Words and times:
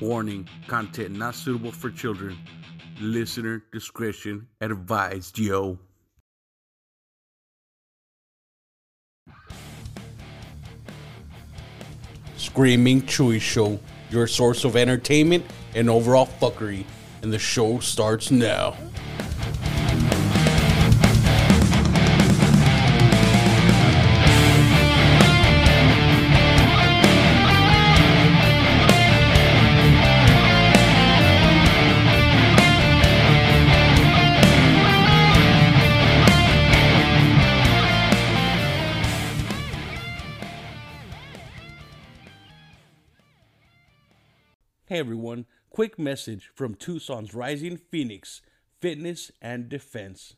Warning 0.00 0.48
content 0.66 1.16
not 1.16 1.34
suitable 1.34 1.72
for 1.72 1.90
children. 1.90 2.38
Listener 3.00 3.62
discretion 3.72 4.46
advised, 4.60 5.38
yo. 5.38 5.78
Screaming 12.36 13.02
Chuy 13.02 13.40
Show, 13.40 13.78
your 14.10 14.26
source 14.26 14.64
of 14.64 14.76
entertainment 14.76 15.44
and 15.74 15.90
overall 15.90 16.26
fuckery. 16.26 16.84
And 17.22 17.32
the 17.32 17.38
show 17.38 17.80
starts 17.80 18.30
now. 18.30 18.76
Hey 44.96 45.00
everyone, 45.00 45.44
quick 45.68 45.98
message 45.98 46.50
from 46.54 46.74
Tucson's 46.74 47.34
Rising 47.34 47.76
Phoenix 47.76 48.40
Fitness 48.80 49.30
and 49.42 49.68
Defense. 49.68 50.36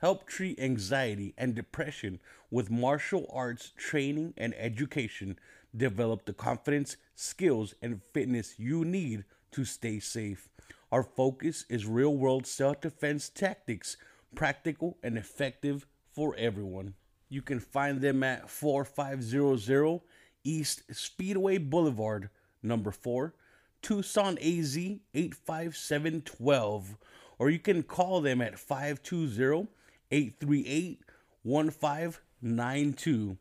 Help 0.00 0.24
treat 0.24 0.60
anxiety 0.60 1.34
and 1.36 1.52
depression 1.52 2.20
with 2.48 2.70
martial 2.70 3.26
arts 3.32 3.72
training 3.76 4.34
and 4.36 4.54
education. 4.56 5.36
Develop 5.76 6.26
the 6.26 6.32
confidence, 6.32 6.96
skills, 7.16 7.74
and 7.82 8.00
fitness 8.14 8.54
you 8.56 8.84
need 8.84 9.24
to 9.50 9.64
stay 9.64 9.98
safe. 9.98 10.48
Our 10.92 11.02
focus 11.02 11.64
is 11.68 11.84
real 11.84 12.16
world 12.16 12.46
self 12.46 12.80
defense 12.80 13.28
tactics, 13.28 13.96
practical 14.36 14.96
and 15.02 15.18
effective 15.18 15.88
for 16.12 16.36
everyone. 16.38 16.94
You 17.28 17.42
can 17.42 17.58
find 17.58 18.00
them 18.00 18.22
at 18.22 18.48
4500 18.48 20.02
East 20.44 20.84
Speedway 20.92 21.58
Boulevard, 21.58 22.30
number 22.62 22.92
4. 22.92 23.34
Tucson 23.82 24.38
AZ 24.38 24.76
85712, 25.14 26.96
or 27.38 27.50
you 27.50 27.58
can 27.58 27.82
call 27.82 28.20
them 28.20 28.40
at 28.40 28.58
520 28.58 29.68
838 30.10 31.00
1592. 31.42 33.36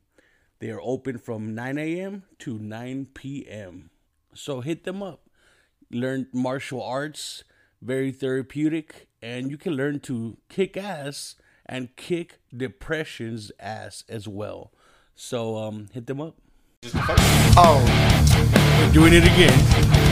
They 0.60 0.70
are 0.70 0.82
open 0.82 1.18
from 1.18 1.54
9 1.54 1.78
a.m. 1.78 2.24
to 2.40 2.58
9 2.58 3.08
p.m. 3.14 3.90
So 4.34 4.62
hit 4.62 4.84
them 4.86 5.04
up. 5.04 5.30
Learn 5.92 6.28
martial 6.34 6.82
arts, 6.82 7.44
very 7.82 8.12
therapeutic, 8.12 9.08
and 9.22 9.52
you 9.52 9.58
can 9.58 9.74
learn 9.74 10.00
to 10.02 10.38
kick 10.50 10.76
ass 10.76 11.36
and 11.66 11.96
kick 11.96 12.40
depression's 12.56 13.52
ass 13.60 14.04
as 14.10 14.28
well. 14.28 14.72
So 15.16 15.58
um, 15.58 15.88
hit 15.94 16.08
them 16.08 16.22
up. 16.22 16.36
Oh, 17.60 17.84
We're 18.80 18.94
doing 18.94 19.14
it 19.14 19.24
again. 19.24 20.07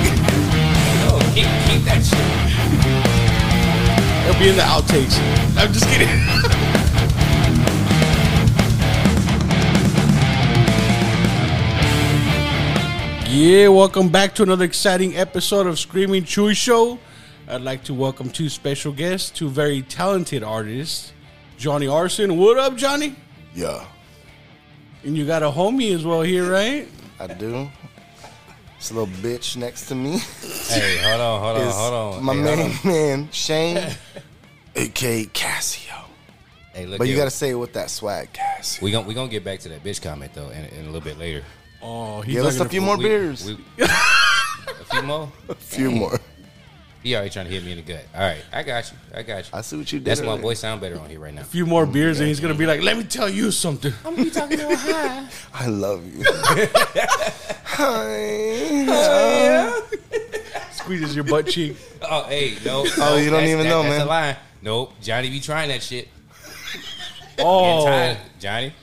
Oh, 1.07 1.19
keep, 1.33 1.45
keep 1.67 1.83
that 1.85 2.01
shit. 2.03 2.19
It'll 4.27 4.39
be 4.39 4.49
in 4.49 4.55
the 4.55 4.63
outtakes. 4.63 5.17
I'm 5.57 5.71
just 5.71 5.85
kidding. 5.87 6.09
yeah, 13.27 13.67
welcome 13.67 14.07
back 14.09 14.33
to 14.35 14.43
another 14.43 14.63
exciting 14.63 15.15
episode 15.17 15.67
of 15.67 15.77
Screaming 15.77 16.23
Chuy 16.23 16.55
Show. 16.55 16.97
I'd 17.49 17.61
like 17.61 17.83
to 17.85 17.93
welcome 17.93 18.29
two 18.29 18.47
special 18.49 18.93
guests, 18.93 19.29
two 19.29 19.49
very 19.49 19.81
talented 19.81 20.41
artists. 20.43 21.11
Johnny 21.57 21.87
Arson. 21.87 22.37
What 22.37 22.57
up, 22.57 22.75
Johnny? 22.77 23.15
yeah, 23.53 23.85
And 25.03 25.17
you 25.17 25.25
got 25.25 25.43
a 25.43 25.49
homie 25.49 25.93
as 25.95 26.05
well 26.05 26.21
here, 26.21 26.49
right? 26.49 26.87
I 27.19 27.27
do. 27.27 27.69
This 28.85 28.91
little 28.91 29.07
bitch 29.07 29.57
next 29.57 29.87
to 29.87 29.95
me 29.95 30.19
Hey, 30.67 30.97
hold 31.01 31.19
on, 31.19 31.41
hold 31.41 31.57
on, 31.57 31.71
hold 31.73 31.93
on. 32.17 32.23
my 32.23 32.35
Hey, 32.35 32.41
main 32.43 32.59
on. 32.59 32.77
man 32.83 33.29
Shane, 33.31 33.83
aka 34.75 35.25
Cassio. 35.25 35.91
Hey, 36.71 36.85
look 36.85 36.99
But 36.99 37.07
you 37.07 37.15
gotta 37.15 37.31
say 37.31 37.49
it 37.49 37.55
with 37.55 37.73
that 37.73 37.89
swag, 37.89 38.31
Cassio. 38.31 38.83
We 38.83 38.91
gon' 38.91 39.07
we 39.07 39.15
gonna 39.15 39.27
get 39.27 39.43
back 39.43 39.59
to 39.61 39.69
that 39.69 39.83
bitch 39.83 40.03
comment 40.03 40.35
though, 40.35 40.49
in, 40.49 40.65
in 40.65 40.81
a 40.83 40.85
little 40.85 41.01
bit 41.01 41.17
later. 41.17 41.43
Oh, 41.81 42.21
he's 42.21 42.35
Give 42.35 42.45
us 42.45 42.59
a 42.59 42.69
few 42.69 42.79
more 42.81 42.95
We- 42.95 43.05
beers. 43.05 43.43
we- 43.47 43.57
a 43.79 43.87
few 44.91 45.01
more. 45.01 45.31
a 45.49 45.55
few 45.55 45.89
more. 45.89 46.19
He 47.05 47.13
already 47.15 47.29
trying 47.29 47.45
to 47.45 47.51
hit 47.51 47.63
me 47.63 47.69
in 47.71 47.77
the 47.77 47.83
gut. 47.83 48.03
All 48.15 48.21
right, 48.21 48.43
I 48.51 48.63
got 48.63 48.91
you. 48.91 48.97
I 49.13 49.21
got 49.21 49.43
you. 49.45 49.51
I 49.53 49.61
see 49.61 49.77
what 49.77 49.93
you 49.93 49.99
did. 49.99 50.05
That's 50.05 50.21
why 50.21 50.35
my 50.35 50.41
voice 50.41 50.57
sound 50.61 50.81
better 50.81 50.99
on 50.99 51.07
here 51.07 51.19
right 51.19 51.31
now. 51.35 51.41
A 51.41 51.43
few 51.43 51.67
more 51.67 51.85
beers, 51.85 52.19
and 52.19 52.27
he's 52.27 52.39
gonna 52.39 52.55
be 52.55 52.65
like, 52.65 52.81
"Let 52.81 52.97
me 52.97 53.03
tell 53.03 53.29
you 53.29 53.51
something." 53.51 53.93
I'm 54.03 54.15
gonna 54.15 54.23
be 54.25 54.31
talking 54.31 54.57
real 54.57 54.75
high. 54.91 55.27
I 55.53 55.67
love 55.67 56.03
you. 56.03 56.23
Hi. 57.65 59.81
Squeezes 60.71 61.13
your 61.15 61.25
butt 61.25 61.45
cheek. 61.47 61.77
Oh, 62.01 62.23
hey, 62.23 62.55
no. 62.65 62.85
Oh, 62.87 62.95
no, 62.97 63.15
you 63.17 63.25
don't 63.29 63.33
that's- 63.33 63.49
even 63.49 63.63
that- 63.65 63.69
know, 63.69 63.83
that's 63.83 63.97
man. 63.97 64.01
a 64.01 64.05
lie. 64.05 64.37
Nope, 64.63 64.93
Johnny 64.99 65.29
be 65.29 65.39
trying 65.39 65.69
that 65.69 65.83
shit. 65.83 66.07
Oh, 67.37 67.85
Tired. 67.85 68.17
Johnny, 68.39 68.73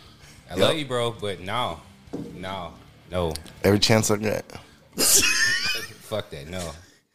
I 0.49 0.55
love 0.55 0.77
you, 0.77 0.85
bro, 0.87 1.11
but 1.11 1.41
no, 1.41 1.81
no, 2.37 2.73
no. 3.11 3.35
Every 3.65 3.81
chance 3.81 4.13
I 4.13 4.17
get. 4.19 4.45
Fuck 4.97 6.31
that. 6.31 6.47
No, 6.49 6.71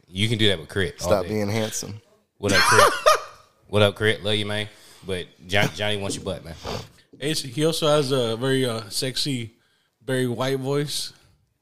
you 0.08 0.30
can 0.30 0.38
do 0.38 0.48
that 0.48 0.60
with 0.60 0.70
crit. 0.70 1.02
Stop 1.02 1.28
being 1.28 1.50
handsome. 1.50 2.02
What 2.38 2.54
up, 2.54 2.62
Crit? 2.62 2.94
what 3.68 3.82
up, 3.82 3.96
Crit? 3.96 4.24
Love 4.24 4.36
you, 4.36 4.46
man. 4.46 4.68
But 5.06 5.28
Johnny, 5.48 5.70
Johnny 5.76 5.98
wants 5.98 6.16
your 6.16 6.26
butt, 6.26 6.46
man. 6.46 6.56
It's, 7.20 7.42
he 7.42 7.66
also 7.66 7.88
has 7.88 8.12
a 8.12 8.38
very 8.38 8.66
uh, 8.66 8.90
sexy, 8.90 9.56
very 10.06 10.28
white 10.28 10.60
voice. 10.60 11.14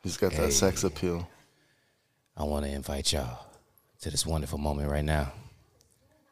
He's 0.04 0.18
got 0.18 0.34
that 0.34 0.54
sex 0.54 0.84
appeal. 0.84 1.28
I 2.38 2.44
want 2.44 2.66
to 2.66 2.72
invite 2.72 3.14
y'all 3.14 3.46
to 4.02 4.12
this 4.12 4.26
wonderful 4.26 4.58
moment 4.58 4.92
right 4.92 5.06
now. 5.06 5.32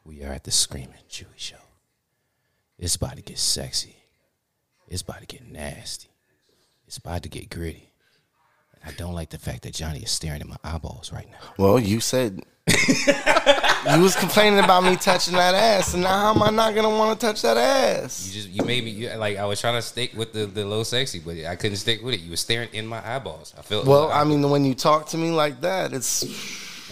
We 0.04 0.22
are 0.22 0.32
at 0.32 0.44
the 0.44 0.50
Screaming 0.50 0.94
Chuy 1.08 1.24
Show. 1.36 1.56
It's 2.78 2.96
about 2.96 3.16
to 3.16 3.22
get 3.22 3.38
sexy. 3.38 3.96
It's 4.88 5.02
about 5.02 5.20
to 5.20 5.26
get 5.26 5.50
nasty. 5.50 6.08
It's 6.86 6.98
about 6.98 7.22
to 7.22 7.28
get 7.28 7.48
gritty. 7.48 7.93
I 8.86 8.92
don't 8.92 9.14
like 9.14 9.30
the 9.30 9.38
fact 9.38 9.62
that 9.62 9.74
Johnny 9.74 10.00
is 10.00 10.10
staring 10.10 10.40
at 10.40 10.46
my 10.46 10.56
eyeballs 10.62 11.12
right 11.12 11.28
now. 11.30 11.38
Well, 11.58 11.78
you 11.78 12.00
said 12.00 12.42
you 12.66 14.00
was 14.00 14.16
complaining 14.16 14.58
about 14.58 14.84
me 14.84 14.96
touching 14.96 15.34
that 15.34 15.54
ass, 15.54 15.94
and 15.94 16.02
now 16.02 16.18
how 16.18 16.34
am 16.34 16.42
I 16.42 16.50
not 16.50 16.74
gonna 16.74 16.88
want 16.88 17.18
to 17.18 17.26
touch 17.26 17.42
that 17.42 17.56
ass? 17.56 18.26
You 18.26 18.32
just 18.32 18.48
you 18.48 18.64
made 18.64 18.84
me 18.84 18.90
you, 18.90 19.10
like 19.14 19.36
I 19.36 19.44
was 19.44 19.60
trying 19.60 19.74
to 19.74 19.82
stick 19.82 20.12
with 20.14 20.32
the 20.32 20.46
the 20.46 20.64
low 20.64 20.82
sexy, 20.82 21.18
but 21.18 21.36
I 21.44 21.56
couldn't 21.56 21.76
stick 21.76 22.02
with 22.02 22.14
it. 22.14 22.20
You 22.20 22.30
were 22.30 22.36
staring 22.36 22.68
in 22.72 22.86
my 22.86 23.06
eyeballs. 23.06 23.54
I 23.58 23.62
felt 23.62 23.86
Well, 23.86 24.10
I 24.10 24.24
mean, 24.24 24.48
when 24.48 24.64
you 24.64 24.74
talk 24.74 25.08
to 25.08 25.18
me 25.18 25.30
like 25.30 25.60
that, 25.60 25.92
it's 25.92 26.24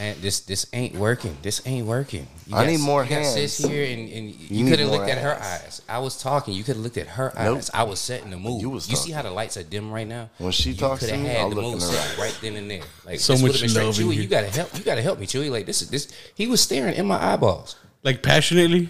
Man, 0.03 0.17
this 0.21 0.41
this 0.41 0.67
ain't 0.73 0.97
working. 0.97 1.37
This 1.43 1.65
ain't 1.65 1.87
working. 1.87 2.27
You 2.49 2.57
I 2.57 2.67
need 2.67 2.81
more 2.81 3.05
you 3.05 3.11
got 3.11 3.25
sis 3.25 3.57
here, 3.59 3.85
and, 3.85 4.11
and 4.11 4.31
you, 4.35 4.65
need 4.65 4.71
could 4.71 4.81
have 4.81 4.89
more 4.89 4.99
looked 4.99 5.11
at 5.13 5.19
her 5.19 5.35
eyes. 5.41 5.81
I 5.89 6.01
was 6.01 6.21
talking. 6.21 6.55
You 6.55 6.65
could 6.65 6.75
have 6.75 6.83
looked 6.83 6.97
at 6.97 7.07
her 7.07 7.33
Nope. 7.39 7.59
eyes. 7.59 7.71
I 7.73 7.85
was 7.85 8.01
setting 8.01 8.31
the 8.31 8.37
mood. 8.37 8.61
You 8.63 8.71
was 8.71 8.89
You, 8.89 8.95
was 8.95 9.03
see 9.03 9.13
how 9.13 9.23
the 9.23 9.31
lights 9.31 9.57
are 9.59 9.63
dim 9.63 9.93
right 9.93 10.09
now? 10.09 10.29
When 10.39 10.51
she 10.51 10.71
you 10.71 10.77
talks 10.77 11.07
to 11.07 11.17
me, 11.17 11.29
had 11.29 11.37
I'll 11.43 11.51
the 11.51 11.55
look 11.55 11.65
mood 11.75 11.83
her 11.83 11.89
set 11.89 12.19
right 12.19 12.37
then 12.43 12.57
and 12.57 12.69
there. 12.69 12.83
Like 13.07 13.21
So 13.21 13.35
much 13.39 13.61
been 13.61 13.75
love 13.75 13.95
Chuy, 13.95 14.13
here. 14.13 14.23
you 14.25 14.27
gotta 14.29 14.49
help. 14.49 14.77
You 14.77 14.83
gotta 14.83 15.03
help 15.03 15.21
me, 15.21 15.27
Chuy. 15.27 15.49
Like 15.53 15.67
this 15.67 15.83
is 15.83 15.89
this. 15.89 16.13
He 16.35 16.49
was 16.49 16.61
staring 16.61 16.95
in 16.97 17.07
my 17.07 17.25
eyeballs. 17.35 17.77
Like 18.03 18.25
passionately. 18.25 18.89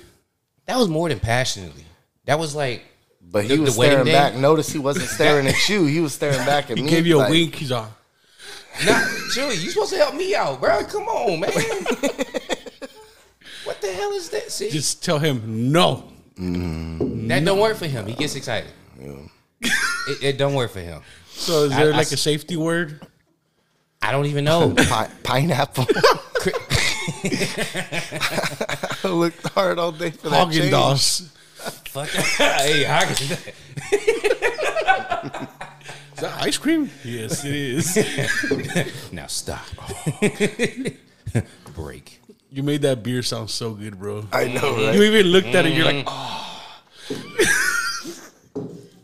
That 0.64 0.78
was 0.78 0.88
more 0.88 1.10
than 1.10 1.20
passionately. 1.20 1.84
That 2.24 2.38
was 2.38 2.54
like. 2.54 2.84
But 3.20 3.42
he 3.44 3.48
The- 3.48 3.56
the 3.56 3.62
was 3.64 3.76
wedding 3.76 3.92
staring 3.92 4.06
day? 4.06 4.12
back. 4.12 4.34
Notice 4.34 4.70
he 4.70 4.78
wasn't 4.78 5.08
staring 5.18 5.46
at 5.46 5.68
you. 5.68 5.84
He 5.84 6.00
was 6.00 6.14
staring 6.14 6.38
back 6.46 6.70
at 6.70 6.78
He 6.78 6.82
me. 6.82 6.88
He 6.88 6.96
gave 6.96 7.06
you 7.06 7.18
a 7.18 7.20
like, 7.20 7.30
wink. 7.30 7.54
He's 7.56 7.70
on. 7.70 7.90
Nah, 8.86 9.00
Chuy, 9.34 9.50
you 9.62 9.70
supposed 9.70 9.92
to 9.92 9.98
help 9.98 10.14
me 10.14 10.34
out, 10.34 10.60
bro. 10.60 10.82
Come 10.84 11.02
on, 11.04 11.40
man. 11.40 11.50
what 13.64 13.80
the 13.80 13.92
hell 13.92 14.12
is 14.12 14.30
that? 14.30 14.50
See, 14.50 14.70
Just 14.70 15.04
tell 15.04 15.18
him 15.18 15.70
no. 15.72 16.04
Mm-hmm. 16.38 17.28
That 17.28 17.44
don't 17.44 17.60
work 17.60 17.76
for 17.76 17.86
him. 17.86 18.06
He 18.06 18.14
gets 18.14 18.34
excited. 18.34 18.70
It, 19.60 20.22
it 20.22 20.36
don't 20.38 20.54
work 20.54 20.70
for 20.72 20.80
him. 20.80 21.02
So 21.30 21.64
is 21.64 21.72
I- 21.72 21.84
there 21.84 21.92
I 21.92 21.96
like 21.96 22.06
s- 22.06 22.12
a 22.12 22.16
safety 22.16 22.56
word? 22.56 23.06
I 24.00 24.10
don't 24.10 24.26
even 24.26 24.44
know. 24.44 24.74
Pi- 24.76 25.10
pineapple. 25.22 25.86
I 29.04 29.08
looked 29.08 29.46
hard 29.50 29.78
all 29.78 29.92
day 29.92 30.10
for 30.10 30.28
that. 30.30 30.48
Haagen 30.48 30.52
change. 30.52 30.72
Dazs. 30.72 31.28
Fuck. 31.88 32.08
hey, 32.08 32.82
how 32.84 33.04
can 33.04 33.12
Is 33.22 33.42
that 36.22 36.42
ice 36.42 36.58
cream? 36.58 36.90
Yes, 37.04 37.44
it 37.44 37.54
is. 37.54 39.12
now 39.12 39.26
stop. 39.26 39.64
Break. 41.74 42.20
you 42.50 42.62
made 42.62 42.82
that 42.82 43.02
beer 43.02 43.22
sound 43.22 43.50
so 43.50 43.72
good, 43.74 43.98
bro. 43.98 44.24
I 44.32 44.48
know, 44.48 44.74
right? 44.76 44.94
You 44.94 45.02
even 45.02 45.26
looked 45.26 45.48
at 45.48 45.66
it. 45.66 45.74
You're 45.74 45.84
like, 45.84 46.04
oh, 46.06 46.64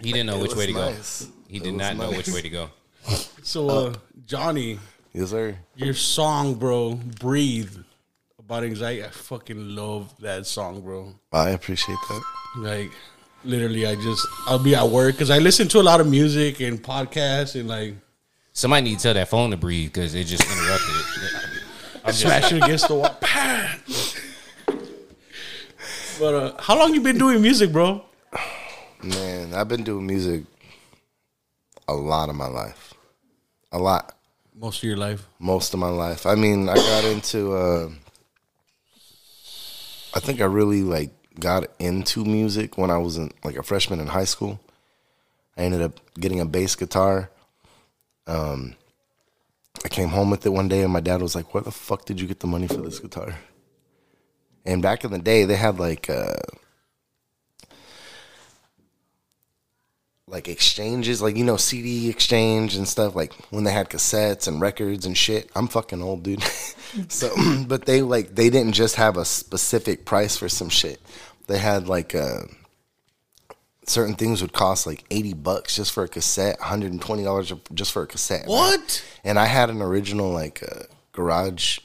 He 0.00 0.12
didn't 0.12 0.26
know 0.26 0.38
which 0.38 0.55
way 0.55 0.67
to 0.67 0.73
go. 0.73 0.94
He 1.49 1.56
It 1.59 1.62
did 1.65 1.73
was 1.75 1.81
not 1.81 1.97
know 1.97 2.11
which 2.11 2.29
way 2.29 2.43
to 2.43 2.49
go. 2.50 2.70
so 3.43 3.69
uh, 3.69 3.94
Johnny. 4.26 4.79
Yes, 5.12 5.31
sir. 5.31 5.56
Your 5.76 5.94
song, 5.94 6.55
bro, 6.55 6.94
breathe 6.94 7.76
about 8.38 8.65
anxiety. 8.65 9.05
I 9.05 9.09
fucking 9.09 9.75
love 9.75 10.15
that 10.20 10.47
song, 10.47 10.82
bro. 10.82 11.15
I 11.32 11.50
appreciate 11.50 11.99
that. 12.09 12.23
Like, 12.59 12.91
literally, 13.44 13.87
I 13.87 13.94
just 13.96 14.26
I'll 14.46 14.62
be 14.62 14.75
at 14.75 14.88
work 14.88 15.14
because 15.14 15.31
I 15.31 15.38
listen 15.38 15.69
to 15.69 15.81
a 15.81 15.82
lot 15.82 16.00
of 16.00 16.08
music 16.08 16.61
and 16.61 16.82
podcasts 16.82 17.58
and 17.58 17.69
like 17.69 17.94
Somebody 18.58 18.90
need 18.90 18.96
to 18.96 19.02
tell 19.05 19.14
that 19.14 19.29
phone 19.29 19.52
to 19.52 19.56
breathe 19.56 19.93
because 19.93 20.17
it 20.17 20.25
just 20.25 20.43
interrupted 20.43 20.88
it. 20.88 21.05
I'm 22.05 22.12
just, 22.12 22.23
smashing 22.23 22.61
against 22.61 22.88
the 22.88 22.94
wall. 22.96 23.17
but 26.19 26.35
uh, 26.35 26.61
how 26.61 26.76
long 26.76 26.93
you 26.93 27.00
been 27.00 27.19
doing 27.19 27.40
music, 27.40 27.70
bro? 27.70 28.05
Man, 29.00 29.55
I've 29.55 29.69
been 29.69 29.84
doing 29.84 30.05
music 30.05 30.43
a 31.87 31.94
lot 31.94 32.31
of 32.31 32.34
my 32.34 32.49
life. 32.49 32.94
A 33.70 33.79
lot. 33.79 34.17
Most 34.56 34.79
of 34.79 34.84
your 34.88 34.96
life. 34.96 35.25
Most 35.38 35.73
of 35.73 35.79
my 35.79 35.91
life. 35.91 36.26
I 36.26 36.34
mean, 36.34 36.69
I 36.69 36.75
got 36.75 37.05
into 37.05 37.52
uh 37.55 37.91
I 40.17 40.20
think 40.20 40.41
I 40.41 40.46
really 40.46 40.82
like 40.82 41.11
got 41.38 41.67
into 41.79 42.25
music 42.25 42.76
when 42.79 42.90
I 42.90 42.99
was 42.99 43.17
in 43.17 43.32
like 43.44 43.56
a 43.56 43.62
freshman 43.62 44.00
in 44.00 44.08
high 44.08 44.25
school. 44.25 44.61
I 45.56 45.62
ended 45.62 45.82
up 45.82 46.00
getting 46.19 46.40
a 46.40 46.46
bass 46.46 46.75
guitar. 46.75 47.31
Um 48.26 48.75
I 49.85 49.88
came 49.88 50.08
home 50.08 50.31
with 50.31 50.44
it 50.44 50.50
one 50.50 50.69
day 50.69 50.82
and 50.82 50.93
my 50.93 51.00
dad 51.00 51.23
was 51.23 51.35
like, 51.35 51.55
"Where 51.55 51.62
the 51.62 51.70
fuck 51.70 52.05
did 52.05 52.20
you 52.20 52.26
get 52.26 52.40
the 52.40 52.46
money 52.46 52.67
for 52.67 52.79
this 52.79 52.99
guitar?" 52.99 53.38
And 54.64 54.82
back 54.82 55.05
in 55.05 55.12
the 55.12 55.19
day, 55.19 55.44
they 55.44 55.56
had 55.56 55.79
like 55.79 56.11
uh 56.11 56.35
like 60.31 60.49
exchanges, 60.49 61.23
like 61.23 61.37
you 61.37 61.44
know 61.44 61.56
CD 61.56 62.08
exchange 62.08 62.76
and 62.76 62.87
stuff, 62.87 63.14
like 63.14 63.32
when 63.50 63.64
they 63.64 63.73
had 63.73 63.88
cassettes 63.88 64.46
and 64.46 64.61
records 64.61 65.06
and 65.06 65.17
shit. 65.17 65.50
I'm 65.55 65.69
fucking 65.69 66.02
old, 66.02 66.23
dude. 66.23 66.43
so, 67.08 67.34
but 67.67 67.87
they 67.87 68.02
like 68.02 68.34
they 68.34 68.50
didn't 68.50 68.75
just 68.75 68.96
have 68.96 69.17
a 69.17 69.25
specific 69.25 70.05
price 70.05 70.37
for 70.37 70.49
some 70.49 70.69
shit. 70.69 71.00
They 71.48 71.58
had 71.58 71.88
like 71.88 72.14
uh, 72.14 72.42
certain 73.86 74.14
things 74.14 74.40
would 74.42 74.52
cost 74.52 74.86
like 74.86 75.04
80 75.10 75.34
bucks 75.34 75.76
just 75.76 75.92
for 75.92 76.04
a 76.04 76.08
cassette, 76.08 76.60
120 76.60 77.24
dollars 77.24 77.52
just 77.74 77.92
for 77.92 78.02
a 78.02 78.06
cassette. 78.06 78.46
man. 78.46 78.50
What? 78.50 79.04
And 79.24 79.38
I 79.38 79.46
had 79.46 79.70
an 79.70 79.82
original 79.82 80.30
like 80.30 80.62
uh, 80.62 80.84
garage 81.12 81.78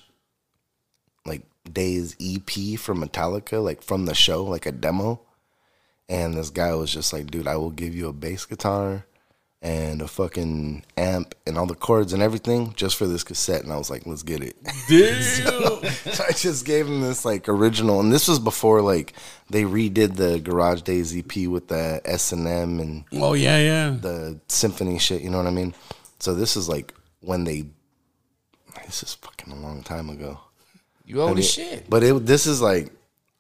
like 1.26 1.44
days 1.72 2.16
EP 2.22 2.78
from 2.78 3.02
Metallica, 3.02 3.64
like 3.64 3.82
from 3.82 4.06
the 4.06 4.14
show, 4.14 4.44
like 4.44 4.66
a 4.66 4.72
demo. 4.72 5.22
And 6.10 6.34
this 6.34 6.50
guy 6.50 6.76
was 6.76 6.94
just 6.94 7.14
like, 7.14 7.32
dude, 7.32 7.48
I 7.48 7.56
will 7.56 7.72
give 7.72 7.96
you 7.96 8.10
a 8.10 8.14
bass 8.14 8.46
guitar 8.46 9.06
and 9.64 10.02
a 10.02 10.08
fucking 10.10 10.84
amp 10.98 11.34
and 11.48 11.58
all 11.58 11.66
the 11.66 11.74
chords 11.74 12.12
and 12.12 12.22
everything 12.22 12.74
just 12.74 12.98
for 12.98 13.08
this 13.08 13.24
cassette. 13.24 13.64
And 13.64 13.72
I 13.72 13.78
was 13.78 13.90
like, 13.90 14.06
let's 14.06 14.22
get 14.22 14.44
it. 14.44 14.58
Damn. 14.90 15.22
so 16.14 16.24
I 16.28 16.34
just 16.34 16.66
gave 16.66 16.86
him 16.86 17.00
this 17.00 17.24
like 17.24 17.48
original, 17.48 18.02
and 18.02 18.12
this 18.12 18.28
was 18.28 18.40
before 18.40 18.82
like 18.82 19.14
they 19.50 19.64
redid 19.64 20.18
the 20.18 20.40
Garage 20.40 20.82
Days 20.82 21.18
EP 21.18 21.48
with 21.48 21.70
the 21.70 22.02
S 22.04 22.34
and 22.34 22.46
M 22.46 22.82
and 22.82 23.06
oh 23.14 23.34
yeah, 23.34 23.58
yeah. 23.58 23.98
the 24.00 24.38
symphony 24.50 25.00
shit. 25.00 25.22
You 25.22 25.30
know 25.30 25.38
what 25.38 25.48
I 25.48 25.52
mean? 25.52 25.74
So 26.20 26.36
this 26.36 26.58
is 26.58 26.68
like 26.68 26.94
when 27.22 27.46
they. 27.46 27.66
This 28.86 29.02
is 29.02 29.14
fucking 29.14 29.54
a 29.54 29.56
long 29.56 29.82
time 29.82 30.10
ago. 30.10 30.42
you 31.06 31.22
old 31.22 31.30
I 31.30 31.34
mean, 31.36 31.40
as 31.40 31.50
shit. 31.50 31.90
But 31.90 32.04
it 32.04 32.26
this 32.26 32.48
is 32.48 32.62
like 32.62 32.92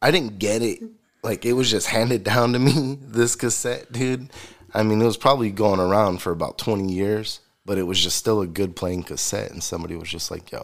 I 0.01 0.09
didn't 0.09 0.39
get 0.39 0.61
it. 0.61 0.81
Like 1.21 1.45
it 1.45 1.53
was 1.53 1.69
just 1.69 1.87
handed 1.87 2.23
down 2.23 2.53
to 2.53 2.59
me. 2.59 2.97
This 3.01 3.35
cassette, 3.35 3.91
dude. 3.91 4.29
I 4.73 4.83
mean, 4.83 5.01
it 5.01 5.05
was 5.05 5.17
probably 5.17 5.51
going 5.51 5.79
around 5.79 6.21
for 6.21 6.31
about 6.31 6.57
twenty 6.57 6.91
years, 6.93 7.39
but 7.65 7.77
it 7.77 7.83
was 7.83 7.99
just 8.01 8.17
still 8.17 8.41
a 8.41 8.47
good 8.47 8.75
playing 8.75 9.03
cassette. 9.03 9.51
And 9.51 9.61
somebody 9.63 9.95
was 9.95 10.09
just 10.09 10.31
like, 10.31 10.51
"Yo," 10.51 10.59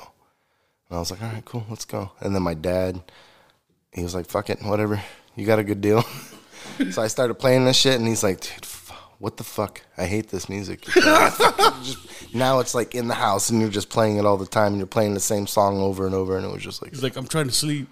and 0.90 0.96
I 0.98 1.00
was 1.00 1.12
like, 1.12 1.22
"All 1.22 1.30
right, 1.30 1.46
cool, 1.46 1.66
let's 1.70 1.86
go." 1.86 2.12
And 2.20 2.34
then 2.34 2.42
my 2.44 2.54
dad, 2.56 3.02
he 3.92 4.04
was 4.04 4.16
like, 4.16 4.28
"Fuck 4.28 4.50
it, 4.50 4.62
whatever. 4.64 5.02
You 5.36 5.46
got 5.46 5.60
a 5.60 5.64
good 5.64 5.82
deal." 5.82 6.04
so 6.92 7.02
I 7.02 7.08
started 7.08 7.36
playing 7.36 7.66
this 7.66 7.78
shit, 7.78 8.00
and 8.00 8.08
he's 8.08 8.24
like, 8.24 8.42
"Dude." 8.42 8.64
f- 8.64 8.76
What 9.20 9.36
the 9.38 9.44
fuck? 9.44 9.82
I 9.98 10.06
hate 10.06 10.30
this 10.30 10.48
music. 10.50 10.82
Just- 10.82 12.34
now 12.34 12.60
it's 12.60 12.74
like 12.74 12.96
in 12.96 13.08
the 13.10 13.16
house 13.16 13.50
and 13.50 13.60
you're 13.60 13.70
just 13.70 13.90
playing 13.90 14.18
it 14.18 14.26
all 14.26 14.38
the 14.38 14.46
time 14.48 14.68
and 14.74 14.78
you're 14.78 14.88
playing 14.88 15.14
the 15.14 15.20
same 15.20 15.46
song 15.46 15.80
over 15.82 16.06
and 16.06 16.16
over 16.16 16.38
and 16.38 16.46
it 16.46 16.52
was 16.54 16.64
just 16.64 16.82
like 16.82 16.92
He's 16.92 17.04
like, 17.04 17.18
I'm 17.18 17.28
trying 17.28 17.48
to 17.48 17.54
sleep. 17.54 17.90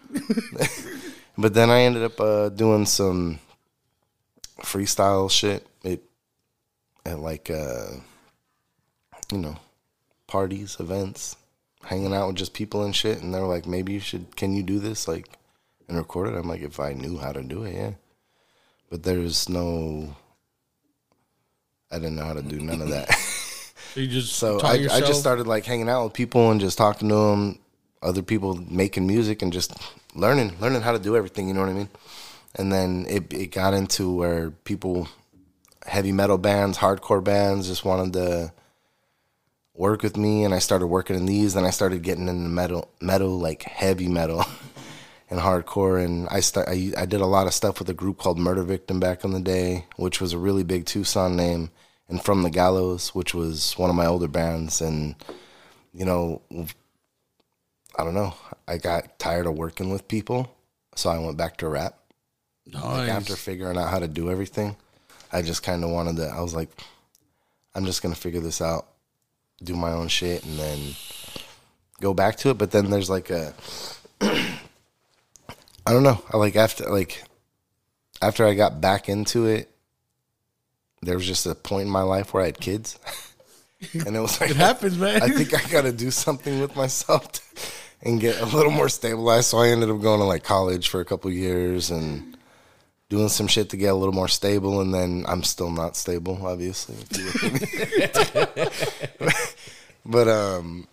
but 1.38 1.54
then 1.54 1.70
I 1.70 1.82
ended 1.82 2.04
up 2.04 2.20
uh, 2.22 2.48
doing 2.50 2.86
some 2.86 3.40
freestyle 4.62 5.30
shit. 5.30 5.66
At 7.08 7.20
like 7.20 7.50
uh, 7.50 7.88
you 9.32 9.38
know 9.38 9.56
parties, 10.28 10.76
events, 10.80 11.38
hanging 11.84 12.14
out 12.14 12.28
with 12.28 12.36
just 12.36 12.54
people 12.54 12.84
and 12.84 12.96
shit. 12.96 13.22
And 13.22 13.34
they're 13.34 13.42
like, 13.42 13.66
maybe 13.66 13.94
you 13.94 14.00
should. 14.00 14.36
Can 14.36 14.54
you 14.54 14.64
do 14.64 14.80
this 14.80 15.08
like 15.08 15.30
and 15.88 15.98
record 15.98 16.28
it? 16.28 16.38
I'm 16.38 16.48
like, 16.48 16.62
if 16.62 16.80
I 16.80 16.94
knew 16.94 17.18
how 17.18 17.32
to 17.32 17.42
do 17.42 17.64
it, 17.64 17.76
yeah. 17.76 17.92
But 18.90 19.04
there's 19.04 19.48
no. 19.50 20.16
I 21.90 21.96
didn't 21.96 22.18
know 22.18 22.26
how 22.26 22.34
to 22.34 22.42
do 22.42 22.60
none 22.60 22.82
of 22.82 22.90
that. 22.90 23.10
So 23.94 24.02
you 24.02 24.08
just 24.10 24.34
So 24.34 24.60
I, 24.62 24.74
I 24.92 25.00
just 25.00 25.20
started 25.20 25.48
like 25.48 25.66
hanging 25.66 25.90
out 25.90 26.04
with 26.04 26.14
people 26.14 26.52
and 26.52 26.62
just 26.62 26.78
talking 26.78 27.10
to 27.10 27.16
them, 27.16 27.58
other 28.04 28.22
people 28.22 28.54
making 28.56 29.08
music 29.08 29.42
and 29.42 29.52
just 29.52 29.74
learning, 30.14 30.56
learning 30.60 30.82
how 30.82 30.92
to 30.92 31.00
do 31.00 31.16
everything. 31.16 31.48
You 31.48 31.56
know 31.56 31.62
what 31.62 31.70
I 31.70 31.74
mean? 31.74 31.90
And 32.54 32.72
then 32.72 33.08
it 33.10 33.34
it 33.34 33.48
got 33.52 33.74
into 33.74 34.14
where 34.14 34.52
people, 34.52 35.08
heavy 35.88 36.12
metal 36.12 36.38
bands, 36.38 36.78
hardcore 36.78 37.24
bands, 37.24 37.68
just 37.68 37.86
wanted 37.86 38.14
to 38.14 38.54
work 39.74 40.04
with 40.04 40.18
me, 40.18 40.44
and 40.44 40.54
I 40.54 40.60
started 40.60 40.88
working 40.88 41.16
in 41.16 41.26
these. 41.26 41.54
Then 41.54 41.66
I 41.66 41.70
started 41.72 42.04
getting 42.04 42.28
into 42.28 42.50
metal, 42.50 42.92
metal 43.02 43.40
like 43.40 43.64
heavy 43.64 44.08
metal. 44.08 44.46
And 45.30 45.42
hardcore, 45.42 46.02
and 46.02 46.26
I 46.30 46.40
start. 46.40 46.70
I, 46.70 46.94
I 46.98 47.06
did 47.06 47.20
a 47.20 47.26
lot 47.26 47.48
of 47.48 47.54
stuff 47.54 47.80
with 47.80 47.90
a 47.90 47.94
group 47.94 48.18
called 48.18 48.40
Murder 48.40 48.64
Victim 48.64 48.98
back 48.98 49.26
in 49.26 49.32
the 49.32 49.42
day, 49.42 49.86
which 49.98 50.22
was 50.22 50.32
a 50.32 50.38
really 50.38 50.64
big 50.64 50.86
Tucson 50.86 51.36
name 51.36 51.70
and 52.08 52.24
From 52.24 52.44
the 52.44 52.50
Gallows, 52.50 53.14
which 53.14 53.34
was 53.34 53.74
one 53.74 53.90
of 53.90 53.96
my 53.98 54.06
older 54.06 54.30
bands. 54.30 54.80
And, 54.80 55.16
you 55.94 56.06
know, 56.06 56.42
I 58.00 58.06
don't 58.06 58.14
know. 58.14 58.36
I 58.70 58.78
got 58.78 59.20
tired 59.20 59.48
of 59.48 59.58
working 59.58 59.90
with 59.90 60.08
people, 60.08 60.56
so 60.96 61.10
I 61.10 61.20
went 61.20 61.36
back 61.36 61.58
to 61.58 61.68
rap. 61.68 61.98
Like 62.72 62.82
Nice. 62.82 63.10
after 63.10 63.36
figuring 63.36 63.78
out 63.78 63.90
how 63.90 64.00
to 64.00 64.08
do 64.08 64.32
everything, 64.32 64.78
I 65.32 65.42
just 65.42 65.64
kind 65.64 65.84
of 65.84 65.90
wanted 65.90 66.18
to, 66.18 66.28
I 66.28 66.42
was 66.42 66.54
like, 66.54 66.70
I'm 67.76 67.86
just 67.86 68.02
going 68.02 68.14
to 68.14 68.20
figure 68.20 68.40
this 68.40 68.62
out, 68.62 68.88
do 69.64 69.76
my 69.76 69.92
own 69.92 70.08
shit, 70.08 70.46
and 70.46 70.58
then 70.58 70.80
go 72.02 72.14
back 72.14 72.38
to 72.38 72.50
it. 72.50 72.58
But 72.58 72.72
then 72.72 72.90
there's 72.90 73.10
like 73.10 73.30
a, 73.30 73.54
I 74.22 74.58
don't 75.86 76.04
know. 76.04 76.24
I 76.32 76.38
like 76.38 76.56
after, 76.56 76.90
like, 76.90 77.24
after 78.22 78.46
I 78.46 78.54
got 78.54 78.82
back 78.82 79.10
into 79.10 79.46
it, 79.46 79.70
there 81.02 81.16
was 81.16 81.28
just 81.28 81.46
a 81.46 81.56
point 81.56 81.86
in 81.86 81.92
my 81.92 82.02
life 82.02 82.34
where 82.34 82.44
I 82.44 82.48
had 82.48 82.60
kids. 82.60 82.98
and 84.06 84.16
it 84.16 84.20
was 84.20 84.40
like, 84.42 84.52
It 84.52 84.56
happens, 84.58 84.98
man. 84.98 85.22
I 85.22 85.30
think 85.30 85.54
I 85.54 85.70
got 85.70 85.84
to 85.84 85.92
do 85.92 86.12
something 86.12 86.60
with 86.60 86.76
myself 86.76 87.32
to, 87.34 87.42
and 88.02 88.20
get 88.20 88.40
a 88.42 88.46
little 88.46 88.72
more 88.72 88.90
stabilized. 88.90 89.48
So 89.48 89.60
I 89.60 89.70
ended 89.70 89.90
up 89.90 90.02
going 90.02 90.20
to 90.20 90.26
like 90.26 90.44
college 90.44 90.90
for 90.90 91.00
a 91.00 91.06
couple 91.06 91.32
years 91.32 91.92
and 91.92 92.37
doing 93.10 93.30
some 93.30 93.48
shit 93.48 93.70
to 93.70 93.78
get 93.78 93.88
a 93.88 93.96
little 93.96 94.14
more 94.14 94.28
stable. 94.28 94.82
And 94.82 94.94
then 94.94 95.26
I'm 95.28 95.44
still 95.44 95.72
not 95.72 95.96
stable, 95.96 96.40
obviously. 96.46 96.96
if 97.10 97.18
you 97.18 97.26
look 97.26 98.58
at 98.60 99.22
me. 99.22 99.28
but 100.06 100.28
um, 100.28 100.88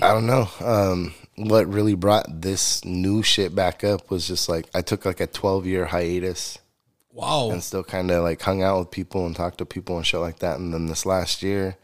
I 0.00 0.12
don't 0.12 0.26
know. 0.26 0.48
Um, 0.60 1.14
what 1.36 1.72
really 1.72 1.94
brought 1.94 2.40
this 2.40 2.84
new 2.84 3.22
shit 3.22 3.54
back 3.54 3.84
up 3.84 4.10
was 4.10 4.26
just 4.26 4.48
like 4.48 4.68
I 4.74 4.82
took 4.82 5.04
like 5.04 5.20
a 5.20 5.26
12 5.26 5.66
year 5.66 5.86
hiatus 5.86 6.58
wow. 7.12 7.50
and 7.50 7.62
still 7.62 7.84
kind 7.84 8.10
of 8.10 8.22
like 8.22 8.40
hung 8.40 8.62
out 8.62 8.78
with 8.78 8.90
people 8.90 9.26
and 9.26 9.34
talked 9.34 9.58
to 9.58 9.66
people 9.66 9.96
and 9.96 10.06
shit 10.06 10.20
like 10.20 10.38
that. 10.40 10.58
And 10.58 10.72
then 10.72 10.86
this 10.86 11.06
last 11.06 11.42
year, 11.42 11.76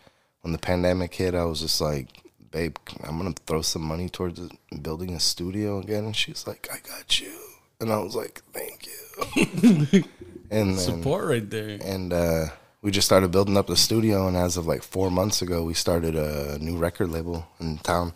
when 0.43 0.53
the 0.53 0.59
pandemic 0.59 1.15
hit, 1.15 1.35
I 1.35 1.45
was 1.45 1.61
just 1.61 1.81
like, 1.81 2.09
"Babe, 2.51 2.77
I'm 3.03 3.19
gonna 3.19 3.35
throw 3.47 3.63
some 3.63 3.83
money 3.83 4.09
towards 4.09 4.41
building 4.83 5.15
a 5.15 5.21
studio 5.21 5.79
again." 5.79 6.05
And 6.05 6.17
she's 6.17 6.47
like, 6.47 6.69
"I 6.73 6.79
got 6.87 7.21
you," 7.21 7.33
and 7.81 7.93
I 7.93 7.99
was 7.99 8.15
like, 8.15 8.43
"Thank 8.53 8.87
you." 8.87 10.05
and 10.51 10.71
then, 10.71 10.79
Support 10.79 11.27
right 11.27 11.49
there. 11.51 11.79
and 11.83 12.13
uh, 12.13 12.47
we 12.83 12.91
just 12.91 13.07
started 13.07 13.31
building 13.31 13.57
up 13.57 13.67
the 13.67 13.77
studio. 13.77 14.29
And 14.29 14.37
as 14.37 14.57
of 14.57 14.67
like 14.67 14.83
four 14.83 15.11
months 15.11 15.43
ago, 15.43 15.65
we 15.65 15.75
started 15.75 16.15
a 16.17 16.59
new 16.59 16.77
record 16.77 17.11
label 17.11 17.47
in 17.61 17.79
town, 17.79 18.13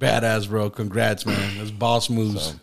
Badass, 0.00 0.48
bro. 0.48 0.70
Congrats, 0.70 1.26
man. 1.26 1.58
That's 1.58 1.70
boss 1.70 2.08
moves. 2.08 2.54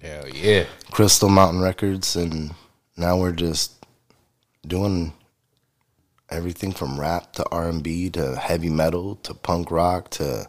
Hell 0.00 0.28
yeah. 0.28 0.64
Crystal 0.92 1.28
Mountain 1.28 1.60
Records, 1.60 2.14
and 2.14 2.54
now 2.96 3.18
we're 3.18 3.32
just 3.32 3.84
doing 4.66 5.12
everything 6.30 6.72
from 6.72 7.00
rap 7.00 7.32
to 7.32 7.44
R 7.50 7.68
and 7.68 7.82
B 7.82 8.10
to 8.10 8.36
heavy 8.36 8.70
metal 8.70 9.16
to 9.16 9.34
punk 9.34 9.70
rock 9.70 10.10
to 10.10 10.46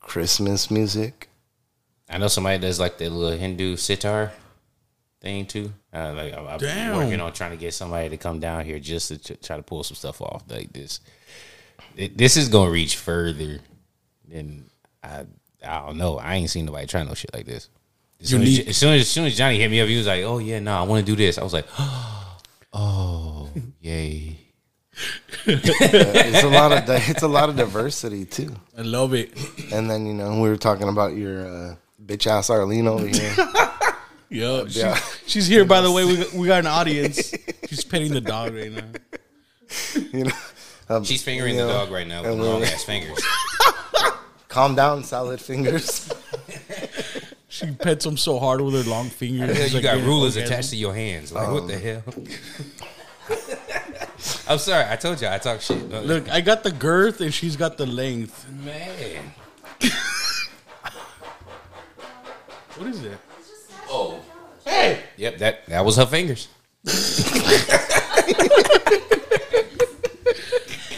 Christmas 0.00 0.70
music. 0.70 1.28
I 2.08 2.16
know 2.16 2.28
somebody 2.28 2.58
does 2.58 2.80
like 2.80 2.96
the 2.96 3.10
little 3.10 3.38
Hindu 3.38 3.76
sitar 3.76 4.32
thing 5.20 5.46
too. 5.46 5.72
Uh, 5.92 6.12
like 6.14 6.32
I- 6.34 6.54
I've 6.54 6.60
been 6.60 6.96
working 6.96 7.20
on 7.20 7.32
trying 7.32 7.50
to 7.52 7.56
get 7.56 7.74
somebody 7.74 8.08
to 8.10 8.16
come 8.16 8.38
down 8.40 8.64
here 8.64 8.78
just 8.78 9.08
to 9.08 9.18
ch- 9.18 9.40
try 9.44 9.56
to 9.56 9.62
pull 9.62 9.82
some 9.84 9.96
stuff 9.96 10.20
off 10.20 10.44
like 10.48 10.72
this. 10.72 11.00
it- 11.96 12.16
this 12.16 12.36
is 12.36 12.48
gonna 12.48 12.70
reach 12.70 12.96
further 12.96 13.58
than 14.28 14.64
I. 15.02 15.24
I 15.66 15.80
don't 15.86 15.96
know. 15.98 16.18
I 16.18 16.36
ain't 16.36 16.50
seen 16.50 16.66
nobody 16.66 16.86
try 16.86 17.02
no 17.02 17.14
shit 17.14 17.34
like 17.34 17.44
this. 17.46 17.68
As 18.20 18.28
soon 18.28 18.42
as, 18.42 18.48
Unique. 18.52 18.68
as 18.68 18.76
soon 18.76 18.94
as, 18.94 19.00
as 19.02 19.08
soon 19.08 19.24
as 19.26 19.36
Johnny 19.36 19.58
hit 19.58 19.68
me 19.70 19.80
up, 19.80 19.88
he 19.88 19.96
was 19.96 20.06
like, 20.06 20.22
"Oh 20.22 20.38
yeah, 20.38 20.60
no, 20.60 20.76
I 20.76 20.82
want 20.82 21.04
to 21.04 21.12
do 21.12 21.16
this." 21.16 21.36
I 21.38 21.42
was 21.42 21.52
like, 21.52 21.66
"Oh, 22.72 23.48
yay!" 23.80 24.38
it's 25.46 26.44
a 26.44 26.48
lot 26.48 26.72
of 26.72 26.84
di- 26.86 27.04
it's 27.08 27.22
a 27.22 27.28
lot 27.28 27.48
of 27.48 27.56
diversity 27.56 28.24
too. 28.24 28.54
I 28.76 28.82
love 28.82 29.14
it. 29.14 29.32
And 29.72 29.88
then 29.90 30.06
you 30.06 30.14
know 30.14 30.40
we 30.40 30.48
were 30.48 30.56
talking 30.56 30.88
about 30.88 31.14
your 31.16 31.46
uh, 31.46 31.74
bitch 32.04 32.26
ass 32.26 32.50
Arlene 32.50 32.86
over 32.86 33.06
here. 33.06 33.34
Yo, 34.30 34.66
she- 34.68 34.80
yeah. 34.80 34.94
she's 35.26 35.46
here. 35.46 35.64
By 35.64 35.80
the 35.80 35.90
way, 35.90 36.04
we 36.04 36.16
got, 36.18 36.32
we 36.32 36.46
got 36.46 36.60
an 36.60 36.66
audience. 36.66 37.32
She's 37.68 37.84
petting 37.84 38.12
the 38.12 38.20
dog 38.20 38.54
right 38.54 38.72
now. 38.72 38.84
you 40.12 40.24
know, 40.24 40.30
um, 40.88 41.04
She's 41.04 41.22
fingering 41.22 41.56
you 41.56 41.62
the 41.66 41.72
dog 41.72 41.90
right 41.90 42.06
now 42.06 42.22
with 42.22 42.32
and 42.32 42.42
long 42.42 42.60
we're- 42.60 42.72
ass 42.72 42.84
fingers. 42.84 43.18
Calm 44.48 44.74
down, 44.74 45.04
solid 45.04 45.40
fingers. 45.40 46.10
She 47.50 47.72
pets 47.72 48.04
him 48.04 48.16
so 48.18 48.38
hard 48.38 48.60
with 48.60 48.74
her 48.74 48.88
long 48.88 49.08
fingers. 49.08 49.56
Hell, 49.56 49.64
It's 49.64 49.72
you 49.72 49.78
like 49.78 49.82
got 49.84 49.94
getting 49.94 50.04
rulers 50.06 50.36
orgasm. 50.36 50.52
attached 50.52 50.70
to 50.70 50.76
your 50.76 50.94
hands. 50.94 51.32
Like 51.32 51.50
what 51.50 51.66
the 51.66 51.78
hell? 51.78 52.04
I'm 54.48 54.58
sorry. 54.58 54.84
I 54.88 54.96
told 54.96 55.20
you 55.20 55.28
I 55.28 55.38
talk 55.38 55.62
shit. 55.62 55.92
Uh, 55.92 56.00
Look, 56.02 56.28
I 56.30 56.40
got 56.42 56.62
the 56.62 56.70
girth 56.70 57.20
and 57.22 57.32
she's 57.34 57.56
got 57.56 57.76
the 57.78 57.86
length. 57.86 58.46
man. 58.52 59.32
What 62.76 62.86
is 62.88 63.02
it? 63.02 63.18
Hey. 65.18 65.24
Yep 65.24 65.38
that 65.38 65.66
that 65.66 65.84
was 65.84 65.96
her 65.96 66.06
fingers. 66.06 66.48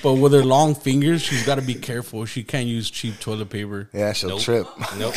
But 0.02 0.14
with 0.14 0.32
her 0.32 0.42
long 0.42 0.74
fingers, 0.74 1.20
she's 1.22 1.44
got 1.44 1.56
to 1.56 1.62
be 1.62 1.74
careful. 1.74 2.24
She 2.24 2.42
can't 2.42 2.66
use 2.66 2.90
cheap 2.90 3.20
toilet 3.20 3.50
paper. 3.50 3.90
Yeah, 3.92 4.12
she'll 4.12 4.30
Nope. 4.30 4.40
trip. 4.40 4.66
Nope. 4.96 5.14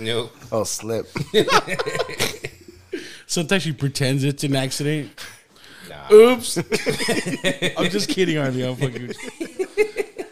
nope. 0.00 0.36
Oh, 0.52 0.64
slip. 0.64 1.06
Sometimes 3.26 3.62
she 3.62 3.72
pretends 3.72 4.24
it's 4.24 4.42
an 4.42 4.56
accident. 4.56 5.10
Nah. 5.88 6.12
Oops. 6.12 6.56
I'm 7.76 7.90
just 7.90 8.08
kidding, 8.08 8.38
Arlie. 8.38 8.66
I'm 8.66 8.74
fucking. 8.76 9.08
with 9.08 9.16
you. 9.38 9.66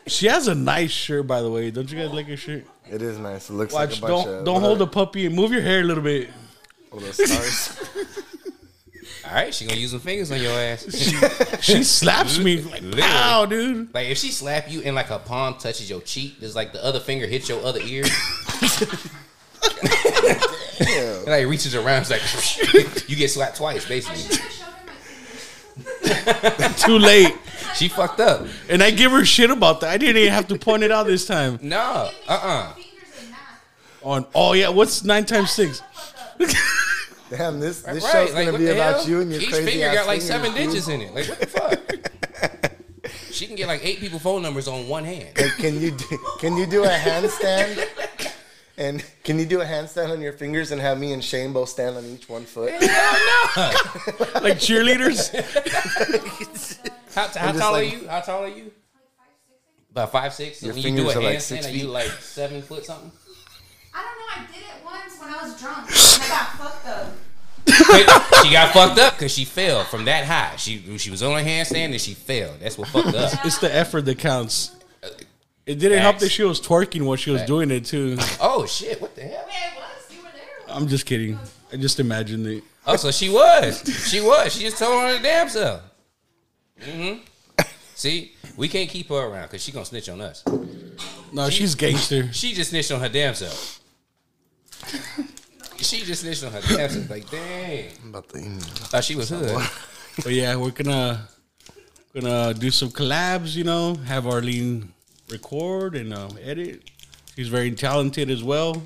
She 0.07 0.27
has 0.27 0.49
a 0.49 0.55
nice 0.55 0.91
shirt, 0.91 1.27
by 1.27 1.43
the 1.43 1.51
way. 1.51 1.71
Don't 1.71 1.91
you 1.91 1.99
guys 1.99 2.13
like 2.13 2.27
her 2.27 2.37
shirt? 2.37 2.65
It 2.91 3.03
is 3.03 3.19
nice. 3.19 3.51
It 3.51 3.55
looks 3.55 3.75
Watch, 3.75 3.91
like 3.91 3.99
a 3.99 4.01
bunch 4.01 4.25
don't 4.27 4.35
of 4.39 4.45
don't 4.45 4.61
hold 4.61 4.79
the 4.79 4.87
puppy 4.87 5.27
and 5.27 5.35
move 5.35 5.53
your 5.53 5.63
hair 5.63 5.81
a 5.81 5.85
little 5.85 6.03
bit. 6.03 6.31
All 6.97 7.03
those 7.03 7.25
stars. 7.25 7.79
All 9.27 9.33
right, 9.35 9.53
she 9.55 9.67
gonna 9.67 9.81
use 9.81 9.91
some 9.91 10.01
fingers 10.01 10.31
on 10.31 10.41
your 10.41 10.53
ass. 10.53 10.85
She 11.61 11.83
slaps 11.83 12.39
me 12.39 12.61
like, 12.63 12.83
Literally. 12.83 13.01
wow, 13.03 13.45
dude. 13.47 13.93
like 13.95 14.09
if 14.09 14.19
she 14.19 14.31
slap 14.31 14.71
you 14.71 14.83
and 14.83 14.95
like 14.95 15.07
her 15.07 15.19
palm 15.19 15.55
touches 15.55 15.91
your 15.91 16.01
cheek, 16.01 16.39
there's 16.41 16.55
like 16.55 16.73
the 16.73 16.85
other 16.85 17.01
finger 17.01 17.27
hits 17.27 17.49
your 17.49 17.63
other 17.65 17.81
ear. 17.81 18.05
And 20.81 21.27
like 21.27 21.47
reaches 21.47 21.75
around, 21.75 22.07
it's 22.09 22.11
like 22.11 23.09
you 23.09 23.17
get 23.17 23.31
slapped 23.31 23.57
twice, 23.57 23.87
basically. 23.87 24.39
Too 26.79 26.99
late. 26.99 27.35
She 27.75 27.89
fucked 27.89 28.21
up. 28.21 28.47
And 28.69 28.83
I 28.83 28.91
give 28.91 29.11
her 29.13 29.25
shit 29.25 29.51
about 29.51 29.81
that. 29.81 29.91
I 29.91 29.99
didn't 29.99 30.17
even 30.19 30.33
have 30.33 30.49
to 30.49 30.59
point 30.59 30.83
it 30.83 30.91
out 30.93 31.07
this 31.07 31.27
time. 31.27 31.59
No, 31.63 32.11
uh, 32.29 32.73
uh 32.73 32.73
On 34.03 34.25
oh 34.35 34.53
yeah, 34.53 34.69
what's 34.69 35.03
nine 35.05 35.25
times 35.27 35.51
six? 35.51 35.83
Damn, 37.31 37.59
this 37.61 37.83
this 37.83 38.05
Right, 38.05 38.13
show's 38.13 38.35
like 38.35 38.47
gonna 38.47 38.53
what 38.53 38.59
be 38.59 38.69
about 38.69 38.97
hell? 38.97 39.09
you 39.09 39.21
and 39.21 39.33
your 39.33 39.41
Each 39.41 39.49
crazy 39.51 39.67
finger 39.73 39.87
ass 39.87 39.95
got 39.95 40.07
like 40.07 40.21
seven 40.21 40.53
dude. 40.55 40.69
digits 40.71 40.89
in 40.89 41.01
it. 41.03 41.15
Like 41.15 41.27
what 41.29 41.41
the 41.41 41.47
fuck? 41.47 42.73
she 43.33 43.47
can 43.47 43.57
get 43.57 43.67
like 43.67 43.85
eight 43.85 43.99
people 43.99 44.19
phone 44.19 44.43
numbers 44.43 44.69
on 44.69 44.87
one 44.89 45.05
hand. 45.05 45.31
Like, 45.37 45.57
can 45.57 45.81
you 45.81 45.91
do, 45.91 46.19
can 46.39 46.57
you 46.57 46.67
do 46.67 46.85
a 46.85 46.89
handstand? 46.89 47.89
And 48.79 49.03
can 49.25 49.39
you 49.39 49.47
do 49.47 49.61
a 49.63 49.65
handstand 49.65 50.11
on 50.13 50.21
your 50.21 50.35
fingers 50.35 50.71
and 50.71 50.81
have 50.81 50.99
me 50.99 51.13
and 51.15 51.25
Shane 51.25 51.53
both 51.55 51.71
stand 51.71 51.97
on 51.97 52.05
each 52.05 52.29
one 52.29 52.45
foot? 52.45 52.73
Like 54.43 54.59
cheerleaders? 54.61 55.33
How, 57.15 57.29
how 57.29 57.53
tall 57.53 57.73
like- 57.73 57.81
are 57.93 57.97
you? 57.97 58.09
How 58.09 58.21
tall 58.21 58.45
are 58.45 58.49
you? 58.49 58.71
About 59.91 60.13
five 60.13 60.35
six. 60.35 60.63
Your 60.63 60.75
when 60.75 60.83
you 60.83 60.91
do 60.97 61.09
a 61.09 61.13
fingers 61.13 61.17
are 61.17 61.23
like 61.23 61.37
handstand, 61.39 61.63
six 61.63 61.67
are 61.67 61.71
you 61.71 61.89
like 61.89 62.11
seven 62.21 62.61
foot 62.63 62.85
something? 62.85 63.11
I 63.95 64.05
don't 64.05 64.19
know. 64.19 64.27
I 64.29 64.47
did 64.53 64.63
it 64.63 64.66
once 64.66 64.66
when 64.66 64.66
I 65.39 65.45
was 65.45 65.61
drunk 65.61 65.89
and 65.89 66.23
I 66.23 66.29
got 66.29 66.47
fucked 66.57 66.87
up. 66.87 67.13
she 68.43 68.53
got 68.53 68.73
fucked 68.73 68.99
up 68.99 69.15
because 69.15 69.33
she 69.33 69.45
fell 69.45 69.85
from 69.85 70.05
that 70.07 70.25
high. 70.25 70.57
She 70.57 70.97
she 70.99 71.11
was 71.11 71.23
on 71.23 71.33
a 71.33 71.43
handstand 71.43 71.91
and 71.91 72.01
she 72.01 72.15
fell. 72.15 72.55
That's 72.61 72.79
what 72.79 72.89
fucked 72.89 73.15
up. 73.15 73.45
It's 73.45 73.59
the 73.59 73.75
effort 73.75 74.05
that 74.07 74.19
counts. 74.19 74.77
It 75.67 75.79
didn't 75.79 75.99
help 75.99 76.19
that 76.21 76.31
she 76.31 76.45
was 76.45 76.61
twerking 76.61 77.05
while 77.05 77.17
she 77.17 77.31
was 77.31 77.43
doing 77.43 77.71
it 77.71 77.85
too. 77.85 78.17
Oh 78.41 78.67
shit! 78.67 79.01
What 79.01 79.15
the 79.17 79.23
hell? 79.23 79.45
Wait, 79.47 79.55
I 79.55 79.77
was. 79.77 80.17
You 80.17 80.23
were 80.23 80.29
there. 80.33 80.77
I'm 80.77 80.87
just 80.87 81.07
kidding. 81.07 81.39
I 81.73 81.77
just 81.77 81.99
imagined 81.99 82.47
it. 82.47 82.63
Oh, 82.87 82.97
so 82.97 83.11
she 83.11 83.29
was. 83.29 83.83
She 84.09 84.21
was. 84.21 84.55
She 84.55 84.61
just 84.63 84.79
told 84.79 84.95
on 84.95 85.17
her 85.17 85.23
damn 85.23 85.49
self. 85.49 85.83
Mm-hmm. 86.81 87.21
See, 87.97 88.37
we 88.57 88.69
can't 88.69 88.89
keep 88.89 89.09
her 89.09 89.17
around 89.17 89.49
because 89.49 89.63
she 89.63 89.73
gonna 89.73 89.85
snitch 89.85 90.09
on 90.09 90.21
us. 90.21 90.45
No, 91.33 91.51
she's 91.51 91.75
gangster. 91.75 92.33
She 92.33 92.53
just 92.53 92.71
snitched 92.71 92.93
on 92.93 93.01
her 93.01 93.09
damn 93.09 93.35
self. 93.35 93.81
She 95.79 96.01
just 96.05 96.23
snitched 96.23 96.43
on 96.45 96.53
her 96.53 96.61
damn 96.63 96.89
self. 96.91 97.11
Like, 97.11 97.29
dang. 97.31 97.91
I'm 98.03 98.09
about 98.11 98.29
to, 98.31 98.39
Thought 98.41 99.05
she 99.05 99.15
was 99.17 99.29
hood. 99.29 99.61
But 100.25 100.33
yeah, 100.33 100.57
we're 100.57 100.71
gonna 100.71 101.29
gonna 102.15 102.55
do 102.55 102.71
some 102.71 102.89
collabs. 102.89 103.55
You 103.55 103.65
know, 103.65 103.95
have 104.07 104.27
Arlene 104.27 104.95
record 105.31 105.95
and 105.95 106.15
um, 106.15 106.39
edit. 106.43 106.83
She's 107.35 107.49
very 107.49 107.71
talented 107.73 108.31
as 108.31 108.43
well. 108.43 108.83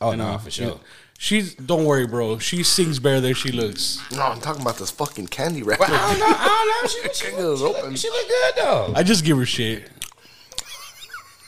Oh, 0.00 0.10
And, 0.12 0.22
no, 0.22 0.28
uh, 0.28 0.38
for 0.38 0.50
sure. 0.50 0.66
know, 0.68 0.80
She's 1.18 1.54
don't 1.54 1.84
worry, 1.84 2.06
bro. 2.06 2.38
She 2.38 2.62
sings 2.62 2.98
better 2.98 3.20
than 3.20 3.34
she 3.34 3.50
looks. 3.52 4.00
no, 4.12 4.22
I'm 4.22 4.40
talking 4.40 4.62
about 4.62 4.78
this 4.78 4.90
fucking 4.90 5.26
candy 5.26 5.62
wrapper. 5.62 5.84
Well, 5.86 5.92
I 5.92 6.10
don't 6.12 6.20
know. 6.20 6.36
I 6.38 6.80
don't 6.80 7.04
know. 7.04 7.10
She, 7.12 7.24
she, 7.26 7.36
It 7.36 7.44
was 7.44 7.58
she, 7.58 7.64
look, 7.66 7.76
open. 7.78 7.96
she 7.96 8.08
look 8.08 8.28
good, 8.28 8.54
though. 8.56 8.92
I 8.96 9.02
just 9.02 9.24
give 9.24 9.36
her 9.36 9.44
shit. 9.44 9.90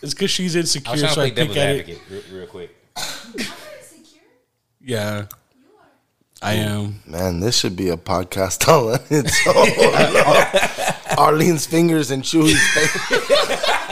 It's 0.03 0.13
because 0.13 0.31
she's 0.31 0.57
I 0.57 0.59
was 0.61 0.77
insecure, 0.77 0.97
trying 0.97 1.09
to 1.09 1.15
so 1.15 1.21
I 1.23 1.25
pick 1.27 1.35
devil's 1.37 1.57
at 1.57 1.77
it. 1.77 1.81
advocate 1.81 2.03
real, 2.11 2.39
real 2.41 2.47
quick. 2.49 2.77
Insecure? 4.81 4.99
Yeah, 4.99 5.27
I 6.43 6.55
am. 6.55 7.03
Man, 7.07 7.41
this 7.41 7.59
should 7.59 7.77
be 7.77 7.89
a 7.91 7.97
podcast 7.97 8.67
all 8.69 8.93
on 8.95 9.01
its 9.11 9.47
own. 9.47 9.55
Arlene's 11.19 11.67
fingers 11.67 12.11
and 12.11 12.23
Chuy's 12.23 12.59
face. 12.73 13.67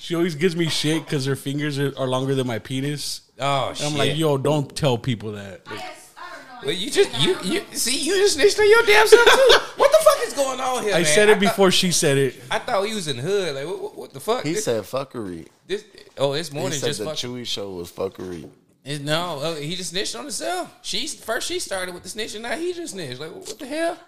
She 0.00 0.14
always 0.14 0.36
gives 0.36 0.56
me 0.56 0.70
shit 0.70 1.04
because 1.04 1.26
her 1.26 1.36
fingers 1.36 1.78
are, 1.78 1.92
are 1.98 2.06
longer 2.06 2.34
than 2.34 2.46
my 2.46 2.58
penis. 2.58 3.20
Oh, 3.38 3.68
And 3.68 3.76
shit. 3.76 3.86
I'm 3.88 3.94
like, 3.98 4.16
yo, 4.16 4.38
don't 4.38 4.74
tell 4.74 4.96
people 4.96 5.32
that. 5.32 5.60
I. 5.66 5.74
I 5.74 5.76
don't 5.76 5.82
know. 5.82 6.66
Well, 6.68 6.74
you 6.74 6.90
just 6.90 7.20
you 7.20 7.36
you 7.44 7.62
see 7.72 7.94
you 7.98 8.14
just 8.16 8.36
snitched 8.36 8.58
on 8.58 8.70
your 8.70 8.82
damn 8.84 9.06
self 9.06 9.22
too. 9.26 9.54
What 9.76 9.92
the 9.92 9.98
fuck 10.02 10.26
is 10.26 10.32
going 10.32 10.60
on 10.60 10.82
here? 10.84 10.94
I 10.94 11.02
man? 11.02 11.04
said 11.04 11.28
it 11.28 11.32
thought- 11.34 11.40
before 11.40 11.70
she 11.70 11.92
said 11.92 12.16
it. 12.16 12.36
I 12.50 12.58
thought 12.58 12.84
he 12.86 12.94
was 12.94 13.06
in 13.06 13.16
the 13.18 13.22
hood. 13.22 13.54
Like 13.54 13.66
what, 13.66 13.82
what, 13.82 13.96
what 13.98 14.12
the 14.14 14.20
fuck? 14.20 14.44
He 14.44 14.54
this, 14.54 14.64
said 14.64 14.82
fuckery. 14.84 15.46
this 15.66 15.84
oh 16.16 16.32
it's 16.32 16.52
more 16.52 16.64
He 16.64 16.70
than 16.70 16.78
said 16.78 16.86
just 16.86 16.98
the 17.00 17.04
fuck. 17.04 17.14
Chuy 17.16 17.46
show 17.46 17.70
was 17.72 17.92
fuckery. 17.92 18.48
It, 18.88 19.02
no, 19.02 19.38
uh, 19.40 19.54
he 19.56 19.76
just 19.76 19.90
snitched 19.90 20.16
on 20.16 20.22
himself. 20.22 20.74
She 20.80 21.06
first 21.08 21.46
she 21.46 21.58
started 21.58 21.92
with 21.94 22.04
the 22.04 22.08
snitching. 22.08 22.40
Now 22.40 22.56
he 22.56 22.72
just 22.72 22.94
snitched. 22.94 23.20
Like 23.20 23.34
what 23.34 23.58
the 23.58 23.66
hell? 23.66 23.98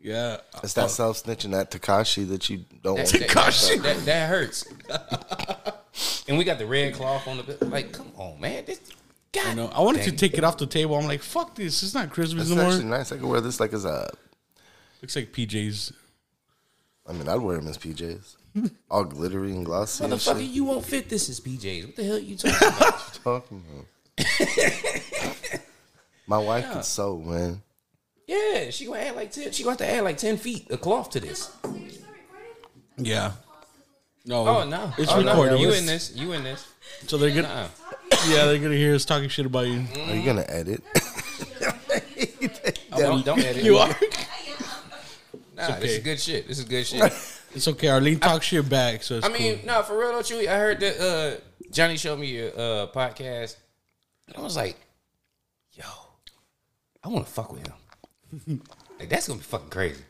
Yeah. 0.00 0.38
It's 0.62 0.72
that 0.72 0.90
self 0.90 1.22
snitching, 1.22 1.50
that 1.50 1.70
Tekashi 1.70 2.26
that 2.30 2.48
you 2.48 2.64
don't 2.82 2.96
That, 2.96 3.12
want. 3.12 3.52
that, 3.52 3.82
that, 3.82 4.04
that 4.06 4.28
hurts. 4.30 4.64
and 6.26 6.38
we 6.38 6.44
got 6.44 6.58
the 6.58 6.64
red 6.66 6.94
cloth 6.94 7.28
on 7.28 7.36
the. 7.36 7.64
Like 7.66 7.92
come 7.92 8.10
on, 8.16 8.40
man. 8.40 8.64
This 8.64 8.80
God. 9.32 9.46
I 9.46 9.54
know. 9.54 9.66
I 9.74 9.80
wanted 9.82 10.04
to 10.04 10.12
take 10.12 10.38
it 10.38 10.42
off 10.42 10.56
the 10.56 10.66
table. 10.66 10.96
I'm 10.96 11.06
like, 11.06 11.20
fuck 11.20 11.54
this. 11.54 11.82
It's 11.82 11.92
not 11.92 12.08
Christmas 12.10 12.48
It's 12.48 12.56
no 12.56 12.62
actually 12.66 12.86
more. 12.86 12.96
nice. 12.96 13.12
I 13.12 13.16
could 13.18 13.26
wear 13.26 13.42
this 13.42 13.60
like 13.60 13.74
as 13.74 13.84
a. 13.84 14.10
Looks 15.02 15.16
like 15.16 15.32
PJs. 15.32 15.92
I 17.06 17.12
mean, 17.12 17.28
I'd 17.28 17.36
wear 17.40 17.56
them 17.58 17.68
as 17.68 17.76
PJs, 17.76 18.36
all 18.90 19.04
glittery 19.04 19.50
and 19.52 19.66
glossy 19.66 20.04
Motherfucker, 20.04 20.40
shit. 20.40 20.50
you 20.50 20.64
won't 20.64 20.84
fit 20.84 21.08
this 21.08 21.28
as 21.28 21.40
PJs. 21.40 21.86
What 21.86 21.96
the 21.96 22.04
hell 22.04 22.16
are 22.16 22.18
you 22.18 22.36
talking 22.36 22.68
about? 22.68 23.14
Talking 23.24 23.64
about. 23.68 23.86
My 26.26 26.38
wife 26.38 26.70
could 26.72 26.84
sew, 26.84 27.18
man. 27.18 27.62
yeah, 28.26 28.70
she 28.70 28.86
gonna 28.86 29.00
add 29.00 29.16
like 29.16 29.32
ten. 29.32 29.50
She 29.52 29.62
gonna 29.64 29.72
have 29.72 29.78
to 29.78 29.90
add 29.90 30.04
like 30.04 30.16
ten 30.16 30.36
feet 30.36 30.70
of 30.70 30.80
cloth 30.80 31.10
to 31.10 31.20
this. 31.20 31.50
So 31.62 31.74
you're 31.74 31.90
still 31.90 32.06
recording? 32.08 33.04
Yeah. 33.04 33.32
No. 34.24 34.46
Oh 34.46 34.68
no, 34.68 34.92
It's 34.98 35.10
oh, 35.10 35.20
no. 35.20 35.30
recorded. 35.32 35.60
You 35.60 35.72
in 35.72 35.86
this? 35.86 36.12
You 36.14 36.32
in 36.32 36.44
this? 36.44 36.66
So 37.06 37.16
they're 37.16 37.30
gonna, 37.30 37.42
Nuh-uh. 37.42 37.68
yeah, 38.28 38.44
they're 38.46 38.58
gonna 38.58 38.74
hear 38.76 38.94
us 38.94 39.04
talking 39.04 39.28
shit 39.28 39.46
about 39.46 39.66
you. 39.66 39.84
Are 40.06 40.14
you 40.14 40.24
gonna 40.24 40.44
edit? 40.48 40.82
Don't, 42.96 43.24
don't 43.24 43.38
edit. 43.40 43.64
You 43.64 43.78
are. 43.78 43.88
Nah, 45.56 45.66
this 45.66 45.76
okay. 45.76 45.86
is 45.88 45.98
good 45.98 46.20
shit. 46.20 46.48
This 46.48 46.58
is 46.58 46.64
good 46.64 46.86
shit. 46.86 47.12
It's 47.52 47.66
okay. 47.66 47.88
Arlene 47.88 48.20
talks 48.20 48.46
shit 48.46 48.68
back, 48.68 49.02
so 49.02 49.16
it's 49.16 49.26
I 49.26 49.28
mean, 49.28 49.56
cool. 49.58 49.66
no, 49.66 49.82
for 49.82 49.98
real 49.98 50.12
don't 50.12 50.30
you? 50.30 50.48
I 50.48 50.54
heard 50.54 50.78
that 50.78 51.00
uh, 51.00 51.40
Johnny 51.72 51.96
showed 51.96 52.20
me 52.20 52.38
a 52.38 52.54
uh, 52.54 52.86
podcast, 52.92 53.56
and 54.30 54.38
I 54.38 54.42
was 54.42 54.56
like, 54.56 54.76
"Yo, 55.72 55.84
I 57.04 57.08
want 57.08 57.26
to 57.26 57.32
fuck 57.32 57.52
with 57.52 57.66
him. 57.66 58.62
like 58.98 59.08
that's 59.08 59.28
gonna 59.28 59.38
be 59.38 59.44
fucking 59.44 59.70
crazy." 59.70 60.02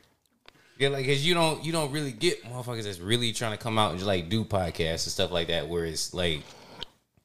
Yeah, 0.78 0.88
like 0.88 1.04
cause 1.04 1.24
you 1.24 1.34
don't 1.34 1.64
you 1.64 1.72
don't 1.72 1.92
really 1.92 2.12
get 2.12 2.42
motherfuckers 2.44 2.84
that's 2.84 3.00
really 3.00 3.32
trying 3.32 3.52
to 3.52 3.58
come 3.58 3.78
out 3.78 3.90
and 3.90 3.98
just 3.98 4.06
like 4.06 4.28
do 4.28 4.44
podcasts 4.44 5.04
and 5.04 5.12
stuff 5.12 5.30
like 5.30 5.48
that 5.48 5.68
where 5.68 5.84
it's 5.84 6.14
like 6.14 6.42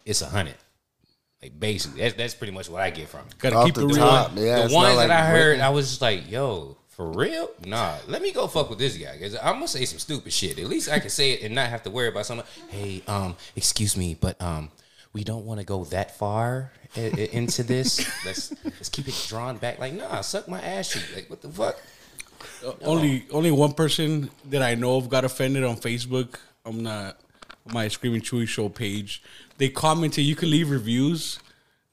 it's 0.05 0.21
a 0.21 0.25
hundred. 0.25 0.55
Like 1.41 1.59
basically, 1.59 2.01
that's 2.01 2.15
that's 2.15 2.33
pretty 2.33 2.53
much 2.53 2.69
what 2.69 2.81
I 2.81 2.89
get 2.89 3.07
from 3.07 3.21
it. 3.27 3.37
Gotta 3.37 3.57
Off 3.57 3.65
keep 3.65 3.75
the 3.75 3.81
it 3.81 3.87
real. 3.87 3.97
top, 3.97 4.31
yeah. 4.35 4.67
the 4.67 4.73
ones 4.73 4.97
like 4.97 5.09
that 5.09 5.25
I 5.25 5.29
heard, 5.29 5.47
written. 5.49 5.61
I 5.61 5.69
was 5.69 5.89
just 5.89 6.01
like, 6.01 6.29
yo, 6.29 6.77
for 6.89 7.11
real? 7.11 7.49
Nah, 7.65 7.97
let 8.07 8.21
me 8.21 8.31
go 8.31 8.47
fuck 8.47 8.69
with 8.69 8.79
this 8.79 8.97
guy 8.97 9.13
because 9.13 9.35
I'm 9.35 9.55
gonna 9.55 9.67
say 9.67 9.85
some 9.85 9.99
stupid 9.99 10.33
shit. 10.33 10.57
At 10.57 10.67
least 10.67 10.89
I 10.89 10.99
can 10.99 11.09
say 11.09 11.31
it 11.31 11.43
and 11.43 11.53
not 11.53 11.69
have 11.69 11.83
to 11.83 11.89
worry 11.89 12.07
about 12.07 12.25
someone. 12.25 12.45
Hey, 12.69 13.03
um, 13.07 13.35
excuse 13.55 13.95
me, 13.95 14.17
but 14.19 14.41
um, 14.41 14.69
we 15.15 15.23
don't 15.23 15.45
want 15.45 15.61
to 15.61 15.65
go 15.65 15.85
that 15.85 16.17
far 16.17 16.73
into 16.93 17.63
this. 17.63 18.05
let's 18.25 18.53
let's 18.65 18.89
keep 18.89 19.07
it 19.07 19.25
drawn 19.29 19.55
back. 19.55 19.79
Like, 19.79 19.93
nah, 19.93 20.19
suck 20.19 20.49
my 20.49 20.61
ass 20.61 20.91
cheek. 20.91 21.03
Like, 21.15 21.29
what 21.29 21.41
the 21.41 21.47
fuck? 21.47 21.79
Uh, 22.63 22.73
only 22.81 23.25
only 23.31 23.49
one 23.49 23.71
person 23.71 24.29
that 24.49 24.61
I 24.61 24.75
know 24.75 24.97
of 24.97 25.07
got 25.07 25.23
offended 25.23 25.63
on 25.63 25.77
Facebook. 25.77 26.35
I'm 26.65 26.83
not 26.83 27.17
on 27.65 27.73
my 27.73 27.87
Screaming 27.87 28.19
Chuy 28.19 28.45
Show 28.45 28.67
page. 28.67 29.23
They 29.57 29.69
commented 29.69 30.25
you 30.25 30.35
can 30.35 30.51
leave 30.51 30.69
reviews, 30.69 31.39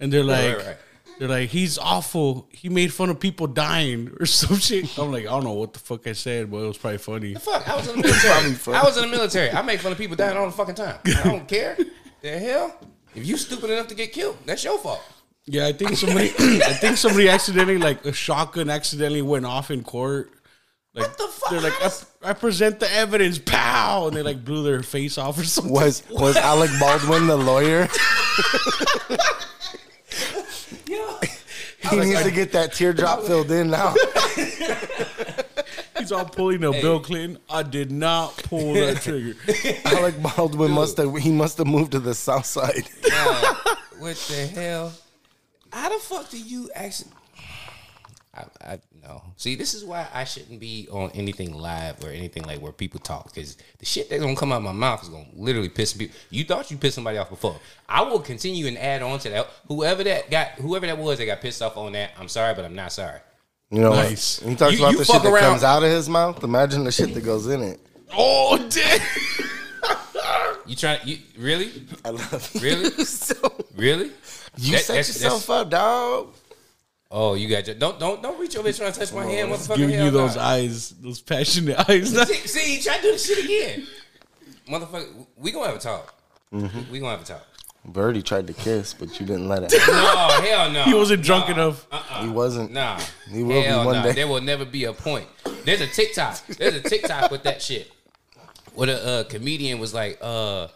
and 0.01 0.13
they're 0.13 0.25
like, 0.25 0.57
right, 0.57 0.67
right. 0.67 0.77
they're 1.21 1.29
like, 1.29 1.51
he's 1.51 1.79
awful. 1.79 2.49
He 2.51 2.69
made 2.71 2.93
fun 2.93 3.09
of 3.09 3.21
people 3.21 3.47
dying 3.47 4.11
or 4.21 4.27
some 4.27 4.57
shit. 4.57 4.99
I'm 4.99 5.13
like, 5.13 5.27
I 5.27 5.31
don't 5.31 5.45
know 5.45 5.53
what 5.53 5.75
the 5.75 5.79
fuck 5.79 6.09
I 6.09 6.13
said, 6.15 6.51
but 6.51 6.57
it 6.57 6.67
was 6.67 6.79
probably 6.79 6.99
funny. 6.99 7.35
The 7.35 7.41
Fuck, 7.41 7.69
I 7.69 7.77
was 7.77 7.87
in 7.87 8.03
the 8.03 8.09
military. 8.09 8.77
I 8.77 8.83
was 8.83 8.97
in 8.97 9.03
the 9.05 9.17
military. 9.17 9.53
I 9.53 9.63
make 9.63 9.79
fun 9.79 9.93
of 9.93 9.99
people 9.99 10.17
dying 10.17 10.37
all 10.37 10.47
the 10.47 10.51
fucking 10.51 10.75
time. 10.75 10.99
I 11.07 11.23
don't 11.23 11.47
care. 11.47 11.79
The 12.21 12.39
hell? 12.39 12.81
If 13.15 13.27
you 13.27 13.37
stupid 13.37 13.71
enough 13.71 13.89
to 13.89 13.95
get 13.95 14.13
killed, 14.13 14.39
that's 14.47 14.65
your 14.65 14.79
fault. 14.79 15.03
Yeah, 15.45 15.67
I 15.67 15.73
think 15.73 15.97
somebody, 15.97 16.31
I 16.39 16.73
think 16.75 16.97
somebody 16.97 17.29
accidentally 17.29 17.79
like 17.79 18.05
a 18.07 18.13
shotgun 18.13 18.71
accidentally 18.71 19.23
went 19.23 19.45
off 19.45 19.71
in 19.71 19.83
court. 19.83 20.31
Like 20.95 21.09
What 21.09 21.19
the 21.19 21.29
fuck? 21.29 21.51
they're 21.51 21.61
like, 21.61 21.83
I, 21.83 22.31
I 22.31 22.33
present 22.35 22.79
the 22.81 22.91
evidence, 22.93 23.39
pow, 23.39 24.07
and 24.09 24.17
they 24.17 24.23
like 24.23 24.45
blew 24.45 24.63
their 24.63 24.83
face 24.83 25.19
off 25.19 25.39
or 25.39 25.45
something. 25.45 25.73
Was 25.73 26.03
was 26.11 26.37
Alec 26.37 26.71
Baldwin 26.79 27.27
the 27.27 27.37
lawyer? 27.37 27.89
yeah. 30.87 31.19
he 31.91 31.97
needs 31.99 32.23
to 32.23 32.31
get 32.31 32.53
that 32.53 32.73
teardrop 32.75 33.23
filled 33.23 33.51
in 33.51 33.71
now. 33.71 33.95
He's 36.03 36.11
all 36.11 36.25
pulling 36.25 36.65
a 36.65 36.73
Bill 36.73 36.99
Clinton. 36.99 37.41
I 37.49 37.63
did 37.63 37.93
not 37.93 38.37
pull 38.39 38.75
that 38.75 38.97
trigger. 39.03 39.37
Alec 39.85 40.21
Baldwin 40.21 40.73
must 40.73 40.97
have 40.97 41.17
he 41.17 41.31
must 41.31 41.59
have 41.59 41.69
moved 41.69 41.93
to 41.93 42.01
the 42.01 42.13
south 42.13 42.45
side. 42.45 42.89
God, 43.09 43.57
what 44.01 44.17
the 44.29 44.49
hell? 44.49 44.93
How 45.73 45.91
the 45.91 46.01
fuck 46.01 46.29
do 46.29 46.41
you 46.41 46.69
actually? 46.75 47.13
I, 48.35 48.45
I 48.61 48.79
no. 49.01 49.23
See, 49.37 49.55
this 49.55 49.75
is 49.75 49.85
why 49.85 50.09
I 50.13 50.25
shouldn't 50.25 50.59
be 50.59 50.89
on 50.91 51.13
anything 51.13 51.55
live 51.55 52.03
or 52.03 52.09
anything 52.09 52.43
like 52.43 52.61
where 52.61 52.73
people 52.73 52.99
talk 52.99 53.33
because 53.33 53.57
the 53.79 53.87
shit 53.87 54.11
that's 54.11 54.21
gonna 54.21 54.35
come 54.35 54.51
out 54.51 54.57
of 54.57 54.63
my 54.65 54.73
mouth 54.73 55.05
is 55.05 55.09
gonna 55.09 55.27
literally 55.37 55.69
piss 55.69 55.93
people. 55.93 56.17
You 56.31 56.43
thought 56.43 56.69
you 56.73 56.79
pissed 56.79 56.97
somebody 56.97 57.19
off 57.19 57.31
before. 57.31 57.61
I 57.89 58.03
will 58.03 58.19
continue 58.19 58.67
and 58.67 58.77
add 58.77 59.03
on 59.03 59.21
to 59.21 59.31
that. 59.31 59.49
Whoever 59.69 60.03
that 60.03 60.33
got, 60.33 60.49
whoever 60.53 60.85
that 60.89 60.99
was 60.99 61.19
that 61.19 61.27
got 61.27 61.41
pissed 61.41 61.63
off 61.63 61.77
on 61.77 61.93
that, 61.93 62.11
I'm 62.19 62.29
sorry, 62.29 62.55
but 62.55 62.65
I'm 62.65 62.75
not 62.75 62.91
sorry. 62.91 63.21
You 63.73 63.81
know, 63.81 63.93
Nice. 63.95 64.39
he 64.41 64.55
talks 64.55 64.75
You- 64.75 64.81
about 64.81 64.93
you 64.93 64.99
the 64.99 65.05
fuck 65.07 65.15
shit 65.17 65.23
that 65.25 65.29
around- 65.33 65.43
comes 65.45 65.65
out 65.65 65.83
of 65.83 65.91
his 65.91 66.09
mouth. 66.09 66.45
Imagine 66.45 66.85
the 66.85 66.93
shit 66.93 67.15
that 67.15 67.25
goes 67.25 67.47
in 67.47 67.63
it. 67.63 67.81
Oh, 68.17 68.59
damn. 68.69 69.01
You 70.65 70.77
trying? 70.77 71.01
You 71.05 71.19
really? 71.39 71.71
I 72.05 72.11
love 72.11 72.51
you. 72.55 72.61
Really? 72.61 72.91
so, 73.05 73.35
Really? 73.75 74.11
you 74.57 74.73
That- 74.73 74.81
set 74.85 74.87
that's- 74.95 75.09
yourself 75.09 75.47
that's- 75.47 75.63
up, 75.65 75.71
dog. 75.71 76.35
Oh, 77.11 77.35
you 77.35 77.47
got 77.49 77.67
your, 77.67 77.77
don't 77.77 77.99
don't 78.01 78.23
don't 78.23 78.39
reach 78.41 78.57
over 78.57 78.69
here 78.69 78.73
trying 78.73 78.93
to 78.93 78.99
touch 79.01 79.13
my 79.13 79.27
hand, 79.27 79.51
oh, 79.51 79.57
motherfucker. 79.57 79.77
Giving 79.77 80.01
you 80.03 80.11
those 80.11 80.37
nah. 80.37 80.43
eyes, 80.49 80.91
those 81.01 81.21
passionate 81.21 81.79
eyes. 81.91 82.11
See, 82.11 82.35
see, 82.47 82.77
you 82.77 82.81
try 82.83 82.97
to 82.97 83.03
do 83.03 83.13
the 83.13 83.19
shit 83.19 83.45
again, 83.45 83.87
motherfucker. 84.69 85.27
We 85.37 85.51
gonna 85.53 85.67
have 85.67 85.77
a 85.77 85.79
talk. 85.79 86.15
Mm-hmm. 86.55 86.91
We 86.91 87.01
gonna 87.01 87.11
have 87.13 87.21
a 87.23 87.25
talk. 87.25 87.47
Birdie 87.85 88.23
tried 88.23 88.47
to 88.47 88.53
kiss, 88.53 88.95
but 88.95 89.19
you 89.19 89.27
didn't 89.27 89.49
let 89.49 89.65
it. 89.65 89.73
No, 89.89 90.41
hell 90.43 90.71
no. 90.71 90.85
he 90.85 90.95
wasn't 90.95 91.23
drunk 91.25 91.49
Nah. 91.49 91.53
enough. 91.55 91.87
He 92.21 92.29
wasn't. 92.29 92.73
Nah, 92.73 93.01
He 93.31 93.43
will 93.43 93.61
be 93.61 93.67
hell 93.67 93.85
one 93.85 93.97
nah. 93.97 94.03
day. 94.05 94.13
There 94.13 94.29
will 94.29 94.41
never 94.41 94.65
be 94.65 94.85
a 94.85 94.93
point. 94.93 95.27
There's 95.65 95.81
a 95.81 95.87
TikTok. 95.89 96.47
There's 96.47 96.75
a 96.75 96.81
TikTok 96.81 97.31
with 97.31 97.43
that 97.43 97.61
shit. 97.61 97.91
Where 98.75 98.87
the 98.87 99.05
uh, 99.07 99.25
comedian 99.25 99.81
was 99.81 99.93
like, 99.93 100.19
uh, 100.23 100.69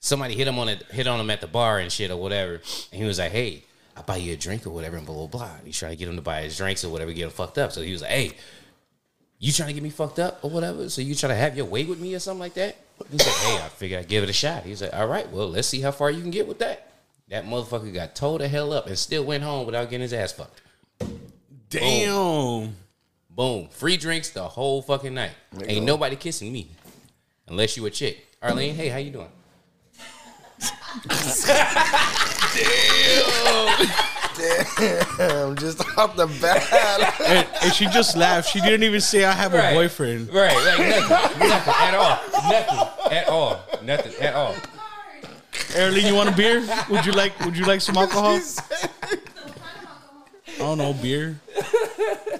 somebody 0.00 0.34
hit 0.34 0.48
him 0.48 0.58
on 0.58 0.68
it, 0.68 0.82
hit 0.90 1.06
on 1.06 1.20
him 1.20 1.28
at 1.30 1.40
the 1.40 1.46
bar 1.46 1.78
and 1.78 1.92
shit 1.92 2.10
or 2.10 2.16
whatever, 2.16 2.54
and 2.54 3.00
he 3.00 3.04
was 3.04 3.18
like, 3.18 3.30
"Hey, 3.30 3.62
I'll 3.96 4.02
buy 4.02 4.16
you 4.16 4.32
a 4.32 4.36
drink 4.36 4.66
or 4.66 4.70
whatever," 4.70 4.96
and 4.96 5.06
blah 5.06 5.14
blah 5.14 5.26
blah. 5.26 5.54
And 5.58 5.66
he's 5.66 5.78
trying 5.78 5.92
to 5.92 5.96
get 5.96 6.08
him 6.08 6.16
to 6.16 6.22
buy 6.22 6.42
his 6.42 6.56
drinks 6.56 6.82
or 6.84 6.88
whatever, 6.90 7.12
get 7.12 7.24
him 7.24 7.30
fucked 7.30 7.58
up. 7.58 7.70
So 7.72 7.80
he 7.82 7.92
was 7.92 8.02
like, 8.02 8.10
"Hey, 8.10 8.32
you 9.38 9.52
trying 9.52 9.68
to 9.68 9.74
get 9.74 9.82
me 9.82 9.90
fucked 9.90 10.18
up 10.18 10.40
or 10.42 10.50
whatever? 10.50 10.88
So 10.88 11.00
you 11.00 11.14
trying 11.14 11.30
to 11.30 11.36
have 11.36 11.56
your 11.56 11.66
way 11.66 11.84
with 11.84 12.00
me 12.00 12.14
or 12.14 12.18
something 12.18 12.40
like 12.40 12.54
that?" 12.54 12.76
He's 13.10 13.26
like, 13.26 13.36
"Hey, 13.36 13.56
I 13.64 13.68
figured 13.68 14.00
I'd 14.00 14.08
give 14.08 14.22
it 14.24 14.30
a 14.30 14.34
shot." 14.34 14.64
He's 14.64 14.82
like, 14.82 14.94
"All 14.94 15.06
right, 15.06 15.30
well, 15.30 15.48
let's 15.48 15.68
see 15.68 15.80
how 15.80 15.90
far 15.90 16.10
you 16.10 16.20
can 16.20 16.30
get 16.30 16.46
with 16.48 16.58
that." 16.58 16.92
That 17.28 17.44
motherfucker 17.44 17.92
got 17.92 18.14
towed 18.14 18.40
the 18.40 18.48
hell 18.48 18.72
up 18.72 18.86
and 18.86 18.98
still 18.98 19.24
went 19.24 19.42
home 19.42 19.66
without 19.66 19.90
getting 19.90 20.00
his 20.02 20.12
ass 20.14 20.32
fucked. 20.32 20.62
Damn. 21.68 22.74
Boom. 23.30 23.68
Free 23.68 23.96
drinks 23.96 24.30
the 24.30 24.42
whole 24.42 24.80
fucking 24.82 25.14
night. 25.14 25.32
Ain't 25.66 25.84
nobody 25.84 26.16
kissing 26.16 26.52
me. 26.52 26.70
Unless 27.46 27.76
you 27.76 27.84
a 27.86 27.90
chick. 27.90 28.26
Arlene, 28.42 28.74
hey, 28.74 28.88
how 28.88 28.98
you 28.98 29.10
doing? 29.10 29.28
Damn, 32.54 34.14
just 35.60 35.80
off 35.98 36.16
the 36.16 36.26
bat. 36.40 36.62
And, 37.20 37.46
and 37.62 37.72
she 37.74 37.86
just 37.86 38.16
laughed. 38.16 38.48
She 38.50 38.60
didn't 38.60 38.82
even 38.84 39.00
say 39.00 39.24
I 39.24 39.32
have 39.32 39.52
Right. 39.52 39.72
a 39.72 39.74
boyfriend. 39.74 40.32
Right, 40.32 40.54
like 40.56 40.78
nothing. 40.78 41.48
nothing 41.48 41.74
at 41.78 41.94
all. 41.94 42.18
Nothing 42.50 43.12
at 43.16 43.28
all. 43.28 43.60
Nothing 43.82 44.14
at 44.22 44.34
all. 44.34 44.54
Arlene, 45.76 46.06
you 46.06 46.14
want 46.14 46.28
a 46.30 46.32
beer? 46.32 46.66
Would 46.90 47.04
you 47.04 47.12
like 47.12 47.38
Would 47.44 47.56
you 47.56 47.64
like 47.64 47.80
some 47.80 47.96
alcohol? 47.96 48.40
I 48.40 49.16
don't 50.58 50.78
know, 50.78 50.92
beer. 50.94 51.38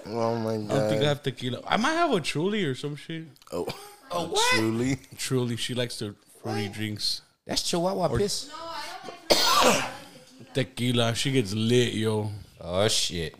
oh 0.06 0.34
my 0.36 0.56
god. 0.56 0.70
I 0.70 0.78
don't 0.78 0.88
think 0.88 1.00
I 1.02 1.04
god. 1.04 1.04
have 1.04 1.22
tequila. 1.22 1.60
I 1.66 1.76
might 1.76 1.92
have 1.92 2.12
a 2.12 2.20
Truly 2.20 2.64
or 2.64 2.74
some 2.74 2.96
shit. 2.96 3.24
Oh, 3.52 3.66
Oh, 4.10 4.28
what? 4.28 4.40
truly. 4.56 4.98
Truly, 5.18 5.56
she 5.56 5.74
likes 5.74 5.98
the 5.98 6.14
fruity 6.42 6.68
drinks. 6.68 7.20
That's 7.46 7.62
Chihuahua 7.62 8.08
piss. 8.16 8.48
No, 8.48 8.54
I 8.58 9.62
don't 9.62 9.74
like 9.74 9.84
Tequila, 10.54 11.14
she 11.14 11.30
gets 11.32 11.54
lit, 11.54 11.92
yo. 11.94 12.30
Oh, 12.60 12.88
shit. 12.88 13.36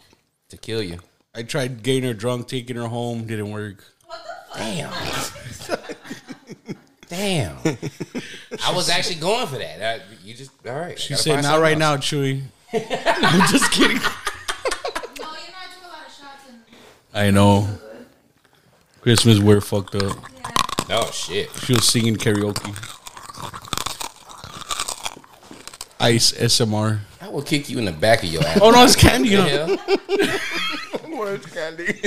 To 0.50 0.56
kill 0.56 0.82
you. 0.82 0.98
I 1.34 1.42
tried 1.42 1.82
getting 1.82 2.04
her 2.04 2.14
drunk, 2.14 2.48
taking 2.48 2.76
her 2.76 2.88
home, 2.88 3.26
didn't 3.26 3.50
work. 3.50 3.84
What 4.06 4.20
the 4.54 4.86
fuck? 5.64 5.96
Damn. 7.08 7.56
Damn. 7.56 7.56
I 8.64 8.72
was 8.74 8.88
actually 8.90 9.16
going 9.16 9.46
for 9.46 9.56
that. 9.58 9.82
I, 9.82 10.00
you 10.24 10.34
just, 10.34 10.50
all 10.66 10.74
right. 10.74 10.92
I 10.92 10.94
She 10.96 11.14
said, 11.14 11.42
"Not 11.42 11.60
right 11.60 11.72
else." 11.72 11.78
now, 11.78 11.96
Chuy." 11.96 12.42
I'm 12.72 13.48
just 13.48 13.70
kidding. 13.72 13.96
No, 13.96 14.02
you 14.02 14.02
know 14.02 15.24
I 15.24 15.68
took 15.72 15.84
a 15.84 15.88
lot 15.88 16.06
of 16.06 16.12
shots 16.12 16.44
and 16.48 16.58
I 17.14 17.30
know. 17.30 17.66
Christmas, 19.00 19.38
we're 19.38 19.60
fucked 19.62 19.94
up. 19.94 20.18
Oh, 20.90 21.10
shit. 21.10 21.50
She 21.64 21.72
was 21.72 21.86
singing 21.86 22.16
karaoke. 22.16 22.97
Ice 26.00 26.32
SMR. 26.32 27.00
I 27.20 27.28
will 27.28 27.42
kick 27.42 27.68
you 27.68 27.78
in 27.78 27.84
the 27.84 27.92
back 27.92 28.22
of 28.22 28.28
your 28.28 28.42
ass. 28.44 28.58
Oh 28.62 28.70
no, 28.70 28.84
it's 28.84 28.94
candy. 28.96 29.30
You 29.30 29.38
know. 29.38 29.76
Where's 31.16 31.44
candy? 31.54 31.92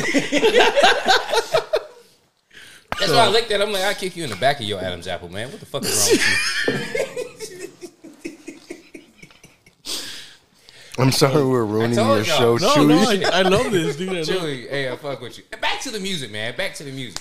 That's 2.99 3.11
why 3.13 3.19
I 3.25 3.27
looked 3.29 3.51
at 3.51 3.59
him 3.61 3.71
like, 3.71 3.83
I'll 3.83 3.93
kick 3.95 4.15
you 4.15 4.23
in 4.23 4.29
the 4.29 4.35
back 4.35 4.59
of 4.59 4.65
your 4.65 4.79
Adam's 4.79 5.07
apple, 5.07 5.29
man. 5.29 5.49
What 5.51 5.59
the 5.59 5.65
fuck 5.65 5.83
is 5.83 5.89
wrong 5.97 6.77
with 6.77 7.49
you? 7.49 7.67
I'm 10.97 11.11
sorry 11.11 11.43
we're 11.45 11.65
ruining 11.65 11.97
your 11.97 12.23
show, 12.23 12.57
No, 12.57 12.73
Chuy. 12.75 12.87
no, 13.21 13.29
I, 13.29 13.39
I 13.39 13.41
love 13.43 13.71
this, 13.71 13.95
dude. 13.95 14.09
I 14.09 14.13
Chuy, 14.21 14.69
hey, 14.69 14.91
I 14.91 14.95
fuck 14.97 15.19
with 15.21 15.37
you. 15.37 15.43
Back 15.59 15.81
to 15.81 15.89
the 15.89 15.99
music, 15.99 16.31
man. 16.31 16.55
Back 16.55 16.75
to 16.75 16.83
the 16.83 16.91
music. 16.91 17.19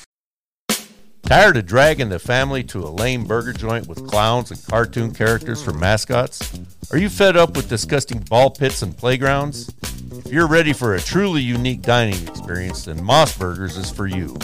Tired 1.31 1.59
of 1.59 1.66
dragging 1.66 2.09
the 2.09 2.19
family 2.19 2.64
to 2.64 2.81
a 2.81 2.90
lame 2.90 3.23
burger 3.23 3.53
joint 3.53 3.87
with 3.87 4.05
clowns 4.09 4.51
and 4.51 4.66
cartoon 4.66 5.14
characters 5.14 5.62
for 5.62 5.73
mascots? 5.73 6.59
Are 6.90 6.99
you 6.99 7.09
fed 7.09 7.37
up 7.37 7.55
with 7.55 7.69
disgusting 7.69 8.19
ball 8.19 8.51
pits 8.51 8.83
and 8.83 8.99
playgrounds? 8.99 9.73
If 10.11 10.33
you're 10.33 10.49
ready 10.49 10.73
for 10.73 10.97
a 10.97 11.01
truly 11.01 11.40
unique 11.40 11.83
dining 11.83 12.27
experience, 12.27 12.87
then 12.87 13.01
Moss 13.05 13.38
Burgers 13.38 13.77
is 13.77 13.93
for 13.93 14.09
you. 14.09 14.37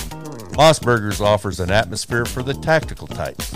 Moss 0.56 0.78
Burgers 0.78 1.20
offers 1.20 1.58
an 1.58 1.72
atmosphere 1.72 2.24
for 2.24 2.44
the 2.44 2.54
tactical 2.54 3.08
types. 3.08 3.52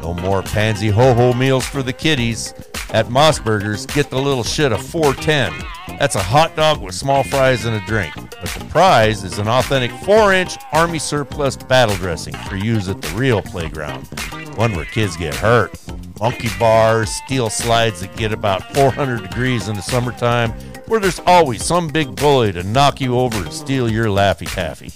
No 0.00 0.14
more 0.14 0.42
pansy 0.42 0.88
ho 0.88 1.14
ho 1.14 1.32
meals 1.32 1.66
for 1.66 1.82
the 1.82 1.92
kiddies. 1.92 2.54
At 2.90 3.10
Moss 3.10 3.38
Burgers, 3.38 3.84
get 3.86 4.08
the 4.08 4.18
little 4.18 4.44
shit 4.44 4.72
of 4.72 4.84
410. 4.86 5.52
That's 5.98 6.14
a 6.14 6.22
hot 6.22 6.56
dog 6.56 6.80
with 6.80 6.94
small 6.94 7.22
fries 7.22 7.64
and 7.64 7.76
a 7.76 7.86
drink. 7.86 8.14
But 8.14 8.50
the 8.50 8.64
prize 8.70 9.24
is 9.24 9.38
an 9.38 9.48
authentic 9.48 9.90
4 10.04 10.32
inch 10.32 10.56
Army 10.72 10.98
surplus 10.98 11.56
battle 11.56 11.96
dressing 11.96 12.34
for 12.34 12.56
use 12.56 12.88
at 12.88 13.02
the 13.02 13.14
real 13.16 13.42
playground. 13.42 14.06
One 14.56 14.74
where 14.74 14.86
kids 14.86 15.16
get 15.16 15.34
hurt. 15.34 15.78
Monkey 16.20 16.48
bars, 16.58 17.10
steel 17.10 17.50
slides 17.50 18.00
that 18.00 18.16
get 18.16 18.32
about 18.32 18.74
400 18.74 19.22
degrees 19.22 19.68
in 19.68 19.76
the 19.76 19.82
summertime, 19.82 20.50
where 20.86 20.98
there's 20.98 21.20
always 21.26 21.64
some 21.64 21.88
big 21.88 22.16
bully 22.16 22.52
to 22.52 22.62
knock 22.62 23.00
you 23.00 23.18
over 23.18 23.38
and 23.44 23.52
steal 23.52 23.90
your 23.90 24.06
Laffy 24.06 24.52
Taffy. 24.52 24.92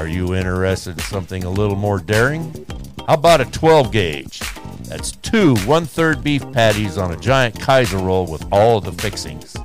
Are 0.00 0.08
you 0.08 0.34
interested 0.34 0.92
in 0.92 1.04
something 1.04 1.44
a 1.44 1.50
little 1.50 1.76
more 1.76 1.98
daring? 1.98 2.66
How 3.06 3.14
about 3.14 3.40
a 3.40 3.44
12 3.46 3.90
gauge? 3.90 4.40
That's 4.84 5.12
two 5.12 5.56
one 5.64 5.86
third 5.86 6.22
beef 6.22 6.50
patties 6.52 6.98
on 6.98 7.12
a 7.12 7.16
giant 7.16 7.58
Kaiser 7.58 7.98
roll 7.98 8.26
with 8.26 8.46
all 8.52 8.80
the 8.80 8.92
fixings. 8.92 9.56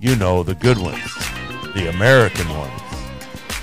You 0.00 0.16
know, 0.16 0.42
the 0.42 0.54
good 0.54 0.78
ones, 0.78 1.04
the 1.74 1.90
American 1.90 2.48
ones. 2.48 2.82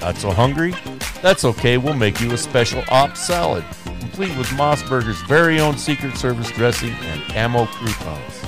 Not 0.01 0.17
so 0.17 0.31
hungry? 0.31 0.75
That's 1.21 1.45
okay, 1.45 1.77
we'll 1.77 1.93
make 1.93 2.21
you 2.21 2.31
a 2.33 2.37
special 2.37 2.83
op 2.89 3.17
salad, 3.17 3.63
complete 3.99 4.37
with 4.37 4.47
Mossburger's 4.47 5.21
very 5.23 5.59
own 5.59 5.77
Secret 5.77 6.15
Service 6.17 6.51
dressing 6.51 6.91
and 6.91 7.31
ammo 7.31 7.65
croutons. 7.65 8.41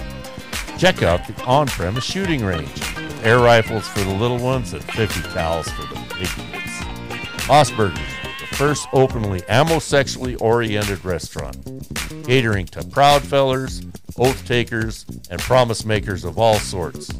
Check 0.77 1.01
out 1.01 1.25
the 1.25 1.43
on 1.45 1.67
premise 1.67 2.03
shooting 2.03 2.45
range 2.45 2.81
air 3.23 3.39
rifles 3.39 3.87
for 3.87 4.01
the 4.01 4.13
little 4.13 4.37
ones 4.37 4.73
and 4.73 4.83
50 4.83 5.21
cals 5.29 5.67
for 5.71 5.81
the 5.91 5.99
big 6.15 6.27
kids. 6.27 6.71
Mossburgers, 7.47 8.24
first 8.55 8.87
openly 8.93 9.43
ammo 9.49 9.79
sexually 9.79 10.35
oriented 10.35 11.03
restaurant, 11.03 11.57
catering 12.25 12.65
to 12.65 12.83
proud 12.85 13.21
fellers, 13.21 13.81
oath 14.17 14.47
takers, 14.47 15.05
and 15.29 15.41
promise 15.41 15.85
makers 15.85 16.23
of 16.23 16.39
all 16.39 16.55
sorts. 16.55 17.11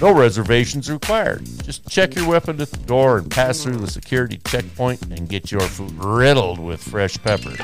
No 0.00 0.12
reservations 0.12 0.90
required. 0.90 1.46
Just 1.62 1.88
check 1.88 2.14
your 2.14 2.28
weapon 2.28 2.60
at 2.60 2.70
the 2.70 2.76
door 2.78 3.18
and 3.18 3.30
pass 3.30 3.62
through 3.62 3.76
the 3.76 3.90
security 3.90 4.38
checkpoint 4.46 5.00
and 5.06 5.28
get 5.28 5.50
your 5.50 5.62
food 5.62 5.92
riddled 6.04 6.58
with 6.58 6.82
fresh 6.82 7.16
pepper. 7.22 7.56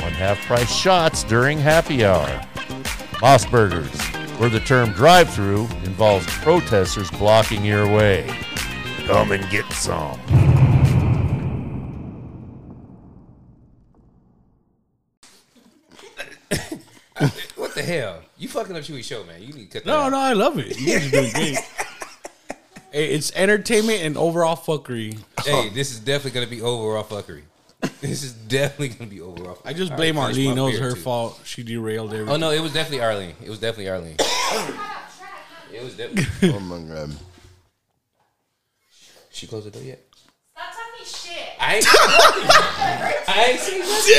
One 0.00 0.12
half 0.12 0.40
price 0.46 0.72
shots 0.72 1.24
during 1.24 1.58
happy 1.58 2.04
hour. 2.04 2.46
Moss 3.20 3.44
Burgers, 3.44 4.00
where 4.38 4.48
the 4.48 4.60
term 4.60 4.92
drive 4.92 5.28
through 5.28 5.62
involves 5.84 6.26
protesters 6.38 7.10
blocking 7.10 7.64
your 7.64 7.86
way. 7.86 8.32
Come 9.06 9.32
and 9.32 9.50
get 9.50 9.70
some. 9.72 10.49
Hell? 17.90 18.22
You 18.38 18.46
fucking 18.48 18.76
up 18.76 18.82
Chuy 18.82 19.02
show, 19.02 19.24
man. 19.24 19.42
You 19.42 19.52
need 19.52 19.68
to 19.70 19.78
cut 19.80 19.84
that 19.84 19.90
No, 19.90 20.02
out. 20.02 20.10
no, 20.12 20.18
I 20.18 20.32
love 20.32 20.58
it. 20.60 20.78
You 20.78 20.86
guys 20.96 21.08
are 21.08 21.10
doing 21.10 21.32
great. 21.32 21.58
hey, 22.92 23.06
it's 23.14 23.32
entertainment 23.34 24.02
and 24.02 24.16
overall 24.16 24.54
fuckery. 24.56 25.18
Hey, 25.44 25.70
this 25.70 25.90
is 25.90 25.98
definitely 25.98 26.38
gonna 26.40 26.50
be 26.50 26.62
overall 26.62 27.02
fuckery. 27.04 27.42
This 28.00 28.22
is 28.22 28.32
definitely 28.32 28.90
gonna 28.90 29.10
be 29.10 29.20
overall. 29.20 29.58
I 29.64 29.72
just 29.72 29.96
blame 29.96 30.16
right, 30.18 30.32
finish 30.34 30.46
Arlene. 30.46 30.56
my 30.56 30.62
It 30.62 30.66
was 30.66 30.78
beer, 30.78 30.88
her 30.90 30.94
too. 30.94 31.00
fault. 31.00 31.40
She 31.44 31.62
derailed 31.64 32.12
everything. 32.12 32.32
Oh 32.32 32.36
no, 32.36 32.50
it 32.50 32.60
was 32.60 32.72
definitely 32.72 33.00
Arlene. 33.04 33.34
It 33.42 33.50
was 33.50 33.58
definitely 33.58 33.88
Arlene. 33.90 34.16
It 35.72 35.82
was 35.82 35.94
definitely. 35.96 36.50
Oh 36.54 36.60
my 36.60 36.78
god. 36.94 37.10
she 39.30 39.46
closed 39.48 39.66
the 39.66 39.70
door 39.72 39.82
yet? 39.82 40.00
Stop 40.52 40.64
talking 40.74 41.06
shit. 41.06 41.48
I 41.58 41.76
ain't. 41.76 41.86
I 43.28 43.46
ain't 43.50 43.60
seen 43.60 43.78
nothing. 43.80 44.14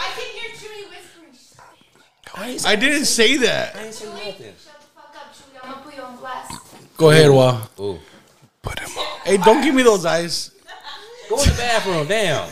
I 0.00 0.08
can 0.16 0.28
hear 0.36 0.50
Chuy 0.56 0.88
whispering. 0.90 1.34
Shut 1.34 2.27
I 2.38 2.58
I 2.64 2.76
didn't 2.76 3.06
say 3.06 3.36
that. 3.38 3.74
I 3.74 3.86
ain't 3.86 3.94
seen 3.94 4.10
nothing. 4.10 4.32
the 4.38 4.52
fuck 4.52 5.14
up, 5.16 5.34
Chuy. 5.34 5.82
Put 5.84 5.96
you 5.96 6.02
on. 6.02 6.18
Go 6.96 7.10
ahead, 7.10 7.30
Wa. 7.30 7.60
Ooh. 7.80 7.98
Hey, 9.24 9.36
don't 9.38 9.62
give 9.62 9.74
me 9.74 9.82
those 9.82 10.04
eyes. 10.06 10.52
Go 11.28 11.40
in 11.42 11.48
the 11.48 11.54
bathroom. 11.56 12.06
Damn. 12.06 12.48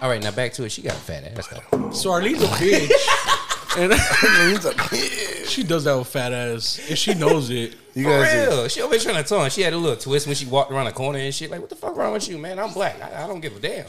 All 0.00 0.08
right, 0.08 0.22
now 0.22 0.30
back 0.30 0.52
to 0.54 0.64
it. 0.64 0.72
She 0.72 0.82
got 0.82 0.94
a 0.94 0.98
fat 0.98 1.24
ass 1.24 1.48
though. 1.48 1.90
So 1.90 2.10
Arlene's 2.10 2.42
a 2.42 2.46
bitch. 2.46 2.90
and 3.78 3.92
she 5.48 5.62
does 5.62 5.84
that 5.84 5.96
with 5.96 6.08
fat 6.08 6.32
ass. 6.32 6.80
And 6.88 6.98
she 6.98 7.14
knows 7.14 7.50
it. 7.50 7.76
You 7.94 8.04
For 8.04 8.10
guys, 8.10 8.34
are, 8.34 8.50
real. 8.50 8.68
She 8.68 8.80
always 8.82 9.02
trying 9.02 9.22
to 9.22 9.28
taunt. 9.28 9.52
She 9.52 9.62
had 9.62 9.72
a 9.72 9.76
little 9.76 9.96
twist 9.96 10.26
when 10.26 10.36
she 10.36 10.46
walked 10.46 10.72
around 10.72 10.86
the 10.86 10.92
corner 10.92 11.18
and 11.18 11.34
shit. 11.34 11.50
Like, 11.50 11.60
what 11.60 11.70
the 11.70 11.76
fuck 11.76 11.96
wrong 11.96 12.12
with 12.12 12.28
you, 12.28 12.38
man? 12.38 12.58
I'm 12.58 12.72
black. 12.72 13.00
I, 13.02 13.24
I 13.24 13.26
don't 13.26 13.40
give 13.40 13.56
a 13.56 13.60
damn. 13.60 13.86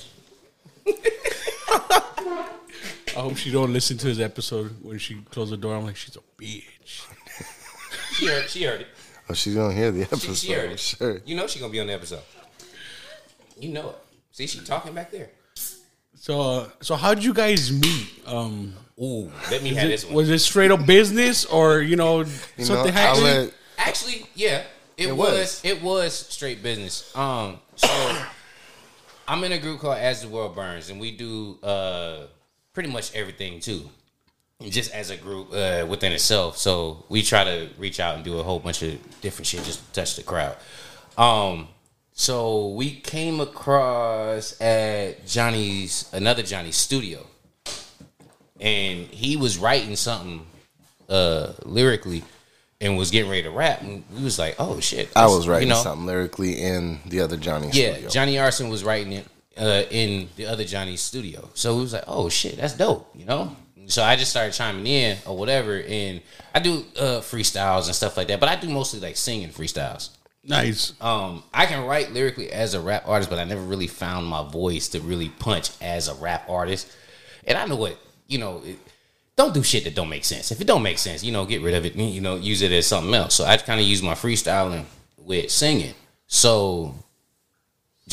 I 3.16 3.20
hope 3.22 3.38
she 3.38 3.52
don't 3.52 3.72
listen 3.74 3.98
to 4.00 4.08
his 4.08 4.20
episode 4.20 4.76
when 4.82 4.98
she 4.98 5.16
closed 5.30 5.52
the 5.52 5.58
door. 5.58 5.76
I'm 5.76 5.86
like, 5.86 5.96
she's 5.96 6.16
a 6.16 6.20
bitch. 6.42 7.06
She 8.16 8.28
heard. 8.28 8.50
She 8.50 8.64
heard 8.64 8.82
it. 8.82 8.88
oh, 9.30 9.34
she's 9.34 9.56
gonna 9.56 9.74
hear 9.74 9.92
the 9.92 10.02
episode. 10.04 10.36
she 10.36 10.52
heard 10.52 10.72
it. 10.72 10.80
Sure. 10.80 11.20
You 11.26 11.36
know 11.36 11.48
she's 11.48 11.62
gonna 11.62 11.72
be 11.72 11.80
on 11.80 11.88
the 11.88 11.94
episode. 11.94 12.22
You 13.60 13.70
know 13.70 13.90
it. 13.90 13.96
See, 14.32 14.48
she 14.48 14.60
talking 14.62 14.94
back 14.94 15.12
there. 15.12 15.30
So, 16.16 16.42
uh, 16.42 16.70
so 16.82 16.96
how 16.96 17.14
did 17.14 17.24
you 17.24 17.34
guys 17.34 17.72
meet? 17.72 18.08
Um, 18.26 18.74
Ooh, 19.02 19.32
let 19.52 19.62
me 19.62 19.74
have 19.74 19.86
it- 19.86 19.90
this 19.90 20.06
one. 20.06 20.14
was 20.16 20.30
it 20.30 20.40
straight 20.40 20.72
up 20.72 20.86
business 20.86 21.46
or 21.46 21.82
you 21.82 21.96
know 21.96 22.22
You 22.58 22.66
something 22.66 22.88
I'll 22.96 23.16
happened? 23.16 23.24
let, 23.24 23.54
Actually, 23.78 24.26
yeah, 24.36 24.64
it, 24.98 25.08
It 25.10 25.12
was. 25.18 25.32
was. 25.32 25.62
It 25.66 25.82
was 25.82 26.14
straight 26.14 26.64
business. 26.64 27.16
Um, 27.16 27.60
so 27.76 27.88
I'm 29.28 29.44
in 29.44 29.52
a 29.52 29.58
group 29.60 29.80
called 29.82 29.98
As 29.98 30.22
the 30.22 30.28
World 30.30 30.56
Burns, 30.56 30.90
and 30.90 31.00
we 31.00 31.12
do 31.12 31.58
uh 31.64 32.28
pretty 32.74 32.90
much 32.90 33.14
everything 33.16 33.60
too, 33.60 33.90
just 34.62 34.92
as 34.92 35.10
a 35.10 35.18
group 35.18 35.50
uh, 35.54 35.86
within 35.88 36.12
itself. 36.12 36.58
So 36.58 37.06
we 37.10 37.22
try 37.22 37.44
to 37.44 37.70
reach 37.78 38.00
out 38.00 38.16
and 38.16 38.24
do 38.24 38.40
a 38.40 38.44
whole 38.44 38.60
bunch 38.60 38.82
of 38.84 39.00
different 39.22 39.48
shit 39.48 39.64
just 39.64 39.86
to 39.86 39.92
touch 39.94 40.16
the 40.16 40.24
crowd. 40.24 40.58
Um, 41.18 41.68
so 42.14 42.70
we 42.70 42.92
came 42.92 43.40
across 43.40 44.60
at 44.62 45.26
Johnny's 45.26 46.10
another 46.14 46.44
Johnny's 46.44 46.76
studio, 46.78 47.26
and 48.60 49.08
he 49.08 49.36
was 49.36 49.58
writing 49.58 49.96
something 49.96 50.46
uh 51.10 51.52
lyrically 51.66 52.24
and 52.80 52.98
was 52.98 53.12
getting 53.12 53.30
ready 53.30 53.44
to 53.44 53.50
rap 53.52 53.82
and 53.82 54.04
we 54.16 54.24
was 54.24 54.40
like 54.40 54.56
oh 54.58 54.80
shit 54.80 55.10
I 55.18 55.26
was 55.26 55.50
writing 55.50 55.68
you 55.68 55.74
know, 55.74 55.82
something 55.82 56.06
lyrically 56.06 56.62
in 56.62 57.00
the 57.06 57.20
other 57.20 57.36
Johnny 57.36 57.68
yeah 57.74 57.92
studio. 57.92 58.10
johnny 58.10 58.40
arson 58.40 58.70
was 58.70 58.86
writing 58.86 59.12
it 59.12 59.28
uh 59.58 59.84
in 59.92 60.28
the 60.36 60.46
other 60.46 60.64
johnny's 60.64 61.02
studio 61.02 61.50
so 61.54 61.76
we 61.76 61.82
was 61.82 61.94
like 61.94 62.04
oh 62.08 62.30
shit 62.30 62.58
that's 62.58 62.74
dope 62.76 63.10
you 63.16 63.26
know 63.26 63.56
so 63.88 64.02
i 64.04 64.16
just 64.16 64.32
started 64.32 64.54
chiming 64.54 64.88
in 64.88 65.18
or 65.26 65.38
whatever 65.38 65.82
and 65.88 66.22
i 66.56 66.60
do 66.60 66.84
uh 66.98 67.20
freestyles 67.20 67.86
and 67.86 67.96
stuff 67.96 68.18
like 68.18 68.28
that 68.28 68.40
but 68.40 68.50
i 68.50 68.56
do 68.56 68.68
mostly 68.70 69.00
like 69.00 69.16
singing 69.18 69.50
freestyles 69.50 70.10
Nice. 70.46 70.92
um, 71.00 71.42
I 71.54 71.66
can 71.66 71.86
write 71.86 72.12
lyrically 72.12 72.52
as 72.52 72.74
a 72.74 72.82
rap 72.82 73.04
artist, 73.08 73.30
but 73.30 73.40
I 73.40 73.46
never 73.46 73.62
really 73.62 73.88
found 73.88 74.28
my 74.28 74.44
voice 74.44 74.90
to 74.90 75.00
really 75.00 75.30
punch 75.30 75.70
as 75.82 76.10
a 76.10 76.16
rap 76.16 76.50
artist. 76.50 76.92
And 77.46 77.58
I 77.58 77.66
know 77.66 77.78
what 77.78 77.98
you 78.28 78.40
know. 78.40 78.62
It, 78.66 78.78
don't 79.36 79.54
do 79.54 79.64
shit 79.64 79.86
that 79.86 79.96
don't 79.96 80.10
make 80.10 80.26
sense. 80.26 80.52
If 80.52 80.62
it 80.62 80.68
don't 80.68 80.84
make 80.84 81.00
sense, 81.00 81.24
you 81.24 81.32
know, 81.32 81.46
get 81.46 81.62
rid 81.62 81.74
of 81.74 81.86
it. 81.86 81.96
You 81.96 82.22
know, 82.22 82.36
use 82.36 82.62
it 82.62 82.72
as 82.72 82.86
something 82.86 83.14
else. 83.14 83.36
So 83.36 83.46
I 83.46 83.58
kind 83.58 83.80
of 83.80 83.88
use 83.88 84.04
my 84.04 84.14
freestyling 84.14 84.84
with 85.18 85.50
singing. 85.50 85.94
So 86.28 86.94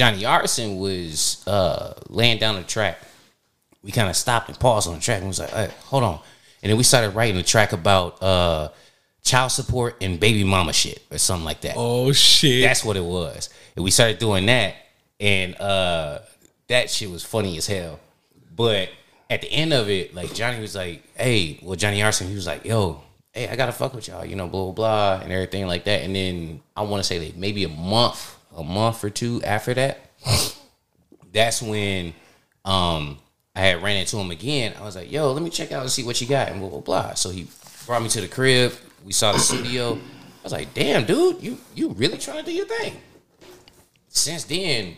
Johnny 0.01 0.25
Arson 0.25 0.79
was 0.79 1.47
uh, 1.47 1.93
laying 2.09 2.39
down 2.39 2.57
the 2.57 2.63
track. 2.63 2.99
We 3.83 3.93
kind 3.93 4.09
of 4.09 4.17
stopped 4.17 4.49
and 4.49 4.59
paused 4.59 4.89
on 4.89 4.95
the 4.95 5.01
track 5.01 5.19
and 5.19 5.29
was 5.29 5.41
like, 5.41 5.51
hey, 5.51 5.69
"Hold 5.89 6.05
on," 6.05 6.21
and 6.63 6.71
then 6.71 6.79
we 6.79 6.85
started 6.85 7.11
writing 7.11 7.37
a 7.37 7.43
track 7.43 7.75
about 7.75 8.23
uh, 8.23 8.71
child 9.23 9.53
support 9.53 9.99
and 10.01 10.19
baby 10.19 10.43
mama 10.43 10.73
shit 10.73 11.03
or 11.11 11.19
something 11.19 11.45
like 11.45 11.61
that. 11.61 11.75
Oh 11.77 12.13
shit. 12.13 12.63
That's 12.63 12.83
what 12.83 12.97
it 12.97 13.05
was. 13.05 13.51
And 13.77 13.85
we 13.85 13.91
started 13.91 14.19
doing 14.19 14.47
that, 14.47 14.75
and 15.21 15.55
uh, 15.61 16.21
that 16.69 16.89
shit 16.89 17.11
was 17.11 17.23
funny 17.23 17.59
as 17.59 17.67
hell. 17.67 18.01
But 18.57 18.89
at 19.29 19.43
the 19.43 19.53
end 19.53 19.75
of 19.75 19.91
it, 19.91 20.15
like 20.15 20.33
Johnny 20.33 20.61
was 20.61 20.75
like, 20.75 21.03
"Hey, 21.15 21.61
well, 21.61 21.77
Johnny 21.77 22.03
Arson," 22.03 22.27
he 22.27 22.35
was 22.35 22.47
like, 22.47 22.65
"Yo, 22.65 23.03
hey, 23.35 23.49
I 23.49 23.55
gotta 23.55 23.73
fuck 23.73 23.93
with 23.93 24.09
y'all," 24.09 24.25
you 24.25 24.35
know, 24.35 24.49
blah 24.49 24.65
blah 24.65 24.73
blah, 24.73 25.21
and 25.23 25.31
everything 25.31 25.67
like 25.67 25.85
that. 25.85 26.05
And 26.05 26.17
then 26.17 26.63
I 26.75 26.85
want 26.85 27.03
to 27.03 27.07
say 27.07 27.19
like 27.19 27.37
maybe 27.37 27.65
a 27.65 27.69
month, 27.69 28.39
a 28.57 28.63
month 28.65 29.05
or 29.05 29.11
two 29.11 29.43
after 29.43 29.75
that, 29.75 30.11
that's 31.33 31.63
when 31.63 32.15
um 32.65 33.19
I 33.55 33.61
had 33.61 33.83
ran 33.83 33.97
into 33.97 34.17
him 34.17 34.31
again. 34.31 34.75
I 34.81 34.85
was 34.85 34.97
like, 34.97 35.11
"Yo, 35.11 35.33
let 35.33 35.43
me 35.43 35.51
check 35.51 35.73
out 35.73 35.83
and 35.83 35.91
see 35.91 36.05
what 36.05 36.21
you 36.21 36.27
got," 36.27 36.49
and 36.49 36.61
blah 36.61 36.69
blah 36.71 36.81
blah. 36.81 37.15
So 37.15 37.31
he 37.31 37.49
brought 37.87 38.03
me 38.03 38.09
to 38.11 38.21
the 38.21 38.29
crib. 38.29 38.73
We 39.05 39.13
saw 39.13 39.33
the 39.33 39.39
studio. 39.39 39.95
I 39.95 40.43
was 40.45 40.53
like, 40.53 40.73
"Damn, 40.75 41.05
dude, 41.05 41.43
you 41.43 41.59
you 41.75 41.91
really 41.91 42.19
trying 42.19 42.39
to 42.39 42.45
do 42.45 42.53
your 42.53 42.67
thing?" 42.67 42.97
Since 44.09 44.45
then, 44.45 44.97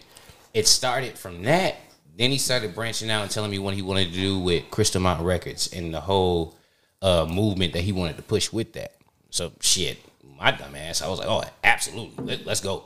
it 0.55 0.67
started 0.67 1.19
from 1.19 1.43
that. 1.43 1.77
Then 2.17 2.31
he 2.31 2.39
started 2.39 2.75
branching 2.75 3.11
out 3.11 3.23
and 3.23 3.31
telling 3.31 3.51
me 3.51 3.59
what 3.59 3.75
he 3.75 3.83
wanted 3.83 4.13
to 4.13 4.15
do 4.15 4.39
with 4.39 4.71
Crystal 4.71 5.01
Mountain 5.01 5.25
Records 5.25 5.73
and 5.73 5.95
the 5.95 6.01
whole 6.01 6.55
uh, 7.01 7.27
movement 7.27 7.73
that 7.73 7.81
he 7.81 7.93
wanted 7.93 8.17
to 8.17 8.23
push 8.23 8.53
with 8.53 8.75
that. 8.75 8.93
So 9.31 9.53
shit, 9.61 9.99
my 10.39 10.51
dumb 10.51 10.75
ass, 10.75 11.01
I 11.01 11.09
was 11.09 11.19
like, 11.19 11.29
"Oh, 11.29 11.43
absolutely, 11.65 12.25
Let, 12.25 12.47
let's 12.47 12.61
go." 12.61 12.85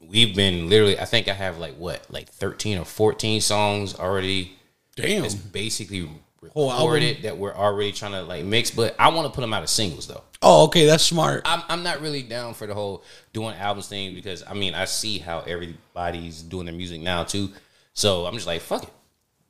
We've 0.00 0.34
been 0.34 0.68
literally, 0.68 0.98
I 0.98 1.04
think 1.04 1.28
I 1.28 1.34
have 1.34 1.58
like 1.58 1.74
what, 1.74 2.06
like 2.10 2.28
thirteen 2.28 2.78
or 2.78 2.84
fourteen 2.84 3.40
songs 3.40 3.98
already 3.98 4.52
Damn. 4.96 5.24
it's 5.24 5.34
basically 5.34 6.08
recorded 6.40 7.22
that 7.22 7.36
we're 7.36 7.54
already 7.54 7.92
trying 7.92 8.12
to 8.12 8.22
like 8.22 8.44
mix. 8.44 8.70
But 8.70 8.94
I 8.98 9.08
want 9.08 9.26
to 9.26 9.32
put 9.32 9.40
them 9.40 9.52
out 9.52 9.62
as 9.62 9.70
singles 9.70 10.06
though. 10.06 10.22
Oh, 10.40 10.64
okay, 10.66 10.86
that's 10.86 11.04
smart. 11.04 11.42
I'm, 11.44 11.62
I'm 11.68 11.82
not 11.82 12.00
really 12.00 12.22
down 12.22 12.54
for 12.54 12.66
the 12.66 12.74
whole 12.74 13.02
doing 13.32 13.54
albums 13.56 13.88
thing 13.88 14.14
because 14.14 14.44
I 14.46 14.54
mean 14.54 14.74
I 14.74 14.84
see 14.84 15.18
how 15.18 15.40
everybody's 15.40 16.42
doing 16.42 16.66
their 16.66 16.74
music 16.74 17.00
now 17.00 17.24
too. 17.24 17.50
So 17.92 18.26
I'm 18.26 18.34
just 18.34 18.46
like 18.46 18.60
fuck 18.60 18.84
it. 18.84 18.90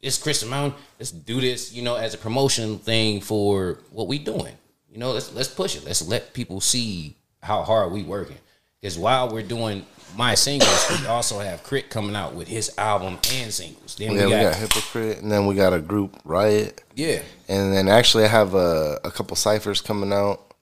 It's 0.00 0.16
Crystal 0.16 0.48
Mountain. 0.48 0.78
Let's 0.98 1.10
do 1.10 1.40
this, 1.40 1.72
you 1.72 1.82
know, 1.82 1.96
as 1.96 2.14
a 2.14 2.18
promotion 2.18 2.78
thing 2.78 3.20
for 3.20 3.80
what 3.90 4.06
we 4.06 4.18
doing. 4.18 4.54
You 4.90 4.98
know, 4.98 5.12
let's 5.12 5.32
let's 5.34 5.48
push 5.48 5.76
it. 5.76 5.84
Let's 5.84 6.06
let 6.06 6.32
people 6.32 6.60
see 6.60 7.16
how 7.42 7.62
hard 7.62 7.92
we 7.92 8.02
working. 8.02 8.36
Because 8.80 8.98
while 8.98 9.28
we're 9.28 9.42
doing 9.42 9.84
my 10.16 10.34
singles, 10.34 10.86
we 10.90 11.06
also 11.06 11.40
have 11.40 11.62
Crit 11.62 11.90
coming 11.90 12.14
out 12.14 12.34
with 12.34 12.48
his 12.48 12.72
album 12.78 13.18
and 13.32 13.52
singles. 13.52 13.96
Then 13.96 14.12
Yeah, 14.12 14.24
we 14.24 14.30
got, 14.30 14.54
Hypocrite, 14.54 15.18
and 15.18 15.30
then 15.30 15.46
we 15.46 15.54
got 15.54 15.72
a 15.72 15.80
group 15.80 16.16
Riot, 16.24 16.82
yeah, 16.94 17.22
and 17.48 17.72
then 17.72 17.88
actually 17.88 18.24
I 18.24 18.28
have 18.28 18.54
a, 18.54 19.00
a 19.04 19.10
couple 19.10 19.36
ciphers 19.36 19.80
coming 19.80 20.12
out 20.12 20.54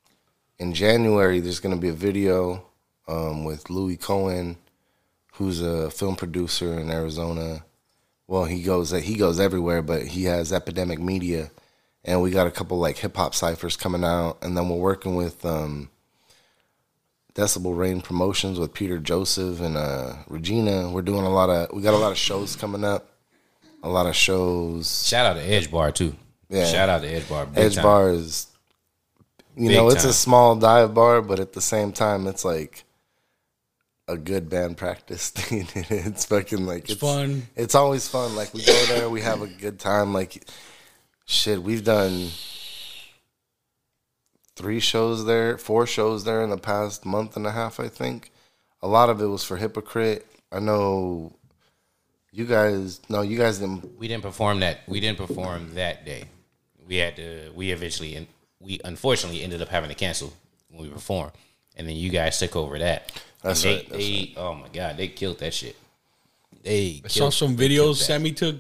in 0.58 0.72
January. 0.72 1.40
There's 1.40 1.60
gonna 1.60 1.76
be 1.76 1.88
a 1.88 1.94
video 1.94 2.66
um, 3.06 3.44
with 3.44 3.68
Louis 3.70 3.96
Cohen, 3.96 4.56
who's 5.34 5.60
a 5.60 5.90
film 5.90 6.16
producer 6.16 6.78
in 6.78 6.90
Arizona. 6.90 7.64
Well, 8.26 8.44
he 8.44 8.62
goes 8.62 8.90
he 8.90 9.16
goes 9.16 9.38
everywhere, 9.38 9.82
but 9.82 10.06
he 10.06 10.24
has 10.24 10.52
Epidemic 10.52 10.98
Media, 10.98 11.50
and 12.02 12.22
we 12.22 12.30
got 12.30 12.46
a 12.46 12.50
couple 12.50 12.78
like 12.78 12.96
hip 12.96 13.16
hop 13.16 13.34
ciphers 13.34 13.76
coming 13.76 14.04
out, 14.04 14.38
and 14.42 14.56
then 14.56 14.68
we're 14.68 14.76
working 14.76 15.16
with 15.16 15.44
um, 15.44 15.90
Decibel 17.36 17.76
Rain 17.76 18.00
Promotions 18.00 18.58
with 18.58 18.72
Peter 18.72 18.98
Joseph 18.98 19.60
and 19.60 19.76
uh, 19.76 20.14
Regina. 20.26 20.90
We're 20.90 21.02
doing 21.02 21.24
a 21.26 21.30
lot 21.30 21.50
of 21.50 21.70
we 21.74 21.82
got 21.82 21.92
a 21.92 21.98
lot 21.98 22.10
of 22.10 22.16
shows 22.16 22.56
coming 22.56 22.82
up, 22.82 23.10
a 23.82 23.88
lot 23.90 24.06
of 24.06 24.16
shows. 24.16 25.06
shout 25.06 25.26
out 25.26 25.34
to 25.34 25.42
Edge 25.42 25.70
Bar 25.70 25.92
too. 25.92 26.16
Yeah. 26.48 26.64
shout 26.64 26.88
out 26.88 27.02
to 27.02 27.08
Edge 27.08 27.28
Bar. 27.28 27.46
Edge 27.54 27.74
time. 27.74 27.82
Bar 27.84 28.10
is, 28.10 28.46
you 29.54 29.68
Big 29.68 29.76
know, 29.76 29.88
it's 29.90 30.02
time. 30.02 30.10
a 30.10 30.14
small 30.14 30.56
dive 30.56 30.94
bar, 30.94 31.20
but 31.20 31.38
at 31.38 31.52
the 31.52 31.60
same 31.60 31.92
time, 31.92 32.26
it's 32.26 32.42
like 32.44 32.84
a 34.08 34.16
good 34.16 34.48
band 34.48 34.78
practice 34.78 35.28
thing. 35.34 35.68
it's 35.74 36.24
fucking 36.24 36.64
like 36.64 36.88
it's, 36.88 37.00
fun. 37.00 37.46
It's 37.54 37.74
always 37.74 38.08
fun. 38.08 38.34
Like 38.34 38.54
we 38.54 38.64
go 38.64 38.86
there, 38.86 39.10
we 39.10 39.20
have 39.20 39.42
a 39.42 39.46
good 39.46 39.78
time. 39.78 40.14
Like 40.14 40.42
shit, 41.26 41.62
we've 41.62 41.84
done 41.84 42.28
three 44.56 44.80
shows 44.80 45.26
there, 45.26 45.58
four 45.58 45.86
shows 45.86 46.24
there 46.24 46.42
in 46.42 46.50
the 46.50 46.58
past 46.58 47.04
month 47.04 47.36
and 47.36 47.46
a 47.46 47.52
half, 47.52 47.78
I 47.78 47.88
think. 47.88 48.32
A 48.82 48.88
lot 48.88 49.10
of 49.10 49.20
it 49.20 49.26
was 49.26 49.44
for 49.44 49.56
Hypocrite. 49.56 50.26
I 50.50 50.60
know 50.60 51.32
you 52.32 52.44
guys. 52.46 53.00
No, 53.08 53.22
you 53.22 53.38
guys 53.38 53.58
didn't. 53.58 53.98
We 53.98 54.08
didn't 54.08 54.22
perform 54.22 54.60
that. 54.60 54.80
We 54.86 55.00
didn't 55.00 55.18
perform 55.18 55.74
that 55.74 56.04
day. 56.04 56.24
We 56.86 56.96
had 56.96 57.16
to. 57.16 57.52
We 57.54 57.72
eventually, 57.72 58.14
and 58.14 58.26
we 58.60 58.80
unfortunately 58.84 59.42
ended 59.42 59.62
up 59.62 59.68
having 59.68 59.88
to 59.90 59.94
cancel 59.94 60.32
when 60.70 60.84
we 60.84 60.90
performed, 60.90 61.32
and 61.76 61.88
then 61.88 61.96
you 61.96 62.10
guys 62.10 62.38
took 62.38 62.56
over 62.56 62.78
that. 62.78 63.12
That's 63.42 63.64
And 63.64 63.70
they, 63.70 63.76
right, 63.76 63.88
that's 63.88 64.04
they, 64.04 64.34
oh 64.36 64.54
my 64.54 64.68
god, 64.68 64.96
they 64.96 65.08
killed 65.08 65.38
that 65.38 65.54
shit. 65.54 65.76
They 66.62 67.00
I 67.04 67.08
saw 67.08 67.30
some 67.30 67.56
videos 67.56 67.98
that. 67.98 68.04
Sammy 68.04 68.32
took. 68.32 68.56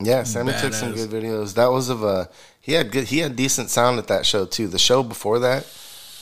Yeah, 0.00 0.22
Sammy 0.22 0.52
took 0.60 0.72
some 0.72 0.94
good 0.94 1.10
videos. 1.10 1.54
That 1.54 1.72
was 1.72 1.88
of 1.88 2.04
a 2.04 2.30
he 2.68 2.74
had 2.74 2.90
good 2.92 3.04
he 3.04 3.20
had 3.20 3.34
decent 3.34 3.70
sound 3.70 3.98
at 3.98 4.08
that 4.08 4.26
show 4.26 4.44
too. 4.44 4.68
The 4.68 4.78
show 4.78 5.02
before 5.02 5.38
that 5.38 5.66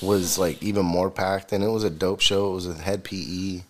was 0.00 0.38
like 0.38 0.62
even 0.62 0.86
more 0.86 1.10
packed 1.10 1.52
and 1.52 1.64
it 1.64 1.68
was 1.68 1.82
a 1.82 1.90
dope 1.90 2.20
show. 2.20 2.52
It 2.52 2.54
was 2.54 2.66
a 2.68 2.74
head 2.74 3.02
PE. 3.02 3.62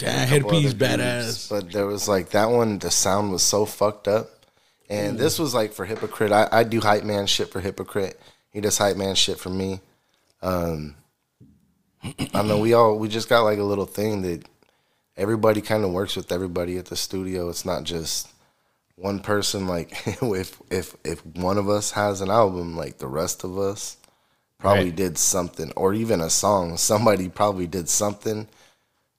Headpiece 0.00 0.32
other 0.32 0.60
dudes, 0.60 0.74
badass. 0.74 1.48
But 1.48 1.70
there 1.70 1.86
was 1.86 2.08
like 2.08 2.30
that 2.30 2.50
one, 2.50 2.80
the 2.80 2.90
sound 2.90 3.30
was 3.30 3.44
so 3.44 3.64
fucked 3.64 4.08
up. 4.08 4.28
And 4.90 5.16
this 5.16 5.38
was 5.38 5.54
like 5.54 5.72
for 5.72 5.84
Hypocrite. 5.84 6.32
I, 6.32 6.48
I 6.50 6.64
do 6.64 6.80
hype 6.80 7.04
man 7.04 7.28
shit 7.28 7.52
for 7.52 7.60
Hypocrite. 7.60 8.20
He 8.52 8.60
does 8.60 8.76
hype 8.76 8.96
man 8.96 9.14
shit 9.14 9.38
for 9.38 9.50
me. 9.50 9.78
Um 10.42 10.96
I 12.34 12.42
know 12.42 12.58
we 12.58 12.72
all 12.72 12.98
we 12.98 13.06
just 13.06 13.28
got 13.28 13.42
like 13.42 13.60
a 13.60 13.64
little 13.64 13.86
thing 13.86 14.22
that 14.22 14.42
everybody 15.16 15.60
kind 15.60 15.84
of 15.84 15.92
works 15.92 16.16
with 16.16 16.32
everybody 16.32 16.76
at 16.76 16.86
the 16.86 16.96
studio. 16.96 17.48
It's 17.50 17.64
not 17.64 17.84
just 17.84 18.28
one 18.96 19.20
person 19.20 19.66
like 19.66 19.92
if 20.22 20.60
if 20.70 20.96
if 21.04 21.24
one 21.36 21.58
of 21.58 21.68
us 21.68 21.92
has 21.92 22.20
an 22.20 22.30
album, 22.30 22.76
like 22.76 22.98
the 22.98 23.06
rest 23.06 23.44
of 23.44 23.58
us 23.58 23.96
probably 24.58 24.84
Right. 24.86 24.96
did 24.96 25.18
something 25.18 25.70
or 25.76 25.92
even 25.94 26.20
a 26.20 26.30
song. 26.30 26.76
Somebody 26.78 27.28
probably 27.28 27.66
did 27.66 27.88
something. 27.88 28.48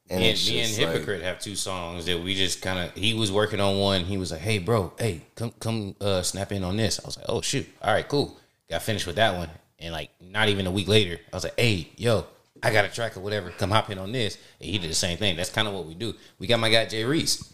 And 0.10 0.20
Me 0.22 0.30
and, 0.30 0.40
me 0.48 0.60
and 0.60 0.68
just 0.70 0.80
like- 0.80 0.90
Hypocrite 0.94 1.22
have 1.22 1.40
two 1.40 1.56
songs 1.56 2.06
that 2.06 2.24
we 2.24 2.34
just 2.34 2.62
kind 2.62 2.80
of. 2.80 2.94
He 2.96 3.14
was 3.14 3.30
working 3.32 3.60
on 3.60 3.78
one. 3.78 4.06
He 4.06 4.18
was 4.18 4.32
like, 4.32 4.40
"Hey, 4.40 4.58
bro, 4.58 4.94
hey, 4.98 5.22
come 5.36 5.52
come 5.60 5.96
uh, 6.00 6.22
snap 6.22 6.52
in 6.54 6.64
on 6.64 6.78
this." 6.78 7.00
I 7.04 7.06
was 7.06 7.18
like, 7.18 7.26
"Oh 7.30 7.42
shoot, 7.42 7.68
all 7.82 7.94
right, 7.94 8.08
cool." 8.08 8.38
Got 8.70 8.84
finished 8.84 9.06
with 9.06 9.18
that 9.18 9.38
one, 9.38 9.50
and 9.80 9.92
like 9.94 10.10
not 10.22 10.48
even 10.50 10.66
a 10.66 10.72
week 10.72 10.88
later, 10.88 11.20
I 11.32 11.36
was 11.36 11.44
like, 11.44 11.60
"Hey, 11.60 11.90
yo, 11.98 12.26
I 12.64 12.72
got 12.72 12.86
a 12.86 12.88
track 12.90 13.18
or 13.18 13.20
whatever. 13.20 13.50
Come 13.52 13.70
hop 13.72 13.90
in 13.90 13.98
on 13.98 14.14
this." 14.14 14.38
And 14.62 14.70
he 14.70 14.78
did 14.78 14.90
the 14.90 14.96
same 14.96 15.18
thing. 15.18 15.36
That's 15.36 15.50
kind 15.50 15.68
of 15.68 15.74
what 15.74 15.86
we 15.86 15.94
do. 15.94 16.14
We 16.40 16.48
got 16.48 16.62
my 16.62 16.70
guy 16.70 16.86
Jay 16.86 17.04
Reese. 17.04 17.54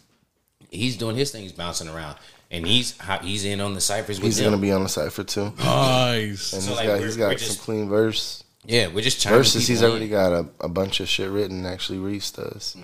He's 0.74 0.96
doing 0.96 1.16
his 1.16 1.30
thing. 1.30 1.42
He's 1.42 1.52
bouncing 1.52 1.88
around, 1.88 2.16
and 2.50 2.66
he's 2.66 2.94
he's 3.22 3.44
in 3.44 3.60
on 3.60 3.74
the 3.74 3.80
ciphers 3.80 4.18
with 4.18 4.26
He's 4.26 4.36
them. 4.38 4.46
gonna 4.52 4.62
be 4.62 4.72
on 4.72 4.82
the 4.82 4.88
cipher 4.88 5.24
too. 5.24 5.52
Nice. 5.58 6.52
And 6.52 6.62
So, 6.62 6.70
he's 6.70 6.76
like, 6.78 6.86
got 6.86 7.00
he's 7.00 7.16
got 7.16 7.28
we're 7.30 7.38
some 7.38 7.46
just- 7.48 7.60
clean 7.62 7.88
verse. 7.88 8.44
yeah, 8.64 8.88
we're 8.88 9.02
just 9.02 9.20
chiming 9.20 9.38
Verses 9.38 9.66
he's 9.68 9.78
people 9.80 9.90
already 9.92 10.08
got 10.08 10.32
a, 10.32 10.46
a 10.60 10.68
bunch 10.68 11.00
of 11.00 11.08
shit 11.08 11.30
written. 11.30 11.66
Actually, 11.66 11.98
Reese 11.98 12.30
does. 12.30 12.76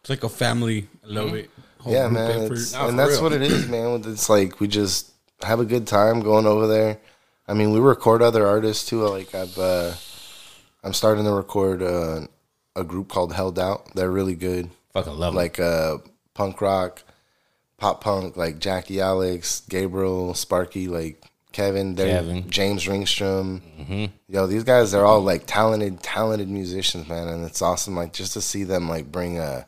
It's 0.00 0.10
like 0.10 0.22
a 0.24 0.28
family. 0.28 0.86
I 1.04 1.06
love 1.08 1.34
it. 1.34 1.50
Whole 1.80 1.92
Yeah, 1.92 2.08
man. 2.08 2.48
Nah, 2.48 2.88
and 2.88 2.98
that's 2.98 3.12
real. 3.12 3.22
what 3.22 3.32
it 3.32 3.42
is, 3.42 3.68
man. 3.68 4.02
It's 4.06 4.28
like 4.28 4.60
we 4.60 4.68
just 4.68 5.10
have 5.42 5.60
a 5.60 5.64
good 5.64 5.86
time 5.86 6.20
going 6.20 6.46
over 6.46 6.66
there. 6.66 6.98
I 7.48 7.52
mean, 7.54 7.72
we 7.72 7.78
record 7.80 8.22
other 8.22 8.46
artists 8.46 8.86
too. 8.88 9.02
Like 9.06 9.34
I've, 9.34 9.56
uh, 9.58 9.92
I'm 10.82 10.92
starting 10.94 11.24
to 11.24 11.32
record 11.32 11.82
uh, 11.82 12.26
a 12.76 12.84
group 12.84 13.08
called 13.08 13.32
Held 13.34 13.58
Out. 13.58 13.94
They're 13.94 14.10
really 14.10 14.34
good. 14.34 14.70
Fucking 14.92 15.12
love 15.14 15.32
him. 15.32 15.36
Like 15.36 15.58
uh, 15.60 15.98
punk 16.34 16.60
rock, 16.60 17.02
pop 17.78 18.02
punk, 18.02 18.36
like 18.36 18.58
Jackie 18.58 19.00
Alex, 19.00 19.62
Gabriel, 19.68 20.34
Sparky, 20.34 20.88
like 20.88 21.22
Kevin, 21.52 21.94
Kevin. 21.94 22.50
James 22.50 22.84
Ringstrom. 22.86 23.60
Mm-hmm. 23.80 24.04
Yo, 24.28 24.46
these 24.46 24.64
guys 24.64 24.92
they're 24.92 25.06
all 25.06 25.20
like 25.20 25.44
talented, 25.46 26.02
talented 26.02 26.48
musicians, 26.48 27.08
man, 27.08 27.28
and 27.28 27.44
it's 27.44 27.62
awesome. 27.62 27.94
Like 27.96 28.12
just 28.12 28.32
to 28.34 28.40
see 28.40 28.64
them 28.64 28.88
like 28.88 29.10
bring 29.12 29.38
a 29.38 29.66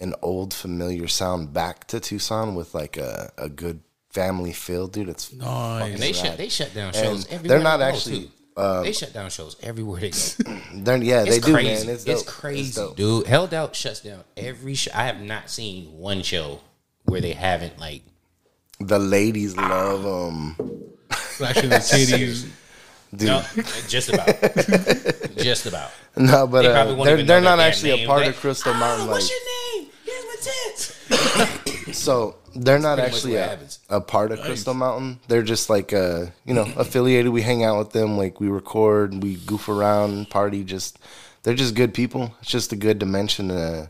an 0.00 0.14
old 0.20 0.52
familiar 0.52 1.06
sound 1.06 1.52
back 1.52 1.86
to 1.88 2.00
Tucson 2.00 2.54
with 2.56 2.74
like 2.74 2.96
a, 2.96 3.32
a 3.38 3.48
good 3.48 3.80
family 4.10 4.52
feel, 4.52 4.88
dude. 4.88 5.08
It's 5.08 5.32
Nice. 5.32 5.92
And 5.92 6.02
they 6.02 6.12
shut 6.12 6.30
rad. 6.30 6.38
they 6.38 6.48
shut 6.48 6.74
down 6.74 6.92
shows 6.92 7.24
And 7.26 7.34
everywhere. 7.34 7.48
they're 7.58 7.64
not 7.64 7.76
they 7.76 7.84
actually, 7.84 8.20
too. 8.22 8.30
Um, 8.56 8.82
they 8.82 8.92
shut 8.92 9.12
down 9.14 9.30
shows 9.30 9.56
everywhere 9.62 10.00
they 10.00 10.10
go. 10.10 10.58
they're 10.74 11.02
yeah, 11.02 11.22
It's 11.22 11.30
they 11.30 11.38
do, 11.40 11.52
crazy. 11.54 11.86
man. 11.86 11.94
It's, 11.94 12.04
It's, 12.04 12.22
crazy, 12.24 12.74
dope. 12.74 12.96
dude. 12.96 13.26
Held 13.28 13.54
Out 13.54 13.76
shuts 13.76 14.00
down 14.00 14.24
every 14.36 14.74
show. 14.74 14.90
I 14.92 15.04
have 15.04 15.20
not 15.20 15.48
seen 15.48 15.86
one 15.96 16.22
show 16.22 16.60
where 17.04 17.20
they 17.20 17.32
haven't 17.32 17.78
like. 17.78 18.02
The 18.80 18.98
ladies 18.98 19.56
love 19.56 20.02
them, 20.02 20.56
Flashing 21.10 21.70
the 21.70 21.76
titties. 21.92 22.48
dude. 23.14 23.28
No, 23.28 23.42
just 23.88 24.08
about, 24.12 24.26
just 25.36 25.66
about. 25.66 25.90
No, 26.16 26.46
but 26.46 26.62
they 26.62 26.68
uh, 26.68 26.94
they're, 27.04 27.22
they're 27.22 27.40
not 27.40 27.56
damn 27.56 27.60
actually 27.60 28.02
a 28.02 28.06
part 28.06 28.20
They- 28.22 28.28
of 28.28 28.36
Crystal 28.36 28.74
Mountain. 28.74 29.06
Like, 29.06 29.14
What's 29.14 29.30
your 29.30 29.80
name? 29.82 29.90
Here's 30.04 30.24
my 30.26 30.36
tits. 30.42 31.98
so 31.98 32.36
they're 32.54 32.78
not 32.78 32.98
actually 32.98 33.36
a, 33.36 33.58
a 33.88 34.00
part 34.02 34.30
of 34.30 34.40
Crystal 34.42 34.74
Mountain. 34.74 35.20
They're 35.28 35.42
just 35.42 35.70
like 35.70 35.94
uh, 35.94 36.26
you 36.44 36.52
know, 36.52 36.70
affiliated. 36.76 37.32
We 37.32 37.40
hang 37.40 37.64
out 37.64 37.78
with 37.78 37.92
them. 37.92 38.18
Like 38.18 38.40
we 38.40 38.48
record, 38.48 39.22
we 39.22 39.36
goof 39.36 39.70
around, 39.70 40.28
party. 40.28 40.64
Just 40.64 40.98
they're 41.44 41.54
just 41.54 41.74
good 41.74 41.94
people. 41.94 42.34
It's 42.42 42.50
just 42.50 42.72
a 42.72 42.76
good 42.76 42.98
dimension. 42.98 43.50
Uh, 43.50 43.86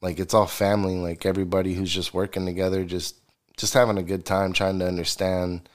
like 0.00 0.18
it's 0.18 0.34
all 0.34 0.46
family. 0.46 0.96
Like 0.96 1.26
everybody 1.26 1.74
who's 1.74 1.92
just 1.92 2.14
working 2.14 2.46
together, 2.46 2.84
just 2.84 3.16
just 3.56 3.74
having 3.74 3.98
a 3.98 4.02
good 4.02 4.24
time, 4.24 4.52
trying 4.52 4.78
to 4.78 4.86
understand, 4.86 5.68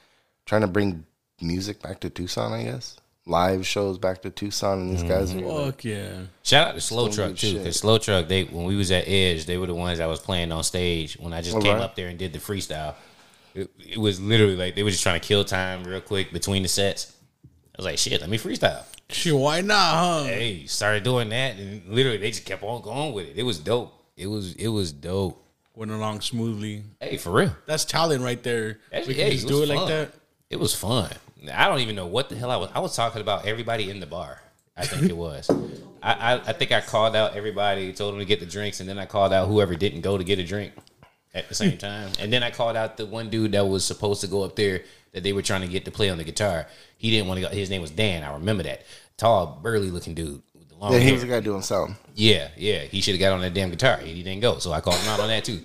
trying 0.46 0.62
to 0.62 0.66
bring 0.66 1.04
music 1.40 1.82
back 1.82 2.00
to 2.00 2.10
Tucson. 2.10 2.52
I 2.52 2.64
guess 2.64 2.96
live 3.28 3.66
shows 3.66 3.98
back 3.98 4.22
to 4.22 4.30
Tucson, 4.30 4.80
and 4.80 4.92
these 4.92 5.02
guys 5.02 5.32
Mm-hmm. 5.34 5.46
are 5.50 5.66
Fuck 5.72 5.84
yeah. 5.84 6.12
Shout 6.44 6.68
out 6.68 6.74
to 6.74 6.80
Slow 6.80 7.08
Truck 7.10 7.34
too, 7.36 7.58
because 7.58 7.76
Slow 7.76 7.98
Truck, 7.98 8.28
they 8.28 8.44
when 8.44 8.64
we 8.66 8.76
was 8.76 8.90
at 8.92 9.08
Edge, 9.08 9.46
they 9.46 9.58
were 9.58 9.66
the 9.66 9.74
ones 9.74 9.98
that 9.98 10.06
was 10.06 10.20
playing 10.20 10.52
on 10.52 10.62
stage 10.64 11.14
when 11.18 11.32
I 11.32 11.42
just 11.42 11.56
Oh, 11.56 11.60
came 11.60 11.74
right. 11.74 11.82
up 11.82 11.96
there 11.96 12.08
and 12.08 12.18
did 12.18 12.32
the 12.32 12.38
freestyle. 12.38 12.94
It, 13.54 13.70
it 13.78 13.98
was 13.98 14.20
literally 14.20 14.54
like 14.56 14.74
they 14.74 14.82
were 14.82 14.90
just 14.90 15.02
trying 15.02 15.18
to 15.20 15.26
kill 15.26 15.44
time 15.44 15.82
real 15.84 16.00
quick 16.00 16.32
between 16.32 16.62
the 16.62 16.68
sets. 16.68 17.12
I 17.44 17.78
was 17.78 17.86
like, 17.86 17.98
shit, 17.98 18.20
let 18.20 18.30
me 18.30 18.38
freestyle. 18.38 18.84
Shit, 19.08 19.34
why 19.34 19.60
not, 19.60 19.94
huh? 19.94 20.24
Hey, 20.24 20.66
started 20.66 21.02
doing 21.04 21.28
that, 21.30 21.56
and 21.56 21.86
literally 21.88 22.18
they 22.18 22.30
just 22.30 22.44
kept 22.44 22.62
on 22.62 22.80
going 22.82 23.12
with 23.12 23.28
it. 23.28 23.36
It 23.38 23.42
was 23.44 23.58
dope. 23.58 23.92
It 24.16 24.26
was 24.26 24.54
it 24.54 24.68
was 24.68 24.92
dope. 24.92 25.42
Went 25.74 25.90
along 25.90 26.22
smoothly. 26.22 26.84
Hey, 27.00 27.18
for 27.18 27.30
real, 27.32 27.54
That's 27.66 27.84
talent 27.84 28.22
right 28.22 28.42
there. 28.42 28.78
That's- 28.90 29.06
we 29.06 29.14
can 29.14 29.30
just 29.30 29.44
it 29.44 29.48
do 29.48 29.62
it 29.62 29.68
like 29.68 29.78
fun. 29.80 29.88
that. 29.88 30.12
it 30.48 30.56
was 30.58 30.74
fun. 30.74 31.10
I 31.52 31.68
don't 31.68 31.80
even 31.80 31.94
know 31.96 32.06
what 32.06 32.28
the 32.30 32.34
hell 32.34 32.50
I 32.50 32.56
was. 32.56 32.70
I 32.74 32.80
was 32.80 32.96
talking 32.96 33.20
about 33.20 33.44
everybody 33.46 33.90
in 33.90 34.00
the 34.00 34.06
bar. 34.06 34.40
I 34.76 34.84
think 34.86 35.08
it 35.10 35.16
was. 35.16 35.48
I, 36.02 36.12
I 36.12 36.32
I 36.48 36.52
think 36.54 36.72
I 36.72 36.80
called 36.80 37.14
out 37.14 37.36
everybody, 37.36 37.92
told 37.92 38.14
them 38.14 38.20
to 38.20 38.24
get 38.24 38.40
the 38.40 38.46
drinks, 38.46 38.80
and 38.80 38.88
then 38.88 38.98
I 38.98 39.04
called 39.06 39.32
out 39.32 39.48
whoever 39.48 39.74
didn't 39.74 40.00
go 40.00 40.16
to 40.18 40.24
get 40.24 40.38
a 40.38 40.44
drink 40.44 40.72
at 41.34 41.48
the 41.48 41.54
same 41.54 41.76
time. 41.90 42.10
And 42.18 42.32
then 42.32 42.42
I 42.42 42.50
called 42.50 42.76
out 42.76 42.96
the 42.96 43.04
one 43.06 43.28
dude 43.30 43.52
that 43.52 43.66
was 43.66 43.84
supposed 43.84 44.22
to 44.22 44.26
go 44.26 44.42
up 44.42 44.56
there 44.56 44.82
that 45.12 45.22
they 45.22 45.32
were 45.34 45.42
trying 45.42 45.60
to 45.62 45.68
get 45.68 45.84
to 45.84 45.90
play 45.90 46.08
on 46.10 46.16
the 46.18 46.24
guitar. 46.24 46.66
He 46.96 47.10
didn't 47.10 47.28
want 47.28 47.40
to 47.42 47.48
go. 47.48 47.54
His 47.54 47.68
name 47.70 47.82
was 47.82 47.90
Dan. 47.90 48.22
I 48.24 48.32
remember 48.34 48.62
that. 48.64 48.82
Tall, 49.18 49.58
burly 49.62 49.90
looking 49.90 50.14
dude. 50.14 50.42
The 50.80 50.80
the 50.80 50.84
long 50.84 50.92
Yeah, 50.92 50.98
he 50.98 51.04
hair. 51.04 51.12
was 51.14 51.22
the 51.22 51.28
guy 51.28 51.40
doing 51.40 51.62
something. 51.62 51.96
Yeah, 52.14 52.48
yeah. 52.56 52.80
He 52.80 53.00
should 53.00 53.14
have 53.14 53.20
got 53.20 53.32
on 53.32 53.40
that 53.42 53.54
damn 53.54 53.70
guitar. 53.70 53.98
He 53.98 54.22
didn't 54.22 54.40
go, 54.40 54.58
so 54.58 54.72
I 54.72 54.80
called 54.80 54.96
him 54.96 55.08
out 55.08 55.20
on 55.20 55.28
that 55.28 55.44
too. 55.44 55.60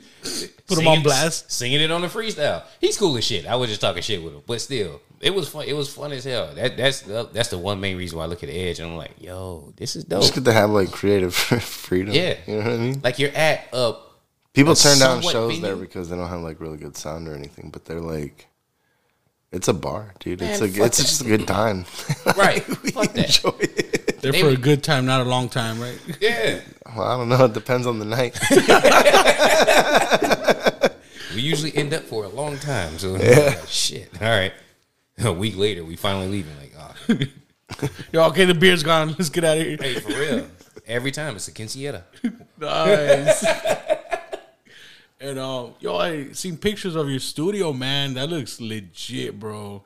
Put 0.67 0.77
him 0.79 0.87
on 0.87 1.01
blast. 1.03 1.51
singing 1.51 1.81
it 1.81 1.91
on 1.91 2.01
the 2.01 2.07
freestyle. 2.07 2.63
He's 2.79 2.97
cool 2.97 3.17
as 3.17 3.23
shit. 3.23 3.45
I 3.45 3.55
was 3.55 3.69
just 3.69 3.81
talking 3.81 4.01
shit 4.01 4.21
with 4.23 4.33
him, 4.33 4.41
but 4.45 4.61
still, 4.61 5.01
it 5.19 5.33
was 5.33 5.49
fun. 5.49 5.65
It 5.67 5.73
was 5.73 5.93
fun 5.93 6.11
as 6.11 6.23
hell. 6.25 6.53
That 6.53 6.77
that's 6.77 7.01
the, 7.01 7.29
that's 7.31 7.49
the 7.49 7.57
one 7.57 7.79
main 7.79 7.97
reason 7.97 8.17
why 8.17 8.25
I 8.25 8.27
look 8.27 8.43
at 8.43 8.49
the 8.49 8.55
edge 8.57 8.79
and 8.79 8.89
I'm 8.91 8.97
like, 8.97 9.11
yo, 9.19 9.73
this 9.77 9.95
is 9.95 10.03
dope. 10.03 10.21
Just 10.21 10.33
good 10.35 10.45
to 10.45 10.53
have 10.53 10.69
like 10.69 10.91
creative 10.91 11.33
freedom. 11.35 12.13
Yeah. 12.13 12.35
you 12.47 12.55
know 12.57 12.63
what 12.63 12.73
I 12.73 12.77
mean. 12.77 13.01
Like 13.03 13.19
you're 13.19 13.31
at 13.35 13.67
a 13.73 13.93
People 14.53 14.75
turn 14.75 14.99
down 14.99 15.21
somewhat 15.23 15.31
shows 15.31 15.61
there 15.61 15.77
because 15.77 16.09
they 16.09 16.15
don't 16.17 16.27
have 16.27 16.41
like 16.41 16.59
really 16.59 16.77
good 16.77 16.97
sound 16.97 17.27
or 17.29 17.33
anything, 17.35 17.69
but 17.71 17.85
they're 17.85 18.01
like, 18.01 18.47
it's 19.51 19.67
a 19.69 19.73
bar, 19.73 20.13
dude. 20.19 20.41
It's 20.41 20.59
Man, 20.61 20.69
a 20.69 20.85
it's 20.85 20.97
that 20.97 21.03
just 21.03 21.21
a 21.21 21.25
good 21.25 21.47
time. 21.47 21.85
right. 22.37 22.67
we 22.83 22.91
Fuck 22.91 23.13
that. 23.13 23.25
enjoy 23.27 23.57
it. 23.61 24.00
They're 24.21 24.31
They- 24.31 24.41
for 24.41 24.49
a 24.49 24.57
good 24.57 24.83
time, 24.83 25.05
not 25.05 25.21
a 25.21 25.29
long 25.29 25.49
time, 25.49 25.79
right? 25.79 25.99
Yeah. 26.21 26.61
Well, 26.95 27.07
I 27.07 27.17
don't 27.17 27.29
know. 27.29 27.45
It 27.45 27.53
depends 27.53 27.87
on 27.87 27.99
the 27.99 28.05
night. 28.05 28.37
We 31.33 31.39
usually 31.41 31.73
end 31.77 31.93
up 31.93 32.03
for 32.03 32.25
a 32.25 32.27
long 32.27 32.57
time. 32.57 32.99
So 32.99 33.17
shit. 33.67 34.09
All 34.21 34.27
right. 34.27 34.51
A 35.19 35.31
week 35.31 35.55
later, 35.55 35.85
we 35.85 35.95
finally 35.95 36.27
leaving. 36.27 36.51
Like, 36.57 36.73
oh, 36.77 37.87
Yo, 38.11 38.23
okay, 38.25 38.43
the 38.43 38.53
beer's 38.53 38.83
gone. 38.83 39.15
Let's 39.17 39.29
get 39.29 39.45
out 39.45 39.57
of 39.57 39.63
here. 39.65 39.77
hey, 39.79 39.97
for 40.01 40.09
real. 40.09 40.47
Every 40.85 41.11
time 41.11 41.37
it's 41.37 41.47
a 41.47 41.53
quinceañera. 41.53 42.03
Nice. 42.59 43.45
and 45.21 45.39
um, 45.39 45.73
yo, 45.79 45.95
I 45.95 46.33
seen 46.33 46.57
pictures 46.57 46.97
of 46.97 47.09
your 47.09 47.21
studio, 47.21 47.71
man. 47.71 48.15
That 48.15 48.29
looks 48.29 48.59
legit, 48.59 49.39
bro. 49.39 49.85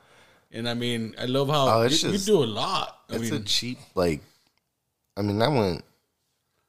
And 0.55 0.69
I 0.69 0.73
mean, 0.73 1.13
I 1.19 1.25
love 1.25 1.49
how 1.49 1.67
Oh, 1.67 1.79
you, 1.81 1.87
it's 1.87 2.01
you 2.01 2.11
just- 2.13 2.25
do 2.25 2.41
a 2.41 2.45
lot. 2.45 3.01
I 3.09 3.15
It's 3.17 3.29
a 3.29 3.33
mean, 3.33 3.43
cheap 3.43 3.77
like. 3.93 4.21
I 5.17 5.21
mean, 5.21 5.41
I 5.41 5.47
went. 5.49 5.83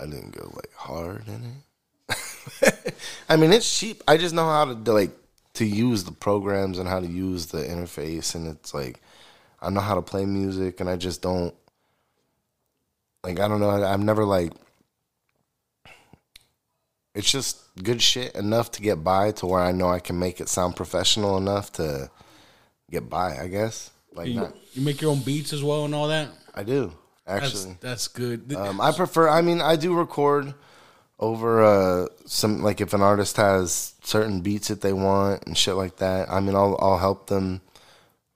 I 0.00 0.04
didn't 0.06 0.32
go 0.32 0.50
like 0.54 0.72
hard 0.74 1.24
in 1.28 1.62
it. 2.10 2.94
I 3.28 3.36
mean, 3.36 3.52
it's 3.52 3.78
cheap. 3.78 4.02
I 4.06 4.16
just 4.18 4.34
know 4.34 4.44
how 4.44 4.64
to 4.74 4.92
like 4.92 5.12
to 5.54 5.64
use 5.64 6.04
the 6.04 6.12
programs 6.12 6.78
and 6.78 6.88
how 6.88 7.00
to 7.00 7.06
use 7.06 7.46
the 7.46 7.58
interface, 7.58 8.34
and 8.34 8.48
it's 8.48 8.74
like 8.74 9.00
I 9.62 9.70
know 9.70 9.80
how 9.80 9.94
to 9.94 10.02
play 10.02 10.26
music, 10.26 10.80
and 10.80 10.90
I 10.90 10.96
just 10.96 11.22
don't 11.22 11.54
like. 13.24 13.38
I 13.40 13.46
don't 13.48 13.60
know. 13.60 13.70
I, 13.70 13.92
I've 13.92 14.00
never 14.00 14.24
like. 14.24 14.52
It's 17.14 17.30
just 17.30 17.58
good 17.82 18.02
shit 18.02 18.34
enough 18.34 18.70
to 18.72 18.82
get 18.82 19.02
by 19.02 19.30
to 19.32 19.46
where 19.46 19.62
I 19.62 19.72
know 19.72 19.88
I 19.88 20.00
can 20.00 20.18
make 20.18 20.40
it 20.40 20.48
sound 20.50 20.76
professional 20.76 21.38
enough 21.38 21.72
to 21.74 22.10
get 22.90 23.08
by. 23.08 23.38
I 23.38 23.48
guess 23.48 23.90
like 24.14 24.28
you, 24.28 24.34
not. 24.34 24.54
you 24.72 24.82
make 24.82 25.00
your 25.00 25.10
own 25.10 25.20
beats 25.20 25.52
as 25.52 25.62
well 25.62 25.84
and 25.84 25.94
all 25.94 26.08
that. 26.08 26.28
I 26.54 26.62
do 26.62 26.92
actually. 27.26 27.76
that's 27.80 28.08
good. 28.08 28.52
Um, 28.54 28.80
I 28.80 28.92
prefer. 28.92 29.28
I 29.28 29.42
mean, 29.42 29.60
I 29.60 29.76
do 29.76 29.94
record 29.94 30.54
over 31.18 31.64
uh, 31.64 32.06
some 32.26 32.62
like 32.62 32.80
if 32.80 32.92
an 32.92 33.02
artist 33.02 33.36
has 33.36 33.94
certain 34.02 34.40
beats 34.40 34.68
that 34.68 34.80
they 34.80 34.92
want 34.92 35.44
and 35.46 35.56
shit 35.56 35.74
like 35.74 35.96
that. 35.96 36.30
I 36.30 36.40
mean, 36.40 36.54
I'll 36.54 36.76
I'll 36.80 36.98
help 36.98 37.28
them 37.28 37.60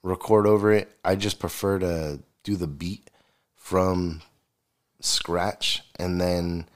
record 0.03 0.47
over 0.47 0.73
it. 0.73 0.91
I 1.05 1.17
just 1.17 1.39
prefer 1.39 1.79
to 1.79 2.21
do 2.43 2.57
the 2.57 2.67
beat 2.67 3.11
from 3.55 4.23
scratch, 5.01 5.83
and 5.99 6.21
then 6.21 6.67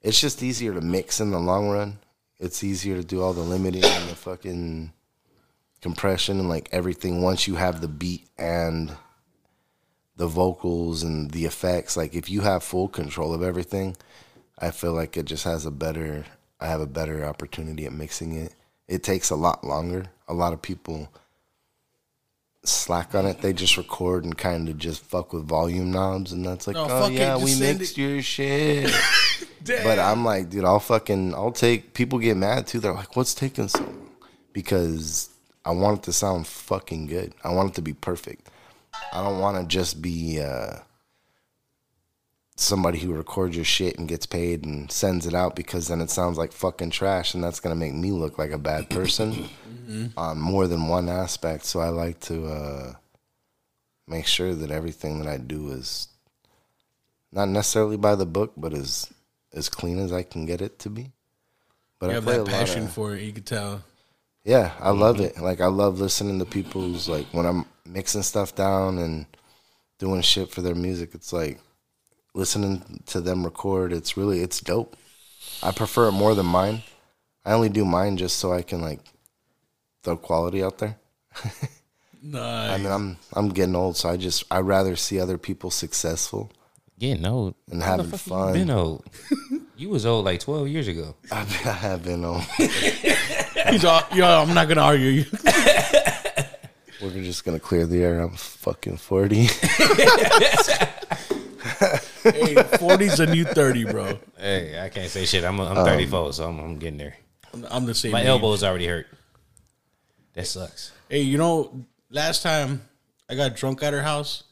it's 0.00 0.20
just 0.20 0.42
easier 0.42 0.74
to 0.74 0.80
mix 0.80 1.20
in 1.20 1.30
the 1.30 1.40
long 1.40 1.68
run. 1.68 1.98
It's 2.38 2.64
easier 2.64 2.96
to 2.96 3.04
do 3.04 3.22
all 3.22 3.32
the 3.32 3.40
limiting 3.40 3.84
and 3.84 4.08
the 4.08 4.16
fucking 4.16 4.92
compression 5.82 6.38
and 6.40 6.48
like 6.48 6.68
everything 6.72 7.20
once 7.20 7.46
you 7.46 7.56
have 7.56 7.80
the 7.80 7.88
beat 7.88 8.26
and 8.38 8.92
the 10.16 10.26
vocals 10.26 11.02
and 11.02 11.30
the 11.32 11.44
effects 11.44 11.96
like 11.96 12.14
if 12.14 12.30
you 12.30 12.40
have 12.40 12.62
full 12.62 12.86
control 12.88 13.34
of 13.34 13.42
everything 13.42 13.96
i 14.58 14.70
feel 14.70 14.92
like 14.92 15.16
it 15.16 15.24
just 15.26 15.42
has 15.44 15.66
a 15.66 15.70
better 15.70 16.24
i 16.60 16.66
have 16.66 16.80
a 16.80 16.86
better 16.86 17.24
opportunity 17.24 17.84
at 17.84 17.92
mixing 17.92 18.32
it. 18.36 18.54
It 18.88 19.02
takes 19.02 19.30
a 19.30 19.36
lot 19.36 19.64
longer. 19.64 20.04
A 20.28 20.34
lot 20.34 20.52
of 20.52 20.60
people 20.60 21.08
slack 22.64 23.14
on 23.14 23.24
it. 23.26 23.40
They 23.40 23.52
just 23.52 23.76
record 23.78 24.24
and 24.24 24.36
kind 24.36 24.68
of 24.68 24.76
just 24.76 25.02
fuck 25.02 25.32
with 25.32 25.44
volume 25.44 25.90
knobs 25.90 26.30
and 26.32 26.44
that's 26.44 26.66
like 26.66 26.76
No, 26.76 26.86
oh 26.88 27.06
it, 27.06 27.12
yeah 27.14 27.36
we 27.36 27.58
mixed 27.58 27.96
it." 27.96 27.98
your 27.98 28.22
shit. 28.22 28.90
But 29.64 30.00
i'm 30.00 30.24
like 30.24 30.50
dude 30.50 30.64
i'll 30.64 30.80
fucking 30.80 31.34
i'll 31.34 31.52
take 31.52 31.94
people 31.94 32.18
get 32.18 32.36
mad 32.36 32.66
too. 32.66 32.80
They're 32.80 32.92
like 32.92 33.14
what's 33.16 33.32
taking 33.32 33.68
so 33.68 33.78
long? 33.78 34.10
Because 34.52 35.30
i 35.64 35.70
want 35.70 35.98
it 35.98 36.02
to 36.04 36.12
sound 36.12 36.46
fucking 36.46 37.06
good 37.06 37.34
i 37.44 37.52
want 37.52 37.70
it 37.70 37.74
to 37.74 37.82
be 37.82 37.92
perfect 37.92 38.48
I 39.12 39.22
don't 39.22 39.40
want 39.40 39.58
to 39.58 39.66
just 39.66 40.02
be 40.02 40.40
uh, 40.40 40.76
somebody 42.56 42.98
who 42.98 43.12
records 43.12 43.56
your 43.56 43.64
shit 43.64 43.98
and 43.98 44.08
gets 44.08 44.26
paid 44.26 44.64
and 44.64 44.90
sends 44.90 45.26
it 45.26 45.34
out 45.34 45.56
because 45.56 45.88
then 45.88 46.00
it 46.00 46.10
sounds 46.10 46.38
like 46.38 46.52
fucking 46.52 46.90
trash 46.90 47.34
and 47.34 47.42
that's 47.42 47.60
gonna 47.60 47.74
make 47.74 47.94
me 47.94 48.10
look 48.10 48.38
like 48.38 48.50
a 48.50 48.58
bad 48.58 48.88
person 48.90 49.48
on 50.16 50.38
more 50.38 50.66
than 50.66 50.88
one 50.88 51.08
aspect. 51.08 51.64
So 51.64 51.80
I 51.80 51.88
like 51.88 52.20
to 52.20 52.46
uh, 52.46 52.92
make 54.06 54.26
sure 54.26 54.54
that 54.54 54.70
everything 54.70 55.18
that 55.18 55.28
I 55.28 55.38
do 55.38 55.70
is 55.70 56.08
not 57.32 57.48
necessarily 57.48 57.96
by 57.96 58.14
the 58.14 58.26
book, 58.26 58.52
but 58.56 58.74
as 58.74 59.10
as 59.54 59.68
clean 59.68 59.98
as 59.98 60.12
I 60.12 60.22
can 60.22 60.46
get 60.46 60.62
it 60.62 60.78
to 60.80 60.90
be. 60.90 61.12
But 61.98 62.06
you 62.06 62.12
I 62.12 62.14
have 62.14 62.24
that 62.24 62.46
passion 62.46 62.84
of 62.84 62.92
for 62.92 63.14
it. 63.14 63.22
You 63.22 63.32
can 63.32 63.44
tell. 63.44 63.82
Yeah, 64.44 64.72
I 64.80 64.90
love 64.90 65.16
mm-hmm. 65.16 65.38
it. 65.38 65.42
Like 65.42 65.60
I 65.60 65.66
love 65.66 66.00
listening 66.00 66.38
to 66.38 66.44
people's 66.44 67.08
like 67.08 67.26
when 67.32 67.46
I'm 67.46 67.64
mixing 67.86 68.22
stuff 68.22 68.54
down 68.54 68.98
and 68.98 69.26
doing 69.98 70.22
shit 70.22 70.50
for 70.50 70.62
their 70.62 70.74
music. 70.74 71.14
It's 71.14 71.32
like 71.32 71.60
listening 72.34 73.02
to 73.06 73.20
them 73.20 73.44
record. 73.44 73.92
It's 73.92 74.16
really 74.16 74.40
it's 74.40 74.60
dope. 74.60 74.96
I 75.62 75.70
prefer 75.70 76.08
it 76.08 76.12
more 76.12 76.34
than 76.34 76.46
mine. 76.46 76.82
I 77.44 77.52
only 77.52 77.68
do 77.68 77.84
mine 77.84 78.16
just 78.16 78.38
so 78.38 78.52
I 78.52 78.62
can 78.62 78.80
like 78.80 79.00
throw 80.02 80.16
quality 80.16 80.62
out 80.62 80.78
there. 80.78 80.96
Nice. 82.22 82.70
I 82.70 82.78
mean, 82.78 82.92
I'm 82.92 83.16
I'm 83.32 83.48
getting 83.50 83.76
old, 83.76 83.96
so 83.96 84.08
I 84.08 84.16
just 84.16 84.44
I 84.50 84.60
rather 84.60 84.96
see 84.96 85.20
other 85.20 85.38
people 85.38 85.70
successful 85.70 86.50
Getting 86.98 87.26
old. 87.26 87.54
and 87.70 87.82
having 87.82 88.10
you 88.10 88.16
fun. 88.16 88.52
Been 88.52 88.70
old. 88.70 89.04
you 89.76 89.88
was 89.88 90.06
old 90.06 90.24
like 90.24 90.40
twelve 90.40 90.68
years 90.68 90.88
ago. 90.88 91.16
I, 91.30 91.40
I 91.64 91.72
have 91.72 92.04
been 92.04 92.24
on. 92.24 92.42
He's 93.70 93.84
all, 93.84 94.02
yo, 94.14 94.26
I'm 94.26 94.54
not 94.54 94.68
gonna 94.68 94.82
argue 94.82 95.08
you. 95.08 95.24
We're 97.02 97.10
just 97.22 97.44
gonna 97.44 97.60
clear 97.60 97.86
the 97.86 98.02
air. 98.02 98.20
I'm 98.20 98.36
fucking 98.36 98.98
forty. 98.98 99.42
hey, 102.22 102.54
40's 102.54 103.20
a 103.20 103.26
new 103.26 103.44
30, 103.44 103.84
bro. 103.84 104.18
Hey, 104.38 104.80
I 104.80 104.88
can't 104.88 105.10
say 105.10 105.24
shit. 105.24 105.44
I'm 105.44 105.60
I'm 105.60 105.78
um, 105.78 105.84
34, 105.84 106.32
so 106.34 106.48
I'm, 106.48 106.60
I'm 106.60 106.78
getting 106.78 106.98
there. 106.98 107.16
I'm 107.70 107.86
the 107.86 107.94
same. 107.94 108.12
My 108.12 108.20
age. 108.20 108.26
elbow's 108.26 108.62
already 108.62 108.86
hurt. 108.86 109.06
That 110.34 110.46
sucks. 110.46 110.92
Hey, 111.08 111.22
you 111.22 111.38
know, 111.38 111.84
last 112.10 112.42
time 112.42 112.82
I 113.28 113.34
got 113.34 113.56
drunk 113.56 113.82
at 113.82 113.92
her 113.92 114.02
house 114.02 114.44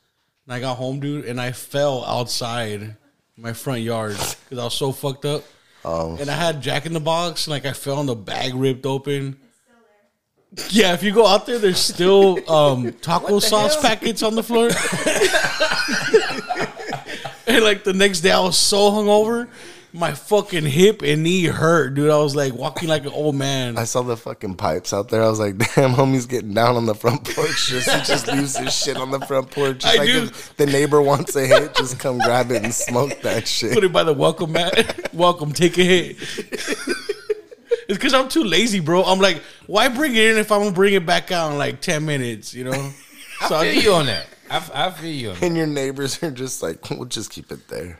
and 0.46 0.55
I 0.55 0.61
got 0.61 0.77
home, 0.77 1.01
dude, 1.01 1.25
and 1.25 1.40
I 1.40 1.53
fell 1.53 2.05
outside 2.05 2.96
my 3.37 3.53
front 3.53 3.81
yard 3.83 4.16
because 4.16 4.59
I 4.59 4.64
was 4.64 4.75
so 4.75 4.92
fucked 4.92 5.25
up. 5.25 5.44
Oh. 5.85 6.16
And 6.21 6.31
I 6.31 6.35
had 6.35 6.61
Jack 6.61 6.87
in 6.87 6.93
the 6.93 7.01
Box, 7.01 7.47
and 7.47 7.53
like 7.53 7.64
I 7.64 7.73
fell 7.73 8.01
and 8.01 8.09
the 8.09 8.14
bag 8.14 8.55
ripped 8.55 8.87
open. 8.87 9.38
Yeah, 10.69 10.95
if 10.95 11.03
you 11.03 11.12
go 11.12 11.27
out 11.27 11.47
there, 11.47 11.59
there's 11.59 11.79
still 11.79 12.38
um, 12.55 12.93
taco 12.95 13.38
sauce 13.38 13.81
packets 13.81 14.23
on 14.23 14.35
the 14.35 14.43
floor. 14.43 14.66
and 17.47 17.64
like 17.64 17.85
the 17.85 17.93
next 17.93 18.21
day, 18.21 18.33
I 18.33 18.40
was 18.40 18.59
so 18.59 18.90
hungover, 18.90 19.49
my 19.92 20.12
fucking 20.12 20.64
hip 20.64 21.03
and 21.03 21.22
knee 21.22 21.44
hurt, 21.44 21.94
dude. 21.94 22.11
I 22.11 22.18
was 22.18 22.37
like 22.37 22.55
walking 22.55 22.88
like 22.88 23.03
an 23.03 23.12
old 23.12 23.35
man. 23.35 23.76
I 23.76 23.85
saw 23.85 24.03
the 24.03 24.16
fucking 24.16 24.57
pipes 24.57 24.92
out 24.92 25.09
there. 25.09 25.22
I 25.22 25.29
was 25.29 25.40
like, 25.40 25.59
damn, 25.74 25.92
homie's 25.92 26.26
getting 26.26 26.55
down 26.55 26.76
on 26.76 26.87
the 26.87 26.94
front 26.94 27.24
porch. 27.24 27.68
Just, 27.68 27.90
he 27.90 28.03
just 28.03 28.26
leaves 28.33 28.57
his 28.57 28.74
shit 28.74 28.96
on 28.96 29.11
the 29.11 29.20
front 29.20 29.50
porch. 29.50 29.79
Just 29.79 29.94
I 29.94 29.98
like 29.98 30.07
do. 30.07 30.22
if 30.24 30.57
the 30.57 30.66
neighbor 30.66 31.03
wants 31.03 31.35
a 31.37 31.46
hit, 31.46 31.74
just 31.74 31.98
come 31.98 32.18
grab 32.18 32.50
it 32.50 32.62
and 32.62 32.74
smoke 32.74 33.20
that 33.22 33.48
shit. 33.48 33.74
put 33.74 33.85
it 33.85 33.92
by 33.92 34.05
the 34.05 34.14
welcome 34.14 34.53
mat. 34.53 35.11
welcome, 35.14 35.53
take 35.53 35.76
a 35.79 35.85
hit. 35.85 36.16
it's 36.20 37.88
because 37.88 38.14
I'm 38.14 38.29
too 38.29 38.44
lazy, 38.44 38.81
bro. 38.81 39.03
I'm 39.03 39.18
like, 39.18 39.42
why 39.66 39.88
bring 39.88 40.14
it 40.14 40.24
in 40.24 40.38
if 40.38 40.53
I'm 40.53 40.61
gonna 40.61 40.72
bring 40.72 40.94
it 40.94 41.05
back 41.05 41.33
out 41.33 41.53
in 41.53 41.59
like 41.59 41.81
ten 41.81 42.05
minutes? 42.07 42.55
You 42.55 42.64
know. 42.64 42.90
So 43.48 43.55
I 43.55 43.61
I 43.61 43.72
feel 43.72 43.83
you 43.83 43.92
on 43.94 44.07
that. 44.07 44.26
I, 44.50 44.70
I 44.74 44.90
feel 44.90 45.11
you. 45.11 45.35
And 45.40 45.57
your 45.57 45.68
neighbors 45.68 46.20
are 46.22 46.31
just 46.31 46.61
like, 46.61 46.90
we'll 46.90 47.05
just 47.05 47.31
keep 47.31 47.53
it 47.53 47.68
there. 47.68 47.96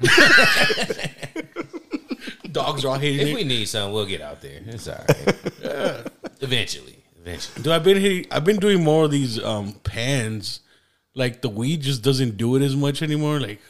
Dogs 2.53 2.85
are 2.85 2.89
all 2.89 2.99
hating 2.99 3.21
If 3.21 3.29
it. 3.29 3.35
we 3.35 3.45
need 3.45 3.67
something, 3.67 3.93
we'll 3.95 4.07
get 4.07 4.21
out 4.21 4.41
there. 4.41 4.61
It's 4.67 4.89
all 4.89 5.05
right. 5.09 6.07
Eventually. 6.41 6.97
Eventually. 7.21 7.63
Dude, 7.63 7.73
I've 7.73 7.85
been 7.85 7.99
hitting, 8.01 8.27
I've 8.31 8.45
been 8.45 8.59
doing 8.59 8.83
more 8.83 9.05
of 9.05 9.11
these 9.11 9.43
um 9.43 9.75
pans. 9.85 10.61
Like 11.15 11.43
the 11.43 11.49
weed 11.49 11.83
just 11.83 12.03
doesn't 12.03 12.37
do 12.37 12.57
it 12.57 12.63
as 12.63 12.77
much 12.77 13.03
anymore. 13.03 13.41
Like 13.41 13.61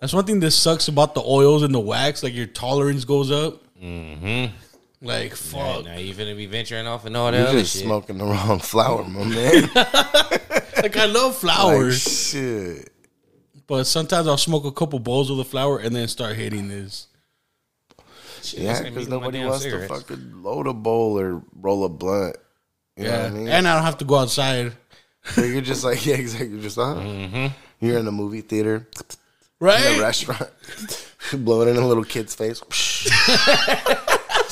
that's 0.00 0.12
one 0.12 0.24
thing 0.24 0.40
that 0.40 0.50
sucks 0.52 0.88
about 0.88 1.14
the 1.14 1.22
oils 1.22 1.62
and 1.62 1.74
the 1.74 1.80
wax. 1.80 2.22
Like 2.22 2.34
your 2.34 2.46
tolerance 2.46 3.04
goes 3.04 3.30
up. 3.30 3.62
Mm-hmm. 3.82 4.54
Like 5.04 5.34
fuck. 5.34 5.84
Now 5.86 5.96
you 5.96 6.14
gonna 6.14 6.34
be 6.36 6.46
venturing 6.46 6.86
off 6.86 7.04
and 7.06 7.16
all 7.16 7.30
that 7.32 7.38
You're 7.38 7.48
other 7.48 7.60
just 7.60 7.74
shit. 7.74 7.84
smoking 7.84 8.18
the 8.18 8.24
wrong 8.24 8.58
flower, 8.60 9.04
my 9.04 9.24
man. 9.24 9.70
Like 10.82 10.96
I 10.96 11.04
love 11.04 11.32
like, 11.44 11.54
flowers. 11.56 12.02
shit. 12.30 12.90
but 13.68 13.84
sometimes 13.84 14.26
I'll 14.26 14.36
smoke 14.38 14.64
a 14.64 14.72
couple 14.72 14.98
bowls 14.98 15.30
of 15.30 15.36
the 15.36 15.44
flower 15.44 15.78
and 15.78 15.94
then 15.94 16.08
start 16.08 16.34
hitting 16.34 16.66
this. 16.68 17.06
Shit, 18.42 18.60
Yeah, 18.60 18.82
because 18.82 19.08
nobody 19.08 19.44
wants 19.44 19.62
cigarettes. 19.62 19.88
to 19.92 19.98
fucking 20.00 20.42
load 20.42 20.66
a 20.66 20.72
bowl 20.72 21.18
or 21.18 21.42
roll 21.60 21.84
a 21.84 21.88
blunt. 21.88 22.36
You 22.96 23.04
know 23.04 23.10
Yeah, 23.10 23.22
what 23.22 23.26
I 23.26 23.34
mean? 23.34 23.48
and 23.48 23.68
I 23.68 23.74
don't 23.74 23.84
have 23.84 23.98
to 23.98 24.04
go 24.04 24.16
outside. 24.16 24.72
so 25.24 25.42
you're 25.44 25.60
just 25.62 25.84
like, 25.84 26.04
yeah, 26.10 26.16
exactly. 26.16 26.48
You're 26.50 26.62
just, 26.62 26.78
uh, 26.78 26.94
Mm-hmm. 26.96 27.46
you're 27.86 27.98
in 27.98 28.06
a 28.06 28.12
movie 28.12 28.40
theater, 28.42 28.88
right? 29.60 29.80
in 29.94 29.98
a 29.98 30.02
restaurant, 30.02 30.50
blowing 31.32 31.68
in 31.68 31.76
a 31.76 31.86
little 31.86 32.04
kid's 32.04 32.34
face. 32.34 32.60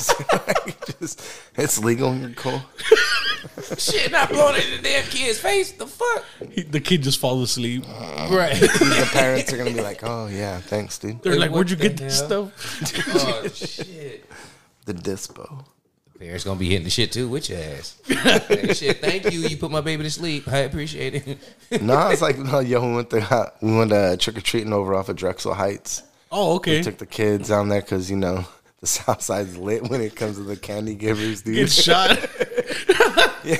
just, 0.99 1.21
it's 1.55 1.83
legal. 1.83 2.15
You're 2.15 2.29
cool. 2.31 2.61
Shit, 3.77 4.11
not 4.11 4.29
blowing 4.29 4.55
it 4.57 4.65
in 4.69 4.77
the 4.77 4.83
damn 4.89 5.03
kid's 5.05 5.39
face. 5.39 5.71
The 5.71 5.87
fuck? 5.87 6.25
He- 6.51 6.61
the 6.63 6.79
kid 6.79 7.03
just 7.03 7.19
falls 7.19 7.41
asleep. 7.43 7.83
Right. 7.87 8.53
the 8.59 9.09
parents 9.11 9.51
are 9.51 9.57
gonna 9.57 9.71
be 9.71 9.81
like, 9.81 10.01
"Oh 10.03 10.27
yeah, 10.27 10.59
thanks, 10.59 10.97
dude." 10.99 11.21
They're 11.23 11.33
Like, 11.33 11.49
like, 11.49 11.51
"Where'd 11.51 11.69
you 11.69 11.75
the 11.75 11.89
get 11.89 11.97
this 11.97 12.19
hell? 12.19 12.51
stuff?" 12.55 13.15
oh 13.15 13.47
shit. 13.49 14.25
The 14.85 14.93
dispo. 14.93 15.65
Parents 16.19 16.43
gonna 16.43 16.59
be 16.59 16.69
hitting 16.69 16.83
the 16.83 16.91
shit 16.91 17.11
too 17.11 17.27
with 17.27 17.49
your 17.49 17.57
ass. 17.59 17.99
Hey, 18.07 18.73
shit, 18.75 19.01
thank 19.01 19.31
you. 19.33 19.39
You 19.39 19.57
put 19.57 19.71
my 19.71 19.81
baby 19.81 20.03
to 20.03 20.11
sleep. 20.11 20.47
I 20.47 20.59
appreciate 20.59 21.15
it. 21.15 21.81
No, 21.81 22.09
it's 22.09 22.21
like, 22.21 22.37
no, 22.37 22.59
yo, 22.59 22.87
we 22.87 22.95
went 22.97 23.09
to 23.09 23.51
we 23.61 23.75
went 23.75 23.91
uh, 23.91 24.17
trick 24.17 24.37
or 24.37 24.41
treating 24.41 24.71
over 24.71 24.93
off 24.93 25.09
of 25.09 25.15
Drexel 25.15 25.55
Heights. 25.55 26.03
Oh, 26.31 26.55
okay. 26.57 26.77
We 26.77 26.83
Took 26.83 26.99
the 26.99 27.07
kids 27.07 27.49
down 27.49 27.69
there 27.69 27.81
because 27.81 28.11
you 28.11 28.17
know 28.17 28.45
the 28.81 28.87
South 28.87 29.21
Side's 29.21 29.57
lit 29.57 29.89
when 29.89 30.01
it 30.01 30.15
comes 30.15 30.37
to 30.37 30.43
the 30.43 30.57
candy 30.57 30.95
givers, 30.95 31.43
dude. 31.43 31.55
Get 31.55 31.71
shot. 31.71 32.17
Yeah. 33.43 33.57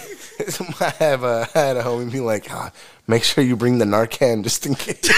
I 0.80 0.90
have 1.00 1.24
a 1.24 1.48
I 1.56 1.60
had 1.60 1.78
a 1.78 1.82
homie 1.82 2.12
be 2.12 2.20
like, 2.20 2.46
ah, 2.52 2.72
make 3.08 3.24
sure 3.24 3.44
you 3.44 3.56
bring 3.56 3.80
the 3.80 3.86
Narcan 3.86 4.44
just 4.44 4.66
in 4.68 4.76
case. 4.76 5.10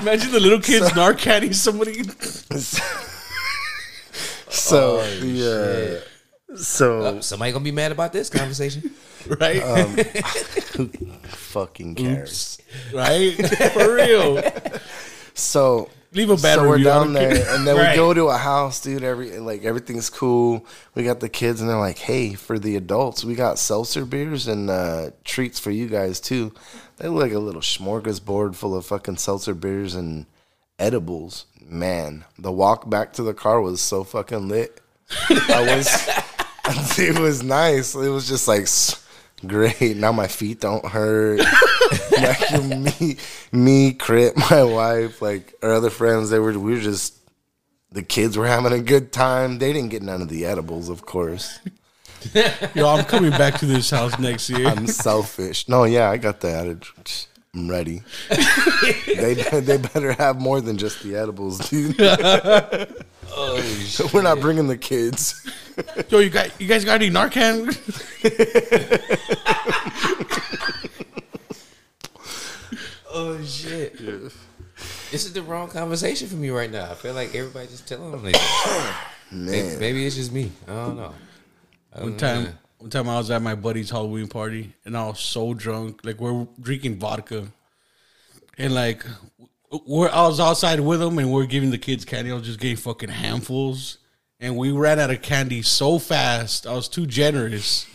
Imagine 0.00 0.30
the 0.32 0.40
little 0.40 0.60
kids 0.60 0.90
narcanning 0.90 1.54
somebody. 1.54 2.02
so 4.50 4.98
the 5.20 6.02
uh, 6.52 6.56
so 6.56 7.20
Somebody 7.20 7.52
gonna 7.52 7.64
be 7.64 7.72
mad 7.72 7.92
about 7.92 8.12
this 8.12 8.30
conversation. 8.30 8.94
Right? 9.40 9.60
who 10.76 10.86
fucking 11.24 11.96
cares? 11.96 12.60
right? 12.94 13.32
For 13.72 13.92
real. 13.92 14.40
So 15.34 15.90
Leave 16.16 16.30
a 16.30 16.36
bad 16.36 16.54
so 16.56 16.66
we're 16.66 16.78
down 16.78 17.12
there, 17.12 17.30
and 17.54 17.66
then 17.66 17.76
Right. 17.76 17.90
we 17.90 17.96
go 17.96 18.14
to 18.14 18.28
a 18.28 18.38
house, 18.38 18.80
dude. 18.80 19.04
Every 19.04 19.38
like 19.38 19.64
everything's 19.64 20.08
cool. 20.08 20.64
We 20.94 21.04
got 21.04 21.20
the 21.20 21.28
kids, 21.28 21.60
and 21.60 21.68
they're 21.68 21.76
like, 21.78 21.98
"Hey, 21.98 22.32
for 22.32 22.58
the 22.58 22.74
adults, 22.74 23.22
we 23.22 23.34
got 23.34 23.58
seltzer 23.58 24.06
beers 24.06 24.48
and 24.48 24.70
uh, 24.70 25.10
treats 25.24 25.58
for 25.60 25.70
you 25.70 25.88
guys 25.88 26.18
too." 26.18 26.52
They 26.96 27.08
look 27.08 27.22
like 27.24 27.32
a 27.32 27.38
little 27.38 27.60
smorgasbord 27.60 28.54
full 28.56 28.74
of 28.74 28.86
fucking 28.86 29.18
seltzer 29.18 29.52
beers 29.54 29.94
and 29.94 30.24
edibles. 30.78 31.44
Man, 31.68 32.24
the 32.38 32.50
walk 32.52 32.88
back 32.88 33.12
to 33.14 33.22
the 33.22 33.34
car 33.34 33.60
was 33.60 33.82
so 33.82 34.02
fucking 34.02 34.48
lit. 34.48 34.80
I 35.28 35.76
was, 35.76 36.98
it 36.98 37.18
was 37.18 37.42
nice. 37.42 37.94
It 37.94 38.08
was 38.08 38.26
just 38.26 38.48
like. 38.48 38.66
Great. 39.44 39.96
Now 39.96 40.12
my 40.12 40.28
feet 40.28 40.60
don't 40.60 40.84
hurt. 40.84 41.40
like 42.12 42.64
me, 42.64 43.16
me, 43.52 43.92
Crit, 43.92 44.36
my 44.50 44.62
wife, 44.62 45.20
like 45.20 45.54
our 45.62 45.72
other 45.72 45.90
friends, 45.90 46.30
they 46.30 46.38
were 46.38 46.58
we 46.58 46.72
were 46.72 46.80
just 46.80 47.14
the 47.92 48.02
kids 48.02 48.36
were 48.36 48.46
having 48.46 48.72
a 48.72 48.80
good 48.80 49.12
time. 49.12 49.58
They 49.58 49.72
didn't 49.72 49.90
get 49.90 50.02
none 50.02 50.22
of 50.22 50.28
the 50.28 50.46
edibles, 50.46 50.88
of 50.88 51.04
course. 51.04 51.58
Yo, 52.74 52.88
I'm 52.88 53.04
coming 53.04 53.30
back 53.30 53.58
to 53.60 53.66
this 53.66 53.90
house 53.90 54.18
next 54.18 54.50
year. 54.50 54.66
I'm 54.66 54.86
selfish. 54.86 55.68
No, 55.68 55.84
yeah, 55.84 56.10
I 56.10 56.16
got 56.16 56.40
the 56.40 56.50
adage. 56.50 56.92
I'm 57.56 57.70
ready. 57.70 58.02
they 58.28 59.34
they 59.34 59.78
better 59.78 60.12
have 60.12 60.38
more 60.38 60.60
than 60.60 60.76
just 60.76 61.02
the 61.02 61.16
edibles, 61.16 61.58
dude. 61.70 61.96
oh 62.00 62.86
We're 64.14 64.22
not 64.22 64.40
bringing 64.40 64.66
the 64.66 64.76
kids. 64.76 65.50
Yo, 66.10 66.18
you 66.18 66.28
got 66.28 66.60
you 66.60 66.66
guys 66.68 66.84
got 66.84 67.00
any 67.00 67.10
Narcan? 67.10 67.72
Oh 73.10 73.42
shit. 73.44 73.98
This 75.10 75.24
is 75.24 75.32
the 75.32 75.42
wrong 75.42 75.68
conversation 75.68 76.28
for 76.28 76.36
me 76.36 76.50
right 76.50 76.70
now. 76.70 76.90
I 76.90 76.94
feel 76.94 77.14
like 77.14 77.34
everybody 77.34 77.68
just 77.68 77.88
telling 77.88 78.10
them 78.10 78.22
niggas. 78.22 78.94
Man, 79.32 79.78
Maybe 79.80 80.06
it's 80.06 80.16
just 80.16 80.32
me. 80.32 80.52
I 80.68 80.72
don't 80.72 80.96
know. 80.96 81.14
I 81.92 81.96
don't 82.00 82.04
One 82.04 82.12
know. 82.12 82.18
time, 82.18 82.58
one 82.78 82.90
time 82.90 83.08
I 83.08 83.18
was 83.18 83.30
at 83.30 83.42
my 83.42 83.54
buddy's 83.54 83.90
Halloween 83.90 84.28
party 84.28 84.74
and 84.84 84.96
I 84.96 85.06
was 85.06 85.20
so 85.20 85.54
drunk, 85.54 86.00
like 86.04 86.20
we're 86.20 86.46
drinking 86.60 86.98
vodka, 86.98 87.46
and 88.58 88.74
like 88.74 89.04
we're 89.86 90.08
I 90.08 90.26
was 90.26 90.40
outside 90.40 90.80
with 90.80 91.02
him 91.02 91.18
and 91.18 91.32
we're 91.32 91.46
giving 91.46 91.70
the 91.70 91.78
kids 91.78 92.04
candy. 92.04 92.30
I 92.30 92.34
was 92.34 92.44
just 92.44 92.60
getting 92.60 92.76
fucking 92.76 93.08
handfuls, 93.08 93.98
and 94.40 94.56
we 94.56 94.70
ran 94.72 94.98
out 94.98 95.10
of 95.10 95.22
candy 95.22 95.62
so 95.62 95.98
fast. 95.98 96.66
I 96.66 96.74
was 96.74 96.88
too 96.88 97.06
generous. 97.06 97.86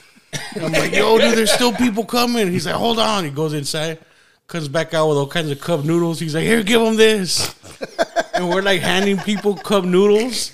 I'm 0.55 0.71
like, 0.71 0.93
yo, 0.93 1.17
dude, 1.17 1.38
there's 1.38 1.51
still 1.51 1.73
people 1.73 2.05
coming. 2.05 2.51
He's 2.51 2.65
like, 2.65 2.75
hold 2.75 2.99
on. 2.99 3.25
He 3.25 3.29
goes 3.29 3.53
inside, 3.53 3.99
comes 4.47 4.67
back 4.67 4.93
out 4.93 5.09
with 5.09 5.17
all 5.17 5.27
kinds 5.27 5.51
of 5.51 5.59
cup 5.59 5.84
noodles. 5.84 6.19
He's 6.19 6.34
like, 6.34 6.45
here, 6.45 6.63
give 6.63 6.82
him 6.82 6.95
this. 6.95 7.53
and 8.34 8.49
we're 8.49 8.61
like 8.61 8.82
handing 8.82 9.17
people 9.17 9.55
cup 9.55 9.84
noodles. 9.84 10.51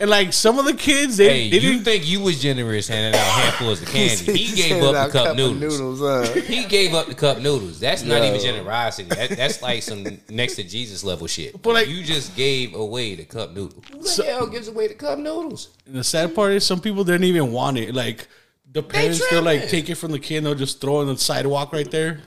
And 0.00 0.08
like 0.08 0.32
some 0.32 0.58
of 0.58 0.64
the 0.64 0.72
kids, 0.72 1.18
they, 1.18 1.28
Hey, 1.28 1.50
they 1.50 1.56
you 1.58 1.72
didn't 1.72 1.84
think 1.84 2.08
you 2.08 2.20
was 2.20 2.40
generous 2.40 2.88
handing 2.88 3.20
out 3.20 3.26
handfuls 3.26 3.82
of 3.82 3.88
candy? 3.92 4.32
He 4.32 4.56
gave 4.56 4.82
up 4.82 5.06
the 5.06 5.12
cup 5.12 5.28
of 5.28 5.36
noodles. 5.36 6.00
huh? 6.00 6.40
He 6.46 6.64
gave 6.64 6.94
up 6.94 7.06
the 7.08 7.14
cup 7.14 7.36
noodles. 7.38 7.78
That's 7.80 8.02
not 8.02 8.22
Yo. 8.22 8.28
even 8.28 8.40
generosity. 8.40 9.10
That, 9.10 9.30
that's 9.36 9.60
like 9.60 9.82
some 9.82 10.06
next 10.30 10.56
to 10.56 10.64
Jesus 10.64 11.04
level 11.04 11.26
shit. 11.26 11.60
But 11.60 11.74
like- 11.74 11.88
you 11.88 12.02
just 12.02 12.34
gave 12.34 12.74
away 12.74 13.14
the 13.14 13.26
cup 13.26 13.52
noodles. 13.52 13.84
Who 13.92 14.02
the 14.02 14.24
hell 14.30 14.46
gives 14.46 14.68
away 14.68 14.88
the 14.88 14.94
cup 14.94 15.18
noodles? 15.18 15.68
And 15.84 15.96
the 15.96 16.02
sad 16.04 16.34
part 16.34 16.52
is 16.52 16.64
some 16.64 16.80
people 16.80 17.04
didn't 17.04 17.24
even 17.24 17.52
want 17.52 17.76
it. 17.76 17.94
Like 17.94 18.26
the 18.72 18.82
parents, 18.82 19.20
they'll 19.30 19.42
like 19.42 19.60
tripping. 19.60 19.70
take 19.82 19.90
it 19.90 19.96
from 19.96 20.12
the 20.12 20.18
kid 20.18 20.38
and 20.38 20.46
they'll 20.46 20.54
just 20.54 20.80
throw 20.80 21.00
it 21.00 21.02
on 21.02 21.06
the 21.08 21.18
sidewalk 21.18 21.74
right 21.74 21.90
there. 21.90 22.20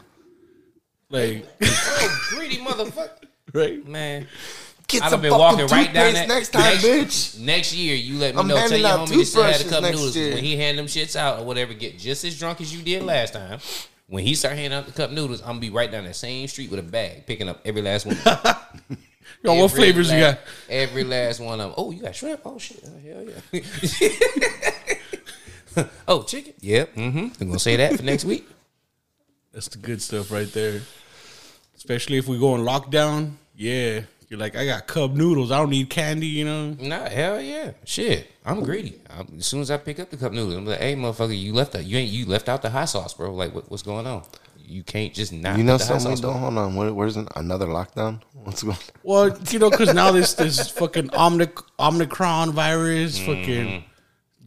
Like, 1.10 1.46
Oh, 1.64 2.20
greedy 2.30 2.58
motherfucker. 2.58 3.26
right? 3.52 3.88
Man. 3.88 4.28
Get 4.88 5.04
I've 5.04 5.12
some 5.12 5.22
been 5.22 5.32
fucking 5.32 5.40
walking 5.40 5.68
right 5.68 5.94
down 5.94 6.14
toothpaste 6.14 6.28
that 6.28 6.28
next 6.28 6.50
time, 6.50 6.78
bitch. 6.78 7.40
Next 7.40 7.74
year, 7.74 7.96
you 7.96 8.20
let 8.20 8.36
me 8.36 8.42
I'm 8.42 8.48
know. 8.48 8.56
Tell 8.56 8.62
handing 8.64 8.82
your 8.82 8.90
out 8.90 9.08
homie 9.08 9.14
to 9.14 9.26
still 9.26 9.44
have 9.44 9.58
the 9.58 9.64
toothbrushes 9.64 9.72
cup 9.72 9.82
next 9.84 9.96
noodles. 9.98 10.16
year. 10.18 10.34
When 10.36 10.44
he 10.44 10.58
hand 10.58 10.78
them 10.78 10.86
shits 10.88 11.16
out 11.16 11.40
or 11.40 11.46
whatever, 11.46 11.74
get 11.74 11.98
just 11.98 12.24
as 12.26 12.38
drunk 12.38 12.62
as 12.62 12.76
you 12.76 12.84
did 12.84 13.04
last 13.04 13.34
time. 13.34 13.60
When 14.08 14.24
he 14.26 14.36
start 14.36 14.56
handing 14.56 14.78
out 14.78 14.86
the 14.86 14.92
cup 14.92 15.12
noodles, 15.12 15.42
I'm 15.42 15.48
gonna 15.48 15.60
be 15.62 15.70
right 15.70 15.90
down 15.92 16.04
that 16.04 16.16
same 16.16 16.48
street 16.48 16.70
with 16.70 16.80
a 16.80 16.84
bag, 16.84 17.26
picking 17.26 17.50
up 17.50 17.62
every 17.66 17.82
last 17.82 18.06
one. 18.06 18.18
Yo, 19.44 19.54
what 19.56 19.64
Every 19.64 19.78
flavors 19.78 20.12
you 20.12 20.20
got? 20.20 20.40
Every 20.70 21.04
last 21.04 21.40
one 21.40 21.60
of 21.60 21.72
them. 21.72 21.74
Oh, 21.78 21.92
you 21.92 22.02
got 22.02 22.16
shrimp? 22.16 22.42
Oh 22.46 22.58
shit! 22.58 22.82
Oh, 22.86 23.00
hell 23.04 23.26
yeah. 25.76 25.86
oh, 26.08 26.24
chicken? 26.24 26.54
Yep. 26.62 26.96
Mm-hmm. 26.96 27.20
I'm 27.42 27.48
gonna 27.48 27.60
say 27.60 27.76
that 27.76 27.98
for 27.98 28.04
next 28.04 28.24
week. 28.24 28.48
That's 29.52 29.68
the 29.68 29.80
good 29.80 30.02
stuff 30.02 30.32
right 30.32 30.52
there. 30.54 30.82
Especially 31.76 32.18
if 32.18 32.28
we 32.28 32.40
go 32.40 32.54
on 32.54 32.62
lockdown. 32.62 33.34
Yeah. 33.56 34.02
You're 34.34 34.40
like, 34.40 34.56
I 34.56 34.66
got 34.66 34.88
cup 34.88 35.12
noodles. 35.12 35.52
I 35.52 35.60
don't 35.60 35.70
need 35.70 35.92
candy, 35.92 36.26
you 36.26 36.44
know? 36.44 36.72
Nah, 36.80 37.08
hell 37.08 37.40
yeah, 37.40 37.74
shit. 37.86 38.32
I'm 38.44 38.64
greedy. 38.64 39.00
I'm, 39.16 39.28
as 39.38 39.46
soon 39.46 39.62
as 39.62 39.70
I 39.70 39.78
pick 39.78 40.00
up 40.00 40.10
the 40.10 40.18
cup 40.18 40.32
noodles, 40.32 40.56
I'm 40.56 40.66
like, 40.66 40.80
"Hey, 40.80 40.96
motherfucker, 40.96 41.40
you 41.40 41.54
left 41.54 41.76
out. 41.76 41.86
You 41.86 42.00
ain't. 42.00 42.10
You 42.12 42.26
left 42.26 42.50
out 42.50 42.64
the 42.64 42.72
hot 42.72 42.86
sauce, 42.86 43.14
bro. 43.14 43.32
Like, 43.32 43.54
what, 43.54 43.70
what's 43.70 43.84
going 43.84 44.08
on? 44.08 44.24
You 44.58 44.82
can't 44.82 45.14
just 45.14 45.34
not. 45.34 45.60
You 45.60 45.64
know 45.64 45.74
put 45.78 45.88
the 45.88 46.00
something? 46.00 46.20
Don't 46.20 46.34
on. 46.34 46.40
hold 46.40 46.58
on. 46.58 46.76
Where, 46.76 46.92
where's 46.96 47.16
an, 47.16 47.28
another 47.36 47.68
lockdown? 47.68 48.22
What's 48.44 48.64
going? 48.64 48.76
on? 48.76 48.82
Well, 49.04 49.38
you 49.52 49.60
know, 49.60 49.70
because 49.70 49.94
now 49.94 50.12
this 50.12 50.34
this 50.34 50.68
fucking 50.68 51.10
Omnic- 51.10 51.64
Omicron 51.80 52.54
virus, 52.54 53.20
Mm-hmm. 53.20 53.40
fucking 53.40 53.84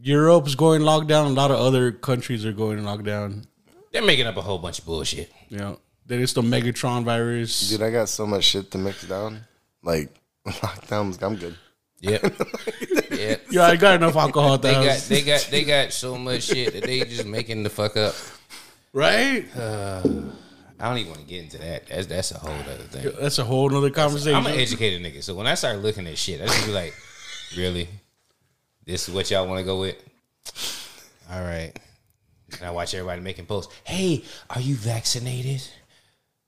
Europe's 0.01 0.55
going 0.55 0.81
lockdown. 0.81 1.27
A 1.27 1.29
lot 1.29 1.49
of 1.51 1.59
other 1.61 1.93
countries 1.93 2.45
are 2.45 2.51
going 2.51 2.79
lockdown. 2.79 3.45
They're 3.93 4.03
making 4.03 4.27
up 4.27 4.35
a 4.35 4.41
whole 4.41 4.57
bunch 4.57 4.79
of 4.79 4.85
bullshit. 4.85 5.31
You 5.47 5.59
know, 5.59 5.79
there 6.05 6.19
is 6.19 6.33
the 6.33 6.41
Megatron 6.41 7.05
virus. 7.05 7.69
Dude, 7.69 7.81
I 7.81 7.89
got 7.89 8.09
so 8.09 8.27
much 8.27 8.43
shit 8.43 8.69
to 8.71 8.77
mix 8.77 9.05
down. 9.07 9.45
Like 9.83 10.09
lockdowns, 10.47 11.21
I'm 11.21 11.35
good. 11.35 11.55
Yep. 12.01 12.23
yep. 13.11 13.41
Yeah, 13.49 13.63
I 13.63 13.75
got 13.75 13.95
enough 13.95 14.15
alcohol 14.15 14.55
at 14.55 14.61
the 14.61 14.67
They 14.67 14.73
got 14.73 14.97
they 14.99 15.21
got 15.23 15.47
they 15.51 15.63
got 15.63 15.93
so 15.93 16.17
much 16.17 16.43
shit 16.43 16.73
that 16.73 16.83
they 16.83 16.99
just 17.01 17.25
making 17.25 17.63
the 17.63 17.69
fuck 17.69 17.97
up. 17.97 18.13
right? 18.93 19.45
Uh, 19.55 20.01
I 20.79 20.89
don't 20.89 20.99
even 20.99 21.11
want 21.11 21.21
to 21.21 21.27
get 21.27 21.43
into 21.43 21.57
that. 21.57 21.87
That's 21.87 22.05
that's 22.07 22.31
a 22.31 22.37
whole 22.37 22.51
other 22.51 22.83
thing. 22.83 23.11
That's 23.19 23.39
a 23.39 23.43
whole 23.43 23.75
other 23.75 23.89
conversation. 23.89 24.35
I'm 24.35 24.45
an 24.45 24.59
educated 24.59 25.01
nigga, 25.01 25.23
so 25.23 25.33
when 25.33 25.47
I 25.47 25.55
start 25.55 25.79
looking 25.79 26.05
at 26.05 26.17
shit, 26.17 26.39
I 26.39 26.45
just 26.45 26.65
be 26.67 26.71
like, 26.71 26.93
really? 27.55 27.89
This 28.85 29.09
is 29.09 29.13
what 29.13 29.29
y'all 29.31 29.47
want 29.47 29.59
to 29.59 29.65
go 29.65 29.79
with? 29.79 29.97
All 31.31 31.41
right. 31.41 31.73
And 32.53 32.63
I 32.65 32.71
watch 32.71 32.93
everybody 32.93 33.21
making 33.21 33.47
posts. 33.47 33.73
Hey, 33.83 34.23
are 34.49 34.61
you 34.61 34.75
vaccinated? 34.75 35.67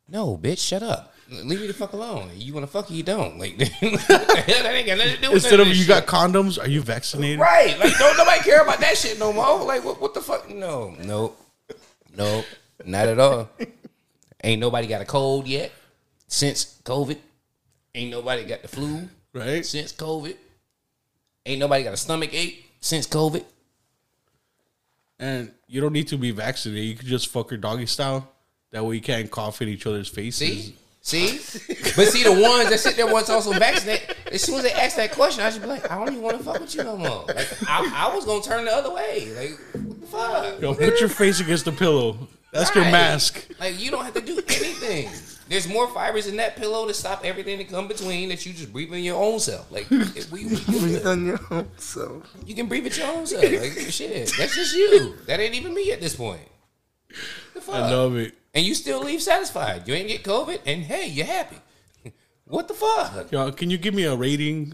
No, 0.07 0.37
bitch, 0.37 0.65
shut 0.65 0.81
up. 0.83 1.13
Leave 1.31 1.61
me 1.61 1.67
the 1.67 1.73
fuck 1.73 1.93
alone. 1.93 2.31
You 2.35 2.53
want 2.53 2.65
to 2.65 2.71
fuck 2.71 2.89
you 2.89 3.03
don't. 3.03 3.37
Like, 3.37 3.57
that 3.57 3.71
ain't 3.81 4.87
got 4.87 4.97
nothing 4.97 5.15
to 5.15 5.21
do 5.21 5.27
with 5.31 5.43
Instead 5.43 5.59
of 5.59 5.67
you 5.67 5.75
shit. 5.75 5.87
got 5.87 6.05
condoms, 6.07 6.59
are 6.59 6.67
you 6.67 6.81
vaccinated? 6.81 7.39
Right. 7.39 7.77
Like, 7.79 7.97
don't 7.97 8.17
nobody 8.17 8.41
care 8.41 8.61
about 8.63 8.79
that 8.79 8.97
shit 8.97 9.19
no 9.19 9.31
more. 9.31 9.63
Like, 9.63 9.83
what, 9.85 10.01
what 10.01 10.13
the 10.15 10.21
fuck? 10.21 10.49
No, 10.49 10.95
no, 11.03 11.33
no, 12.17 12.43
not 12.85 13.07
at 13.07 13.19
all. 13.19 13.49
Ain't 14.43 14.59
nobody 14.59 14.87
got 14.87 15.01
a 15.01 15.05
cold 15.05 15.47
yet. 15.47 15.71
since 16.27 16.79
COVID. 16.83 17.17
Ain't 17.93 18.11
nobody 18.11 18.45
got 18.45 18.61
the 18.61 18.67
flu 18.67 19.07
Right? 19.33 19.65
since 19.65 19.91
COVID. 19.93 20.35
Ain't 21.45 21.59
nobody 21.59 21.83
got 21.83 21.93
a 21.93 21.97
stomach 21.97 22.33
ache 22.33 22.65
since 22.81 23.05
COVID. 23.07 23.43
And 25.19 25.51
you 25.67 25.81
don't 25.81 25.93
need 25.93 26.07
to 26.09 26.17
be 26.17 26.31
vaccinated. 26.31 26.85
You 26.85 26.95
can 26.95 27.07
just 27.07 27.27
fuck 27.27 27.51
your 27.51 27.57
doggy 27.59 27.85
style. 27.85 28.27
That 28.71 28.85
way 28.85 28.95
you 28.95 29.01
can't 29.01 29.29
cough 29.29 29.61
in 29.61 29.67
each 29.67 29.85
other's 29.85 30.07
faces. 30.07 30.37
See? 30.65 30.75
See? 31.01 31.37
But 31.95 32.07
see, 32.09 32.23
the 32.23 32.31
ones 32.31 32.69
that 32.69 32.79
sit 32.79 32.95
there 32.95 33.07
once 33.11 33.29
also 33.29 33.51
vaccinated, 33.53 34.15
as 34.31 34.41
soon 34.41 34.55
as 34.55 34.63
they 34.63 34.71
ask 34.71 34.95
that 34.97 35.11
question, 35.11 35.43
I 35.43 35.49
should 35.49 35.61
be 35.61 35.67
like, 35.67 35.89
I 35.89 35.95
don't 35.95 36.09
even 36.09 36.21
want 36.21 36.37
to 36.37 36.43
fuck 36.43 36.59
with 36.59 36.75
you 36.75 36.83
no 36.83 36.97
more. 36.97 37.25
Like, 37.27 37.47
I, 37.67 38.07
I 38.09 38.15
was 38.15 38.25
going 38.25 38.41
to 38.41 38.47
turn 38.47 38.65
the 38.65 38.71
other 38.71 38.93
way. 38.93 39.31
Like, 39.33 40.07
fuck? 40.07 40.61
Yo, 40.61 40.73
put 40.73 40.99
your 40.99 41.09
face 41.09 41.39
against 41.39 41.65
the 41.65 41.71
pillow. 41.71 42.17
That's 42.51 42.73
your 42.75 42.83
mask. 42.85 43.47
Like, 43.59 43.79
you 43.79 43.91
don't 43.91 44.03
have 44.03 44.13
to 44.15 44.21
do 44.21 44.37
anything. 44.37 45.09
There's 45.49 45.67
more 45.67 45.87
fibers 45.87 46.27
in 46.27 46.37
that 46.37 46.55
pillow 46.57 46.87
to 46.87 46.93
stop 46.93 47.25
everything 47.25 47.57
to 47.57 47.63
come 47.63 47.87
between 47.87 48.29
that 48.29 48.45
you 48.45 48.53
just 48.53 48.71
breathe 48.71 48.93
in 48.93 49.03
your 49.03 49.21
own 49.21 49.39
self. 49.39 49.71
Like, 49.71 49.87
if 49.91 50.31
we, 50.31 50.45
we 50.45 50.55
good. 50.59 51.05
on 51.07 51.25
your 51.25 51.39
own 51.49 51.67
so 51.77 52.21
you 52.45 52.53
can 52.53 52.67
breathe 52.67 52.85
it 52.85 52.97
your 52.97 53.07
own 53.07 53.25
self. 53.25 53.43
Like, 53.43 53.73
shit, 53.89 54.31
that's 54.37 54.55
just 54.55 54.75
you. 54.75 55.15
That 55.25 55.39
ain't 55.39 55.55
even 55.55 55.73
me 55.73 55.91
at 55.91 56.01
this 56.01 56.15
point. 56.15 56.41
The 57.53 57.61
fuck? 57.61 57.75
I 57.75 57.91
love 57.91 58.15
it. 58.17 58.35
and 58.53 58.65
you 58.65 58.73
still 58.75 59.01
leave 59.03 59.21
satisfied. 59.21 59.87
You 59.87 59.93
ain't 59.95 60.07
get 60.07 60.23
COVID, 60.23 60.61
and 60.65 60.83
hey, 60.83 61.07
you're 61.07 61.25
happy. 61.25 61.57
What 62.45 62.67
the 62.67 62.73
fuck? 62.73 63.31
Yo, 63.31 63.51
can 63.51 63.69
you 63.69 63.77
give 63.77 63.93
me 63.93 64.05
a 64.05 64.15
rating? 64.15 64.73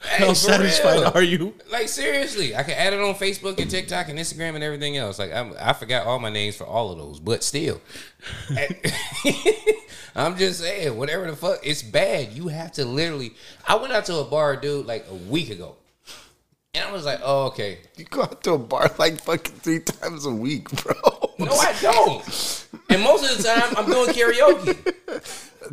Hey, 0.00 0.26
How 0.26 0.32
satisfied 0.32 1.00
real. 1.00 1.12
are 1.14 1.22
you? 1.22 1.54
Like 1.70 1.88
seriously, 1.88 2.56
I 2.56 2.62
can 2.62 2.72
add 2.78 2.94
it 2.94 3.00
on 3.00 3.14
Facebook 3.14 3.58
and 3.60 3.70
TikTok 3.70 4.08
and 4.08 4.18
Instagram 4.18 4.54
and 4.54 4.64
everything 4.64 4.96
else. 4.96 5.18
Like 5.18 5.30
I'm, 5.32 5.52
I 5.60 5.74
forgot 5.74 6.06
all 6.06 6.18
my 6.18 6.30
names 6.30 6.56
for 6.56 6.64
all 6.64 6.90
of 6.92 6.96
those, 6.98 7.20
but 7.20 7.44
still, 7.44 7.78
I'm 10.16 10.36
just 10.36 10.60
saying, 10.60 10.96
whatever 10.96 11.26
the 11.30 11.36
fuck, 11.36 11.58
it's 11.62 11.82
bad. 11.82 12.32
You 12.32 12.48
have 12.48 12.72
to 12.72 12.84
literally. 12.84 13.34
I 13.66 13.76
went 13.76 13.92
out 13.92 14.04
to 14.06 14.16
a 14.16 14.24
bar, 14.24 14.56
dude, 14.56 14.86
like 14.86 15.06
a 15.10 15.14
week 15.14 15.50
ago, 15.50 15.76
and 16.74 16.84
I 16.84 16.92
was 16.92 17.04
like, 17.04 17.20
oh 17.22 17.46
okay. 17.46 17.78
you 17.96 18.04
go 18.04 18.22
out 18.22 18.42
to 18.44 18.52
a 18.54 18.58
bar 18.58 18.90
like 18.98 19.20
fucking 19.22 19.54
three 19.56 19.80
times 19.80 20.26
a 20.26 20.30
week, 20.30 20.70
bro. 20.82 20.94
No, 21.38 21.52
I 21.52 21.74
don't. 21.80 22.66
And 22.90 23.02
most 23.02 23.28
of 23.28 23.36
the 23.36 23.42
time, 23.42 23.74
I'm 23.76 23.86
doing 23.86 24.10
karaoke. 24.10 24.76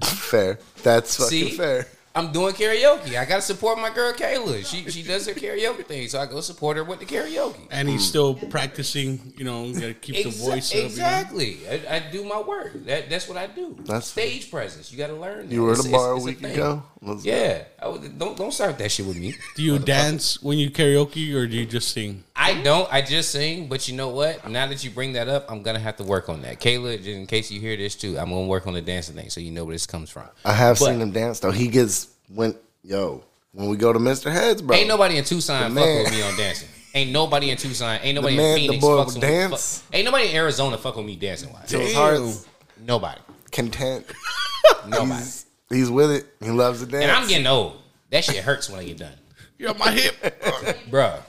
fair. 0.04 0.60
That's 0.84 1.18
fucking 1.18 1.30
See? 1.30 1.58
fair. 1.58 1.88
I'm 2.14 2.32
doing 2.34 2.54
karaoke. 2.54 3.16
I 3.18 3.24
gotta 3.26 3.42
support 3.42 3.78
my 3.80 3.90
girl 3.90 4.12
Kayla. 4.14 4.66
She 4.66 4.90
she 4.92 5.02
does 5.02 5.26
her 5.28 5.34
karaoke 5.34 5.86
thing, 5.86 6.08
so 6.10 6.20
I 6.20 6.26
go 6.26 6.42
support 6.42 6.76
her 6.78 6.84
with 6.84 7.00
the 7.00 7.06
karaoke. 7.06 7.68
And 7.72 7.88
he's 7.88 8.06
still 8.06 8.36
practicing. 8.36 9.34
You 9.38 9.46
know, 9.46 9.72
gotta 9.74 9.94
keep 9.94 10.16
the 10.24 10.30
Exa- 10.30 10.46
voice 10.46 10.70
up. 10.72 10.76
you 10.76 10.82
know? 10.82 10.86
Exactly. 10.88 11.58
I, 11.70 11.96
I 11.96 12.00
do 12.12 12.24
my 12.26 12.42
work. 12.42 12.86
That 12.86 13.10
that's 13.10 13.28
what 13.30 13.38
I 13.38 13.48
do. 13.48 13.76
That's- 13.86 14.08
stage 14.08 14.52
presence. 14.52 14.92
You 14.92 14.98
got 14.98 15.08
to 15.08 15.14
learn. 15.16 15.48
that. 15.48 15.54
You 15.54 15.64
were 15.64 15.72
at 15.72 15.80
It's- 15.80 15.88
a 15.88 15.92
bar 15.92 16.14
a 16.14 16.18
it's- 16.18 16.18
it's 16.18 16.26
week 16.26 16.40
thing. 16.40 16.54
ago. 16.54 16.84
Was- 17.02 17.26
Yeah. 17.26 17.64
I 17.82 17.88
would, 17.88 18.20
don't 18.20 18.38
don't 18.38 18.52
start 18.54 18.78
that 18.78 18.92
shit 18.92 19.06
with 19.06 19.18
me. 19.18 19.34
Do 19.56 19.64
you 19.64 19.80
dance 19.80 20.42
when 20.44 20.60
you 20.60 20.70
karaoke 20.70 21.34
or 21.34 21.48
do 21.48 21.56
you 21.58 21.66
just 21.66 21.90
sing? 21.94 22.24
I 22.36 22.62
don't. 22.62 22.92
I 22.92 23.02
just 23.02 23.32
sing. 23.32 23.68
But 23.70 23.88
you 23.88 23.96
know 23.96 24.10
what? 24.10 24.48
Now 24.50 24.68
that 24.68 24.84
you 24.84 24.92
bring 24.92 25.14
that 25.14 25.28
up, 25.30 25.46
I'm 25.50 25.64
gonna 25.64 25.80
have 25.80 25.96
to 25.98 26.04
work 26.04 26.28
on 26.30 26.42
that. 26.42 26.60
Kayla, 26.60 26.98
just 26.98 27.08
in 27.08 27.26
case 27.26 27.50
you 27.52 27.60
hear 27.62 27.78
this 27.78 27.96
too, 27.96 28.20
I'm 28.20 28.30
gonna 28.30 28.48
work 28.48 28.68
on 28.68 28.74
the 28.74 28.82
dancing 28.82 29.16
thing 29.16 29.30
so 29.30 29.40
you 29.40 29.52
know 29.52 29.64
where 29.64 29.74
this 29.74 29.86
comes 29.88 30.10
from. 30.10 30.26
I 30.46 30.54
have 30.54 30.78
But- 30.78 30.86
seen 30.86 31.00
him 31.02 31.12
dance 31.12 31.40
though. 31.40 31.52
He 31.52 31.68
gets 31.70 32.08
when 32.34 32.56
yo 32.84 33.24
when 33.54 33.68
we 33.70 33.78
go 33.78 33.92
to 33.94 34.00
Mr. 34.00 34.32
Heads, 34.32 34.62
bro. 34.62 34.76
Ain't 34.78 34.88
nobody 34.88 35.18
in 35.18 35.24
Tucson 35.24 35.74
The 35.74 35.82
fuck 35.82 36.04
with 36.06 36.12
me 36.14 36.22
on 36.22 36.38
dancing. 36.38 36.70
Ain't 36.94 37.12
nobody 37.12 37.50
in 37.52 37.58
Tucson. 37.58 38.00
Ain't 38.02 38.16
nobody 38.16 38.36
man- 38.38 38.46
in 38.58 38.62
the 38.62 38.68
Phoenix 38.68 38.82
boy 38.86 38.98
fucks 38.98 39.06
with 39.14 39.22
dance. 39.22 39.80
fuck- 39.80 39.96
Ain't 39.96 40.06
nobody 40.06 40.30
in 40.30 40.36
Arizona 40.36 40.78
fuck 40.78 40.96
with 40.96 41.06
me 41.06 41.16
dancing 41.16 41.52
wise. 41.54 41.70
So 41.70 41.80
his 41.80 41.94
heart's 41.94 42.46
Nobody. 42.86 43.22
content. 43.52 44.06
Nobody. 44.88 45.14
He's, 45.20 45.46
he's 45.70 45.90
with 45.90 46.12
it. 46.12 46.26
He 46.42 46.50
loves 46.50 46.80
to 46.82 46.86
dance. 46.86 47.04
And 47.04 47.12
I'm 47.12 47.28
getting 47.28 47.48
old. 47.48 47.78
That 48.10 48.24
shit 48.24 48.38
hurts 48.44 48.70
when 48.70 48.80
I 48.80 48.84
get 48.86 48.98
done. 48.98 49.14
You're 49.58 49.70
on 49.72 49.78
my 49.78 49.92
hip. 49.92 50.16
Bruh. 50.90 51.20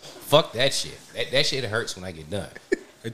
Fuck 0.00 0.52
that 0.54 0.74
shit. 0.74 0.98
That, 1.14 1.30
that 1.30 1.46
shit 1.46 1.64
hurts 1.64 1.94
when 1.96 2.04
I 2.04 2.12
get 2.12 2.28
done. 2.28 2.48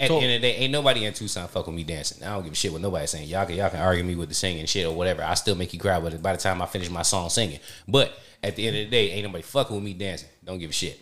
At 0.01 0.09
the 0.09 0.15
end 0.15 0.35
of 0.35 0.43
the 0.43 0.49
day, 0.49 0.57
ain't 0.57 0.73
nobody 0.73 1.05
in 1.05 1.15
Tucson 1.15 1.49
fuck 1.49 1.67
with 1.67 1.77
me 1.77 1.85
dancing. 1.85 2.23
I 2.25 2.35
don't 2.35 2.45
give 2.45 2.53
a 2.53 2.57
shit 2.57 2.73
what 2.73 2.81
nobody's 2.81 3.11
saying. 3.11 3.29
Y'all 3.29 3.47
can 3.47 3.57
y'all 3.57 3.71
can 3.71 3.81
argue 3.81 4.05
me 4.05 4.15
with 4.15 4.29
the 4.29 4.35
singing 4.35 4.67
shit 4.67 4.87
or 4.87 4.95
whatever. 4.95 5.23
I 5.23 5.35
still 5.35 5.55
make 5.55 5.73
you 5.73 5.79
cry 5.79 5.99
with 5.99 6.15
it 6.15 6.23
by 6.23 6.33
the 6.33 6.39
time 6.39 6.63
I 6.63 6.67
finish 6.67 6.91
my 6.91 7.03
song 7.03 7.29
singing. 7.31 7.61
But 7.87 8.13
at 8.43 8.57
the 8.57 8.67
end 8.67 8.77
of 8.77 8.85
the 8.85 8.91
day, 8.91 9.11
ain't 9.11 9.25
nobody 9.25 9.43
fucking 9.43 9.75
with 9.75 9.85
me 9.85 9.95
dancing. 9.95 10.29
Don't 10.45 10.59
give 10.59 10.71
a 10.71 10.73
shit. 10.73 11.01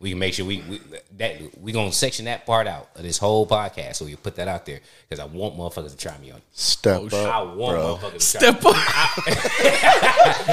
We 0.00 0.10
can 0.10 0.18
make 0.20 0.32
sure 0.34 0.46
we, 0.46 0.62
we 0.68 0.80
that 1.16 1.40
we 1.60 1.72
gonna 1.72 1.90
section 1.92 2.26
that 2.26 2.46
part 2.46 2.68
out 2.68 2.88
of 2.94 3.02
this 3.02 3.18
whole 3.18 3.46
podcast 3.48 3.96
so 3.96 4.04
we 4.04 4.12
can 4.12 4.20
put 4.20 4.36
that 4.36 4.46
out 4.46 4.64
there 4.64 4.78
because 5.08 5.18
I 5.18 5.24
want 5.26 5.56
motherfuckers 5.56 5.90
to 5.90 5.96
try 5.96 6.16
me 6.18 6.30
on. 6.30 6.40
Step 6.52 7.12
I 7.12 7.16
up, 7.16 7.56
want 7.56 7.76
bro. 7.76 7.96
motherfuckers 7.96 8.30
to 8.32 8.38
try. 8.38 8.50
Step 8.50 8.64
up. 8.64 8.76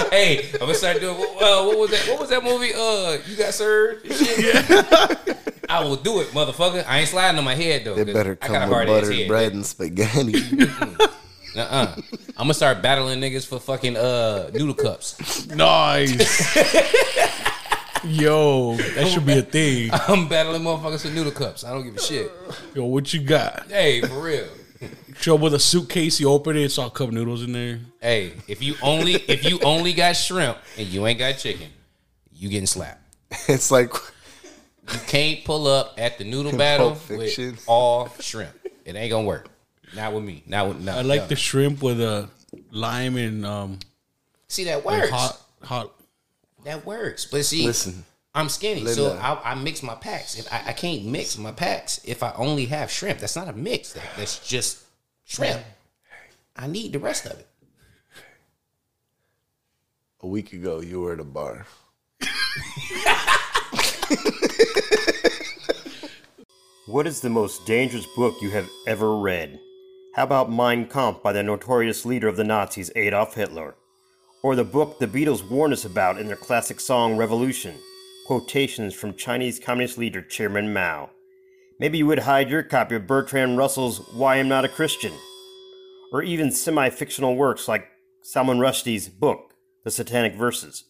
hey, 0.12 0.50
I'm 0.54 0.60
gonna 0.60 0.74
start 0.74 1.00
doing. 1.00 1.16
Uh, 1.16 1.64
what 1.66 1.78
was 1.78 1.92
that? 1.92 2.08
What 2.10 2.20
was 2.22 2.30
that 2.32 2.44
movie? 2.44 2.74
Uh, 2.74 3.18
you 3.30 3.36
got 3.38 3.54
served. 3.54 4.06
and 4.10 4.16
shit? 4.16 5.38
I 5.70 5.84
will 5.84 5.96
do 5.96 6.22
it, 6.22 6.28
motherfucker. 6.30 6.84
I 6.88 7.00
ain't 7.00 7.10
sliding 7.10 7.38
on 7.38 7.44
my 7.46 7.54
head 7.56 7.84
though. 7.86 7.94
They 7.96 8.06
'cause 8.06 8.14
better 8.14 8.38
I 8.42 8.48
got 8.48 8.56
a 8.56 8.60
come 8.60 8.70
with 8.70 8.78
hard 8.78 8.90
ass 8.90 9.02
buttered 9.02 9.16
head. 9.16 9.28
bread 9.28 9.54
and 9.54 9.66
spaghetti. 9.66 10.42
Uh-uh. 11.56 11.96
I'm 11.98 12.34
gonna 12.38 12.54
start 12.54 12.82
battling 12.82 13.20
niggas 13.22 13.46
for 13.48 13.60
fucking 13.60 13.96
uh 13.96 14.50
noodle 14.54 14.74
cups. 14.74 15.46
Nice. 15.48 16.58
Yo, 18.08 18.76
that 18.76 19.08
should 19.08 19.26
be 19.26 19.40
a 19.40 19.42
thing. 19.42 19.90
I'm 20.08 20.28
battling 20.28 20.62
motherfuckers 20.62 21.02
for 21.02 21.14
noodle 21.14 21.32
cups. 21.32 21.64
I 21.64 21.72
don't 21.72 21.84
give 21.84 21.96
a 21.96 22.02
shit. 22.02 22.32
Yo, 22.74 22.86
what 22.86 23.14
you 23.14 23.22
got? 23.22 23.68
Hey, 23.70 24.02
for 24.02 24.22
real. 24.22 24.48
Show 25.20 25.36
up 25.36 25.42
with 25.42 25.54
a 25.54 25.60
suitcase, 25.60 26.20
you 26.20 26.30
open 26.30 26.58
it, 26.58 26.64
it's 26.64 26.78
all 26.78 26.90
cup 26.90 27.10
noodles 27.10 27.44
in 27.44 27.54
there. 27.54 27.80
Hey, 28.02 28.34
if 28.48 28.62
you 28.62 28.76
only 28.82 29.14
if 29.14 29.46
you 29.46 29.60
only 29.62 29.94
got 29.94 30.14
shrimp 30.16 30.58
and 30.78 30.88
you 30.88 31.08
ain't 31.08 31.18
got 31.18 31.38
chicken, 31.38 31.70
you 32.34 32.50
getting 32.50 32.68
slapped. 32.68 33.02
it's 33.48 33.72
like 33.72 33.94
You 34.92 35.00
can't 35.08 35.44
pull 35.46 35.68
up 35.68 35.96
at 35.98 36.18
the 36.18 36.26
noodle 36.26 36.56
battle 36.56 36.90
Pulp 36.90 37.02
Fiction. 37.02 37.52
with 37.52 37.64
all 37.66 38.10
shrimp. 38.20 38.52
It 38.84 38.96
ain't 38.96 39.10
gonna 39.10 39.26
work. 39.26 39.48
Not 39.96 40.14
with 40.14 40.24
me. 40.24 40.44
Not 40.46 40.68
with 40.68 40.82
no. 40.82 40.98
I 40.98 41.02
like 41.02 41.22
no. 41.22 41.28
the 41.28 41.36
shrimp 41.36 41.82
with 41.82 42.02
a 42.02 42.30
lime 42.72 43.16
and 43.16 43.46
um 43.46 43.80
See 44.50 44.66
that 44.66 44.84
works. 44.86 45.10
hot 45.10 45.42
hot. 45.64 45.92
That 46.66 46.86
works. 46.86 47.26
But 47.26 47.46
see, 47.46 47.66
Listen. 47.66 48.04
I'm 48.34 48.50
skinny, 48.50 48.86
so 48.88 49.14
I, 49.14 49.52
I 49.52 49.56
mix 49.56 49.82
my 49.82 49.96
packs. 49.96 50.38
If 50.38 50.52
I, 50.52 50.64
I 50.68 50.74
can't 50.74 51.06
mix 51.06 51.38
my 51.38 51.54
packs 51.54 52.02
if 52.04 52.22
I 52.22 52.34
only 52.36 52.66
have 52.66 52.92
shrimp. 52.92 53.20
That's 53.20 53.38
not 53.38 53.48
a 53.48 53.54
mix. 53.54 53.94
That, 53.94 54.04
that's 54.18 54.46
just 54.46 54.84
shrimp. 55.24 55.62
I 56.58 56.68
need 56.68 56.92
the 56.92 57.00
rest 57.00 57.26
of 57.26 57.40
it. 57.40 57.48
a 60.22 60.28
week 60.28 60.52
ago 60.52 60.82
you 60.82 61.00
were 61.00 61.14
at 61.14 61.20
a 61.20 61.24
bar. 61.24 61.66
What 66.88 67.08
is 67.08 67.22
the 67.22 67.32
most 67.32 67.66
dangerous 67.66 68.06
book 68.06 68.36
you 68.44 68.52
have 68.52 68.70
ever 68.86 69.18
read? 69.18 69.60
How 70.14 70.24
about 70.24 70.52
Mein 70.52 70.88
Kampf 70.88 71.24
by 71.24 71.34
the 71.34 71.42
notorious 71.42 72.06
leader 72.06 72.28
of 72.28 72.38
the 72.38 72.44
Nazis, 72.44 72.92
Adolf 72.96 73.34
Hitler? 73.34 73.74
Or 74.46 74.56
the 74.56 74.64
book 74.64 75.00
the 75.00 75.08
Beatles 75.08 75.50
warned 75.50 75.74
us 75.74 75.86
about 75.86 76.20
in 76.20 76.28
their 76.28 76.36
classic 76.36 76.80
song 76.80 77.18
Revolution? 77.18 77.80
Quotations 78.28 78.94
from 78.94 79.16
Chinese 79.16 79.58
Communist 79.58 79.98
leader 79.98 80.22
Chairman 80.22 80.72
Mao. 80.72 81.10
Maybe 81.80 81.98
you 81.98 82.06
would 82.06 82.20
hide 82.20 82.52
your 82.52 82.62
copy 82.62 82.94
of 82.94 83.08
Bertrand 83.08 83.58
Russell's 83.58 84.08
Why 84.14 84.36
I'm 84.36 84.48
Not 84.48 84.64
a 84.64 84.70
Christian. 84.70 85.14
Or 86.14 86.22
even 86.22 86.52
semi 86.52 86.92
fictional 86.92 87.36
works 87.36 87.68
like 87.68 87.88
Salman 88.22 88.60
Rushdie's 88.60 89.10
book, 89.10 89.56
The 89.84 89.90
Satanic 89.90 90.36
Verses. 90.36 90.84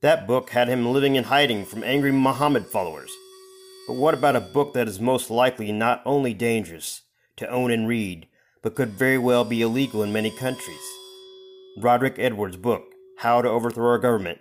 That 0.00 0.28
book 0.28 0.50
had 0.50 0.68
him 0.68 0.92
living 0.92 1.16
in 1.16 1.24
hiding 1.24 1.64
from 1.64 1.82
angry 1.82 2.12
Muhammad 2.12 2.64
followers. 2.64 3.10
But 3.88 3.94
what 3.94 4.14
about 4.14 4.36
a 4.36 4.40
book 4.40 4.72
that 4.74 4.86
is 4.86 5.00
most 5.00 5.30
likely 5.30 5.72
not 5.72 6.00
only 6.06 6.32
dangerous 6.32 7.02
to 7.38 7.50
own 7.50 7.72
and 7.72 7.88
read, 7.88 8.28
but 8.62 8.76
could 8.76 8.90
very 8.90 9.18
well 9.18 9.44
be 9.44 9.62
illegal 9.62 10.04
in 10.04 10.12
many 10.12 10.30
countries? 10.30 10.78
Roderick 11.76 12.18
Edwards' 12.18 12.56
book, 12.56 12.84
How 13.18 13.42
to 13.42 13.48
Overthrow 13.48 13.94
a 13.94 13.98
Government, 13.98 14.38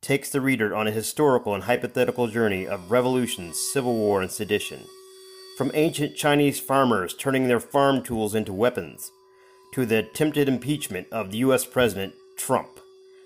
takes 0.00 0.30
the 0.30 0.40
reader 0.40 0.76
on 0.76 0.86
a 0.86 0.92
historical 0.92 1.52
and 1.52 1.64
hypothetical 1.64 2.28
journey 2.28 2.68
of 2.68 2.90
revolutions, 2.90 3.58
civil 3.72 3.96
war, 3.96 4.22
and 4.22 4.30
sedition. 4.30 4.84
From 5.56 5.72
ancient 5.74 6.14
Chinese 6.14 6.60
farmers 6.60 7.14
turning 7.14 7.48
their 7.48 7.58
farm 7.58 8.02
tools 8.04 8.32
into 8.34 8.52
weapons, 8.52 9.10
to 9.74 9.84
the 9.84 9.98
attempted 9.98 10.48
impeachment 10.48 11.08
of 11.10 11.32
the 11.32 11.38
U.S. 11.38 11.64
President 11.64 12.14
Trump. 12.36 12.78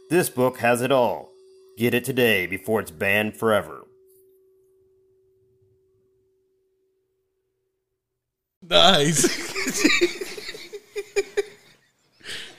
This 0.09 0.31
book 0.31 0.59
has 0.59 0.81
it 0.81 0.91
all. 0.91 1.31
Get 1.77 1.93
it 1.93 2.05
today 2.05 2.47
before 2.47 2.81
it's 2.81 2.91
banned 2.91 3.37
forever. 3.37 3.83
Nice. 8.63 10.23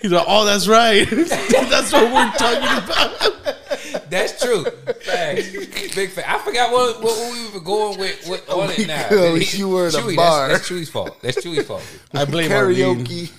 He's 0.03 0.11
like, 0.11 0.25
oh, 0.27 0.43
that's 0.43 0.67
right. 0.67 1.09
that's 1.09 1.93
what 1.93 2.11
we're 2.11 2.31
talking 2.33 2.57
about. 2.83 4.09
That's 4.09 4.37
true. 4.43 4.65
Facts. 4.65 5.95
Big 5.95 6.09
fact. 6.09 6.29
I 6.29 6.39
forgot 6.39 6.73
what, 6.73 7.01
what 7.01 7.31
we 7.31 7.49
were 7.53 7.63
going 7.63 7.97
with, 7.97 8.27
with 8.27 8.43
oh, 8.49 8.61
on 8.63 8.71
it 8.71 8.85
now. 8.85 9.07
ago, 9.07 9.35
you 9.53 9.69
were 9.69 9.87
at 9.87 9.93
a 9.93 9.99
Chuy, 9.99 10.17
bar. 10.17 10.49
That's, 10.49 10.67
that's 10.67 10.81
Chuy's 10.81 10.89
fault. 10.89 11.21
That's 11.21 11.37
Chuy's 11.37 11.65
fault. 11.65 11.83
I 12.13 12.25
blame 12.25 12.51
Karaoke. 12.51 13.31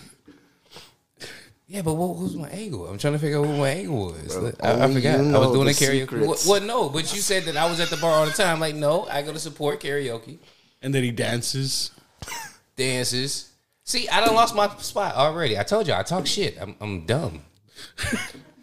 Yeah, 1.66 1.82
but 1.82 1.94
what 1.94 2.16
was 2.16 2.34
my 2.34 2.48
angle? 2.48 2.86
I'm 2.86 2.96
trying 2.96 3.12
to 3.12 3.18
figure 3.18 3.40
out 3.40 3.46
what 3.46 3.58
my 3.58 3.68
angle 3.68 4.06
was. 4.06 4.34
Bro, 4.34 4.52
I, 4.62 4.70
I 4.70 4.72
oh, 4.72 4.94
forgot. 4.94 5.20
you 5.20 5.34
I 5.34 5.38
was 5.38 5.52
doing 5.52 5.64
the 5.66 5.70
a 5.70 5.74
karaoke. 5.74 6.00
secrets. 6.00 6.26
What, 6.26 6.44
what? 6.44 6.62
No, 6.62 6.88
but 6.88 7.14
you 7.14 7.20
said 7.20 7.42
that 7.42 7.58
I 7.58 7.68
was 7.68 7.78
at 7.80 7.90
the 7.90 7.98
bar 7.98 8.20
all 8.20 8.24
the 8.24 8.32
time. 8.32 8.58
Like, 8.58 8.74
no, 8.74 9.06
I 9.06 9.20
go 9.20 9.34
to 9.34 9.38
support 9.38 9.80
karaoke, 9.82 10.38
And 10.80 10.94
then 10.94 11.04
he 11.04 11.10
dances. 11.10 11.90
dances. 12.74 13.50
See, 13.84 14.08
I 14.08 14.24
done 14.24 14.34
lost 14.34 14.54
my 14.54 14.68
spot 14.78 15.14
already. 15.14 15.58
I 15.58 15.62
told 15.62 15.86
you 15.86 15.94
I 15.94 16.02
talk 16.02 16.26
shit. 16.26 16.60
I'm, 16.60 16.74
I'm 16.80 17.06
dumb. 17.06 17.42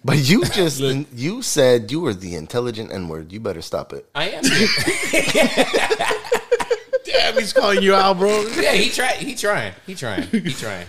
But 0.04 0.18
you 0.18 0.44
just 0.46 0.80
you 1.14 1.44
said 1.44 1.92
you 1.92 2.02
were 2.02 2.16
the 2.16 2.34
intelligent 2.36 2.92
N 2.92 3.08
word. 3.08 3.32
You 3.32 3.40
better 3.40 3.62
stop 3.62 3.94
it. 3.94 4.10
I 4.16 4.32
am. 4.32 4.42
Damn, 7.06 7.38
he's 7.38 7.54
calling 7.54 7.84
you 7.84 7.94
out, 7.94 8.18
bro. 8.18 8.48
yeah, 8.60 8.74
he 8.74 8.90
try. 8.90 9.12
He 9.14 9.36
trying. 9.36 9.74
He 9.86 9.94
trying. 9.94 10.24
He 10.24 10.42
trying. 10.54 10.88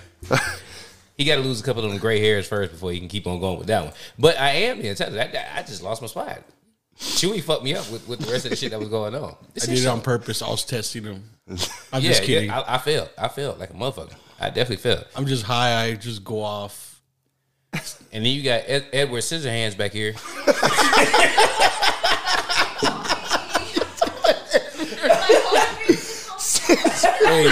He 1.18 1.26
got 1.26 1.36
to 1.36 1.42
lose 1.42 1.60
a 1.60 1.62
couple 1.62 1.84
of 1.84 1.90
them 1.90 1.98
gray 2.00 2.20
hairs 2.20 2.48
first 2.48 2.72
before 2.72 2.90
he 2.92 3.00
can 3.00 3.08
keep 3.08 3.26
on 3.26 3.38
going 3.38 3.58
with 3.58 3.66
that 3.66 3.84
one. 3.84 3.92
But 4.18 4.40
I 4.40 4.48
am 4.50 4.80
the 4.80 4.88
intelligent. 4.88 5.36
I, 5.36 5.58
I 5.58 5.62
just 5.62 5.82
lost 5.82 6.00
my 6.00 6.08
spot. 6.08 6.38
Chuy 6.98 7.42
fucked 7.42 7.64
me 7.64 7.74
up 7.74 7.90
with, 7.90 8.08
with 8.08 8.20
the 8.20 8.32
rest 8.32 8.46
of 8.46 8.50
the 8.50 8.56
shit 8.56 8.70
that 8.70 8.80
was 8.80 8.88
going 8.88 9.14
on. 9.14 9.36
This 9.52 9.68
I 9.68 9.74
did 9.74 9.84
it 9.84 9.86
on 9.86 10.00
purpose. 10.00 10.40
I 10.40 10.48
was 10.48 10.64
testing 10.64 11.04
him. 11.04 11.22
I'm 11.48 11.56
Yeah, 12.02 12.08
just 12.10 12.22
kidding. 12.22 12.48
yeah. 12.48 12.60
I, 12.60 12.74
I 12.76 12.78
failed. 12.78 13.10
I 13.18 13.28
failed 13.28 13.58
like 13.58 13.70
a 13.70 13.74
motherfucker. 13.74 14.14
I 14.40 14.48
definitely 14.48 14.76
failed. 14.76 15.04
I'm 15.14 15.26
just 15.26 15.44
high. 15.44 15.82
I 15.84 15.94
just 15.94 16.24
go 16.24 16.40
off. 16.42 17.00
And 18.12 18.24
then 18.24 18.32
you 18.32 18.42
got 18.42 18.62
Ed, 18.66 18.86
Edward 18.92 19.20
Scissorhands 19.20 19.76
back 19.76 19.92
here. 19.92 20.14
Hey, 27.24 27.44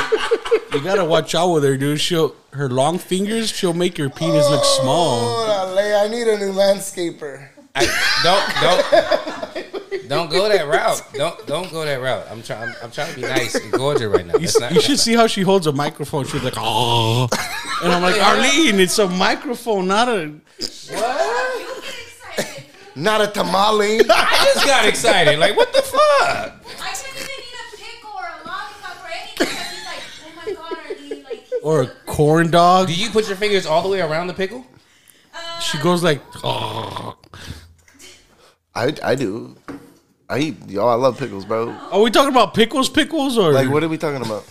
you 0.74 0.80
gotta 0.82 1.05
watch 1.05 1.34
out 1.34 1.49
with 1.53 1.64
her, 1.64 1.76
dude. 1.76 2.01
She'll 2.01 2.34
her 2.53 2.68
long 2.68 2.99
fingers. 2.99 3.51
She'll 3.51 3.72
make 3.72 3.97
your 3.97 4.11
penis 4.11 4.49
look 4.49 4.64
small. 4.64 5.20
Oh, 5.20 5.76
I 6.05 6.09
need 6.09 6.28
a 6.28 6.38
new 6.38 6.53
landscaper. 6.53 7.49
I, 7.74 7.86
don't 8.22 9.62
don't 9.62 10.08
don't 10.08 10.30
go 10.30 10.48
that 10.48 10.66
route. 10.66 11.02
Don't 11.14 11.46
don't 11.46 11.70
go 11.70 11.84
that 11.84 12.00
route. 12.00 12.26
I'm 12.30 12.42
trying. 12.42 12.68
I'm, 12.68 12.74
I'm 12.82 12.90
trying 12.90 13.10
to 13.10 13.16
be 13.16 13.22
nice 13.22 13.54
and 13.54 13.72
gorgeous 13.72 14.06
right 14.08 14.26
now. 14.26 14.36
You, 14.36 14.48
not, 14.58 14.72
you 14.72 14.80
should 14.80 14.98
see 14.98 15.14
how 15.14 15.28
she 15.28 15.42
holds 15.42 15.68
a 15.68 15.72
microphone. 15.72 16.26
She's 16.26 16.42
like, 16.42 16.54
oh, 16.56 17.28
and 17.84 17.92
I'm 17.92 18.02
like, 18.02 18.20
Arlene, 18.20 18.80
it's 18.80 18.98
a 18.98 19.08
microphone, 19.08 19.86
not 19.86 20.08
a. 20.08 20.34
What? 20.90 21.40
Not 22.96 23.20
a 23.20 23.28
tamale. 23.28 24.00
I 24.10 24.50
just 24.52 24.66
got 24.66 24.86
excited. 24.86 25.38
Like 25.38 25.56
what 25.56 25.72
the 25.72 25.82
fuck? 25.82 26.00
I 26.00 26.52
couldn't 26.92 27.16
even 27.16 27.30
eat 27.30 27.54
a 27.54 27.76
pickle 27.76 28.10
or 28.10 28.24
a 28.24 28.48
lollipop 28.48 29.04
or 29.04 29.10
anything 29.10 29.46
like, 29.86 30.02
oh 30.26 30.32
my 30.34 30.52
god, 30.52 30.76
Arlene, 30.90 31.22
like. 31.22 31.46
Or 31.62 31.82
a 31.82 31.86
corn 32.06 32.50
dog. 32.50 32.88
Do 32.88 32.94
you 32.94 33.10
put 33.10 33.28
your 33.28 33.36
fingers 33.36 33.64
all 33.64 33.82
the 33.82 33.88
way 33.88 34.00
around 34.00 34.26
the 34.26 34.34
pickle? 34.34 34.66
Uh, 35.32 35.60
she 35.60 35.78
goes 35.78 36.02
like, 36.02 36.20
oh. 36.42 37.16
I 38.74 38.94
I 39.02 39.14
do. 39.14 39.56
I 40.28 40.38
eat 40.38 40.68
y'all. 40.68 40.88
I 40.88 40.94
love 40.94 41.18
pickles, 41.18 41.44
bro. 41.44 41.70
Are 41.70 42.00
we 42.00 42.10
talking 42.10 42.30
about 42.30 42.54
pickles, 42.54 42.88
pickles, 42.88 43.36
or 43.36 43.52
Like, 43.52 43.68
what 43.68 43.82
are 43.82 43.88
we 43.88 43.98
talking 43.98 44.24
about? 44.24 44.44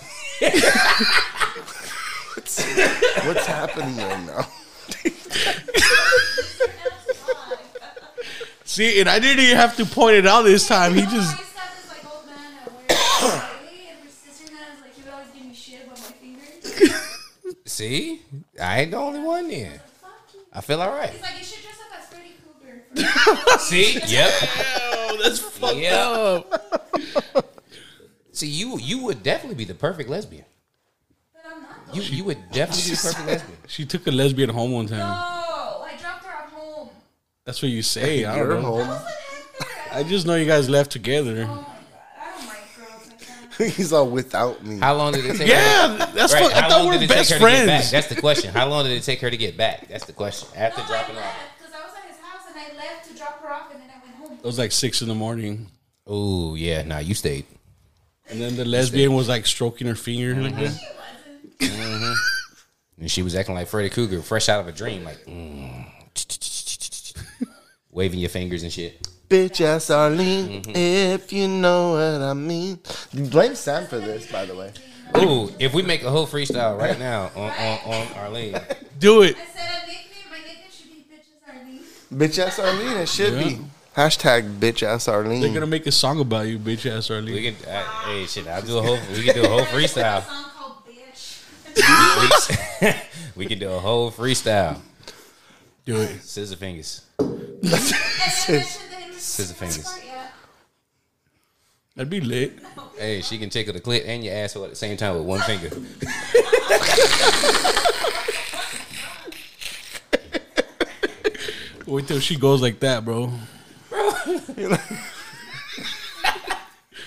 what's, 2.36 2.63
what's 3.26 3.45
happening 3.45 3.95
right 3.97 4.26
now? 4.26 4.45
See, 8.65 8.99
and 8.99 9.09
I 9.09 9.20
didn't 9.20 9.43
even 9.43 9.55
have 9.57 9.76
to 9.78 9.86
point 9.86 10.15
it 10.17 10.28
out 10.28 10.43
this 10.43 10.67
time. 10.67 10.93
He 10.93 11.01
just 11.01 11.13
I 11.15 11.39
used 11.39 11.39
this 11.39 11.89
like 11.89 12.13
old 12.13 12.26
man 12.26 12.36
at 12.61 12.72
work. 12.72 12.91
hey, 12.91 13.89
and 13.91 13.99
my 14.03 14.09
sister 14.11 14.45
and 14.47 14.55
I 14.57 14.82
like, 14.82 14.93
he 14.95 15.01
would 15.03 15.11
always 15.13 15.30
give 15.34 15.45
me 15.45 15.53
shit 15.53 15.86
about 15.86 15.97
my 15.99 16.11
fingers. 16.86 17.55
See, 17.65 18.22
I 18.61 18.82
ain't 18.82 18.91
the 18.91 18.97
only 18.97 19.20
one 19.22 19.47
then. 19.49 19.80
Fuck 20.01 20.11
you. 20.34 20.39
I 20.53 20.61
feel 20.61 20.82
all 20.82 20.91
right. 20.91 21.09
He's 21.09 21.22
like, 21.22 21.39
you 21.39 21.43
should 21.45 21.63
dress 21.63 21.80
up 21.91 21.97
as 21.99 22.05
Freddy 22.09 22.36
Krueger. 22.61 22.79
See, 23.60 24.00
yep, 24.08 24.32
oh, 24.92 25.18
that's 25.22 25.40
fucked 25.40 25.78
yep. 25.78 26.46
See, 28.32 28.48
you 28.48 28.80
you 28.80 29.04
would 29.04 29.22
definitely 29.24 29.56
be 29.56 29.66
the 29.66 29.74
perfect 29.76 30.10
lesbian. 30.10 30.46
But 31.34 31.44
I'm 31.46 31.62
not. 31.62 31.88
Though. 31.88 31.94
You 31.94 32.02
you 32.02 32.24
would 32.26 32.52
definitely 32.52 32.90
be 32.92 32.96
the 32.96 33.02
perfect 33.02 33.28
lesbian. 33.28 33.58
She 33.68 33.86
took 33.86 34.08
a 34.08 34.12
lesbian 34.12 34.50
home 34.50 34.72
one 34.72 34.88
time. 34.88 35.00
No, 35.00 35.06
I 35.06 35.96
dropped 36.00 36.24
her 36.26 36.32
at 36.32 36.50
home. 36.50 36.90
That's 37.46 37.62
what 37.62 37.70
you 37.72 37.82
say. 37.82 38.26
I 38.26 38.38
don't 38.38 38.50
know. 38.64 38.84
home. 38.84 39.00
I 39.92 40.04
just 40.04 40.26
know 40.26 40.36
you 40.36 40.46
guys 40.46 40.70
left 40.70 40.92
together. 40.92 41.46
Oh 41.50 41.66
I 42.18 42.38
don't 42.38 42.48
like 42.48 43.58
girls. 43.58 43.76
He's 43.76 43.92
all 43.94 44.08
without 44.10 44.64
me. 44.66 44.80
How 44.80 44.96
long 44.96 45.14
did 45.14 45.26
it 45.26 45.30
take? 45.38 45.48
her? 45.48 45.54
Yeah, 45.54 46.12
that's 46.16 46.34
Right, 46.34 46.44
what 46.44 46.54
I 46.56 46.62
how 46.62 46.70
thought 46.70 46.80
long 46.86 46.90
we 46.92 46.98
did 47.00 47.10
were 47.10 47.16
best 47.16 47.32
her 47.32 47.38
to 47.40 47.44
get 47.46 47.56
back? 47.66 47.66
friends. 47.68 47.92
That's 47.92 48.08
the 48.08 48.16
question. 48.22 48.54
How 48.54 48.68
long 48.68 48.86
did 48.86 48.94
it 48.94 49.04
take 49.04 49.20
her 49.22 49.30
to 49.30 49.38
get 49.38 49.58
back? 49.58 49.88
That's 49.90 50.06
the 50.06 50.14
question. 50.14 50.48
After 50.56 50.82
No, 50.82 50.88
dropping 50.88 51.18
I 51.18 51.20
off. 51.20 51.26
left 51.26 51.58
because 51.60 51.74
I 51.74 51.82
was 51.86 51.94
at 51.98 52.08
his 52.10 52.18
house 52.20 52.44
and 52.50 52.58
I 52.58 52.78
left 52.78 53.10
to 53.10 53.18
drop 53.18 53.42
her 53.42 53.52
off 53.52 53.72
and 53.74 53.82
then 53.82 53.90
I 53.90 53.98
went 54.06 54.16
home. 54.16 54.29
It 54.42 54.46
was 54.46 54.58
like 54.58 54.72
six 54.72 55.02
in 55.02 55.08
the 55.08 55.16
morning, 55.16 55.68
Oh 56.08 56.56
yeah, 56.56 56.82
nah, 56.84 57.00
you 57.00 57.14
stayed. 57.14 57.46
and 58.30 58.40
then 58.42 58.56
the 58.56 58.66
lesbian 58.66 59.14
was 59.14 59.28
like 59.30 59.46
stroking 59.46 59.88
her 59.88 59.96
finger. 59.96 60.34
Like 60.42 60.56
that. 60.56 60.80
She 61.62 61.70
wasn't. 61.70 62.18
And 63.00 63.12
she 63.12 63.22
was 63.22 63.36
acting 63.36 63.56
like 63.56 63.68
Freddy 63.68 63.90
Krueger, 63.90 64.22
fresh 64.22 64.50
out 64.50 64.60
of 64.62 64.68
a 64.68 64.72
dream, 64.72 65.04
like 65.04 65.26
mm, 65.26 65.86
waving 67.92 68.20
your 68.20 68.30
fingers 68.30 68.64
and 68.64 68.72
shit. 68.72 69.08
Bitch 69.30 69.62
ass 69.62 69.90
Arlene, 69.90 70.64
Mm-hmm. 70.64 70.72
if 70.76 71.32
you 71.34 71.48
know 71.48 71.92
what 71.92 72.22
I 72.22 72.34
mean. 72.34 72.80
Blame 73.14 73.56
Sam 73.56 73.86
for 73.88 74.00
this, 74.00 74.32
by 74.32 74.46
the 74.46 74.56
way. 74.56 74.72
Ooh, 75.18 75.52
if 75.60 75.74
we 75.74 75.82
make 75.82 76.04
a 76.04 76.10
whole 76.10 76.26
freestyle 76.28 76.78
right 76.80 76.98
now 76.98 77.30
on 77.36 77.50
on, 77.52 77.80
on 77.94 78.08
Arlene, 78.18 78.58
Do 79.00 79.22
it. 79.24 79.36
I 79.38 79.46
said 79.56 79.84
a 79.84 79.88
nickname. 79.88 80.30
My 80.32 80.38
nickname 80.38 80.72
should 80.72 80.90
be 80.90 81.06
bitches 81.12 81.48
Arlene. 81.48 81.84
Bitch 82.30 82.40
ass 82.40 82.58
Arlene, 82.60 82.98
it 82.98 83.10
should 83.10 83.34
Yeah. 83.34 83.44
be. 83.44 83.60
Hashtag 84.00 84.60
bitch 84.60 84.82
ass 84.82 85.10
Arlene. 85.10 85.41
They're 85.41 85.54
gonna 85.54 85.68
make 85.68 85.86
a 85.86 85.91
song 85.91 86.22
about 86.22 86.47
you, 86.47 86.58
bitch 86.58 86.89
ass 86.89 87.12
Arlene. 87.12 87.36
we 87.36 87.52
can. 87.52 87.70
Uh, 87.70 87.84
hey, 88.06 88.26
shit, 88.28 88.47
I'll 88.47 88.62
do 88.62 88.78
a 88.78 88.82
whole. 88.82 88.97
We 89.12 89.24
can 89.24 89.36
do 89.36 89.43
a 89.43 89.50
whole 89.50 89.60
freestyle. 89.76 90.24
song 90.26 90.45
called 90.56 90.76
Bitch. 90.88 92.95
We, 93.36 93.36
we 93.36 93.45
can 93.45 93.60
do 93.60 93.70
a 93.70 93.78
whole 93.78 94.10
freestyle. 94.10 94.80
Do 95.84 95.97
it. 95.97 96.22
Scissor 96.22 96.56
fingers. 96.56 97.02
And 97.20 97.62
then 97.62 97.64
mention 97.72 98.54
the 98.54 98.97
name 98.97 99.12
of 99.12 99.20
Scissor 99.20 99.54
fingers. 99.56 100.00
Yeah. 100.06 100.28
That'd 101.97 102.10
be 102.10 102.22
lit. 102.22 102.58
Hey, 102.97 103.20
she 103.20 103.38
can 103.38 103.50
tickle 103.50 103.74
the 103.74 103.82
clit 103.82 104.08
and 104.08 104.24
your 104.24 104.34
asshole 104.34 104.64
at 104.64 104.70
the 104.70 104.78
same 104.78 104.95
time 104.95 105.18
with 105.18 105.26
one 105.26 105.41
finger. 105.41 105.70
Wait 111.86 112.08
till 112.08 112.22
she 112.22 112.38
goes 112.38 112.62
like 112.62 112.80
that, 112.80 113.04
bro. 113.04 113.30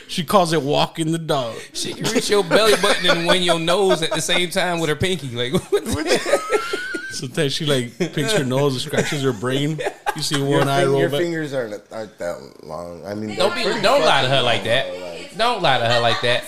She 0.08 0.24
calls 0.24 0.52
it 0.52 0.62
walking 0.62 1.12
the 1.12 1.18
dog. 1.18 1.56
She 1.72 1.94
can 1.94 2.04
reach 2.12 2.30
your 2.30 2.44
belly 2.44 2.74
button 2.80 3.10
and 3.10 3.26
win 3.26 3.42
your 3.42 3.58
nose 3.58 4.02
at 4.02 4.10
the 4.10 4.20
same 4.20 4.50
time 4.50 4.80
with 4.80 4.88
her 4.88 4.96
pinky. 4.96 5.28
Like, 5.28 5.52
what 5.70 5.84
Sometimes 7.12 7.52
she 7.52 7.66
like 7.66 7.96
picks 7.98 8.32
her 8.32 8.44
nose 8.44 8.72
and 8.72 8.82
scratches 8.82 9.22
her 9.22 9.32
brain. 9.34 9.78
You 10.16 10.22
see 10.22 10.38
your, 10.38 10.58
one 10.58 10.68
eye 10.68 10.84
roll 10.84 10.98
your 10.98 11.10
back. 11.10 11.20
fingers 11.20 11.52
aren't, 11.52 11.74
aren't 11.92 12.18
that 12.18 12.64
long. 12.64 13.04
I 13.04 13.14
mean, 13.14 13.36
don't 13.36 13.54
be, 13.54 13.62
don't 13.62 14.00
lie 14.00 14.22
to 14.22 14.28
her 14.28 14.42
like 14.42 14.64
that. 14.64 15.36
Don't 15.36 15.62
lie 15.62 15.78
to 15.78 15.86
her 15.86 16.00
like 16.00 16.20
that. 16.22 16.44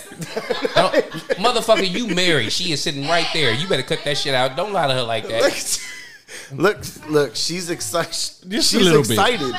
Don't, 0.75 0.95
motherfucker, 1.39 1.89
you 1.89 2.15
married. 2.15 2.51
She 2.51 2.73
is 2.73 2.83
sitting 2.83 3.07
right 3.07 3.27
there. 3.33 3.53
You 3.53 3.69
better 3.69 3.83
cut 3.83 4.05
that 4.05 4.17
shit 4.17 4.35
out. 4.35 4.57
Don't 4.57 4.73
lie 4.73 4.87
to 4.87 4.95
her 4.95 5.03
like 5.03 5.29
that. 5.29 5.81
Look, 6.53 6.79
look, 7.09 7.37
she's 7.37 7.71
excited. 7.71 8.51
Just 8.51 8.75
a 8.75 8.79
little 8.79 9.01
excited. 9.01 9.53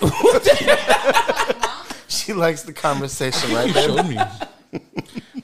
But 0.00 0.36
at 0.36 0.44
the 0.44 0.56
end 0.60 1.60
of 1.60 2.04
She 2.08 2.32
likes 2.32 2.62
the 2.62 2.72
conversation 2.72 3.52
right 3.54 3.72
there. 3.72 3.88
Show 3.88 4.02
me. 4.02 4.18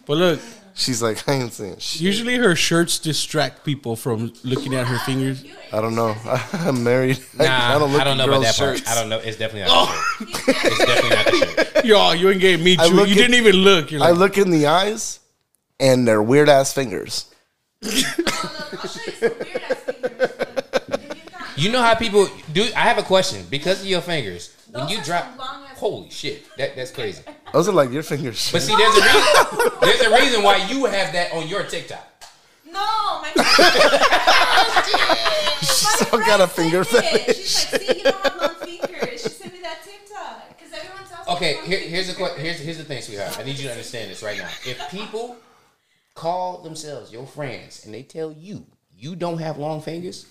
But 0.07 0.17
look, 0.19 0.41
She's 0.79 1.01
like, 1.03 1.27
I 1.27 1.33
ain't 1.33 1.55
saying 1.55 1.79
shit. 1.79 2.03
usually 2.03 2.37
her 2.37 2.55
shirts 2.55 2.99
distract 2.99 3.65
people 3.65 3.97
from 3.97 4.35
looking 4.45 4.75
at 4.75 4.87
her 4.87 4.99
fingers. 4.99 5.43
I 5.73 5.81
don't 5.81 5.95
know. 5.95 6.15
I'm 6.53 6.85
married. 6.85 7.19
Nah, 7.35 7.47
I 7.47 7.79
don't 7.79 7.93
look 7.93 8.01
I 8.03 8.05
don't 8.05 8.19
know 8.19 8.25
about 8.25 8.43
girls' 8.43 8.57
that 8.59 8.85
part. 8.85 8.89
I 8.91 8.95
don't 8.95 9.09
know. 9.09 9.19
It's 9.19 9.39
definitely 9.39 9.71
not 9.71 9.71
oh. 9.71 10.17
the 10.21 10.27
shirt. 10.27 10.67
It's 10.67 10.79
definitely 10.85 11.17
not 11.17 11.25
the 11.57 11.65
shirt. 11.73 11.85
Yo, 11.87 12.13
you 12.13 12.29
ain't 12.29 12.41
getting 12.43 12.63
me 12.63 12.77
I 12.79 12.89
too. 12.89 12.95
look 12.95 13.09
You 13.09 13.15
at- 13.15 13.17
didn't 13.17 13.35
even 13.37 13.57
look. 13.57 13.91
You're 13.91 14.03
I 14.03 14.11
look 14.11 14.37
in 14.37 14.51
the 14.51 14.67
eyes, 14.67 15.21
and 15.81 16.07
they're 16.07 16.23
weird 16.23 16.51
ass 16.51 16.75
fingers. 16.75 17.35
I'll 17.83 17.91
show 17.91 17.97
you 17.99 18.33
some 18.43 18.43
weird 18.51 18.83
ass 18.83 18.97
fingers. 19.19 19.46
But 21.57 21.59
if 21.59 21.65
you 21.65 21.73
know 21.73 21.83
how 21.83 21.95
people 21.95 22.29
do? 22.53 22.63
I 22.77 22.81
have 22.81 22.99
a 22.99 23.03
question 23.03 23.47
because 23.51 23.81
of 23.81 23.87
your 23.87 24.01
fingers. 24.03 24.55
When 24.71 24.89
you 24.89 25.03
drop, 25.03 25.25
holy 25.77 26.11
shit, 26.11 26.45
that 26.59 26.77
that's 26.77 26.91
crazy. 26.91 27.23
Those 27.53 27.69
are 27.69 27.73
like 27.73 27.91
your 27.93 28.03
fingers. 28.03 28.51
But 28.53 28.63
see, 28.63 28.77
there's 28.77 28.97
a 28.97 29.01
reason. 29.01 29.79
There's 29.81 30.01
a 30.03 30.11
reason 30.15 30.43
why 30.43 30.57
you 30.67 30.85
have 30.85 31.13
that 31.13 31.33
on 31.33 31.49
your 31.49 31.63
TikTok. 31.63 32.05
No, 32.67 33.23
my 33.23 33.33
She's 35.61 36.13
all 36.13 36.19
got 36.19 36.41
a 36.41 36.47
finger 36.47 36.85
fetish. 36.85 37.37
She's 37.37 37.73
like, 37.73 37.83
see, 37.83 37.99
you 37.99 38.05
don't 38.05 38.23
have 38.23 38.41
long 38.41 38.55
fingers. 38.67 39.23
She 39.23 39.29
sent 39.29 39.53
me 39.55 39.61
that 39.63 39.83
TikTok 39.83 40.49
because 40.49 40.73
everyone 40.73 41.05
tells 41.09 41.27
me. 41.27 41.35
Okay, 41.35 41.67
here, 41.67 41.79
here's 41.79 42.15
the 42.15 42.23
are 42.23 42.37
here's 42.37 42.59
here's 42.59 42.79
the 42.79 42.85
thing, 42.85 43.01
sweetheart. 43.01 43.39
I 43.39 43.45
need 43.45 43.57
you 43.57 43.65
to 43.65 43.71
understand 43.71 44.11
this 44.11 44.23
right 44.23 44.37
now. 44.37 44.49
If 44.67 44.79
people 44.91 45.37
call 46.15 46.63
themselves 46.63 47.13
your 47.13 47.27
friends 47.27 47.85
and 47.85 47.95
they 47.95 48.03
tell 48.03 48.33
you 48.33 48.67
you 48.99 49.15
don't 49.15 49.39
have 49.39 49.59
long 49.59 49.81
fingers, 49.81 50.27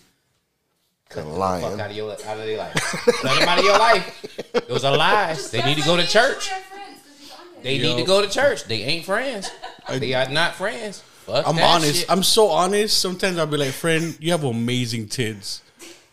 Cut 1.10 1.24
the 1.26 1.32
fuck 1.32 1.80
out 1.80 1.92
of 1.92 1.96
your 1.96 2.12
out 2.12 2.20
of 2.38 2.46
their 2.46 2.58
life. 2.58 2.74
Cut 3.22 3.40
them 3.40 3.48
out 3.48 3.60
of 3.60 3.66
your 3.66 3.78
life. 3.78 4.66
Those 4.68 4.84
are 4.84 4.98
lies. 4.98 5.52
They 5.52 5.62
need 5.64 5.78
to 5.78 5.84
go 5.84 5.96
to 5.98 6.06
church. 6.08 6.50
They 7.62 7.78
need 7.78 7.98
to 7.98 8.04
go 8.04 8.22
to 8.22 8.30
church. 8.30 8.66
They 8.66 8.82
ain't 8.84 9.06
friends. 9.06 9.50
They 9.90 10.14
are 10.14 10.30
not 10.30 10.56
friends. 10.56 11.02
Fuck 11.26 11.48
I'm 11.48 11.56
that 11.56 11.64
honest. 11.76 11.96
shit. 12.02 12.12
I'm 12.12 12.22
so 12.24 12.50
honest. 12.50 13.00
Sometimes 13.00 13.38
I'll 13.40 13.48
be 13.48 13.58
like, 13.58 13.72
friend, 13.72 14.16
you 14.20 14.32
have 14.32 14.44
amazing 14.44 15.08
tits. 15.08 15.62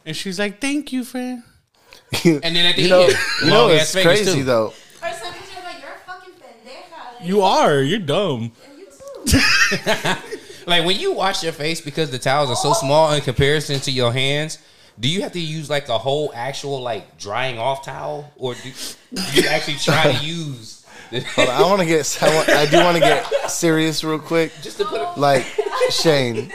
And 0.07 0.17
she's 0.17 0.39
like, 0.39 0.61
thank 0.61 0.93
you, 0.93 1.05
friend. 1.05 1.43
and 2.25 2.43
then 2.43 2.57
at 2.67 2.77
the 2.77 2.83
You 2.83 2.89
know, 2.89 3.03
end, 3.03 3.15
you 3.43 3.47
know 3.51 3.69
it's 3.69 3.93
crazy 3.93 4.33
too. 4.37 4.45
though. 4.45 4.67
Or 4.69 4.73
sometimes 5.13 5.37
you're 5.55 5.63
like, 5.65 5.81
you're 5.83 5.91
a 5.91 6.07
fucking 6.07 6.33
pendeja. 6.35 7.19
Like, 7.21 7.29
You 7.29 7.41
are. 7.43 7.81
You're 7.83 7.99
dumb. 8.01 8.53
Like 10.65 10.85
when 10.87 10.97
you 10.99 11.13
wash 11.13 11.43
your 11.43 11.53
face 11.53 11.81
because 11.81 12.13
the 12.13 12.21
towels 12.21 12.49
are 12.49 12.55
so 12.55 12.73
small 12.73 13.13
in 13.15 13.21
comparison 13.21 13.81
to 13.81 13.91
your 13.91 14.13
hands, 14.13 14.59
do 14.99 15.09
you 15.09 15.23
have 15.23 15.33
to 15.33 15.41
use 15.41 15.69
like 15.71 15.89
a 15.89 15.99
whole 15.99 16.33
actual 16.35 16.81
like 16.81 17.19
drying 17.19 17.59
off 17.59 17.85
towel, 17.85 18.33
or 18.37 18.55
do, 18.55 18.71
do 19.15 19.41
you 19.43 19.49
actually 19.49 19.77
try 19.77 20.13
to 20.13 20.25
use 20.25 20.79
Hold 21.35 21.49
on, 21.49 21.55
I 21.55 21.63
want 21.63 21.81
to 21.81 21.87
get. 21.87 22.19
I, 22.23 22.35
want, 22.35 22.49
I 22.49 22.67
do 22.67 22.77
want 22.79 22.97
to 22.97 23.01
get 23.01 23.51
serious 23.51 24.03
real 24.03 24.19
quick. 24.19 24.51
just 24.63 24.79
to 24.79 24.85
put? 24.87 25.01
A, 25.01 25.13
Like 25.21 25.45
Shane, 25.91 26.51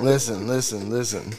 listen, 0.00 0.48
listen, 0.48 0.90
listen. 0.90 1.32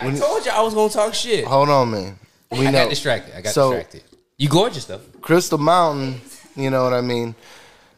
When, 0.00 0.14
I 0.14 0.18
told 0.18 0.44
you 0.44 0.52
I 0.52 0.60
was 0.60 0.72
gonna 0.74 0.92
talk 0.92 1.14
shit. 1.14 1.44
Hold 1.44 1.68
on, 1.68 1.90
man. 1.90 2.18
We 2.52 2.60
I 2.66 2.70
know 2.70 2.84
got 2.84 2.90
distracted. 2.90 3.36
I 3.36 3.40
got 3.40 3.52
So- 3.52 3.70
distracted. 3.72 4.02
You 4.36 4.48
gorgeous 4.48 4.84
though. 4.84 5.00
Crystal 5.20 5.58
Mountain. 5.58 6.20
You 6.56 6.70
know 6.70 6.84
what 6.84 6.92
I 6.92 7.00
mean? 7.00 7.34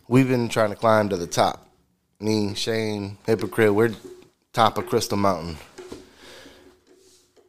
We've 0.08 0.28
been 0.28 0.48
trying 0.48 0.70
to 0.70 0.76
climb 0.76 1.08
to 1.10 1.16
the 1.16 1.26
top. 1.26 1.66
Me, 2.20 2.54
Shane, 2.54 3.18
Hypocrite, 3.26 3.74
we're 3.74 3.94
top 4.52 4.78
of 4.78 4.86
Crystal 4.86 5.18
Mountain. 5.18 5.56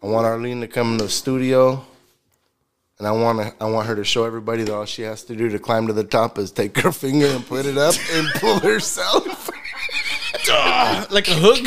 I 0.02 0.06
want 0.06 0.28
Arlene 0.28 0.62
to 0.62 0.68
come 0.68 0.92
in 0.92 0.98
the 0.98 1.10
studio, 1.10 1.84
and 3.00 3.08
I 3.08 3.12
want 3.12 3.40
to, 3.40 3.54
I 3.60 3.70
want 3.70 3.88
her 3.88 3.96
to 3.96 4.04
show 4.04 4.26
everybody 4.26 4.64
that 4.64 4.74
all 4.74 4.86
she 4.86 5.02
has 5.02 5.24
to 5.24 5.36
do 5.36 5.50
to 5.50 5.58
climb 5.58 5.88
to 5.88 5.94
the 5.94 6.04
top 6.04 6.38
is 6.38 6.52
take 6.52 6.78
her 6.80 6.92
finger 6.92 7.26
and 7.26 7.46
put 7.46 7.66
it 7.66 7.78
up 7.78 7.96
and 8.14 8.28
pull 8.36 8.60
herself. 8.60 9.50
Like 11.12 11.28
a 11.28 11.34
hook. 11.34 11.58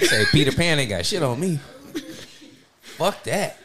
You 0.00 0.06
say 0.08 0.24
Peter 0.32 0.52
Pan 0.52 0.80
ain't 0.80 0.90
got 0.90 1.06
shit 1.06 1.22
on 1.22 1.38
me. 1.38 1.60
Fuck 2.80 3.22
that. 3.24 3.58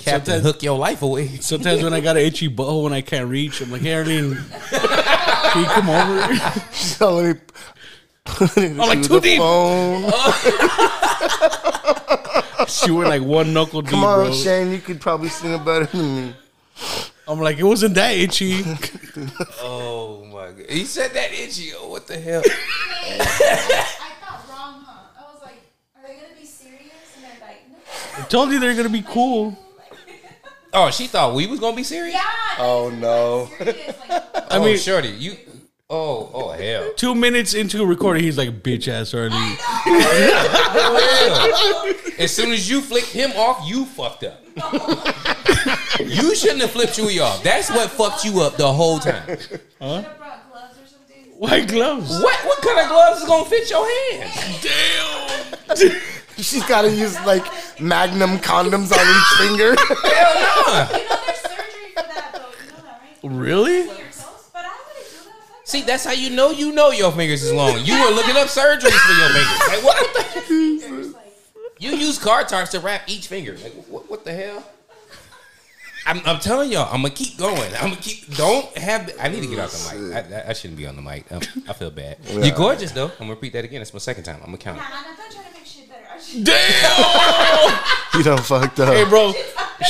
Captain 0.00 0.24
Sometimes- 0.34 0.42
hook 0.44 0.62
your 0.62 0.78
life 0.78 1.02
away. 1.02 1.28
Sometimes 1.40 1.82
when 1.82 1.92
I 1.92 2.00
got 2.00 2.16
an 2.16 2.22
itchy 2.22 2.48
butthole 2.48 2.86
and 2.86 2.94
I 2.94 3.00
can't 3.00 3.28
reach, 3.28 3.60
I'm 3.60 3.70
like, 3.70 3.82
hey, 3.82 3.94
Arlene, 3.94 4.36
can 4.70 5.62
you 5.62 5.68
come 5.68 5.88
over? 5.90 6.34
so 6.72 7.14
let 7.16 7.34
me 7.34 7.40
put 8.24 8.56
it 8.58 8.70
I'm 8.72 8.76
like, 8.78 9.04
through 9.04 9.20
too 9.20 9.20
the 9.20 9.20
deep. 9.20 9.38
phone. 9.38 10.12
She 12.68 12.90
went 12.92 13.08
like 13.08 13.22
one 13.22 13.52
knuckle 13.52 13.82
deep, 13.82 13.90
Come 13.90 14.04
on, 14.04 14.26
bro. 14.26 14.32
Shane, 14.34 14.70
you 14.70 14.78
could 14.78 15.00
probably 15.00 15.28
sing 15.28 15.52
it 15.52 15.64
better 15.64 15.84
than 15.86 16.28
me. 16.28 16.34
I'm 17.28 17.40
like, 17.40 17.58
it 17.58 17.64
wasn't 17.64 17.94
that 17.96 18.16
itchy. 18.16 18.62
Oh 19.60 20.24
my 20.32 20.46
god. 20.52 20.66
He 20.70 20.84
said 20.84 21.12
that 21.12 21.32
itchy. 21.32 21.72
Oh, 21.76 21.88
what 21.90 22.06
the 22.06 22.18
hell? 22.18 22.42
I 22.44 23.24
thought 24.20 24.48
wrong, 24.48 24.84
huh? 24.86 25.08
I 25.18 25.32
was 25.34 25.42
like, 25.42 25.56
are 25.96 26.02
they 26.06 26.14
gonna 26.14 26.34
be 26.38 26.46
serious? 26.46 26.82
And 27.16 27.24
they're 27.24 27.40
like, 27.48 27.68
no. 27.68 28.24
I 28.24 28.26
told 28.28 28.50
you 28.52 28.58
they're 28.60 28.74
gonna 28.76 28.88
be 28.88 29.02
cool. 29.02 29.56
Oh, 30.74 30.90
she 30.90 31.06
thought 31.06 31.34
we 31.34 31.46
was 31.46 31.60
gonna 31.60 31.76
be 31.76 31.82
serious? 31.84 32.14
Yeah. 32.14 32.22
Oh 32.58 32.88
no. 32.90 33.46
Serious. 33.58 33.94
Like, 34.08 34.22
oh, 34.34 34.46
I 34.50 34.58
mean- 34.58 34.78
shorty, 34.78 35.08
you. 35.08 35.36
Oh, 35.90 36.30
oh 36.32 36.48
hell. 36.52 36.90
Two 36.96 37.14
minutes 37.14 37.52
into 37.52 37.84
recording, 37.84 38.24
he's 38.24 38.38
like, 38.38 38.62
bitch 38.62 38.88
ass 38.88 39.12
Arlene. 39.12 39.56
For 39.56 39.90
real. 39.90 41.94
As 42.18 42.34
soon 42.34 42.50
as 42.52 42.70
you 42.70 42.80
flicked 42.80 43.08
him 43.12 43.30
off, 43.32 43.68
you 43.68 43.84
fucked 43.84 44.24
up. 44.24 44.40
you 46.00 46.34
shouldn't 46.34 46.62
have 46.62 46.70
flipped 46.70 46.96
you 46.96 47.20
off. 47.20 47.42
That's 47.42 47.68
what 47.68 47.90
fucked 47.90 48.24
you 48.24 48.40
up 48.40 48.56
the 48.56 48.72
whole 48.72 48.98
time. 49.00 49.36
should 49.38 49.60
have 49.80 50.16
gloves 50.50 50.78
or 50.78 50.86
something. 50.86 51.24
White 51.36 51.68
gloves. 51.68 52.08
What? 52.22 52.38
What 52.46 52.62
kind 52.62 52.80
of 52.80 52.88
gloves 52.88 53.20
is 53.20 53.26
gonna 53.28 53.44
fit 53.44 53.68
your 53.68 53.86
hands? 54.12 54.64
She's 56.38 56.64
got 56.66 56.82
to 56.82 56.90
use 56.90 57.14
like 57.24 57.44
Magnum 57.80 58.38
condoms 58.38 58.92
on 58.92 59.06
each 59.16 59.38
finger. 59.38 59.74
Hell 59.78 60.34
no. 60.34 60.98
You 60.98 61.08
know 61.08 61.18
there's 61.26 61.38
surgery 61.40 61.90
for 61.94 62.02
that 62.02 62.30
though. 62.32 62.38
You 62.40 62.72
know 62.72 62.82
that, 62.82 63.00
right? 63.02 63.22
Really? 63.22 63.82
For 63.82 63.94
your 63.94 64.04
toes? 64.04 64.50
But 64.52 64.64
I 64.64 64.68
wouldn't 64.88 65.10
do 65.10 65.28
that. 65.28 65.68
See, 65.68 65.82
that's 65.82 66.04
how 66.04 66.12
you 66.12 66.30
know 66.30 66.50
you 66.50 66.72
know 66.72 66.90
your 66.90 67.12
fingers 67.12 67.42
is 67.42 67.52
long. 67.52 67.78
You 67.84 67.94
were 68.02 68.10
looking 68.10 68.36
up 68.36 68.48
surgeries 68.48 68.98
for 68.98 69.12
your 69.12 69.28
fingers. 69.30 69.68
Like 69.68 69.84
what? 69.84 70.14
The? 70.14 71.14
You 71.78 71.96
use 71.96 72.16
car 72.16 72.44
tarps 72.44 72.70
to 72.70 72.78
wrap 72.80 73.08
each 73.10 73.26
finger. 73.26 73.56
Like 73.58 73.72
what? 73.88 74.08
What 74.08 74.24
the 74.24 74.32
hell? 74.32 74.64
I'm, 76.06 76.20
I'm 76.24 76.38
telling 76.38 76.70
y'all, 76.70 76.86
I'm 76.92 77.02
gonna 77.02 77.10
keep 77.14 77.36
going. 77.36 77.60
I'm 77.74 77.90
gonna 77.90 77.96
keep. 77.96 78.32
Don't 78.36 78.76
have. 78.78 79.10
I 79.20 79.26
need 79.28 79.40
to 79.42 79.48
get 79.48 79.58
off 79.58 79.72
the 79.72 79.98
mic. 79.98 80.14
I, 80.32 80.36
I, 80.36 80.48
I 80.50 80.52
shouldn't 80.52 80.78
be 80.78 80.86
on 80.86 80.94
the 80.94 81.02
mic. 81.02 81.30
Um, 81.32 81.40
I 81.68 81.72
feel 81.72 81.90
bad. 81.90 82.18
You're 82.30 82.54
gorgeous 82.54 82.92
though. 82.92 83.06
I'm 83.06 83.18
gonna 83.18 83.30
repeat 83.30 83.52
that 83.54 83.64
again. 83.64 83.82
It's 83.82 83.92
my 83.92 83.98
second 83.98 84.22
time. 84.22 84.36
I'm 84.44 84.46
gonna 84.46 84.58
count. 84.58 84.78
it. 84.78 84.84
Damn! 86.42 87.78
you 88.14 88.22
done 88.22 88.38
fucked 88.38 88.80
up. 88.80 88.92
hey, 88.94 89.04
bro. 89.04 89.32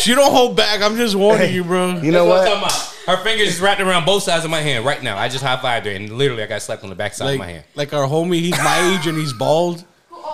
She 0.01 0.15
don't 0.15 0.33
hold 0.33 0.57
back. 0.57 0.81
I'm 0.83 0.97
just 0.97 1.15
warning 1.15 1.53
you, 1.55 1.65
bro. 1.65 1.99
you 2.01 2.13
know 2.13 2.27
That's 2.27 2.49
what 2.49 2.57
I'm 2.57 2.61
talking 2.63 2.77
about. 3.07 3.19
Her 3.19 3.25
fingers 3.25 3.49
is 3.49 3.61
wrapped 3.61 3.81
around 3.81 4.05
both 4.07 4.23
sides 4.23 4.45
of 4.45 4.51
my 4.51 4.61
hand 4.61 4.85
right 4.85 5.03
now. 5.03 5.19
I 5.19 5.29
just 5.29 5.45
high 5.45 5.57
fived 5.57 5.85
her, 5.87 5.91
and 5.91 6.11
literally 6.11 6.43
I 6.43 6.47
got 6.47 6.63
slapped 6.63 6.83
on 6.85 6.89
the 6.91 6.95
back 6.97 7.15
side 7.15 7.33
of 7.33 7.39
my 7.39 7.47
hand. 7.47 7.65
like 7.75 7.93
our 7.93 8.07
homie, 8.07 8.41
he's 8.41 8.57
my 8.59 8.97
age 8.99 9.07
and 9.07 9.19
he's 9.19 9.33
bald. 9.33 9.85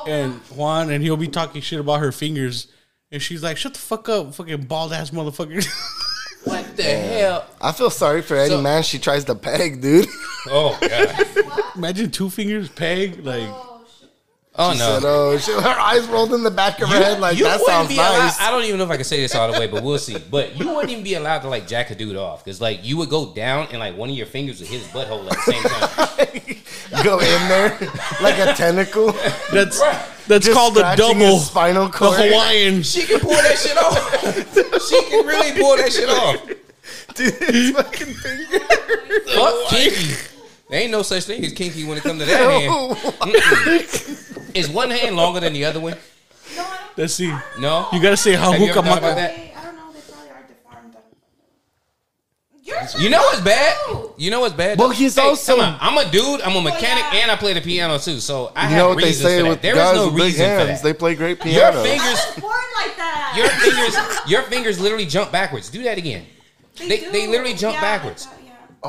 And 0.07 0.35
Juan, 0.55 0.91
and 0.91 1.03
he'll 1.03 1.17
be 1.17 1.29
talking 1.29 1.61
shit 1.63 1.81
about 1.81 2.01
her 2.01 2.13
fingers. 2.13 2.69
And 3.11 3.23
she's 3.23 3.43
like, 3.43 3.57
shut 3.57 3.73
the 3.75 3.81
fuck 3.81 4.09
up, 4.09 4.35
fucking 4.35 4.63
bald 4.63 4.93
ass 4.93 5.11
motherfucker. 5.11 5.67
What 6.45 6.77
the 6.77 6.83
hell? 6.85 7.45
I 7.61 7.73
feel 7.73 7.91
sorry 7.91 8.23
for 8.23 8.37
any 8.37 8.51
So- 8.51 8.63
man 8.63 8.83
she 8.85 8.99
tries 9.01 9.25
to 9.25 9.35
peg, 9.35 9.83
dude. 9.83 10.07
Oh 10.47 10.79
god. 10.81 11.75
Imagine 11.77 12.11
two 12.11 12.31
fingers 12.31 12.69
peg. 12.71 13.23
Like, 13.25 13.51
oh 14.59 14.73
shit. 14.73 14.83
Oh 14.83 14.95
Said, 14.95 15.03
no. 15.03 15.09
oh, 15.09 15.39
shit. 15.39 15.61
Her 15.63 15.81
eyes 15.81 16.07
rolled 16.09 16.33
in 16.35 16.43
the 16.43 16.51
back 16.51 16.81
of 16.81 16.89
her 16.89 16.97
head 17.03 17.21
like 17.21 17.39
you 17.39 17.45
that 17.45 17.61
wouldn't 17.61 17.67
sounds 17.69 17.89
be 17.89 17.95
allowed- 17.97 18.19
nice. 18.19 18.41
I 18.41 18.51
don't 18.51 18.65
even 18.65 18.79
know 18.79 18.85
if 18.85 18.91
I 18.91 18.97
can 18.97 19.05
say 19.05 19.21
this 19.21 19.35
all 19.35 19.51
the 19.53 19.59
way, 19.59 19.67
but 19.67 19.83
we'll 19.83 19.99
see. 19.99 20.19
But 20.19 20.57
you 20.59 20.67
wouldn't 20.69 20.91
even 20.91 21.05
be 21.05 21.15
allowed 21.15 21.41
to 21.41 21.49
like 21.49 21.67
jack 21.69 21.91
a 21.91 21.95
dude 21.95 22.17
off 22.17 22.45
because 22.45 22.61
like 22.61 22.85
you 22.85 22.97
would 22.99 23.09
go 23.09 23.33
down 23.33 23.69
and 23.71 23.79
like 23.79 23.97
one 23.97 24.11
of 24.11 24.17
your 24.17 24.27
fingers 24.27 24.59
would 24.61 24.69
hit 24.69 24.81
his 24.81 24.89
butthole 24.89 25.25
at 25.31 25.37
the 25.37 25.53
same 25.53 25.63
time. 25.63 26.55
Go 27.05 27.19
in 27.21 27.49
there 27.49 27.79
like 28.23 28.39
a 28.39 28.55
tentacle. 28.55 29.13
that's 29.53 29.79
Right. 29.79 30.07
that's 30.27 30.47
Just 30.47 30.57
called 30.57 30.75
the 30.75 30.95
double. 30.97 31.15
his 31.37 31.47
spinal 31.47 31.89
The. 31.89 32.31
Hawaiian. 32.31 32.83
She 32.83 33.03
can 33.05 33.21
pull 33.21 33.31
that 33.33 33.59
shit 33.59 33.77
off. 33.77 34.89
she 34.89 35.03
can 35.11 35.27
really 35.27 35.61
pull 35.61 35.77
that 35.77 35.93
shit 35.93 36.09
off. 36.09 36.43
Dude, 37.15 37.35
his 37.35 37.71
fucking 37.73 38.15
finger. 38.15 38.59
Fuck 39.35 39.69
kinky. 39.69 40.15
There 40.71 40.81
ain't 40.83 40.91
no 40.91 41.03
such 41.03 41.25
thing 41.25 41.45
as 41.45 41.53
kinky 41.53 41.85
when 41.85 41.97
it 41.99 42.03
comes 42.05 42.21
to 42.21 42.27
that 42.27 42.51
hand. 42.51 42.97
Mm-mm. 42.97 44.57
Is 44.57 44.69
one 44.69 44.91
hand 44.91 45.17
longer 45.17 45.41
than 45.41 45.53
the 45.55 45.65
other 45.65 45.81
one? 45.81 45.97
No, 46.57 46.63
I 46.63 46.77
don't. 46.87 46.99
Let's 46.99 47.15
see. 47.15 47.33
No. 47.59 47.89
You 47.93 48.01
gotta 48.03 48.17
say 48.17 48.35
how 48.35 48.53
Have 48.53 48.61
you 48.61 48.67
ever 48.71 48.75
hookah 48.75 48.89
thought 48.89 48.99
about 48.99 49.17
that? 49.17 49.37
They, 49.37 49.53
I 49.57 49.65
don't 49.65 49.77
know. 49.77 49.93
They 49.93 50.01
probably 50.13 50.31
are 50.31 50.43
deformed. 50.49 50.97
You're 52.63 53.03
You 53.03 53.11
know 53.11 53.21
what's 53.23 53.41
bad? 53.41 53.77
You 54.19 54.31
know 54.31 54.41
what's 54.41 54.55
bad? 54.55 54.79
Well, 54.79 54.91
he's 54.91 55.17
also- 55.17 55.57
come 55.57 55.65
on. 55.65 55.79
I'm 55.81 55.97
a 56.07 56.11
dude. 56.11 56.41
I'm 56.43 56.57
a 56.57 56.61
mechanic, 56.61 57.05
yeah. 57.13 57.21
and 57.23 57.31
I 57.31 57.37
play 57.37 57.53
the 57.55 57.61
piano 57.61 57.99
too. 57.99 58.21
So 58.21 58.53
I 58.55 58.65
You 58.65 58.69
have 58.71 58.79
know 58.79 58.89
what 58.91 58.99
they 58.99 59.05
reasons 59.05 59.27
say 59.29 59.37
for 59.39 59.43
that. 59.45 59.49
with 59.51 59.63
There 59.63 59.75
guys 59.75 59.91
is 59.93 59.97
no 59.97 60.05
with 60.07 60.15
big 60.17 60.25
reason 60.25 60.45
for 60.47 60.67
hands? 60.67 60.83
that. 60.83 60.89
They 60.89 60.93
play 60.95 61.15
great 61.15 61.39
Your 61.45 61.55
piano. 61.73 61.83
fingers, 61.83 62.21
born 62.41 62.53
like 62.77 62.97
that. 62.97 63.35
your 63.37 63.49
fingers, 63.73 64.31
your 64.31 64.43
fingers 64.43 64.81
literally 64.81 65.07
jump 65.07 65.33
backwards. 65.33 65.71
Do 65.71 65.83
that 65.85 65.97
again. 65.99 66.27
They, 66.77 67.01
do. 67.01 67.11
they 67.11 67.27
literally 67.27 67.55
jump 67.55 67.75
Yeah, 67.75 67.81
backwards. 67.81 68.27
like 68.27 68.35
that, 68.37 68.38
yeah. 68.38 68.38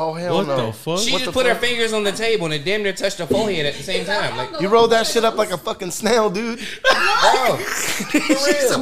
Oh 0.02 0.14
hell 0.14 0.36
What 0.36 0.48
no! 0.48 0.68
the 0.68 0.72
fuck? 0.74 1.00
She 1.00 1.12
What 1.12 1.18
just 1.20 1.26
the 1.26 1.32
put 1.34 1.46
her 1.46 1.54
fuck? 1.56 1.62
fingers 1.64 1.92
on 1.92 2.04
the 2.06 2.14
table 2.14 2.46
and 2.46 2.54
it 2.54 2.64
damn 2.64 2.84
near 2.84 2.94
touched 2.94 3.20
her 3.20 3.26
forehead 3.26 3.66
at 3.66 3.74
the 3.74 3.84
same 3.84 4.06
time. 4.06 4.38
Like, 4.38 4.62
You 4.62 4.70
rolled 4.70 4.92
that 4.94 5.06
shit 5.08 5.26
up 5.26 5.36
like 5.36 5.52
a 5.52 5.58
fucking 5.58 5.92
snail, 5.92 6.30
dude. 6.30 6.60
bro, 6.60 7.58
She's 7.58 8.78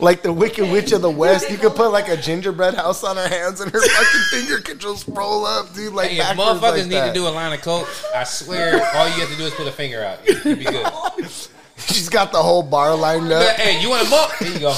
like 0.00 0.22
the 0.22 0.32
Wicked 0.32 0.70
Witch 0.72 0.90
of 0.92 1.00
the 1.02 1.10
West. 1.10 1.48
You 1.50 1.58
could 1.58 1.74
put 1.76 1.90
like 1.92 2.08
a 2.08 2.16
gingerbread 2.16 2.74
house 2.74 3.04
on 3.04 3.16
her 3.16 3.28
hands, 3.28 3.60
and 3.60 3.70
her 3.72 3.80
fucking 3.80 4.20
finger 4.30 4.58
could 4.60 4.78
just 4.80 5.06
roll 5.08 5.46
up, 5.46 5.72
dude. 5.74 5.92
Like 5.94 6.10
hey, 6.10 6.18
if 6.18 6.22
backwards 6.36 6.60
motherfuckers 6.60 6.72
like 6.78 6.82
need 6.86 6.94
that. 6.96 7.08
to 7.08 7.14
do 7.14 7.28
a 7.28 7.30
line 7.30 7.52
of 7.52 7.62
coke, 7.62 7.88
I 8.14 8.24
swear, 8.24 8.72
all 8.96 9.06
you 9.06 9.14
have 9.20 9.30
to 9.30 9.36
do 9.36 9.44
is 9.44 9.54
put 9.54 9.66
a 9.68 9.72
finger 9.72 10.02
out. 10.04 10.18
You'll 10.26 10.56
be 10.56 10.64
good. 10.64 10.86
She's 11.78 12.08
got 12.08 12.32
the 12.32 12.42
whole 12.42 12.62
bar 12.62 12.96
lined 12.96 13.28
But, 13.28 13.46
up. 13.46 13.56
hey, 13.56 13.80
you 13.80 13.90
want 13.90 14.06
a 14.06 14.10
bump? 14.10 14.32
Here 14.34 14.52
you 14.52 14.60
go. 14.60 14.74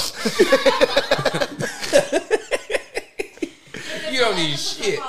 you 4.19 4.25
don't 4.25 4.35
need 4.35 4.57
shit. 4.59 4.99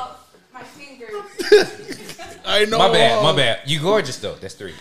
My 0.53 0.63
fingers. 0.63 2.41
I 2.47 2.65
know. 2.67 2.79
My 2.79 2.93
bad, 2.93 3.23
my 3.23 3.35
bad. 3.37 3.61
You 3.67 3.81
gorgeous 3.81 4.19
though. 4.19 4.35
That's 4.35 4.55
three. 4.55 4.75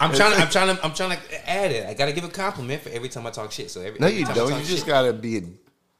I'm 0.00 0.12
trying 0.14 0.32
to, 0.34 0.38
I'm 0.42 0.50
trying 0.50 0.76
to, 0.76 0.84
I'm 0.84 0.92
trying 0.94 1.16
to 1.18 1.50
add 1.50 1.70
it. 1.70 1.86
I 1.86 1.94
gotta 1.94 2.12
give 2.12 2.24
a 2.24 2.28
compliment 2.28 2.82
for 2.82 2.90
every 2.90 3.08
time 3.08 3.26
I 3.26 3.30
talk 3.30 3.50
shit. 3.52 3.70
So 3.70 3.80
every 3.80 3.98
No, 3.98 4.06
every 4.06 4.18
you 4.20 4.26
time 4.26 4.34
don't. 4.34 4.50
You 4.52 4.58
just 4.64 4.78
shit- 4.78 4.86
gotta 4.86 5.12
be. 5.12 5.42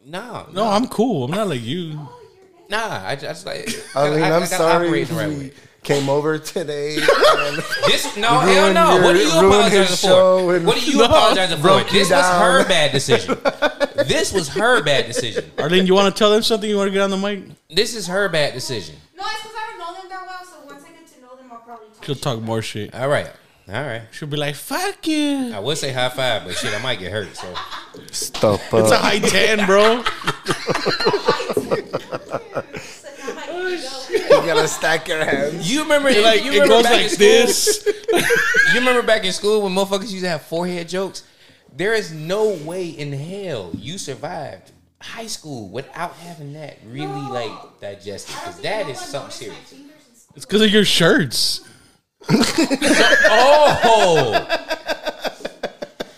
no, 0.05 0.47
No, 0.53 0.69
I'm 0.69 0.87
cool. 0.89 1.25
I'm 1.25 1.31
not 1.31 1.49
like 1.49 1.63
you. 1.63 1.93
Oh, 1.99 2.21
you're 2.69 2.71
Nah, 2.71 3.07
I 3.07 3.17
just 3.17 3.47
like. 3.47 3.69
I 3.95 4.11
mean, 4.11 4.23
I, 4.23 4.31
I'm 4.37 4.43
I 4.43 4.47
sorry 4.47 4.91
right 4.91 5.09
we 5.11 5.17
way. 5.17 5.53
Came 5.87 6.09
over 6.11 6.39
today. 6.39 6.97
and 6.97 7.57
This 7.87 8.17
no 8.17 8.41
hell 8.41 8.73
no. 8.75 8.95
your- 8.95 9.03
what 9.05 9.17
are 9.17 9.23
you 9.23 9.29
apologizing 9.31 10.11
for? 10.11 10.57
and- 10.57 10.67
What 10.67 10.77
are 10.77 10.81
you 10.81 10.99
No, 10.99 11.05
apologizing 11.05 11.57
for? 11.59 11.63
broke 11.63 11.87
you 11.93 12.01
This 12.01 12.11
was 12.11 12.21
down. 12.21 12.41
her 12.43 12.65
bad 12.69 12.93
decision. 12.93 13.39
this 14.07 14.33
was 14.33 14.49
her 14.49 14.83
bad 14.83 15.07
decision. 15.07 15.51
Arlene, 15.59 15.87
you 15.87 15.95
want 15.95 16.15
to 16.15 16.19
tell 16.19 16.31
them 16.31 16.43
something? 16.43 16.69
You 16.69 16.77
want 16.77 16.89
to 16.89 16.93
get 16.93 17.03
on 17.03 17.11
the 17.11 17.17
mic? 17.17 17.45
This 17.71 17.95
is 17.95 18.07
her 18.09 18.29
bad 18.29 18.53
decision. 18.55 18.97
No, 19.17 19.23
it's 19.25 19.43
because 19.43 19.55
I 19.57 19.71
don't 19.71 19.79
know 19.79 20.01
them 20.01 20.09
that 20.11 20.27
well. 20.27 20.45
So 20.45 20.67
once 20.67 20.85
I 20.85 20.89
get 20.93 21.07
to 21.15 21.21
know 21.23 21.37
them, 21.37 21.47
I'll 21.53 21.59
probably 21.61 21.87
talk. 21.95 22.05
She'll 22.05 22.15
talk 22.17 22.41
more 22.43 22.61
shit. 22.63 22.95
All 22.95 23.09
right, 23.09 23.31
all 23.69 23.75
right. 23.83 24.03
She'll 24.13 24.29
be 24.29 24.37
like, 24.37 24.55
"Fuck 24.57 25.07
you." 25.07 25.53
I 25.55 25.59
would 25.61 25.79
say 25.79 25.93
high 25.93 26.09
five, 26.11 26.45
but 26.45 26.55
shit, 26.57 26.75
I 26.75 26.83
might 26.83 26.99
get 26.99 27.13
hurt. 27.13 27.35
So 27.37 27.55
Stop. 28.11 28.61
It's 28.73 28.91
a 28.91 28.99
high 28.99 29.19
ten, 29.21 29.65
bro. 29.67 30.03
You 34.41 34.47
gotta 34.55 34.69
stack 34.69 35.09
your 35.09 35.25
hands. 35.25 35.71
you 35.71 35.83
remember, 35.83 36.11
Like 36.11 36.45
you 36.45 36.53
it 36.53 36.61
remember 36.61 36.69
goes 36.69 36.83
back 36.85 36.93
in 36.95 37.03
like 37.03 37.11
school? 37.11 37.19
this. 37.27 37.89
You 38.73 38.81
remember 38.81 39.03
back 39.03 39.25
in 39.25 39.33
school 39.33 39.63
when 39.63 39.73
motherfuckers 39.75 40.11
used 40.11 40.25
to 40.25 40.29
have 40.29 40.43
forehead 40.43 40.89
jokes? 40.89 41.23
There 41.75 41.95
is 41.95 42.13
no 42.13 42.49
way 42.65 42.89
in 42.89 43.13
hell 43.13 43.71
you 43.75 43.97
survived 43.99 44.73
high 45.01 45.27
school 45.29 45.69
without 45.69 46.15
having 46.15 46.53
that 46.55 46.79
really 46.87 47.07
like 47.31 47.81
digested. 47.81 48.35
Because 48.35 48.61
that 48.61 48.89
is 48.89 48.99
something 49.01 49.31
serious. 49.31 49.75
It's 50.35 50.45
because 50.45 50.63
of 50.63 50.71
your 50.71 50.85
shirts. 50.85 51.61
Oh, 53.29 54.47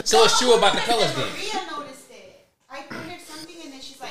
so 0.04 0.24
it's 0.24 0.38
true 0.38 0.54
about 0.54 0.74
the 0.74 0.80
colors 0.80 1.14
then. 1.14 1.28
Maria 1.32 1.66
noticed 1.70 2.10
it. 2.10 2.46
I 2.70 2.82
pointed 2.82 3.20
something 3.20 3.56
and 3.64 3.72
then 3.72 3.80
she's 3.80 4.00
like, 4.00 4.10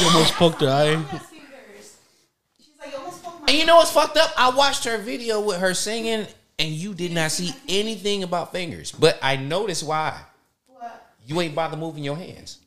You 0.00 0.06
almost 0.08 0.34
poked 0.34 0.60
her 0.62 0.68
eye. 0.68 0.96
"Has 0.96 1.22
fingers." 1.22 1.96
She's 2.58 2.68
like, 2.80 2.90
"You 2.92 2.98
almost 2.98 3.22
poked 3.22 3.37
my." 3.37 3.37
And 3.48 3.56
you 3.56 3.64
know 3.64 3.76
what's 3.76 3.90
fucked 3.90 4.18
up? 4.18 4.30
I 4.36 4.50
watched 4.50 4.84
her 4.84 4.98
video 4.98 5.40
with 5.40 5.56
her 5.58 5.72
singing, 5.72 6.26
and 6.58 6.68
you 6.68 6.92
did 6.92 7.12
not 7.12 7.30
see 7.30 7.54
anything 7.68 8.22
about 8.22 8.52
fingers. 8.52 8.92
But 8.92 9.18
I 9.22 9.36
noticed 9.36 9.82
why. 9.86 10.20
What? 10.66 11.14
You 11.26 11.40
ain't 11.40 11.54
bother 11.54 11.76
moving 11.78 12.04
your 12.04 12.16
hands. 12.16 12.58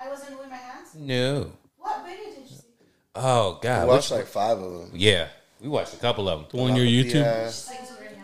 I 0.00 0.08
wasn't 0.08 0.30
moving 0.32 0.48
my 0.50 0.56
hands. 0.56 0.94
No. 0.94 1.52
What 1.76 2.06
video 2.06 2.24
did 2.24 2.50
you 2.50 2.56
see? 2.56 2.62
Oh 3.14 3.58
I 3.60 3.62
God. 3.62 3.88
watched 3.88 4.10
Which- 4.10 4.18
like 4.20 4.26
five 4.28 4.58
of 4.58 4.72
them. 4.72 4.90
yeah, 4.94 5.28
we 5.60 5.68
watched 5.68 5.92
a 5.92 5.98
couple 5.98 6.26
of 6.28 6.50
them. 6.50 6.60
On 6.60 6.74
your 6.74 6.86
YouTube. 6.86 7.14
Yeah. 7.16 7.50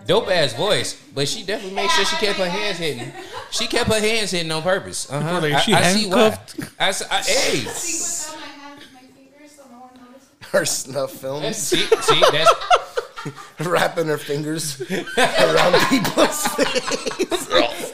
Dope 0.06 0.28
ass 0.30 0.52
voice, 0.54 1.00
but 1.14 1.26
she 1.28 1.44
definitely 1.44 1.74
made 1.76 1.90
sure 1.90 2.04
she 2.04 2.16
kept 2.16 2.38
her 2.38 2.48
hands 2.48 2.76
hidden. 2.78 3.10
She 3.50 3.66
kept 3.66 3.90
her 3.90 3.98
hands 4.00 4.30
hidden 4.32 4.52
on 4.52 4.62
purpose. 4.62 5.10
Uh-huh. 5.10 5.40
I, 5.42 5.54
I 5.54 5.60
see 5.60 5.72
why. 5.72 5.80
handcuffed? 5.80 6.60
I, 6.78 6.88
s- 6.88 7.02
I- 7.10 7.22
hey, 7.22 7.58
Without 7.64 8.36
my 8.38 8.46
hands, 8.46 8.82
my 8.92 9.00
fingers, 9.00 9.52
so 9.56 9.62
no 9.70 9.78
one 9.78 9.90
noticed. 9.94 10.28
Her 10.54 10.64
snuff 10.64 11.10
films, 11.10 11.56
see, 11.68 11.78
see, 11.78 12.22
that's 12.30 12.54
wrapping 13.60 14.06
her 14.06 14.18
fingers 14.18 14.80
around 15.18 15.74
people's 15.88 16.46
face. 16.54 17.90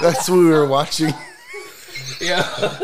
That's 0.00 0.28
what 0.30 0.38
we 0.38 0.44
were 0.46 0.68
watching. 0.68 1.12
yeah. 2.20 2.78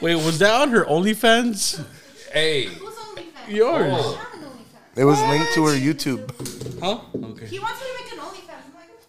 Wait, 0.00 0.16
was 0.16 0.40
that 0.40 0.60
on 0.60 0.70
her 0.70 0.84
OnlyFans? 0.86 1.84
Hey, 2.32 2.64
Who's 2.64 2.94
OnlyFans? 2.94 3.48
Yours. 3.48 3.92
I 3.92 3.96
have 3.96 4.34
an 4.34 4.40
OnlyFans. 4.48 4.96
It 4.98 5.04
was 5.04 5.20
linked 5.22 5.54
to 5.54 5.66
her 5.66 5.72
YouTube. 5.74 6.80
Huh? 6.80 6.98
Okay. 7.14 7.46
He 7.46 7.60
wants 7.60 7.80
me 7.80 7.86
to 7.86 8.04
make 8.04 8.12
an 8.12 8.18
OnlyFans. 8.18 8.64
I'm 8.66 8.74
like, 8.74 8.90
what 8.90 9.04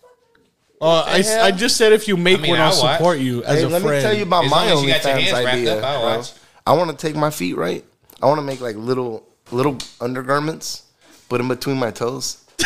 the 0.80 0.86
uh, 0.86 1.02
fuck? 1.02 1.08
Oh, 1.08 1.12
I, 1.12 1.20
s- 1.20 1.38
I 1.38 1.50
just 1.52 1.76
said 1.78 1.92
if 1.92 2.08
you 2.08 2.18
make 2.18 2.38
I 2.38 2.42
mean, 2.44 2.52
one, 2.52 2.60
I'll 2.62 2.72
I'll 2.72 2.84
watch. 2.84 2.98
support 2.98 3.18
you 3.18 3.44
as 3.46 3.58
Hey, 3.60 3.64
a 3.66 3.70
let 3.70 3.82
friend. 3.82 3.98
me 3.98 4.02
tell 4.04 4.14
you 4.14 4.24
about 4.24 4.46
As 4.46 4.52
my 4.52 4.66
long 4.72 4.78
as 4.78 4.84
you 4.84 4.90
got 4.90 5.04
your 5.04 5.14
OnlyFans 5.16 5.22
hands 5.22 5.44
wrapped 5.46 5.58
idea. 5.58 5.78
up, 5.80 5.84
I'll 5.84 6.02
bro. 6.02 6.18
watch. 6.18 6.32
I 6.68 6.74
want 6.74 6.92
to 6.92 6.98
take 6.98 7.16
my 7.16 7.30
feet 7.32 7.56
right. 7.58 7.84
I 8.26 8.28
want 8.28 8.40
to 8.40 8.42
make 8.44 8.60
like 8.60 8.76
little 8.76 9.24
little 9.52 9.78
undergarments, 10.02 10.82
put 11.30 11.40
in 11.42 11.48
between 11.48 11.78
my 11.78 11.92
toes. 11.92 12.44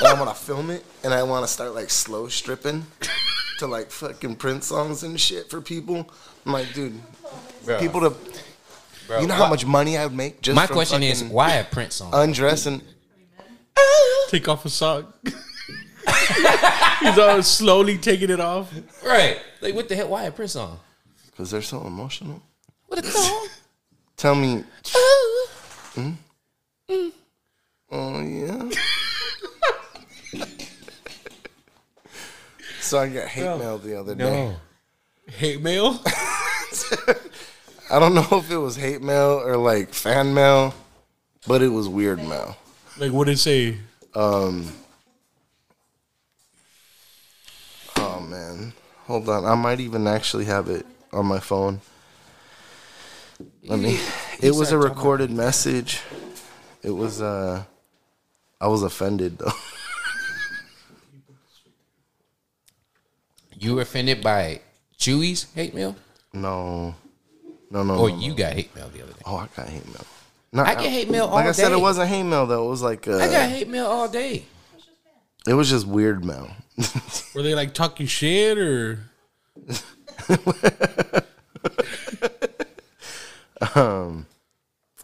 and 0.00 0.08
I 0.08 0.14
want 0.20 0.28
to 0.28 0.34
film 0.34 0.70
it, 0.70 0.84
and 1.04 1.14
I 1.14 1.22
want 1.22 1.46
to 1.46 1.52
start 1.52 1.72
like 1.72 1.88
slow 1.88 2.26
stripping 2.26 2.84
to 3.60 3.68
like 3.68 3.92
fucking 3.92 4.34
print 4.34 4.64
songs 4.64 5.04
and 5.04 5.20
shit 5.20 5.50
for 5.50 5.60
people. 5.60 6.10
I'm 6.44 6.52
like, 6.52 6.72
dude, 6.74 7.00
bro, 7.64 7.78
people 7.78 8.00
to. 8.00 8.10
bro, 9.06 9.20
You 9.20 9.28
know 9.28 9.34
why- 9.34 9.38
how 9.44 9.48
much 9.48 9.64
money 9.64 9.96
I 9.96 10.04
would 10.04 10.16
make 10.16 10.40
just 10.42 10.56
My 10.56 10.66
from 10.66 10.74
question 10.74 11.04
is, 11.04 11.22
why 11.22 11.52
a 11.52 11.64
print 11.64 11.92
song? 11.92 12.10
undressing? 12.12 12.82
Take 14.30 14.48
off 14.48 14.64
a 14.64 14.68
sock. 14.68 15.14
He's 16.98 17.18
all 17.18 17.40
slowly 17.44 17.98
taking 17.98 18.30
it 18.30 18.40
off. 18.40 18.74
right? 19.06 19.38
Like, 19.60 19.76
what 19.76 19.88
the 19.88 19.94
hell? 19.94 20.08
Why 20.08 20.24
a 20.24 20.32
print 20.32 20.50
song? 20.50 20.80
Because 21.26 21.52
they're 21.52 21.62
so 21.62 21.86
emotional. 21.86 22.42
What 22.88 23.04
a 23.04 23.06
song? 23.08 23.46
Tell 24.18 24.34
me. 24.34 24.64
Hmm? 25.94 26.10
Oh 27.90 28.20
yeah. 28.20 28.68
so 32.80 32.98
I 32.98 33.08
got 33.08 33.28
hate 33.28 33.44
mail 33.44 33.78
the 33.78 33.98
other 33.98 34.16
day. 34.16 34.56
Hate 35.28 35.62
mail. 35.62 36.00
I 37.90 38.00
don't 38.00 38.14
know 38.14 38.26
if 38.32 38.50
it 38.50 38.58
was 38.58 38.74
hate 38.74 39.02
mail 39.02 39.40
or 39.44 39.56
like 39.56 39.94
fan 39.94 40.34
mail, 40.34 40.74
but 41.46 41.62
it 41.62 41.68
was 41.68 41.88
weird 41.88 42.18
mail. 42.18 42.56
Like 42.98 43.12
what 43.12 43.26
did 43.26 43.34
it 43.34 43.38
say? 43.38 43.78
Um. 44.16 44.72
Oh 47.96 48.18
man, 48.18 48.72
hold 49.06 49.28
on. 49.28 49.44
I 49.44 49.54
might 49.54 49.78
even 49.78 50.08
actually 50.08 50.46
have 50.46 50.68
it 50.68 50.84
on 51.12 51.26
my 51.26 51.38
phone. 51.38 51.80
Let 53.64 53.78
me. 53.78 53.98
It 54.40 54.54
was 54.54 54.72
a 54.72 54.78
recorded 54.78 55.30
message. 55.30 56.00
It 56.82 56.90
was 56.90 57.20
uh. 57.22 57.64
I 58.60 58.66
was 58.68 58.82
offended 58.82 59.38
though. 59.38 59.52
You 63.60 63.74
were 63.74 63.82
offended 63.82 64.22
by 64.22 64.60
Chuy's 64.98 65.46
hate 65.54 65.74
mail, 65.74 65.96
No, 66.32 66.94
no, 67.70 67.82
no. 67.82 67.94
or 67.98 68.08
no, 68.10 68.16
you 68.18 68.30
no. 68.30 68.36
got 68.36 68.52
hate 68.52 68.72
mail 68.76 68.88
the 68.94 69.02
other 69.02 69.12
day? 69.12 69.18
Oh, 69.26 69.36
I 69.36 69.48
got 69.56 69.68
hate 69.68 69.84
mail. 69.86 70.06
No, 70.52 70.62
I 70.62 70.74
get 70.76 70.90
hate 70.90 71.10
mail 71.10 71.24
all 71.26 71.34
Like 71.34 71.46
I 71.46 71.52
said, 71.52 71.70
day. 71.70 71.74
it 71.74 71.80
wasn't 71.80 72.08
hate 72.08 72.22
mail 72.22 72.46
though. 72.46 72.66
It 72.66 72.70
was 72.70 72.82
like 72.82 73.08
uh, 73.08 73.16
I 73.18 73.26
got 73.30 73.50
hate 73.50 73.68
mail 73.68 73.86
all 73.86 74.08
day. 74.08 74.44
it 75.46 75.54
was 75.54 75.68
just 75.68 75.86
weird 75.88 76.24
mail. 76.24 76.50
Were 77.34 77.42
they 77.42 77.54
like 77.56 77.74
talking 77.74 78.06
shit 78.06 78.58
or? 78.58 79.00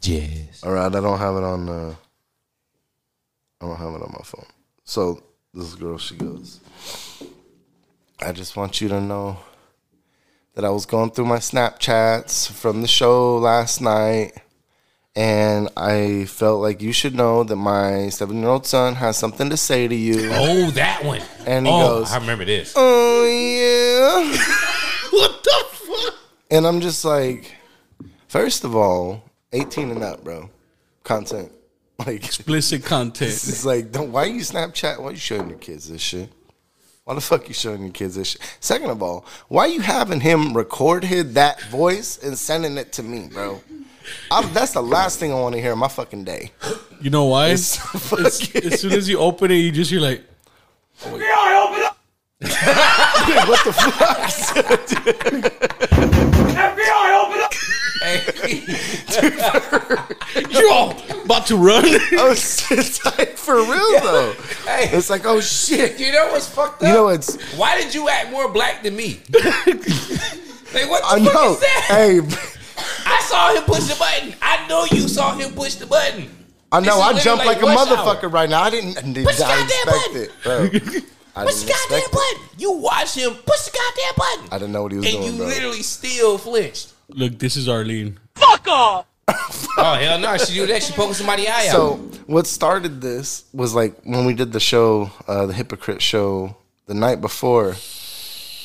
Yes. 0.04 0.62
All 0.62 0.72
right, 0.72 0.94
I 0.94 1.00
don't 1.00 1.18
have 1.18 1.36
it 1.36 1.42
on. 1.42 1.68
Uh, 1.68 1.94
I 3.60 3.66
don't 3.66 3.76
have 3.76 3.94
it 3.94 4.02
on 4.02 4.12
my 4.12 4.24
phone. 4.24 4.46
So 4.84 5.22
this 5.54 5.74
girl, 5.74 5.96
she 5.98 6.16
goes. 6.16 6.60
I 8.20 8.32
just 8.32 8.56
want 8.56 8.80
you 8.80 8.88
to 8.88 9.00
know 9.00 9.38
that 10.54 10.64
I 10.64 10.70
was 10.70 10.86
going 10.86 11.10
through 11.10 11.24
my 11.26 11.38
Snapchats 11.38 12.50
from 12.50 12.82
the 12.82 12.88
show 12.88 13.38
last 13.38 13.80
night, 13.80 14.32
and 15.16 15.70
I 15.76 16.26
felt 16.26 16.60
like 16.60 16.82
you 16.82 16.92
should 16.92 17.14
know 17.14 17.42
that 17.44 17.56
my 17.56 18.10
seven-year-old 18.10 18.66
son 18.66 18.96
has 18.96 19.16
something 19.16 19.48
to 19.50 19.56
say 19.56 19.88
to 19.88 19.94
you. 19.94 20.30
Oh, 20.32 20.70
that 20.72 21.02
one. 21.04 21.22
And 21.46 21.66
he 21.66 21.72
oh, 21.72 22.00
goes, 22.00 22.12
I 22.12 22.18
remember 22.18 22.44
this. 22.44 22.74
Oh 22.76 23.24
yeah. 23.26 24.40
What 25.14 25.44
the 25.44 25.64
fuck? 25.70 26.14
And 26.50 26.66
I'm 26.66 26.80
just 26.80 27.04
like, 27.04 27.54
first 28.34 28.64
of 28.64 28.74
all, 28.74 29.22
18 29.52 29.92
and 29.92 30.02
up, 30.02 30.24
bro. 30.24 30.50
Content. 31.04 31.52
Like, 32.04 32.24
Explicit 32.24 32.84
content. 32.84 33.30
it's 33.30 33.64
like, 33.64 33.92
don't, 33.92 34.10
why 34.10 34.24
you 34.24 34.40
Snapchat? 34.40 34.98
Why 35.00 35.10
you 35.10 35.16
showing 35.16 35.48
your 35.48 35.58
kids 35.58 35.88
this 35.88 36.02
shit? 36.02 36.28
Why 37.04 37.14
the 37.14 37.20
fuck 37.20 37.46
you 37.46 37.54
showing 37.54 37.82
your 37.82 37.92
kids 37.92 38.16
this 38.16 38.30
shit? 38.30 38.40
Second 38.58 38.90
of 38.90 39.00
all, 39.00 39.24
why 39.46 39.66
you 39.66 39.80
having 39.80 40.18
him 40.18 40.56
record 40.56 41.04
his, 41.04 41.34
that 41.34 41.62
voice 41.66 42.18
and 42.24 42.36
sending 42.36 42.76
it 42.78 42.92
to 42.94 43.04
me, 43.04 43.28
bro? 43.32 43.62
I'm, 44.28 44.52
that's 44.52 44.72
the 44.72 44.82
last 44.82 45.20
thing 45.20 45.30
I 45.30 45.36
want 45.36 45.54
to 45.54 45.60
hear 45.60 45.72
in 45.72 45.78
my 45.78 45.86
fucking 45.86 46.24
day. 46.24 46.50
You 47.00 47.10
know 47.10 47.26
why? 47.26 47.50
It's 47.50 47.78
As, 48.12 48.50
as 48.56 48.80
soon 48.80 48.92
as 48.94 49.08
you 49.08 49.20
open 49.20 49.52
it, 49.52 49.58
you 49.58 49.70
just 49.70 49.92
you're 49.92 50.00
like, 50.00 50.24
Yeah, 51.06 51.20
I 51.20 51.68
open 51.68 51.84
up. 51.84 51.96
what 53.48 53.64
the 53.64 53.72
fuck? 56.00 56.10
Hey, 60.34 60.42
yo, 60.50 60.90
about 61.24 61.46
to 61.46 61.56
run. 61.56 61.84
I 61.84 62.26
was 62.28 62.70
it's 62.70 63.04
like, 63.04 63.36
for 63.36 63.54
real 63.56 64.00
though. 64.00 64.32
hey, 64.66 64.88
It's 64.96 65.08
like, 65.10 65.24
oh 65.24 65.40
shit. 65.40 65.98
you 66.00 66.12
know 66.12 66.28
what's 66.32 66.48
fucked 66.48 66.82
up? 66.82 66.88
You 66.88 66.94
know, 66.94 67.08
it's 67.08 67.36
Why 67.56 67.80
did 67.80 67.94
you 67.94 68.08
act 68.08 68.30
more 68.30 68.48
black 68.52 68.82
than 68.82 68.96
me? 68.96 69.20
like, 69.32 69.44
what 70.90 71.02
the 71.02 71.06
I 71.06 71.20
fuck 71.24 71.34
know. 71.34 71.52
is 71.54 71.60
that? 71.60 71.84
Hey, 71.88 72.20
I 73.06 73.20
saw 73.28 73.54
him 73.54 73.62
push 73.64 73.84
the 73.84 73.96
button. 73.98 74.34
I 74.42 74.66
know 74.68 74.84
you 74.90 75.06
saw 75.08 75.34
him 75.36 75.52
push 75.52 75.76
the 75.76 75.86
button. 75.86 76.28
I 76.72 76.80
know. 76.80 77.00
I 77.00 77.12
is 77.12 77.22
jumped 77.22 77.44
like 77.46 77.62
literally 77.62 77.74
a 77.74 77.86
motherfucker 77.96 78.24
hour. 78.24 78.28
right 78.30 78.50
now. 78.50 78.62
I 78.62 78.70
didn't. 78.70 78.98
I 78.98 79.02
didn't 79.02 79.24
Push 79.26 79.36
the 79.36 79.44
I 79.44 79.60
goddamn 79.60 79.94
expect 79.94 80.16
it, 80.16 80.30
bro. 80.42 80.54
I 81.36 81.44
Push 81.44 81.54
didn't 81.54 81.66
the 81.66 81.72
goddamn 81.72 81.98
it. 81.98 82.12
button. 82.12 82.58
You 82.58 82.72
watch 82.72 83.14
him 83.14 83.34
push 83.46 83.60
the 83.66 83.70
goddamn 83.78 84.14
button. 84.16 84.48
I 84.52 84.58
didn't 84.58 84.72
know 84.72 84.82
what 84.82 84.92
he 84.92 84.98
was 84.98 85.06
and 85.06 85.14
doing, 85.14 85.28
And 85.28 85.36
you 85.36 85.38
bro. 85.44 85.48
literally 85.48 85.82
still 85.82 86.38
flinched. 86.38 86.92
Look, 87.08 87.38
this 87.38 87.56
is 87.56 87.68
Arlene. 87.68 88.18
Oh 89.76 89.96
hell 89.98 90.18
no, 90.18 90.36
she 90.36 90.54
do 90.54 90.66
that. 90.66 90.82
She 90.82 90.92
poking 90.92 91.14
somebody 91.14 91.48
eye 91.48 91.68
So 91.68 91.94
out. 91.94 91.98
what 92.28 92.46
started 92.46 93.00
this 93.00 93.44
was 93.52 93.74
like 93.74 94.00
when 94.04 94.24
we 94.24 94.34
did 94.34 94.52
the 94.52 94.60
show, 94.60 95.10
uh, 95.26 95.46
the 95.46 95.52
Hypocrite 95.52 96.02
show, 96.02 96.56
the 96.86 96.94
night 96.94 97.20
before, 97.20 97.76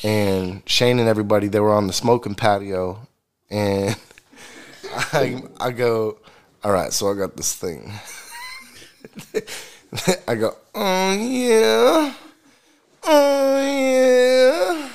and 0.04 0.62
Shane 0.66 0.98
and 0.98 1.08
everybody 1.08 1.48
they 1.48 1.60
were 1.60 1.72
on 1.74 1.86
the 1.86 1.92
smoking 1.92 2.34
patio, 2.34 3.06
and 3.50 3.96
I 5.12 5.42
I 5.58 5.70
go, 5.72 6.18
all 6.62 6.72
right, 6.72 6.92
so 6.92 7.10
I 7.10 7.14
got 7.16 7.36
this 7.36 7.54
thing. 7.54 7.92
I 10.28 10.34
go, 10.36 10.56
oh 10.74 11.12
yeah, 11.12 12.14
oh 13.04 13.66
yeah, 13.66 14.90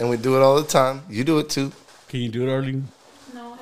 and 0.00 0.10
we 0.10 0.16
do 0.18 0.36
it 0.36 0.42
all 0.42 0.56
the 0.60 0.68
time. 0.68 1.02
You 1.08 1.24
do 1.24 1.38
it 1.38 1.48
too. 1.48 1.72
Can 2.08 2.20
you 2.20 2.28
do 2.28 2.46
it, 2.46 2.52
Arlene? 2.52 2.88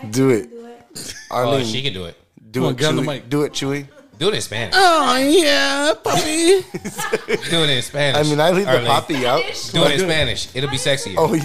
No, 0.04 0.08
I 0.08 0.10
Do 0.12 0.30
it. 0.30 0.50
Do 0.50 0.66
it. 0.66 1.14
Oh, 1.30 1.36
Arlene, 1.36 1.64
she 1.66 1.82
can 1.82 1.92
do 1.92 2.04
it. 2.04 2.16
do 2.50 2.60
Come 2.60 2.66
on, 2.66 2.72
it, 2.74 2.78
get 2.78 2.88
on 2.88 2.96
the 2.96 3.02
Chuy. 3.02 3.06
mic. 3.06 3.28
Do 3.30 3.42
it, 3.42 3.52
Chuy. 3.52 3.88
Do 4.16 4.28
it 4.28 4.34
in 4.34 4.40
Spanish. 4.42 4.74
Oh 4.78 5.16
yeah, 5.18 5.92
puppy. 6.04 6.60
Do 7.50 7.64
it 7.64 7.70
in 7.70 7.82
Spanish. 7.82 8.24
I 8.24 8.30
mean, 8.30 8.38
I 8.40 8.50
leave 8.52 8.64
the 8.66 8.70
Arlene. 8.70 8.86
poppy 8.86 9.26
out. 9.26 9.42
Do 9.72 9.82
it 9.84 9.92
in 9.94 9.98
Spanish. 10.06 10.54
It'll 10.54 10.70
be 10.70 10.76
sexier. 10.76 11.14
Oh 11.18 11.34
yeah. 11.34 11.42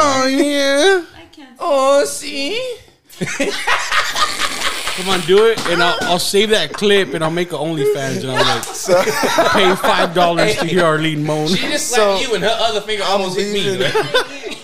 oh 0.00 0.26
yeah. 0.26 1.04
I 1.14 1.24
can't. 1.30 1.54
Oh, 1.60 2.04
see. 2.06 2.76
Come 4.96 5.08
on, 5.08 5.20
do 5.22 5.46
it, 5.46 5.58
and 5.68 5.82
I'll, 5.82 5.96
I'll 6.02 6.18
save 6.18 6.50
that 6.50 6.72
clip, 6.74 7.14
and 7.14 7.24
I'll 7.24 7.30
make 7.30 7.50
an 7.52 7.58
OnlyFans, 7.58 8.20
and 8.22 8.30
I'll 8.30 8.44
like 8.44 9.52
pay 9.52 9.74
five 9.76 10.14
dollars 10.14 10.56
to 10.56 10.66
hear 10.66 10.84
Arlene 10.84 11.24
moan. 11.24 11.48
She 11.48 11.56
just 11.68 11.88
So- 11.88 12.18
you, 12.18 12.34
and 12.34 12.44
her 12.44 12.56
other 12.60 12.80
finger 12.82 13.02
almost 13.04 13.38
hit 13.38 13.52
me. 13.52 13.60
leaving. 13.70 13.92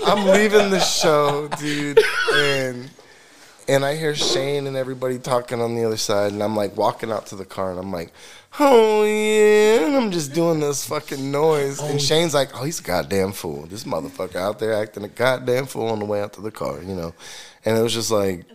I'm 0.06 0.26
leaving 0.28 0.70
the 0.70 0.80
show, 0.80 1.48
dude, 1.58 1.98
and 2.34 2.90
and 3.68 3.84
I 3.84 3.96
hear 3.96 4.14
Shane 4.14 4.66
and 4.66 4.76
everybody 4.76 5.18
talking 5.18 5.60
on 5.60 5.74
the 5.76 5.84
other 5.84 5.98
side, 5.98 6.32
and 6.32 6.42
I'm 6.42 6.56
like 6.56 6.76
walking 6.76 7.12
out 7.12 7.26
to 7.26 7.36
the 7.36 7.44
car, 7.44 7.70
and 7.70 7.78
I'm 7.78 7.92
like, 7.92 8.12
oh 8.58 9.04
yeah, 9.04 9.86
and 9.86 9.94
I'm 9.94 10.10
just 10.10 10.32
doing 10.32 10.58
this 10.60 10.86
fucking 10.86 11.30
noise, 11.30 11.78
and 11.80 12.00
Shane's 12.00 12.32
like, 12.34 12.50
oh, 12.58 12.64
he's 12.64 12.80
a 12.80 12.82
goddamn 12.82 13.32
fool. 13.32 13.66
This 13.66 13.84
motherfucker 13.84 14.36
out 14.36 14.58
there 14.58 14.72
acting 14.72 15.04
a 15.04 15.08
goddamn 15.08 15.66
fool 15.66 15.88
on 15.88 15.98
the 15.98 16.06
way 16.06 16.22
out 16.22 16.32
to 16.34 16.40
the 16.40 16.50
car, 16.50 16.82
you 16.82 16.94
know, 16.94 17.14
and 17.64 17.76
it 17.76 17.82
was 17.82 17.92
just 17.92 18.10
like, 18.10 18.46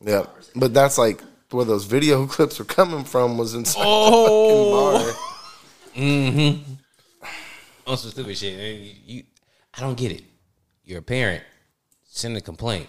yeah, 0.00 0.26
but 0.54 0.72
that's 0.72 0.98
like 0.98 1.20
where 1.50 1.64
those 1.64 1.84
video 1.84 2.26
clips 2.28 2.58
were 2.58 2.64
coming 2.64 3.04
from 3.04 3.36
was 3.36 3.54
inside 3.54 3.82
Oh. 3.84 4.98
the 4.98 5.04
fucking 5.04 5.12
bar. 5.94 6.04
Mm-hmm. 6.04 6.72
on 7.86 7.96
some 7.96 8.10
stupid 8.10 8.36
shit. 8.36 8.58
You, 8.58 8.92
you, 9.06 9.22
I 9.76 9.80
don't 9.80 9.96
get 9.96 10.12
it. 10.12 10.22
You're 10.84 10.98
a 10.98 11.02
parent. 11.02 11.42
Send 12.04 12.36
a 12.36 12.40
complaint 12.40 12.88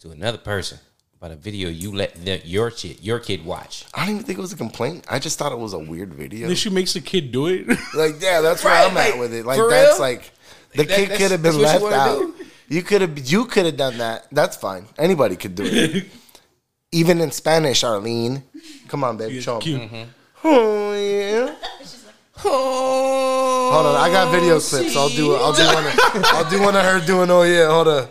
to 0.00 0.10
another 0.10 0.38
person 0.38 0.78
about 1.16 1.32
a 1.32 1.36
video 1.36 1.68
you 1.68 1.92
let 1.92 2.14
the, 2.24 2.40
your 2.44 2.70
shit, 2.70 3.02
your 3.02 3.18
kid 3.18 3.44
watch. 3.44 3.84
I 3.94 4.00
don't 4.06 4.14
even 4.14 4.22
think 4.24 4.38
it 4.38 4.42
was 4.42 4.52
a 4.52 4.56
complaint. 4.56 5.04
I 5.10 5.18
just 5.18 5.38
thought 5.38 5.50
it 5.52 5.58
was 5.58 5.72
a 5.72 5.78
weird 5.78 6.14
video. 6.14 6.46
Then 6.46 6.56
she 6.56 6.70
makes 6.70 6.92
the 6.92 7.00
kid 7.00 7.32
do 7.32 7.46
it. 7.48 7.66
Like, 7.94 8.20
yeah, 8.20 8.40
that's 8.40 8.62
where 8.62 8.72
Right, 8.74 8.88
I'm 8.88 8.94
like, 8.94 9.14
at 9.14 9.18
with 9.18 9.34
it. 9.34 9.44
Like, 9.44 9.58
for 9.58 9.68
that's 9.70 9.94
real? 9.98 10.00
like 10.00 10.30
the 10.74 10.84
That- 10.84 10.96
kid 10.96 11.10
could 11.18 11.30
have 11.32 11.42
been 11.42 11.60
that's 11.60 11.80
what 11.82 11.90
you 11.90 11.96
left 11.96 12.18
wanna 12.18 12.26
out. 12.30 12.34
You 12.68 12.82
could 12.82 13.00
have, 13.00 13.18
you 13.18 13.46
could 13.46 13.66
have 13.66 13.76
done 13.76 13.98
that. 13.98 14.26
That's 14.30 14.56
fine. 14.56 14.86
Anybody 14.98 15.36
could 15.36 15.54
do 15.54 15.64
it. 15.66 16.06
Even 16.92 17.20
in 17.20 17.30
Spanish, 17.32 17.82
Arlene. 17.82 18.42
Come 18.88 19.04
on, 19.04 19.16
baby, 19.16 19.40
show 19.40 19.56
'em. 19.56 19.60
Cute. 19.60 19.80
Mm-hmm. 19.82 20.02
Oh 20.44 20.92
yeah. 20.94 21.54
Oh, 22.44 23.70
Hold 23.72 23.86
on, 23.86 23.96
I 23.96 24.10
got 24.12 24.30
video 24.30 24.60
clips. 24.60 24.96
I'll 24.96 25.08
do 25.08 25.34
it. 25.34 25.38
I'll 25.38 25.52
do 25.52 25.64
one. 25.66 25.86
Of, 25.86 26.24
I'll 26.26 26.48
do 26.50 26.62
one 26.62 26.76
of 26.76 26.82
her 26.84 27.04
doing. 27.04 27.30
Oh 27.30 27.42
yeah, 27.42 27.68
hold 27.68 27.88
on. 27.88 28.08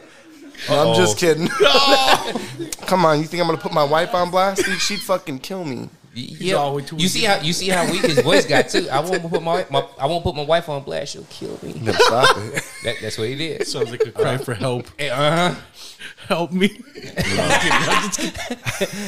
No, 0.69 0.89
I'm 0.89 0.95
just 0.95 1.17
kidding. 1.17 1.47
Come 2.87 3.05
on, 3.05 3.19
you 3.19 3.25
think 3.25 3.41
I'm 3.41 3.47
gonna 3.47 3.57
put 3.57 3.73
my 3.73 3.83
wife 3.83 4.13
on 4.13 4.31
blast? 4.31 4.65
Dude, 4.65 4.79
she'd 4.79 4.99
fucking 4.99 5.39
kill 5.39 5.63
me. 5.63 5.89
Yeah, 6.17 6.55
all 6.55 6.71
the 6.71 6.77
way 6.77 6.83
too 6.83 6.95
you 6.95 7.07
see 7.07 7.23
how 7.25 7.39
you 7.41 7.53
see 7.53 7.69
how 7.69 7.89
weak 7.91 8.01
his 8.01 8.19
voice 8.21 8.45
got 8.45 8.69
too. 8.69 8.87
I 8.89 8.99
won't 9.01 9.29
put 9.29 9.43
my, 9.43 9.65
my 9.69 9.85
I 9.99 10.07
won't 10.07 10.23
put 10.23 10.35
my 10.35 10.43
wife 10.43 10.67
on 10.67 10.81
blast. 10.83 11.13
She'll 11.13 11.25
kill 11.29 11.59
me. 11.61 11.73
No, 11.81 11.91
stop 11.91 12.37
it. 12.37 12.63
That, 12.83 12.95
that's 13.01 13.17
what 13.17 13.27
he 13.27 13.35
did. 13.35 13.67
Sounds 13.67 13.91
like 13.91 14.05
a 14.05 14.11
cry 14.11 14.37
for 14.37 14.53
help. 14.53 14.87
Uh 14.99 15.09
huh. 15.09 15.55
Help 16.27 16.51
me. 16.51 16.67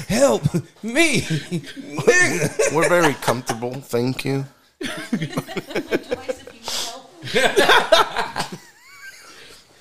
Help 0.07 0.53
me, 0.83 1.21
nigga. 1.21 2.75
We're 2.75 2.89
very 2.89 3.13
comfortable. 3.15 3.73
Thank 3.73 4.25
you. 4.25 4.45
Twice 4.79 5.11
if 5.11 6.45
you 6.45 6.51
need 6.51 6.65
help. 6.65 8.59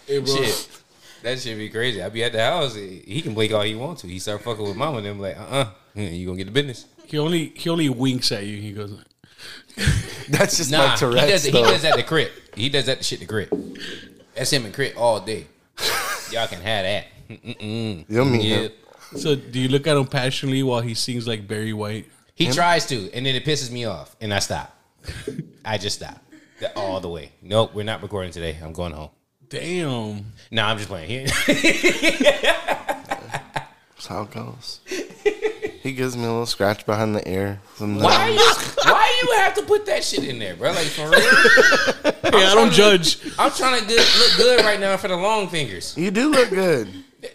Hey, 0.06 0.18
bro. 0.20 0.34
Shit. 0.36 0.77
That 1.22 1.38
should 1.40 1.58
be 1.58 1.68
crazy. 1.68 2.02
I 2.02 2.08
be 2.08 2.22
at 2.24 2.32
the 2.32 2.40
house. 2.42 2.74
He 2.74 3.20
can 3.22 3.34
blink 3.34 3.52
all 3.52 3.62
he 3.62 3.74
wants 3.74 4.02
to. 4.02 4.08
He 4.08 4.18
start 4.18 4.42
fucking 4.42 4.64
with 4.64 4.76
mama, 4.76 4.98
and 4.98 5.06
them 5.06 5.18
like, 5.18 5.36
uh, 5.38 5.42
uh 5.42 5.70
you 5.94 6.26
gonna 6.26 6.38
get 6.38 6.44
the 6.46 6.52
business. 6.52 6.86
He 7.06 7.18
only 7.18 7.46
he 7.56 7.68
only 7.70 7.88
winks 7.88 8.30
at 8.32 8.44
you. 8.46 8.60
He 8.60 8.72
goes, 8.72 8.92
That's 10.28 10.56
just 10.56 10.70
Nah, 10.70 10.78
my 10.88 10.94
he 10.94 11.30
does 11.30 11.46
it. 11.46 11.54
He 11.54 11.62
does 11.62 11.82
that 11.82 11.96
to 11.96 12.02
crit. 12.02 12.30
He 12.54 12.68
does 12.68 12.86
that 12.86 12.98
to 12.98 13.04
shit 13.04 13.20
to 13.20 13.26
crit. 13.26 13.50
That's 14.34 14.52
him 14.52 14.64
and 14.64 14.74
crit 14.74 14.96
all 14.96 15.20
day. 15.20 15.46
Y'all 16.30 16.46
can 16.46 16.60
have 16.60 16.84
that. 16.84 17.06
Mm-mm. 17.28 18.04
You 18.08 18.24
mean 18.24 18.40
Yeah. 18.40 18.56
him? 18.56 18.72
"So 19.16 19.34
do 19.34 19.58
you 19.58 19.68
look 19.68 19.86
at 19.86 19.96
him 19.96 20.06
passionately 20.06 20.62
while 20.62 20.80
he 20.82 20.94
sings 20.94 21.26
like 21.26 21.46
Barry 21.48 21.72
White?" 21.72 22.06
He 22.34 22.50
tries 22.52 22.86
to, 22.86 23.10
and 23.12 23.26
then 23.26 23.34
it 23.34 23.44
pisses 23.44 23.70
me 23.70 23.84
off, 23.84 24.14
and 24.20 24.32
I 24.32 24.38
stop. 24.38 24.74
I 25.64 25.78
just 25.78 25.96
stop 25.96 26.22
The- 26.60 26.72
all 26.76 27.00
the 27.00 27.08
way. 27.08 27.32
Nope, 27.42 27.74
we're 27.74 27.84
not 27.84 28.02
recording 28.02 28.30
today. 28.32 28.56
I'm 28.62 28.72
going 28.72 28.92
home. 28.92 29.10
Damn. 29.48 30.26
No, 30.50 30.64
I'm 30.64 30.76
just 30.76 30.88
playing. 30.88 31.08
He- 31.08 31.24
That's 32.24 34.06
how 34.06 34.22
it 34.22 34.30
goes. 34.30 34.80
He 35.82 35.92
gives 35.92 36.16
me 36.16 36.24
a 36.24 36.28
little 36.28 36.46
scratch 36.46 36.84
behind 36.86 37.14
the 37.16 37.26
ear. 37.28 37.60
Sometimes. 37.76 38.02
why 38.04 38.28
you? 38.28 38.38
Why 38.92 39.22
you 39.22 39.32
have 39.38 39.54
to 39.54 39.62
put 39.62 39.86
that 39.86 40.04
shit 40.04 40.24
in 40.24 40.38
there, 40.38 40.54
bro? 40.54 40.70
Like 40.70 40.86
for 40.86 41.08
real? 41.10 41.20
Hey, 42.28 42.44
I 42.44 42.54
don't 42.54 42.72
judge. 42.72 43.18
I'm 43.38 43.50
trying 43.50 43.80
to 43.80 43.86
good, 43.86 43.98
look 44.18 44.36
good 44.36 44.60
right 44.64 44.78
now 44.78 44.96
for 44.98 45.08
the 45.08 45.16
long 45.16 45.48
fingers. 45.48 45.96
You 45.96 46.10
do 46.10 46.30
look 46.30 46.50
good. 46.50 46.88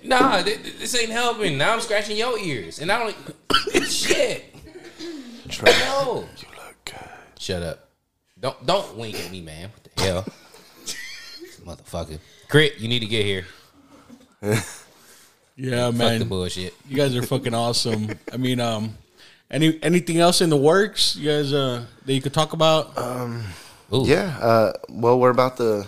Nah, 0.04 0.42
th- 0.44 0.62
th- 0.62 0.78
this 0.78 0.96
ain't 0.96 1.10
helping. 1.10 1.58
Now 1.58 1.74
I'm 1.74 1.82
scratching 1.82 2.16
your 2.16 2.38
ears, 2.38 2.78
and 2.80 2.92
I 2.92 3.00
don't. 3.00 3.86
shit. 3.90 4.46
Try. 5.50 5.72
No. 5.72 6.28
You 6.38 6.48
look 6.58 6.76
good. 6.86 6.96
Shut 7.40 7.64
up. 7.64 7.90
Don't 8.40 8.64
don't 8.68 8.96
wink 8.98 9.16
at 9.20 9.32
me, 9.32 9.42
man. 9.42 9.70
What 9.72 9.84
the 9.96 10.04
hell? 10.04 10.26
Motherfucker. 11.66 12.20
Crit, 12.50 12.80
you 12.80 12.88
need 12.88 13.00
to 13.00 13.06
get 13.08 13.26
here. 13.26 13.46
Yeah, 15.56 15.86
Fuck 15.92 15.94
the 15.94 15.98
man. 16.00 16.28
bullshit. 16.28 16.74
You 16.90 16.98
guys 16.98 17.16
are 17.16 17.22
fucking 17.22 17.54
awesome. 17.54 18.10
I 18.32 18.38
mean, 18.38 18.60
um, 18.60 18.98
any 19.52 19.78
anything 19.84 20.18
else 20.18 20.42
in 20.42 20.50
the 20.50 20.58
works? 20.58 21.16
You 21.16 21.30
guys 21.30 21.54
uh 21.54 21.86
that 22.08 22.12
you 22.14 22.22
could 22.24 22.34
talk 22.34 22.54
about? 22.54 22.98
Ooh. 23.94 24.04
Yeah. 24.04 24.36
Uh, 24.42 24.74
well, 24.90 25.20
we're 25.20 25.30
about 25.30 25.58
the. 25.58 25.88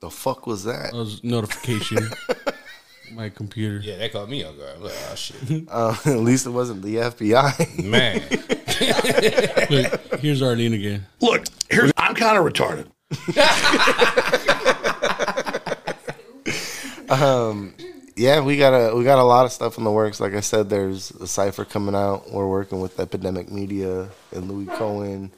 The 0.00 0.10
fuck 0.10 0.48
was 0.48 0.64
that? 0.64 0.90
That 0.90 0.96
was 0.96 1.22
notification. 1.22 2.08
My 3.14 3.28
computer. 3.28 3.78
Yeah, 3.78 3.98
that 3.98 4.12
caught 4.12 4.28
me 4.28 4.42
off 4.42 4.56
guard. 4.58 4.70
I'm 4.76 4.82
like, 4.82 4.92
oh 5.12 5.14
shit. 5.14 5.64
Uh, 5.70 5.96
at 6.06 6.18
least 6.18 6.46
it 6.46 6.50
wasn't 6.50 6.82
the 6.82 6.96
FBI. 6.96 7.84
Man. 7.84 8.20
Look, 9.70 10.20
here's 10.20 10.42
Arlene 10.42 10.74
again. 10.74 11.06
Look, 11.20 11.44
here's 11.70 11.92
I'm 11.96 12.16
kind 12.16 12.36
of 12.36 12.44
retarded. 12.44 12.86
yeah, 18.16 18.40
we 18.40 18.56
got 18.56 18.72
a 18.72 18.94
we 18.94 19.02
got 19.02 19.18
a 19.18 19.24
lot 19.24 19.44
of 19.46 19.52
stuff 19.52 19.78
in 19.78 19.84
the 19.84 19.90
works. 19.90 20.20
Like 20.20 20.34
I 20.34 20.40
said, 20.40 20.70
there's 20.70 21.10
a 21.12 21.26
cipher 21.26 21.64
coming 21.64 21.94
out. 21.94 22.30
We're 22.30 22.48
working 22.48 22.80
with 22.80 23.00
Epidemic 23.00 23.50
Media 23.50 24.08
and 24.32 24.48
Louis 24.48 24.66
Cohen. 24.66 25.32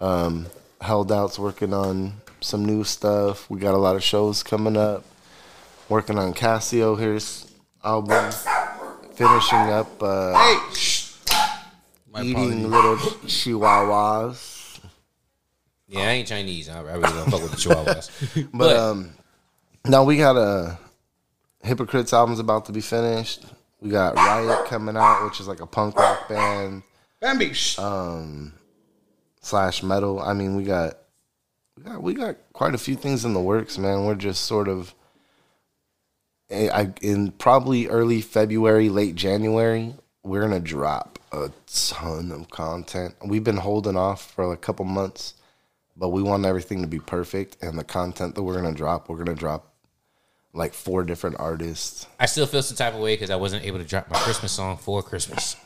Um, 0.00 0.46
Held 0.80 1.10
Out's 1.10 1.38
working 1.38 1.74
on 1.74 2.20
some 2.40 2.64
new 2.64 2.84
stuff. 2.84 3.50
We 3.50 3.58
got 3.58 3.74
a 3.74 3.78
lot 3.78 3.96
of 3.96 4.02
shows 4.02 4.42
coming 4.42 4.76
up. 4.76 5.04
Working 5.88 6.18
on 6.18 6.34
Cassio 6.34 6.94
here's 6.96 7.50
album. 7.82 8.30
Finishing 9.14 9.58
up 9.58 10.02
uh, 10.02 10.32
My 12.12 12.22
eating 12.22 12.70
little 12.70 12.96
chihuahuas. 12.96 14.51
Yeah, 15.92 16.00
I 16.08 16.12
ain't 16.12 16.28
Chinese. 16.28 16.68
I, 16.68 16.78
I 16.78 16.94
really 16.94 17.02
don't 17.02 17.30
fuck 17.30 17.42
with 17.42 17.50
the 17.52 17.56
chihuahuas. 17.58 18.48
But, 18.52 18.58
But- 18.58 18.76
um, 18.76 19.12
no, 19.86 20.04
we 20.04 20.16
got 20.16 20.36
a 20.36 20.78
Hypocrites 21.62 22.12
album's 22.12 22.38
about 22.38 22.64
to 22.66 22.72
be 22.72 22.80
finished. 22.80 23.44
We 23.80 23.90
got 23.90 24.14
Riot 24.16 24.66
coming 24.66 24.96
out, 24.96 25.24
which 25.24 25.38
is 25.40 25.46
like 25.48 25.60
a 25.60 25.66
punk 25.66 25.96
rock 25.96 26.28
band 26.28 26.82
Bambi. 27.20 27.52
slash 29.40 29.82
metal. 29.82 30.20
I 30.20 30.32
mean, 30.34 30.56
we 30.56 30.64
got 30.64 30.98
we 31.76 31.82
got 31.82 32.02
we 32.02 32.14
got 32.14 32.36
quite 32.52 32.74
a 32.74 32.78
few 32.78 32.94
things 32.96 33.24
in 33.24 33.34
the 33.34 33.40
works, 33.40 33.76
man. 33.78 34.04
We're 34.04 34.14
just 34.14 34.44
sort 34.44 34.68
of 34.68 34.94
eh, 36.50 36.68
I, 36.72 36.92
in 37.02 37.32
probably 37.32 37.88
early 37.88 38.20
February, 38.20 38.88
late 38.88 39.14
January, 39.16 39.94
we're 40.22 40.42
gonna 40.42 40.60
drop 40.60 41.18
a 41.32 41.50
ton 41.66 42.30
of 42.30 42.50
content. 42.50 43.14
We've 43.24 43.44
been 43.44 43.56
holding 43.58 43.96
off 43.96 44.30
for 44.32 44.52
a 44.52 44.56
couple 44.56 44.84
months, 44.84 45.34
but 45.96 46.08
we 46.10 46.22
want 46.22 46.44
everything 46.44 46.80
to 46.82 46.88
be 46.88 46.98
perfect. 46.98 47.62
And 47.62 47.78
the 47.78 47.84
content 47.84 48.34
that 48.34 48.42
we're 48.42 48.54
gonna 48.54 48.74
drop, 48.74 49.08
we're 49.08 49.18
gonna 49.18 49.34
drop 49.34 49.72
like 50.54 50.74
four 50.74 51.02
different 51.02 51.36
artists. 51.38 52.06
I 52.20 52.26
still 52.26 52.46
feel 52.46 52.62
some 52.62 52.76
type 52.76 52.94
of 52.94 53.00
way 53.00 53.14
because 53.14 53.30
I 53.30 53.36
wasn't 53.36 53.64
able 53.64 53.78
to 53.78 53.84
drop 53.84 54.10
my 54.10 54.18
Christmas 54.18 54.52
song 54.52 54.76
for 54.76 55.02
Christmas. 55.02 55.56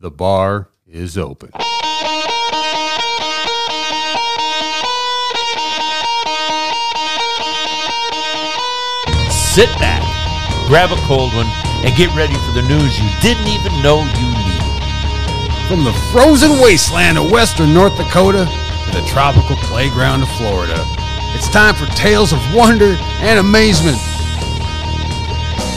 The 0.00 0.10
bar 0.10 0.68
is 0.86 1.16
open. 1.18 1.50
Sit 9.30 9.68
back, 9.78 10.02
grab 10.66 10.90
a 10.92 10.96
cold 11.06 11.34
one, 11.34 11.46
and 11.84 11.94
get 11.96 12.14
ready 12.16 12.32
for 12.32 12.52
the 12.52 12.62
news 12.62 12.98
you 12.98 13.08
didn't 13.20 13.48
even 13.48 13.82
know 13.82 14.00
you 14.00 14.28
needed. 14.32 15.68
From 15.68 15.84
the 15.84 15.92
frozen 16.10 16.52
wasteland 16.60 17.18
of 17.18 17.30
western 17.30 17.74
North 17.74 17.96
Dakota 17.96 18.46
to 18.92 19.00
the 19.00 19.06
tropical 19.06 19.56
playground 19.56 20.22
of 20.22 20.28
Florida, 20.30 20.74
it's 21.34 21.48
time 21.48 21.74
for 21.74 21.86
tales 21.94 22.32
of 22.32 22.38
wonder 22.54 22.96
and 23.20 23.38
amazement. 23.38 23.96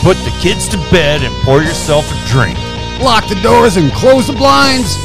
Put 0.02 0.18
the 0.18 0.36
kids 0.42 0.68
to 0.70 0.78
bed 0.92 1.24
and 1.24 1.34
pour 1.44 1.62
yourself 1.62 2.06
a 2.12 2.28
drink. 2.28 2.58
Lock 3.02 3.28
the 3.28 3.40
doors 3.42 3.78
and 3.78 3.92
close 3.92 4.28
the 4.28 4.34
blinds. 4.34 4.98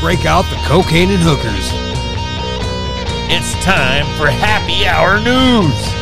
Break 0.00 0.24
out 0.24 0.42
the 0.50 0.56
cocaine 0.66 1.10
and 1.10 1.20
hookers. 1.22 1.70
It's 3.28 3.52
time 3.64 4.06
for 4.16 4.28
happy 4.28 4.86
hour 4.86 5.18
news. 5.20 5.96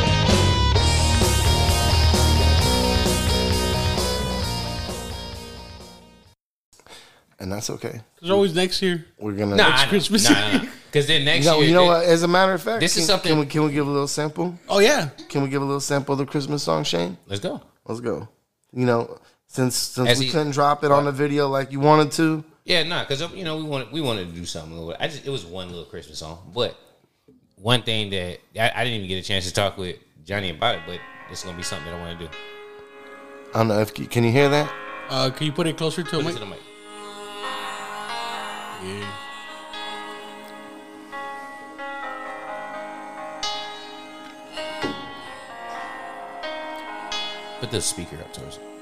And 7.41 7.53
that's 7.53 7.69
okay. 7.71 8.01
There's 8.21 8.31
always 8.31 8.55
next 8.55 8.81
year. 8.81 9.05
We're 9.19 9.33
gonna. 9.33 9.57
Nah, 9.57 9.69
I 9.69 9.85
know. 9.85 9.89
Christmas. 9.89 10.31
Nah, 10.31 10.35
nah, 10.35 10.59
nah. 10.63 10.71
Because 10.95 11.09
then 11.09 11.25
next 11.25 11.45
you 11.45 11.51
know, 11.51 11.59
year, 11.59 11.69
you 11.71 11.75
know 11.75 11.87
what? 11.87 12.05
As 12.05 12.23
a 12.23 12.29
matter 12.29 12.53
of 12.53 12.63
fact, 12.63 12.79
This 12.79 12.95
can, 12.95 13.01
is 13.01 13.09
something- 13.09 13.31
Can 13.33 13.41
we, 13.41 13.47
can 13.47 13.65
we 13.65 13.73
give 13.73 13.85
a 13.85 13.91
little 13.91 14.07
sample? 14.07 14.57
Oh 14.69 14.79
yeah. 14.79 15.09
Can 15.29 15.43
we 15.43 15.49
give 15.49 15.61
a 15.61 15.65
little 15.65 15.81
sample 15.81 16.13
of 16.13 16.21
the 16.21 16.25
Christmas 16.25 16.63
song, 16.63 16.85
Shane? 16.85 17.19
Let's 17.27 17.41
go. 17.41 17.61
Let's 17.85 18.01
go. 18.01 18.29
You 18.73 18.87
know, 18.87 19.19
since 19.49 19.75
since 19.75 20.09
As 20.09 20.21
we 20.21 20.27
he- 20.27 20.31
couldn't 20.31 20.53
drop 20.53 20.85
it 20.85 20.93
on 20.93 21.05
the 21.05 21.11
video 21.11 21.49
like 21.49 21.73
you 21.73 21.81
wanted 21.81 22.13
to, 22.13 22.45
Yeah, 22.65 22.85
nah, 22.85 23.03
because 23.03 23.21
you 23.35 23.43
know 23.43 23.57
we 23.57 23.65
wanted 23.65 23.91
we 23.91 24.01
wanted 24.03 24.29
to 24.29 24.35
do 24.41 24.47
something. 24.47 24.73
a 24.79 24.81
little- 24.81 24.97
I 25.03 25.09
just 25.09 25.27
it 25.27 25.31
was 25.31 25.45
one 25.45 25.69
little 25.69 25.85
Christmas 25.85 26.21
song, 26.21 26.39
but 26.55 26.77
one 27.57 27.83
thing 27.83 28.11
that 28.11 28.39
I, 28.57 28.71
I 28.81 28.85
didn't 28.85 28.99
even 28.99 29.09
get 29.09 29.17
a 29.19 29.27
chance 29.27 29.47
to 29.49 29.53
talk 29.53 29.77
with 29.77 29.97
Johnny 30.25 30.51
about 30.51 30.77
it, 30.77 30.83
but 30.87 31.01
it's 31.29 31.43
gonna 31.43 31.57
be 31.57 31.65
something 31.65 31.91
that 31.91 31.99
I 31.99 32.01
want 32.01 32.21
to 32.21 32.27
do. 32.27 32.31
I 33.53 33.59
don't 33.59 33.67
know 33.67 33.81
if 33.81 33.99
you, 33.99 34.07
can 34.07 34.23
you 34.23 34.31
hear 34.31 34.49
that? 34.49 34.73
Uh, 35.11 35.31
can 35.31 35.45
you 35.49 35.53
put 35.53 35.67
it 35.67 35.77
closer 35.77 36.05
to 36.05 36.09
Put 36.11 36.21
him? 36.21 36.27
it 36.29 36.33
to 36.35 36.39
the 36.39 36.47
mic. 36.47 36.61
Yeah. 38.85 39.11
Put 47.61 47.71
the 47.71 47.81
speaker 47.81 48.17
up 48.17 48.33
towards 48.33 48.57
it. 48.57 48.74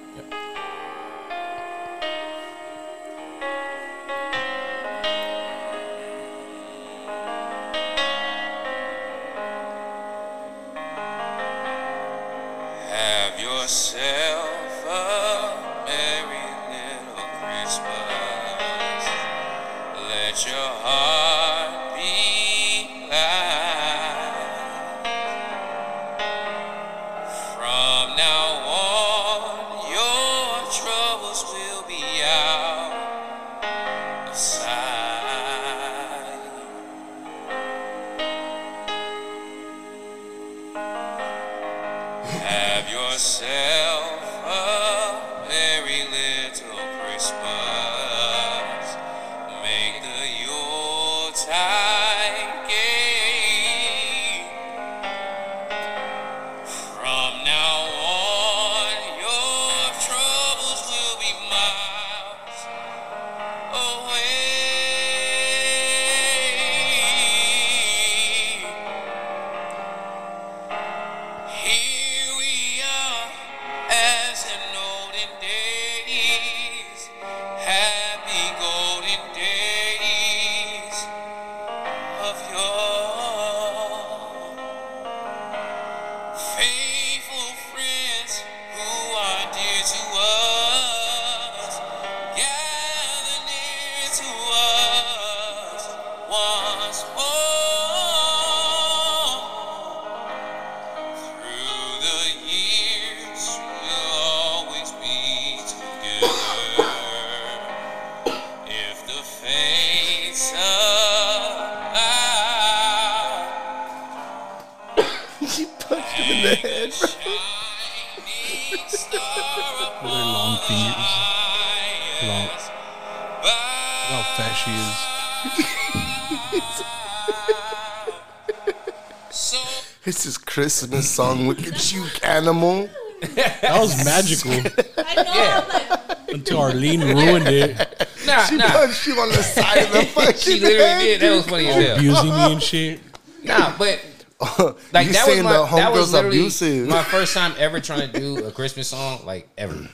It's 130.23 130.37
his 130.37 130.39
Christmas 130.39 131.11
song. 131.11 131.49
Look 131.49 131.67
at 131.67 131.93
you, 131.93 132.05
animal. 132.23 132.89
That 133.35 133.77
was 133.81 134.05
magical 134.05 134.53
I 134.97 135.15
know. 135.17 135.25
I'm 135.27 135.69
like, 136.09 136.19
until 136.29 136.61
Arlene 136.61 137.01
ruined 137.01 137.49
it, 137.49 137.77
Nah, 138.25 138.45
She 138.45 138.55
nah. 138.57 138.69
punched 138.71 139.05
you 139.09 139.15
on 139.15 139.31
the 139.31 139.43
side 139.43 139.79
of 139.79 139.91
the 139.93 140.03
fucking 140.15 140.37
She 140.37 140.61
literally 140.61 140.79
head. 140.79 141.19
did. 141.19 141.21
That 141.23 141.35
was 141.35 141.47
funny 141.49 141.67
as 141.67 141.75
hell. 141.75 141.97
abusing 141.97 142.29
me 142.31 142.53
and 142.53 142.63
shit. 142.63 143.01
Nah, 143.43 143.77
but 143.77 143.99
Like 144.41 144.77
like 144.93 145.07
you 145.09 145.13
that 145.13 145.27
was 145.27 145.35
saying 145.35 145.43
my 145.43 145.53
the 145.55 145.67
that 145.75 145.91
was 145.93 146.01
homegirl's 146.03 146.13
literally 146.13 146.39
abusive. 146.39 146.89
my 146.89 147.03
first 147.03 147.35
time 147.35 147.55
ever 147.59 147.81
trying 147.81 148.09
to 148.13 148.21
do 148.21 148.45
a 148.47 148.53
Christmas 148.53 148.87
song, 148.87 149.27
like 149.27 149.49
ever, 149.59 149.75
ever, 149.75 149.89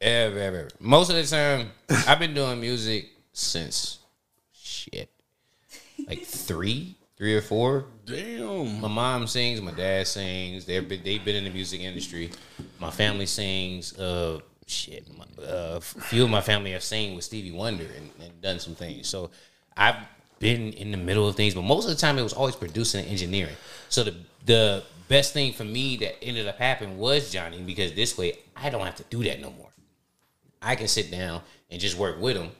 ever. 0.00 0.38
ever. 0.38 0.68
Most 0.80 1.10
of 1.10 1.16
the 1.16 1.24
time, 1.24 1.70
I've 2.08 2.18
been 2.18 2.32
doing 2.32 2.62
music 2.62 3.10
since 3.34 3.98
shit, 4.54 5.10
like 6.08 6.22
three, 6.24 6.96
three 7.16 7.34
or 7.34 7.40
four. 7.40 7.86
Damn. 8.04 8.80
My 8.80 8.88
mom 8.88 9.26
sings, 9.26 9.60
my 9.60 9.72
dad 9.72 10.06
sings. 10.06 10.64
They've 10.64 10.86
been 10.86 11.02
they've 11.02 11.24
been 11.24 11.36
in 11.36 11.44
the 11.44 11.50
music 11.50 11.80
industry. 11.80 12.30
My 12.78 12.90
family 12.90 13.26
sings. 13.26 13.98
Uh, 13.98 14.40
shit. 14.66 15.06
My, 15.16 15.24
uh, 15.42 15.76
a 15.76 15.80
few 15.80 16.24
of 16.24 16.30
my 16.30 16.40
family 16.40 16.72
have 16.72 16.82
sang 16.82 17.14
with 17.14 17.24
Stevie 17.24 17.52
Wonder 17.52 17.84
and, 17.84 18.10
and 18.22 18.40
done 18.42 18.58
some 18.58 18.74
things. 18.74 19.08
So 19.08 19.30
I've 19.76 19.96
been 20.38 20.72
in 20.74 20.90
the 20.90 20.98
middle 20.98 21.26
of 21.28 21.34
things, 21.36 21.54
but 21.54 21.62
most 21.62 21.84
of 21.84 21.90
the 21.90 21.96
time 21.96 22.18
it 22.18 22.22
was 22.22 22.32
always 22.32 22.56
producing 22.56 23.02
and 23.02 23.10
engineering. 23.10 23.56
So 23.88 24.04
the 24.04 24.14
the 24.44 24.84
best 25.08 25.32
thing 25.32 25.52
for 25.52 25.64
me 25.64 25.96
that 25.98 26.22
ended 26.22 26.46
up 26.46 26.58
happening 26.58 26.98
was 26.98 27.30
Johnny 27.30 27.60
because 27.62 27.92
this 27.94 28.18
way 28.18 28.38
I 28.54 28.70
don't 28.70 28.84
have 28.84 28.96
to 28.96 29.04
do 29.04 29.22
that 29.24 29.40
no 29.40 29.50
more. 29.50 29.70
I 30.60 30.74
can 30.74 30.88
sit 30.88 31.10
down 31.10 31.42
and 31.70 31.80
just 31.80 31.96
work 31.96 32.20
with 32.20 32.36
him. 32.36 32.50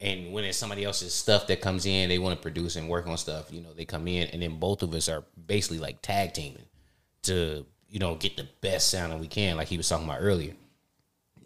And 0.00 0.32
when 0.32 0.44
it's 0.44 0.56
somebody 0.56 0.84
else's 0.84 1.12
stuff 1.12 1.48
that 1.48 1.60
comes 1.60 1.84
in, 1.84 2.08
they 2.08 2.18
want 2.20 2.38
to 2.38 2.42
produce 2.42 2.76
and 2.76 2.88
work 2.88 3.06
on 3.08 3.16
stuff. 3.18 3.52
You 3.52 3.60
know, 3.62 3.72
they 3.74 3.84
come 3.84 4.06
in, 4.06 4.28
and 4.28 4.40
then 4.40 4.58
both 4.58 4.82
of 4.84 4.94
us 4.94 5.08
are 5.08 5.24
basically 5.46 5.78
like 5.78 6.00
tag 6.02 6.34
teaming 6.34 6.62
to 7.22 7.66
you 7.90 7.98
know 7.98 8.14
get 8.14 8.36
the 8.36 8.46
best 8.60 8.90
sound 8.90 9.10
that 9.12 9.18
we 9.18 9.26
can. 9.26 9.56
Like 9.56 9.66
he 9.68 9.76
was 9.76 9.88
talking 9.88 10.06
about 10.06 10.18
earlier. 10.20 10.52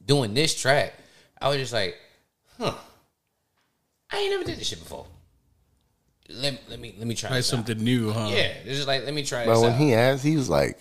Doing 0.05 0.35
this 0.35 0.55
track, 0.61 0.93
I 1.41 1.49
was 1.49 1.57
just 1.59 1.73
like, 1.73 1.97
huh, 2.59 2.75
I 4.11 4.19
ain't 4.19 4.31
never 4.33 4.45
did 4.45 4.59
this 4.59 4.67
shit 4.69 4.81
before. 4.81 5.07
Let, 6.29 6.61
let 6.69 6.79
me 6.81 6.95
let 6.99 7.07
me 7.07 7.15
try, 7.15 7.29
Try 7.29 7.37
this 7.39 7.49
out. 7.53 7.57
something 7.57 7.79
new, 7.83 8.11
huh? 8.11 8.29
Yeah, 8.31 8.53
it's 8.65 8.77
just 8.77 8.87
like 8.89 9.05
let 9.05 9.15
me 9.15 9.23
try 9.25 9.45
But 9.47 9.55
this 9.55 9.63
when 9.63 9.73
out. 9.73 9.79
he 9.79 9.95
asked, 9.95 10.25
he 10.25 10.37
was 10.37 10.51
like, 10.51 10.79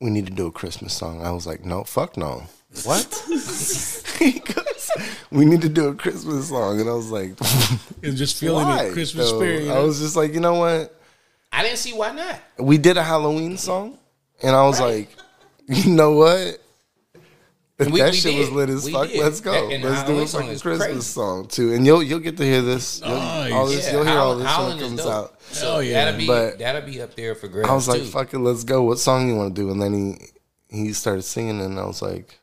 we 0.00 0.10
need 0.10 0.26
to 0.26 0.32
do 0.32 0.46
a 0.46 0.52
Christmas 0.52 0.94
song. 0.94 1.24
I 1.24 1.30
was 1.32 1.46
like, 1.46 1.64
no, 1.64 1.84
fuck 1.84 2.16
no. 2.16 2.44
What? 2.84 3.22
he 4.18 4.32
goes, 4.40 4.90
we 5.30 5.44
need 5.44 5.62
to 5.62 5.68
do 5.68 5.88
a 5.88 5.94
Christmas 5.94 6.48
song, 6.48 6.80
and 6.80 6.88
I 6.88 6.92
was 6.92 7.10
like, 7.10 7.30
It's 8.02 8.16
just 8.18 8.38
feeling 8.38 8.66
why? 8.66 8.86
the 8.88 8.92
Christmas 8.92 9.30
though? 9.30 9.38
spirit. 9.38 9.68
I 9.68 9.80
was 9.80 9.98
just 10.00 10.16
like, 10.16 10.34
you 10.34 10.40
know 10.40 10.54
what? 10.54 10.94
I 11.50 11.62
didn't 11.62 11.78
see 11.78 11.94
why 11.94 12.12
not. 12.12 12.40
We 12.58 12.78
did 12.78 12.96
a 12.96 13.02
Halloween 13.02 13.56
song, 13.56 13.98
and 14.42 14.54
I 14.54 14.62
was 14.66 14.80
like, 14.80 15.08
you 15.66 15.90
know 15.90 16.12
what? 16.12 16.58
If 17.78 17.90
We- 17.90 18.00
that 18.00 18.10
we 18.10 18.16
shit 18.16 18.36
was 18.38 18.50
lit 18.50 18.68
as 18.70 18.84
We 18.84 18.92
fuck. 18.92 19.08
did. 19.08 19.20
Let's 19.20 19.40
go. 19.40 19.52
And- 19.52 19.72
and 19.72 19.84
Let's 19.84 20.02
do 20.06 20.18
a 20.18 20.26
fucking 20.26 20.58
Christmas 20.58 20.78
crazy. 20.78 21.00
song 21.00 21.46
too, 21.48 21.72
and 21.72 21.86
you'll 21.86 22.02
you'll 22.02 22.18
get 22.20 22.36
to 22.36 22.42
hear 22.44 22.60
this. 22.60 23.00
You'll, 23.00 23.14
Nice. 23.16 23.52
all 23.52 23.66
this 23.66 23.86
Yeah, 23.86 23.92
you'll 23.92 24.04
hear 24.04 24.18
all 24.18 24.38
Howlin'- 24.38 24.38
this 24.38 24.46
when 24.46 24.54
Howlin' 24.54 24.78
it 24.78 24.82
is 24.82 24.88
comes 24.88 25.06
out. 25.06 25.37
So 25.50 25.76
Oh, 25.76 25.78
yeah. 25.80 26.04
that'll 26.04 26.18
be 26.18 26.26
But- 26.26 26.58
that'll 26.58 26.82
be 26.82 27.00
up 27.00 27.14
there 27.16 27.34
for 27.34 27.48
grabs 27.48 27.68
I 27.70 27.74
was 27.74 27.88
like, 27.88 28.00
too. 28.02 28.06
"Fuck 28.06 28.34
it, 28.34 28.38
let's 28.38 28.64
go." 28.64 28.82
What 28.82 28.98
song 28.98 29.28
you 29.28 29.34
want 29.36 29.54
to 29.54 29.60
do? 29.62 29.70
And 29.70 29.80
then 29.80 29.92
he 29.94 30.26
he 30.84 30.92
started 30.92 31.22
singing, 31.22 31.60
and 31.60 31.78
I 31.80 31.84
was 31.86 32.02
like, 32.02 32.38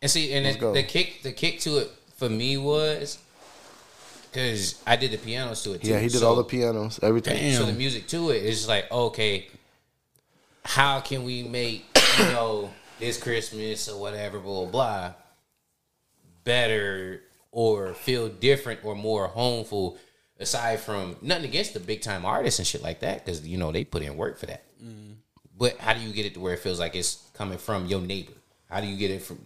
And 0.00 0.10
see, 0.10 0.32
and 0.32 0.44
Let's 0.46 0.56
it, 0.56 0.60
go. 0.60 0.72
the 0.72 0.82
kick, 0.82 1.22
the 1.22 1.32
kick 1.32 1.60
to 1.60 1.76
it 1.78 1.90
for 2.16 2.30
me 2.30 2.56
was 2.56 3.18
because 4.32 4.76
I 4.86 4.96
did 4.96 5.10
the 5.10 5.18
pianos 5.18 5.62
to 5.64 5.72
it. 5.74 5.82
Too. 5.82 5.90
"Yeah, 5.90 5.98
he 6.00 6.08
did 6.08 6.20
So- 6.20 6.28
all 6.28 6.36
the 6.36 6.44
pianos, 6.44 6.98
everything." 7.02 7.54
So 7.54 7.66
the 7.66 7.72
music 7.74 8.08
to 8.08 8.30
it 8.30 8.42
is 8.44 8.56
just 8.58 8.68
like, 8.68 8.90
okay, 8.90 9.48
how 10.64 11.00
can 11.00 11.24
we 11.24 11.42
make 11.42 11.84
you 12.18 12.24
know 12.26 12.70
this 12.98 13.18
Christmas 13.18 13.88
or 13.88 14.00
whatever, 14.00 14.38
blah 14.38 14.62
blah 14.64 14.70
blah, 14.70 15.12
better 16.44 17.22
or 17.52 17.92
feel 17.94 18.28
different 18.28 18.80
or 18.84 18.94
more 18.94 19.26
homeful? 19.26 19.98
Aside 20.40 20.80
from 20.80 21.16
nothing 21.20 21.44
against 21.44 21.74
the 21.74 21.80
big 21.80 22.00
time 22.00 22.24
artists 22.24 22.58
and 22.58 22.66
shit 22.66 22.82
like 22.82 23.00
that, 23.00 23.24
because 23.24 23.46
you 23.46 23.58
know 23.58 23.70
they 23.70 23.84
put 23.84 24.02
in 24.02 24.16
work 24.16 24.38
for 24.38 24.46
that. 24.46 24.64
But 25.56 25.76
how 25.76 25.92
do 25.92 26.00
you 26.00 26.14
get 26.14 26.24
it 26.24 26.32
to 26.34 26.40
where 26.40 26.54
it 26.54 26.60
feels 26.60 26.80
like 26.80 26.96
it's 26.96 27.22
coming 27.34 27.58
from 27.58 27.84
your 27.84 28.00
neighbor? 28.00 28.32
How 28.70 28.80
do 28.80 28.86
you 28.86 28.96
get 28.96 29.10
it 29.10 29.20
from? 29.22 29.38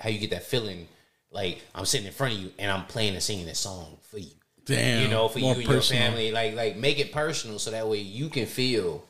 How 0.00 0.08
you 0.08 0.18
get 0.18 0.30
that 0.30 0.42
feeling 0.42 0.88
like 1.30 1.62
I'm 1.74 1.84
sitting 1.84 2.08
in 2.08 2.12
front 2.12 2.34
of 2.34 2.40
you 2.40 2.50
and 2.58 2.72
I'm 2.72 2.86
playing 2.86 3.14
and 3.14 3.22
singing 3.22 3.46
this 3.46 3.60
song 3.60 3.98
for 4.02 4.18
you? 4.18 4.32
Damn, 4.64 5.02
you 5.02 5.08
know, 5.08 5.28
for 5.28 5.38
you 5.38 5.46
and 5.46 5.64
personal. 5.64 6.02
your 6.02 6.10
family. 6.10 6.32
Like, 6.32 6.56
like 6.56 6.76
make 6.76 6.98
it 6.98 7.12
personal 7.12 7.60
so 7.60 7.70
that 7.70 7.88
way 7.88 7.98
you 7.98 8.28
can 8.28 8.46
feel. 8.46 9.04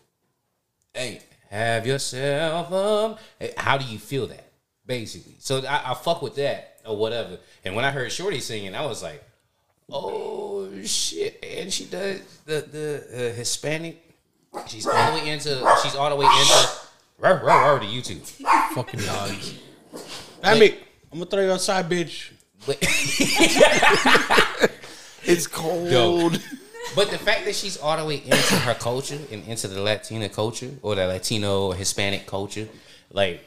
Hey, 0.93 1.23
have 1.49 1.87
yourself 1.87 2.71
um. 2.71 3.17
How 3.57 3.79
do 3.79 3.87
you 3.87 3.99
feel 3.99 4.27
that? 4.27 4.45
Basically, 4.85 5.37
so 5.39 5.65
I, 5.67 5.93
I 5.93 5.95
fuck 5.95 6.21
with 6.21 6.35
that 6.35 6.81
or 6.85 6.97
whatever. 6.97 7.39
And 7.65 7.75
when 7.75 7.87
I 7.87 7.91
heard 7.91 8.13
Shorty 8.13 8.41
singing, 8.41 8.75
I 8.75 8.85
was 8.85 9.03
like, 9.03 9.25
oh 9.91 10.69
shit! 10.85 11.45
And 11.45 11.73
she 11.73 11.85
does 11.87 12.21
the 12.45 12.61
the 12.61 13.05
uh, 13.13 13.35
Hispanic. 13.37 14.03
She's 14.67 14.87
all 14.87 15.13
the 15.13 15.23
way 15.23 15.29
into. 15.31 15.77
She's 15.83 15.95
all 15.95 16.11
the 16.11 16.17
way 16.17 16.27
into. 16.27 16.69
Row, 17.19 17.35
row, 17.35 17.73
row 17.73 17.79
to 17.79 17.87
YouTube. 17.87 18.23
Fucking 18.75 19.01
dogs. 19.01 19.59
I 20.43 20.59
mean, 20.59 20.75
I'm 21.13 21.19
gonna 21.19 21.31
throw 21.31 21.43
you 21.43 21.53
outside, 21.53 21.89
bitch. 21.89 22.33
But, 22.67 22.79
It's 25.25 25.47
cold. 25.47 25.91
Yo. 25.91 26.31
but 26.97 27.11
the 27.11 27.19
fact 27.19 27.45
that 27.45 27.55
she's 27.55 27.77
all 27.77 27.97
the 27.97 28.05
way 28.05 28.17
into 28.17 28.55
her 28.57 28.75
culture 28.75 29.19
and 29.31 29.47
into 29.47 29.69
the 29.69 29.81
Latina 29.81 30.29
culture 30.29 30.71
or 30.83 30.95
the 30.95 31.07
Latino 31.07 31.67
or 31.67 31.75
Hispanic 31.75 32.27
culture, 32.27 32.69
like 33.13 33.45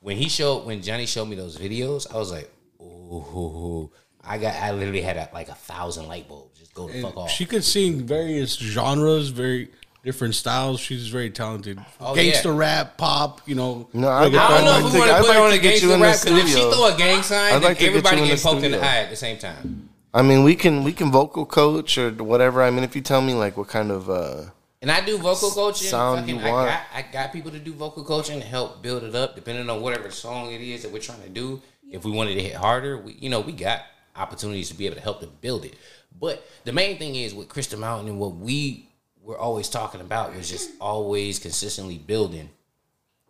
when 0.00 0.16
he 0.16 0.28
showed 0.28 0.64
when 0.64 0.80
Johnny 0.80 1.06
showed 1.06 1.26
me 1.26 1.36
those 1.36 1.58
videos, 1.58 2.12
I 2.12 2.16
was 2.18 2.30
like, 2.30 2.50
ooh, 2.80 3.90
I 4.28 4.38
got 4.38 4.54
I 4.54 4.72
literally 4.72 5.00
had 5.00 5.16
a, 5.16 5.28
like 5.32 5.48
a 5.48 5.54
thousand 5.54 6.06
light 6.06 6.28
bulbs 6.28 6.58
just 6.58 6.74
go 6.74 6.88
the 6.88 7.00
fuck 7.02 7.16
off. 7.16 7.30
She 7.30 7.46
could 7.46 7.64
sing 7.64 8.06
various 8.06 8.56
genres, 8.56 9.30
very 9.30 9.70
different 10.04 10.34
styles. 10.34 10.80
She's 10.80 11.08
very 11.08 11.30
talented. 11.30 11.78
Oh, 12.00 12.14
Gangster 12.14 12.50
yeah. 12.52 12.58
rap, 12.58 12.96
pop. 12.98 13.40
You 13.46 13.54
know. 13.54 13.88
No, 13.92 14.08
I- 14.08 14.24
I 14.24 14.28
don't 14.28 14.64
know 14.64 14.78
if 14.78 14.84
like 14.84 14.92
we 14.92 14.98
want 15.00 15.10
to 15.10 15.16
I'd 15.16 15.24
put 15.24 15.34
her 15.34 15.40
on 15.42 15.52
a 15.52 15.58
get 15.58 15.82
you 15.82 15.88
gangster 15.88 15.92
in 15.94 16.00
the 16.00 16.06
rap 16.06 16.20
because 16.22 16.38
if 16.38 16.48
she 16.48 16.60
throw 16.60 16.94
a 16.94 16.96
gang 16.96 17.22
sign, 17.22 17.38
I'd 17.40 17.52
then 17.54 17.62
like 17.62 17.78
to 17.78 17.84
get 17.84 17.88
everybody 17.90 18.16
you 18.18 18.22
in 18.24 18.28
the 18.28 18.34
getting 18.36 18.50
poked 18.52 18.64
in 18.64 18.72
the 18.72 18.82
eye 18.82 18.96
at 18.98 19.10
the 19.10 19.16
same 19.16 19.38
time. 19.38 19.88
I 20.14 20.22
mean, 20.22 20.42
we 20.44 20.54
can 20.54 20.84
we 20.84 20.92
can 20.92 21.10
vocal 21.10 21.44
coach 21.46 21.98
or 21.98 22.10
whatever. 22.12 22.62
I 22.62 22.70
mean, 22.70 22.84
if 22.84 22.94
you 22.96 23.02
tell 23.02 23.20
me 23.20 23.34
like 23.34 23.56
what 23.56 23.68
kind 23.68 23.90
of 23.90 24.08
uh 24.10 24.44
And 24.82 24.90
I 24.90 25.04
do 25.04 25.18
vocal 25.18 25.50
coaching. 25.50 25.88
sound 25.88 26.20
fucking, 26.20 26.36
you 26.36 26.40
I 26.46 26.50
want. 26.50 26.68
got 26.70 26.80
I 26.94 27.02
got 27.02 27.32
people 27.32 27.50
to 27.50 27.58
do 27.58 27.72
vocal 27.74 28.04
coaching 28.04 28.40
to 28.40 28.46
help 28.46 28.82
build 28.82 29.04
it 29.04 29.14
up, 29.14 29.34
depending 29.36 29.68
on 29.68 29.80
whatever 29.82 30.10
song 30.10 30.52
it 30.52 30.60
is 30.60 30.82
that 30.82 30.92
we're 30.92 31.00
trying 31.00 31.22
to 31.22 31.28
do. 31.28 31.60
If 31.90 32.04
we 32.04 32.10
wanted 32.10 32.34
to 32.34 32.42
hit 32.42 32.54
harder, 32.54 32.98
we 32.98 33.12
you 33.14 33.28
know 33.30 33.40
we 33.40 33.52
got 33.52 33.82
opportunities 34.18 34.68
to 34.68 34.74
be 34.74 34.86
able 34.86 34.96
to 34.96 35.02
help 35.02 35.20
to 35.20 35.26
build 35.26 35.64
it. 35.64 35.74
But 36.18 36.46
the 36.64 36.72
main 36.72 36.98
thing 36.98 37.14
is 37.14 37.34
with 37.34 37.48
Crystal 37.48 37.78
Mountain 37.78 38.08
and 38.08 38.18
what 38.18 38.36
we 38.36 38.88
were 39.22 39.38
always 39.38 39.68
talking 39.68 40.00
about 40.00 40.34
was 40.34 40.48
just 40.48 40.70
always 40.80 41.38
consistently 41.38 41.98
building 41.98 42.48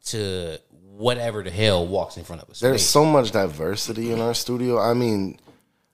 to 0.06 0.58
whatever 0.96 1.42
the 1.42 1.50
hell 1.50 1.86
walks 1.86 2.16
in 2.16 2.24
front 2.24 2.42
of 2.42 2.50
us. 2.50 2.60
there's 2.60 2.86
so 2.86 3.04
much 3.04 3.30
diversity 3.30 4.12
in 4.12 4.20
our 4.20 4.34
studio. 4.34 4.80
I 4.80 4.94
mean, 4.94 5.38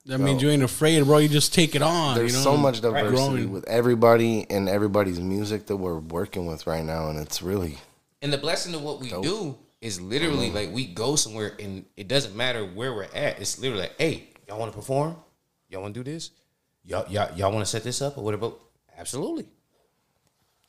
That 0.06 0.18
means 0.18 0.42
you 0.42 0.50
ain't 0.50 0.62
afraid, 0.62 1.02
bro. 1.04 1.18
You 1.18 1.28
just 1.28 1.52
take 1.52 1.74
it 1.74 1.82
on. 1.82 2.16
there's 2.16 2.32
you 2.32 2.38
know? 2.38 2.44
so 2.44 2.56
much 2.56 2.80
diversity 2.80 3.14
Growing. 3.14 3.52
with 3.52 3.68
everybody 3.68 4.46
and 4.48 4.68
everybody's 4.68 5.20
music 5.20 5.66
that 5.66 5.76
we're 5.76 5.98
working 5.98 6.46
with 6.46 6.66
right 6.66 6.84
now, 6.84 7.08
and 7.08 7.18
it's 7.18 7.42
really 7.42 7.78
And 8.22 8.32
the 8.32 8.38
blessing 8.38 8.74
of 8.74 8.82
what 8.82 9.00
we 9.00 9.08
do 9.08 9.56
is 9.80 10.00
literally 10.00 10.46
mm-hmm. 10.46 10.56
like 10.56 10.72
we 10.72 10.86
go 10.86 11.16
somewhere 11.16 11.52
and 11.58 11.84
it 11.96 12.08
doesn't 12.08 12.34
matter 12.34 12.64
where 12.64 12.94
we're 12.94 13.04
at. 13.14 13.38
It's 13.40 13.58
literally 13.58 13.82
like, 13.82 13.98
hey, 13.98 14.28
y'all 14.46 14.58
want 14.58 14.72
to 14.72 14.76
perform? 14.76 15.16
Y'all 15.68 15.82
want 15.82 15.94
to 15.94 16.02
do 16.02 16.10
this? 16.10 16.30
Y'all 16.84 17.06
y'all, 17.08 17.34
y'all 17.36 17.52
want 17.52 17.64
to 17.64 17.70
set 17.70 17.82
this 17.82 18.02
up 18.02 18.18
or 18.18 18.24
whatever? 18.24 18.52
Absolutely. 18.98 19.46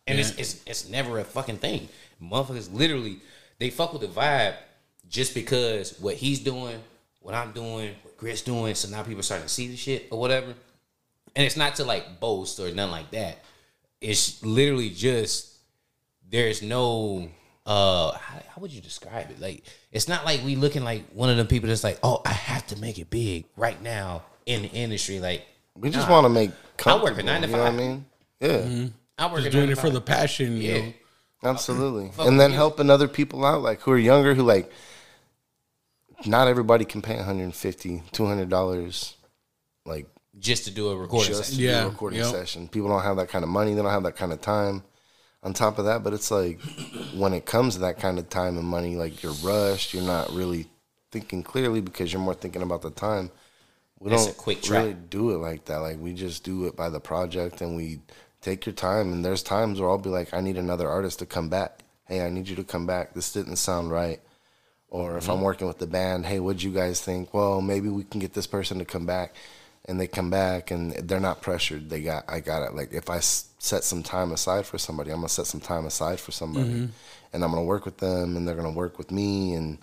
And 0.07 0.19
it's, 0.19 0.35
it's 0.37 0.61
it's 0.65 0.89
never 0.89 1.19
a 1.19 1.23
fucking 1.23 1.57
thing. 1.57 1.89
Motherfuckers 2.21 2.73
literally 2.73 3.19
they 3.57 3.69
fuck 3.69 3.93
with 3.93 4.01
the 4.01 4.07
vibe 4.07 4.55
just 5.09 5.33
because 5.33 5.99
what 5.99 6.15
he's 6.15 6.39
doing, 6.39 6.81
what 7.21 7.33
I'm 7.33 7.51
doing, 7.51 7.95
what 8.03 8.17
Grit's 8.17 8.41
doing. 8.41 8.75
So 8.75 8.89
now 8.89 9.03
people 9.03 9.19
are 9.19 9.23
starting 9.23 9.47
to 9.47 9.53
see 9.53 9.67
the 9.67 9.75
shit 9.75 10.07
or 10.11 10.19
whatever. 10.19 10.53
And 11.35 11.45
it's 11.45 11.57
not 11.57 11.75
to 11.75 11.83
like 11.83 12.19
boast 12.19 12.59
or 12.59 12.71
nothing 12.71 12.91
like 12.91 13.11
that. 13.11 13.39
It's 13.99 14.43
literally 14.43 14.89
just 14.89 15.53
there's 16.29 16.61
no 16.61 17.29
uh 17.65 18.11
how, 18.11 18.39
how 18.49 18.61
would 18.61 18.71
you 18.71 18.81
describe 18.81 19.31
it 19.31 19.39
like 19.39 19.63
it's 19.91 20.07
not 20.07 20.23
like 20.23 20.43
we 20.43 20.55
looking 20.55 20.83
like 20.83 21.09
one 21.13 21.29
of 21.29 21.37
them 21.37 21.47
people 21.47 21.67
that's 21.67 21.83
like 21.83 21.97
oh 22.03 22.21
i 22.25 22.29
have 22.31 22.65
to 22.67 22.79
make 22.79 22.99
it 22.99 23.09
big 23.09 23.45
right 23.57 23.81
now 23.81 24.23
in 24.45 24.61
the 24.61 24.69
industry 24.69 25.19
like 25.19 25.45
we 25.77 25.89
just 25.89 26.07
nah. 26.07 26.13
want 26.15 26.25
to 26.25 26.29
make. 26.29 26.51
I 26.85 27.01
work 27.01 27.17
a 27.17 27.23
nine 27.23 27.41
to 27.41 27.47
You 27.47 27.53
know 27.53 27.63
what 27.63 27.73
I 27.73 27.75
mean? 27.75 28.05
Yeah. 28.39 28.87
i 29.17 29.31
work 29.31 29.41
Just 29.41 29.51
doing 29.51 29.69
it 29.69 29.77
for 29.77 29.89
the 29.89 29.99
five. 29.99 30.05
passion. 30.05 30.57
You 30.57 30.61
yeah 30.61 30.85
know? 30.85 30.93
Absolutely. 31.43 32.11
Fuck 32.11 32.27
and 32.27 32.39
then 32.39 32.51
music. 32.51 32.57
helping 32.57 32.89
other 32.89 33.07
people 33.07 33.45
out, 33.45 33.61
like 33.61 33.81
who 33.81 33.91
are 33.91 33.97
younger, 33.97 34.33
who 34.33 34.43
like, 34.43 34.71
not 36.25 36.47
everybody 36.47 36.85
can 36.85 37.01
pay 37.01 37.15
150 37.17 38.03
$200, 38.11 39.13
like, 39.85 40.07
just 40.39 40.65
to 40.65 40.71
do 40.71 40.89
a 40.89 40.97
recording 40.97 41.27
just 41.27 41.43
session. 41.43 41.55
to 41.55 41.61
do 41.61 41.67
Yeah, 41.67 41.83
a 41.83 41.89
recording 41.89 42.19
yep. 42.19 42.27
session. 42.29 42.67
People 42.67 42.89
don't 42.89 43.03
have 43.03 43.17
that 43.17 43.29
kind 43.29 43.43
of 43.43 43.49
money. 43.49 43.73
They 43.73 43.81
don't 43.81 43.91
have 43.91 44.03
that 44.03 44.15
kind 44.15 44.31
of 44.33 44.41
time. 44.41 44.83
On 45.45 45.53
top 45.53 45.77
of 45.77 45.85
that, 45.85 46.03
but 46.03 46.11
it's 46.11 46.31
like 46.31 46.59
when 47.15 47.31
it 47.31 47.45
comes 47.45 47.75
to 47.75 47.81
that 47.81 47.99
kind 47.99 48.17
of 48.17 48.29
time 48.29 48.57
and 48.57 48.65
money, 48.67 48.95
like 48.95 49.21
you're 49.21 49.31
rushed. 49.43 49.93
You're 49.93 50.03
not 50.03 50.31
really 50.31 50.67
thinking 51.11 51.43
clearly 51.43 51.81
because 51.81 52.11
you're 52.11 52.21
more 52.21 52.33
thinking 52.33 52.63
about 52.63 52.81
the 52.81 52.89
time. 52.89 53.29
We 53.99 54.11
It's 54.11 54.25
don't 54.25 54.35
a 54.35 54.37
quick 54.37 54.67
really 54.67 54.95
do 54.95 55.29
it 55.29 55.37
like 55.37 55.65
that. 55.65 55.77
Like 55.77 55.99
we 55.99 56.13
just 56.13 56.43
do 56.43 56.65
it 56.65 56.75
by 56.75 56.89
the 56.89 56.99
project 56.99 57.61
and 57.61 57.75
we 57.75 57.99
take 58.41 58.65
your 58.65 58.73
time. 58.73 59.13
And 59.13 59.23
there's 59.23 59.43
times 59.43 59.79
where 59.79 59.87
I'll 59.89 59.99
be 59.99 60.09
like, 60.09 60.33
I 60.33 60.41
need 60.41 60.57
another 60.57 60.89
artist 60.89 61.19
to 61.19 61.27
come 61.27 61.47
back. 61.47 61.83
Hey, 62.05 62.25
I 62.25 62.29
need 62.29 62.47
you 62.47 62.55
to 62.57 62.63
come 62.63 62.87
back. 62.87 63.13
This 63.13 63.31
didn't 63.31 63.57
sound 63.57 63.91
right. 63.91 64.19
Or 64.89 65.17
if 65.17 65.29
I'm 65.29 65.41
working 65.41 65.67
with 65.67 65.79
the 65.79 65.87
band, 65.87 66.25
hey, 66.25 66.39
what'd 66.39 66.63
you 66.63 66.71
guys 66.71 67.01
think? 67.01 67.33
Well, 67.33 67.61
maybe 67.61 67.89
we 67.89 68.03
can 68.03 68.19
get 68.19 68.33
this 68.33 68.47
person 68.47 68.79
to 68.79 68.85
come 68.85 69.05
back, 69.05 69.35
and 69.85 69.99
they 69.99 70.07
come 70.07 70.29
back 70.29 70.71
and 70.71 70.93
they're 70.93 71.19
not 71.19 71.41
pressured. 71.41 71.89
They 71.89 72.01
got, 72.01 72.23
I 72.29 72.39
got 72.39 72.63
it. 72.63 72.75
Like 72.75 72.93
if 72.93 73.09
I 73.09 73.19
set 73.65 73.83
some 73.83 74.03
time 74.03 74.31
aside 74.31 74.65
for 74.65 74.77
somebody, 74.77 75.11
I'm 75.11 75.17
gonna 75.17 75.29
set 75.29 75.47
some 75.47 75.59
time 75.61 75.85
aside 75.85 76.19
for 76.19 76.31
somebody, 76.31 76.69
mm-hmm. 76.69 76.85
and 77.33 77.43
I'm 77.43 77.49
gonna 77.51 77.63
work 77.63 77.85
with 77.85 77.97
them, 77.97 78.37
and 78.37 78.47
they're 78.47 78.55
gonna 78.55 78.71
work 78.71 78.97
with 78.97 79.11
me, 79.11 79.53
and 79.55 79.79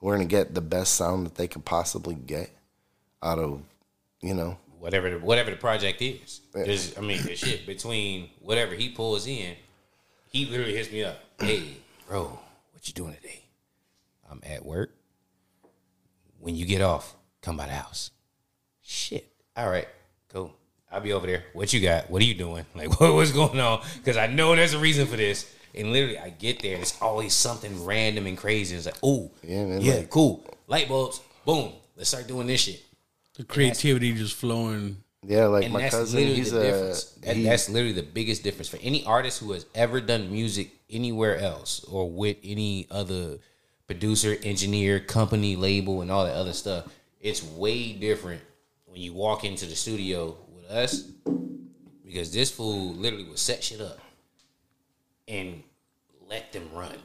we're 0.00 0.14
gonna 0.14 0.24
get 0.24 0.54
the 0.54 0.60
best 0.60 0.94
sound 0.94 1.26
that 1.26 1.34
they 1.34 1.46
could 1.46 1.64
possibly 1.64 2.14
get 2.14 2.50
out 3.22 3.38
of, 3.38 3.62
you 4.20 4.34
know, 4.34 4.56
whatever 4.78 5.10
the, 5.10 5.18
whatever 5.18 5.50
the 5.50 5.56
project 5.56 6.00
is. 6.00 6.40
'Cause, 6.52 6.96
I 6.96 7.00
mean, 7.00 7.22
the 7.22 7.36
shit 7.36 7.66
between 7.66 8.30
whatever 8.40 8.74
he 8.74 8.88
pulls 8.90 9.26
in, 9.26 9.56
he 10.30 10.46
literally 10.46 10.74
hits 10.74 10.90
me 10.90 11.04
up. 11.04 11.18
Hey, 11.40 11.76
bro, 12.08 12.38
what 12.72 12.86
you 12.88 12.94
doing 12.94 13.14
today? 13.14 13.44
I'm 14.30 14.40
at 14.44 14.64
work. 14.64 14.94
When 16.40 16.54
you 16.54 16.64
get 16.66 16.80
off, 16.80 17.16
come 17.42 17.56
by 17.56 17.66
the 17.66 17.72
house. 17.72 18.10
Shit. 18.82 19.28
All 19.56 19.68
right, 19.68 19.86
cool. 19.86 19.97
I'll 20.90 21.00
be 21.00 21.12
over 21.12 21.26
there. 21.26 21.44
What 21.52 21.72
you 21.72 21.80
got? 21.80 22.10
What 22.10 22.22
are 22.22 22.24
you 22.24 22.34
doing? 22.34 22.64
Like, 22.74 22.98
what, 23.00 23.12
what's 23.14 23.32
going 23.32 23.60
on? 23.60 23.82
Because 23.96 24.16
I 24.16 24.26
know 24.26 24.54
there's 24.56 24.74
a 24.74 24.78
reason 24.78 25.06
for 25.06 25.16
this. 25.16 25.52
And 25.74 25.92
literally, 25.92 26.18
I 26.18 26.30
get 26.30 26.62
there, 26.62 26.74
and 26.74 26.82
it's 26.82 27.00
always 27.00 27.34
something 27.34 27.84
random 27.84 28.26
and 28.26 28.36
crazy. 28.38 28.74
It's 28.74 28.86
like, 28.86 28.96
oh, 29.02 29.30
Yeah, 29.42 29.64
man, 29.66 29.80
yeah, 29.82 29.94
like- 29.96 30.10
cool. 30.10 30.44
Light 30.66 30.88
bulbs, 30.88 31.20
boom. 31.44 31.72
Let's 31.96 32.08
start 32.08 32.26
doing 32.26 32.46
this 32.46 32.62
shit. 32.62 32.82
The 33.36 33.44
creativity 33.44 34.12
just 34.14 34.34
flowing. 34.34 34.96
yeah, 35.24 35.44
like 35.46 35.64
and 35.64 35.72
my 35.72 35.82
that's 35.82 35.94
cousin, 35.94 36.18
literally 36.20 36.36
he's 36.38 36.50
the 36.52 36.60
a, 36.60 36.62
difference. 36.62 37.04
That, 37.22 37.36
he- 37.36 37.44
that's 37.44 37.68
literally 37.68 37.92
the 37.94 38.02
biggest 38.02 38.42
difference 38.42 38.68
for 38.68 38.78
any 38.82 39.04
artist 39.04 39.40
who 39.40 39.52
has 39.52 39.66
ever 39.74 40.00
done 40.00 40.32
music 40.32 40.70
anywhere 40.90 41.36
else 41.38 41.84
or 41.84 42.10
with 42.10 42.36
any 42.42 42.86
other 42.90 43.38
producer, 43.86 44.36
engineer, 44.42 45.00
company, 45.00 45.54
label, 45.56 46.02
and 46.02 46.10
all 46.10 46.24
that 46.24 46.34
other 46.34 46.52
stuff, 46.52 46.86
it's 47.20 47.42
way 47.42 47.92
different 47.92 48.40
when 48.86 49.00
you 49.00 49.12
walk 49.12 49.44
into 49.44 49.66
the 49.66 49.76
studio 49.76 50.36
with 50.68 50.76
us 50.76 51.10
because 52.04 52.32
this 52.32 52.50
fool 52.50 52.92
literally 52.94 53.24
would 53.24 53.38
set 53.38 53.62
shit 53.64 53.80
up 53.80 53.98
and 55.26 55.62
let 56.28 56.52
them 56.52 56.68
run 56.74 56.96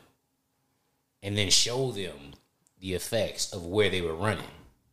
and 1.21 1.37
then 1.37 1.49
show 1.49 1.91
them 1.91 2.33
the 2.79 2.93
effects 2.93 3.53
of 3.53 3.65
where 3.65 3.89
they 3.89 4.01
were 4.01 4.15
running 4.15 4.43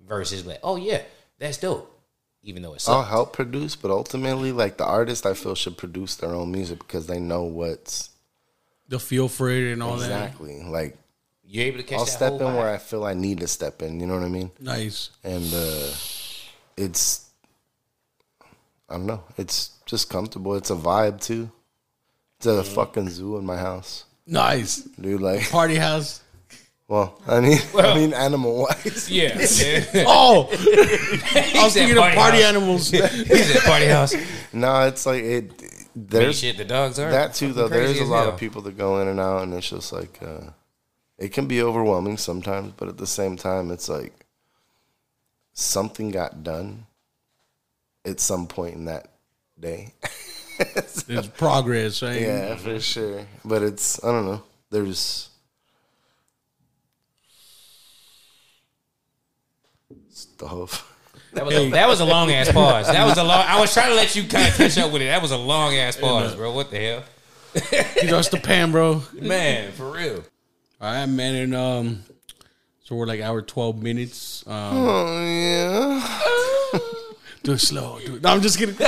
versus 0.06 0.46
like, 0.46 0.60
oh 0.62 0.76
yeah, 0.76 1.02
that's 1.38 1.58
dope. 1.58 1.96
Even 2.42 2.62
though 2.62 2.72
it's 2.72 2.88
I'll 2.88 3.02
help 3.02 3.34
produce, 3.34 3.76
but 3.76 3.90
ultimately, 3.90 4.50
like 4.50 4.78
the 4.78 4.86
artist, 4.86 5.26
I 5.26 5.34
feel 5.34 5.54
should 5.54 5.76
produce 5.76 6.14
their 6.16 6.30
own 6.30 6.50
music 6.50 6.78
because 6.78 7.06
they 7.06 7.20
know 7.20 7.42
what's 7.42 8.08
The 8.88 8.98
feel 8.98 9.28
for 9.28 9.50
it 9.50 9.72
and 9.72 9.82
all 9.82 9.96
exactly 9.96 10.62
like. 10.62 10.96
You're 11.44 11.66
able 11.66 11.78
to 11.78 11.82
catch 11.82 11.98
I'll 11.98 12.04
that 12.04 12.10
step 12.12 12.32
in 12.34 12.38
whole 12.38 12.58
where. 12.58 12.72
I 12.72 12.78
feel 12.78 13.04
I 13.04 13.12
need 13.12 13.40
to 13.40 13.48
step 13.48 13.82
in. 13.82 13.98
You 13.98 14.06
know 14.06 14.14
what 14.14 14.22
I 14.22 14.28
mean? 14.28 14.52
Nice. 14.60 15.10
And 15.24 15.52
uh, 15.52 15.92
it's, 16.76 17.29
I 18.90 18.94
don't 18.94 19.06
know. 19.06 19.22
It's 19.38 19.70
just 19.86 20.10
comfortable. 20.10 20.54
It's 20.56 20.70
a 20.70 20.74
vibe 20.76 21.20
too. 21.20 21.50
It's 22.38 22.46
a 22.46 22.64
fucking 22.64 23.08
zoo 23.10 23.36
in 23.36 23.44
my 23.44 23.56
house, 23.58 24.04
Nice. 24.26 24.76
dude. 24.76 25.20
Like, 25.20 25.48
Party 25.50 25.76
house. 25.76 26.22
well, 26.88 27.20
I 27.28 27.40
mean, 27.40 27.58
I 27.76 27.94
mean, 27.94 28.12
animal 28.14 28.62
wise. 28.62 29.10
Yeah. 29.10 29.34
Oh, 30.06 30.48
I 30.50 31.64
was 31.64 31.74
thinking 31.74 31.96
of 31.98 32.02
party 32.02 32.16
party 32.16 32.38
house. 32.42 32.46
animals. 32.46 32.90
He's 32.90 33.56
at 33.56 33.62
party 33.62 33.86
house. 33.86 34.14
No, 34.52 34.86
it's 34.88 35.04
like 35.06 35.22
it. 35.22 35.58
There's 35.94 36.22
There's 36.24 36.38
shit 36.38 36.56
the 36.56 36.64
dogs 36.64 36.98
are. 36.98 37.10
that 37.10 37.34
too, 37.34 37.52
though. 37.52 37.68
There's 37.68 38.00
a 38.00 38.04
lot 38.04 38.28
of 38.28 38.38
people 38.38 38.62
that 38.62 38.78
go 38.78 39.00
in 39.00 39.08
and 39.08 39.20
out, 39.20 39.42
and 39.42 39.52
it's 39.54 39.68
just 39.68 39.92
like 39.92 40.18
uh, 40.22 40.50
it 41.18 41.32
can 41.32 41.46
be 41.46 41.60
overwhelming 41.62 42.16
sometimes. 42.16 42.72
But 42.76 42.88
at 42.88 42.96
the 42.96 43.06
same 43.08 43.36
time, 43.36 43.70
it's 43.70 43.88
like 43.88 44.14
something 45.52 46.10
got 46.10 46.42
done 46.42 46.86
at 48.04 48.20
some 48.20 48.46
point 48.46 48.74
in 48.74 48.84
that 48.86 49.08
day. 49.58 49.94
There's 51.06 51.26
progress, 51.28 52.02
right? 52.02 52.20
yeah, 52.20 52.56
for 52.56 52.78
sure. 52.80 53.26
But 53.44 53.62
it's 53.62 54.02
I 54.04 54.08
don't 54.12 54.26
know. 54.26 54.42
There's 54.70 55.30
stuff. 60.10 60.86
That 61.32 61.46
was, 61.46 61.54
a, 61.54 61.70
that 61.70 61.88
was 61.88 62.00
a 62.00 62.04
long 62.04 62.32
ass 62.32 62.50
pause. 62.50 62.88
That 62.88 63.06
was 63.06 63.16
a 63.16 63.22
long. 63.22 63.44
I 63.46 63.60
was 63.60 63.72
trying 63.72 63.90
to 63.90 63.94
let 63.94 64.16
you 64.16 64.24
kind 64.26 64.48
of 64.48 64.54
catch 64.56 64.76
up 64.78 64.92
with 64.92 65.00
it. 65.02 65.06
That 65.06 65.22
was 65.22 65.30
a 65.30 65.36
long 65.36 65.74
ass 65.76 65.96
pause, 65.96 66.34
bro. 66.34 66.52
What 66.52 66.70
the 66.70 66.78
hell, 66.78 67.04
You 68.02 68.08
just 68.08 68.32
the 68.32 68.38
pan, 68.38 68.72
bro. 68.72 69.02
man? 69.12 69.70
For 69.72 69.90
real. 69.92 70.24
All 70.80 70.92
right, 70.92 71.06
man. 71.06 71.34
And 71.36 71.54
um, 71.54 72.02
so 72.82 72.96
we're 72.96 73.06
like 73.06 73.20
hour 73.20 73.42
twelve 73.42 73.80
minutes. 73.80 74.44
Um, 74.46 74.54
Oh 74.56 75.24
yeah. 75.24 76.46
Do 77.42 77.52
it 77.52 77.58
slow. 77.58 77.98
Do 78.04 78.16
it. 78.16 78.22
No, 78.22 78.30
I'm 78.30 78.40
just 78.40 78.58
kidding. 78.58 78.74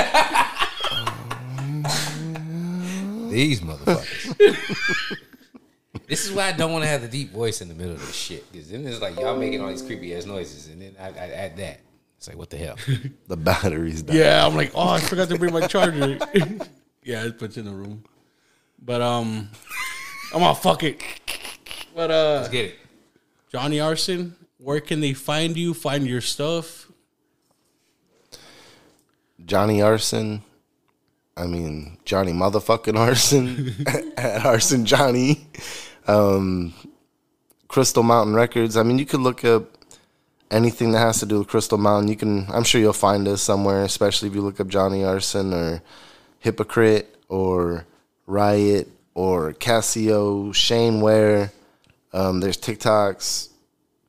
These 3.30 3.62
motherfuckers. 3.62 4.36
this 6.06 6.26
is 6.26 6.32
why 6.32 6.48
I 6.48 6.52
don't 6.52 6.70
want 6.70 6.84
to 6.84 6.88
have 6.88 7.00
the 7.00 7.08
deep 7.08 7.32
voice 7.32 7.62
in 7.62 7.68
the 7.68 7.74
middle 7.74 7.94
of 7.94 8.00
this 8.00 8.14
shit. 8.14 8.50
Because 8.52 8.68
then 8.68 8.86
it's 8.86 9.00
like 9.00 9.18
y'all 9.18 9.38
making 9.38 9.62
all 9.62 9.68
these 9.68 9.80
creepy 9.80 10.14
ass 10.14 10.26
noises, 10.26 10.68
and 10.68 10.82
then 10.82 10.94
I, 11.00 11.06
I 11.08 11.30
add 11.30 11.56
that. 11.56 11.80
It's 12.18 12.28
like 12.28 12.36
what 12.36 12.50
the 12.50 12.58
hell? 12.58 12.76
The 13.28 13.36
battery's 13.36 14.02
down. 14.02 14.16
Yeah, 14.16 14.46
I'm 14.46 14.54
like, 14.54 14.72
oh, 14.74 14.90
I 14.90 15.00
forgot 15.00 15.30
to 15.30 15.38
bring 15.38 15.54
my 15.54 15.66
charger. 15.66 16.18
yeah, 17.02 17.24
it 17.24 17.38
puts 17.38 17.56
in 17.56 17.64
the 17.64 17.72
room. 17.72 18.04
But 18.78 19.00
um, 19.00 19.48
I'm 20.34 20.40
gonna 20.40 20.54
fuck 20.54 20.82
it. 20.82 21.02
But 21.94 22.10
uh, 22.10 22.34
Let's 22.40 22.48
get 22.50 22.66
it. 22.66 22.78
Johnny 23.50 23.80
Arson, 23.80 24.36
where 24.58 24.80
can 24.80 25.00
they 25.00 25.14
find 25.14 25.56
you? 25.56 25.72
Find 25.72 26.06
your 26.06 26.20
stuff. 26.20 26.91
Johnny 29.44 29.82
Arson. 29.82 30.42
I 31.36 31.46
mean 31.46 31.98
Johnny 32.04 32.32
motherfucking 32.32 32.98
Arson 32.98 33.74
at 34.16 34.44
Arson 34.46 34.84
Johnny. 34.84 35.46
Um, 36.06 36.74
Crystal 37.72 38.02
Mountain 38.02 38.34
Records. 38.34 38.76
I 38.76 38.82
mean, 38.82 38.98
you 38.98 39.06
could 39.06 39.20
look 39.20 39.44
up 39.46 39.64
anything 40.50 40.92
that 40.92 40.98
has 40.98 41.20
to 41.20 41.26
do 41.26 41.38
with 41.38 41.48
Crystal 41.48 41.78
Mountain. 41.78 42.08
You 42.08 42.16
can. 42.16 42.46
I'm 42.50 42.64
sure 42.64 42.80
you'll 42.80 42.92
find 42.92 43.26
us 43.26 43.40
somewhere, 43.40 43.82
especially 43.82 44.28
if 44.28 44.34
you 44.34 44.42
look 44.42 44.60
up 44.60 44.68
Johnny 44.68 45.02
Arson 45.02 45.54
or 45.54 45.82
Hypocrite 46.38 47.16
or 47.30 47.86
Riot 48.26 48.88
or 49.14 49.54
Cassio, 49.54 50.52
Shane 50.52 51.00
Ware. 51.00 51.50
Um, 52.12 52.40
there's 52.40 52.58
TikToks. 52.58 53.48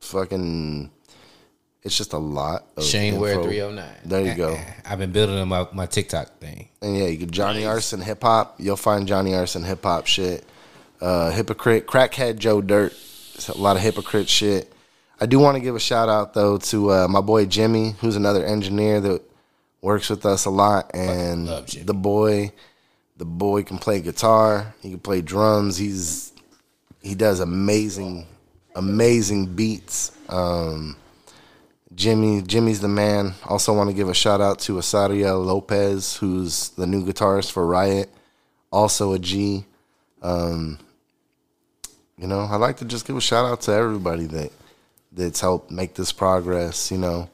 Fucking. 0.00 0.90
It's 1.84 1.96
just 1.96 2.14
a 2.14 2.18
lot. 2.18 2.64
Of 2.76 2.84
Shane 2.84 3.20
Ware 3.20 3.42
three 3.42 3.58
hundred 3.58 3.76
nine. 3.76 3.96
There 4.04 4.22
you 4.26 4.34
go. 4.34 4.58
I've 4.86 4.98
been 4.98 5.12
building 5.12 5.36
on 5.38 5.48
my, 5.48 5.66
my 5.72 5.84
TikTok 5.86 6.38
thing. 6.38 6.68
And 6.80 6.96
yeah, 6.96 7.06
you 7.06 7.18
get 7.18 7.30
Johnny 7.30 7.66
Arson 7.66 8.00
hip 8.00 8.22
hop. 8.22 8.56
You'll 8.58 8.76
find 8.76 9.06
Johnny 9.06 9.34
Arson 9.34 9.62
hip 9.62 9.82
hop 9.82 10.06
shit. 10.06 10.46
Uh, 11.00 11.30
hypocrite, 11.30 11.86
crackhead 11.86 12.38
Joe 12.38 12.62
Dirt. 12.62 12.92
It's 13.34 13.48
a 13.48 13.58
lot 13.58 13.76
of 13.76 13.82
hypocrite 13.82 14.30
shit. 14.30 14.72
I 15.20 15.26
do 15.26 15.38
want 15.38 15.56
to 15.56 15.60
give 15.60 15.76
a 15.76 15.80
shout 15.80 16.08
out 16.08 16.32
though 16.32 16.56
to 16.58 16.90
uh, 16.90 17.08
my 17.08 17.20
boy 17.20 17.44
Jimmy, 17.44 17.94
who's 18.00 18.16
another 18.16 18.44
engineer 18.44 19.00
that 19.00 19.22
works 19.82 20.08
with 20.08 20.24
us 20.24 20.46
a 20.46 20.50
lot, 20.50 20.90
and 20.94 21.46
the 21.46 21.94
boy, 21.94 22.52
the 23.18 23.26
boy 23.26 23.62
can 23.62 23.76
play 23.76 24.00
guitar. 24.00 24.74
He 24.80 24.90
can 24.90 25.00
play 25.00 25.20
drums. 25.20 25.76
He's 25.76 26.32
he 27.02 27.14
does 27.14 27.40
amazing, 27.40 28.26
amazing 28.74 29.54
beats. 29.54 30.12
Um, 30.30 30.96
Jimmy, 31.94 32.42
Jimmy's 32.42 32.80
the 32.80 32.88
man. 32.88 33.34
Also, 33.44 33.72
want 33.72 33.90
to 33.90 33.94
give 33.94 34.08
a 34.08 34.14
shout 34.14 34.40
out 34.40 34.58
to 34.60 34.74
Asariel 34.74 35.44
Lopez, 35.44 36.16
who's 36.16 36.70
the 36.70 36.86
new 36.86 37.04
guitarist 37.04 37.52
for 37.52 37.66
Riot. 37.66 38.10
Also 38.72 39.12
a 39.12 39.18
G. 39.18 39.64
Um, 40.22 40.78
you 42.18 42.26
know, 42.26 42.40
I 42.40 42.56
like 42.56 42.78
to 42.78 42.84
just 42.84 43.06
give 43.06 43.16
a 43.16 43.20
shout 43.20 43.44
out 43.44 43.60
to 43.62 43.72
everybody 43.72 44.26
that 44.26 44.52
that's 45.12 45.40
helped 45.40 45.70
make 45.70 45.94
this 45.94 46.10
progress. 46.10 46.90
You 46.90 46.98
know, 46.98 47.30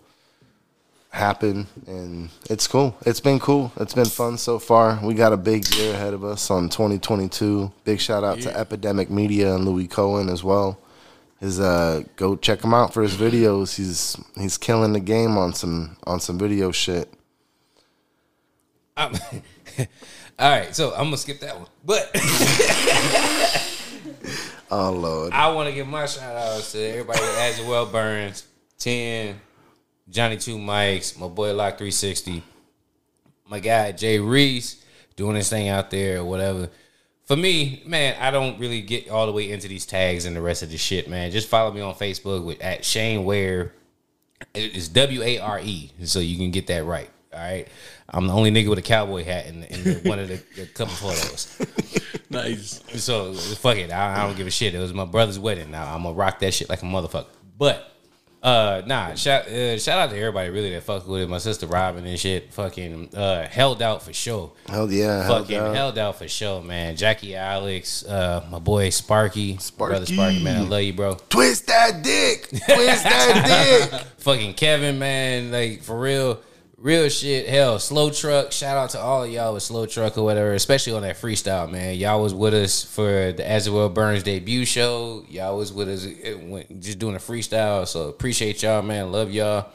happen, 1.10 1.66
and 1.86 2.28
it's 2.50 2.66
cool. 2.66 2.96
It's 3.06 3.20
been 3.20 3.38
cool. 3.38 3.72
It's 3.78 3.94
been 3.94 4.04
fun 4.04 4.36
so 4.36 4.58
far. 4.58 4.98
We 5.02 5.14
got 5.14 5.32
a 5.32 5.38
big 5.38 5.72
year 5.74 5.94
ahead 5.94 6.12
of 6.12 6.24
us 6.24 6.50
on 6.50 6.68
2022. 6.68 7.72
Big 7.84 8.00
shout 8.00 8.24
out 8.24 8.40
to 8.40 8.54
Epidemic 8.54 9.08
Media 9.10 9.54
and 9.54 9.64
Louis 9.64 9.86
Cohen 9.88 10.28
as 10.28 10.44
well 10.44 10.78
his 11.40 11.58
uh 11.58 12.02
go 12.16 12.36
check 12.36 12.62
him 12.62 12.72
out 12.74 12.92
for 12.94 13.02
his 13.02 13.14
videos. 13.16 13.74
He's 13.76 14.16
he's 14.38 14.56
killing 14.58 14.92
the 14.92 15.00
game 15.00 15.36
on 15.38 15.52
some 15.54 15.96
on 16.04 16.20
some 16.20 16.38
video 16.38 16.70
shit. 16.70 17.12
I'm- 18.96 19.14
all 20.38 20.50
right, 20.50 20.74
so 20.76 20.90
I'm 20.92 21.04
gonna 21.04 21.16
skip 21.16 21.40
that 21.40 21.56
one, 21.56 21.66
but 21.84 22.10
Oh 24.70 24.92
lord. 24.92 25.32
I 25.32 25.50
want 25.52 25.68
to 25.68 25.74
give 25.74 25.88
my 25.88 26.06
shout 26.06 26.36
outs 26.36 26.72
to 26.72 26.78
everybody 26.80 27.18
that 27.18 27.54
As 27.58 27.66
Well 27.66 27.86
Burns, 27.86 28.46
10, 28.78 29.40
Johnny 30.08 30.36
Two 30.36 30.58
Mics, 30.58 31.18
my 31.18 31.26
boy 31.26 31.52
Lock 31.54 31.78
360, 31.78 32.42
my 33.48 33.58
guy 33.58 33.90
Jay 33.92 34.18
Reese 34.20 34.84
doing 35.16 35.34
his 35.36 35.50
thing 35.50 35.68
out 35.68 35.90
there 35.90 36.18
or 36.20 36.24
whatever. 36.24 36.68
For 37.30 37.36
me, 37.36 37.80
man, 37.86 38.16
I 38.20 38.32
don't 38.32 38.58
really 38.58 38.82
get 38.82 39.08
all 39.08 39.26
the 39.26 39.30
way 39.30 39.52
into 39.52 39.68
these 39.68 39.86
tags 39.86 40.24
and 40.24 40.34
the 40.34 40.40
rest 40.40 40.64
of 40.64 40.72
the 40.72 40.76
shit, 40.76 41.08
man. 41.08 41.30
Just 41.30 41.46
follow 41.46 41.70
me 41.70 41.80
on 41.80 41.94
Facebook 41.94 42.44
with 42.44 42.60
at 42.60 42.84
Shane 42.84 43.24
Ware. 43.24 43.72
It's 44.52 44.88
W 44.88 45.22
A 45.22 45.38
R 45.38 45.60
E, 45.62 45.92
so 46.02 46.18
you 46.18 46.36
can 46.36 46.50
get 46.50 46.66
that 46.66 46.84
right. 46.84 47.08
All 47.32 47.38
right, 47.38 47.68
I'm 48.08 48.26
the 48.26 48.32
only 48.32 48.50
nigga 48.50 48.68
with 48.68 48.80
a 48.80 48.82
cowboy 48.82 49.22
hat 49.22 49.46
in, 49.46 49.62
in 49.62 49.98
one 50.08 50.18
of 50.18 50.26
the, 50.26 50.42
the 50.56 50.66
couple 50.66 50.94
photos. 50.94 51.56
Nice. 52.30 52.80
So 53.02 53.32
fuck 53.34 53.76
it. 53.76 53.90
I, 53.90 54.22
I 54.22 54.26
don't 54.26 54.36
give 54.36 54.46
a 54.46 54.50
shit. 54.50 54.74
It 54.74 54.78
was 54.78 54.94
my 54.94 55.04
brother's 55.04 55.38
wedding. 55.38 55.70
Now 55.70 55.94
I'm 55.94 56.02
gonna 56.02 56.14
rock 56.14 56.40
that 56.40 56.54
shit 56.54 56.68
like 56.68 56.82
a 56.82 56.86
motherfucker. 56.86 57.26
But 57.58 57.89
uh 58.42 58.82
nah, 58.86 59.14
shout 59.14 59.46
uh, 59.48 59.78
shout 59.78 59.98
out 59.98 60.10
to 60.10 60.16
everybody 60.16 60.48
really 60.50 60.70
that 60.70 60.82
fuck 60.82 61.06
with 61.06 61.22
it. 61.22 61.28
My 61.28 61.38
sister 61.38 61.66
Robin 61.66 62.06
and 62.06 62.18
shit 62.18 62.52
fucking 62.52 63.14
uh 63.14 63.46
held 63.46 63.82
out 63.82 64.02
for 64.02 64.12
sure. 64.12 64.52
Hell 64.66 64.90
yeah. 64.90 65.28
Fucking 65.28 65.56
yeah. 65.56 65.74
held 65.74 65.98
out 65.98 66.18
for 66.18 66.26
sure, 66.26 66.62
man. 66.62 66.96
Jackie 66.96 67.36
Alex, 67.36 68.04
uh 68.04 68.46
my 68.50 68.58
boy 68.58 68.90
Sparky. 68.90 69.58
Brother 69.76 70.06
Sparky. 70.06 70.14
Sparky, 70.14 70.44
man. 70.44 70.56
I 70.56 70.68
love 70.68 70.82
you, 70.82 70.92
bro. 70.94 71.14
Twist 71.28 71.66
that 71.66 72.02
dick. 72.02 72.48
Twist 72.48 73.04
that 73.04 73.90
dick. 73.90 74.00
Fucking 74.18 74.54
Kevin, 74.54 74.98
man. 74.98 75.50
Like 75.50 75.82
for 75.82 75.98
real. 75.98 76.40
Real 76.82 77.10
shit, 77.10 77.46
hell, 77.46 77.78
slow 77.78 78.08
truck. 78.08 78.52
Shout 78.52 78.78
out 78.78 78.88
to 78.90 78.98
all 78.98 79.24
of 79.24 79.30
y'all 79.30 79.52
with 79.52 79.62
slow 79.62 79.84
truck 79.84 80.16
or 80.16 80.22
whatever, 80.24 80.54
especially 80.54 80.94
on 80.94 81.02
that 81.02 81.16
freestyle, 81.20 81.70
man. 81.70 81.96
Y'all 81.96 82.22
was 82.22 82.32
with 82.32 82.54
us 82.54 82.82
for 82.82 83.32
the 83.32 83.46
As 83.46 83.68
Well 83.68 83.90
Burns 83.90 84.22
debut 84.22 84.64
show. 84.64 85.22
Y'all 85.28 85.58
was 85.58 85.74
with 85.74 85.90
us 85.90 86.06
when- 86.06 86.80
just 86.80 86.98
doing 86.98 87.16
a 87.16 87.18
freestyle. 87.18 87.86
So 87.86 88.08
appreciate 88.08 88.62
y'all, 88.62 88.80
man. 88.80 89.12
Love 89.12 89.30
y'all. 89.30 89.66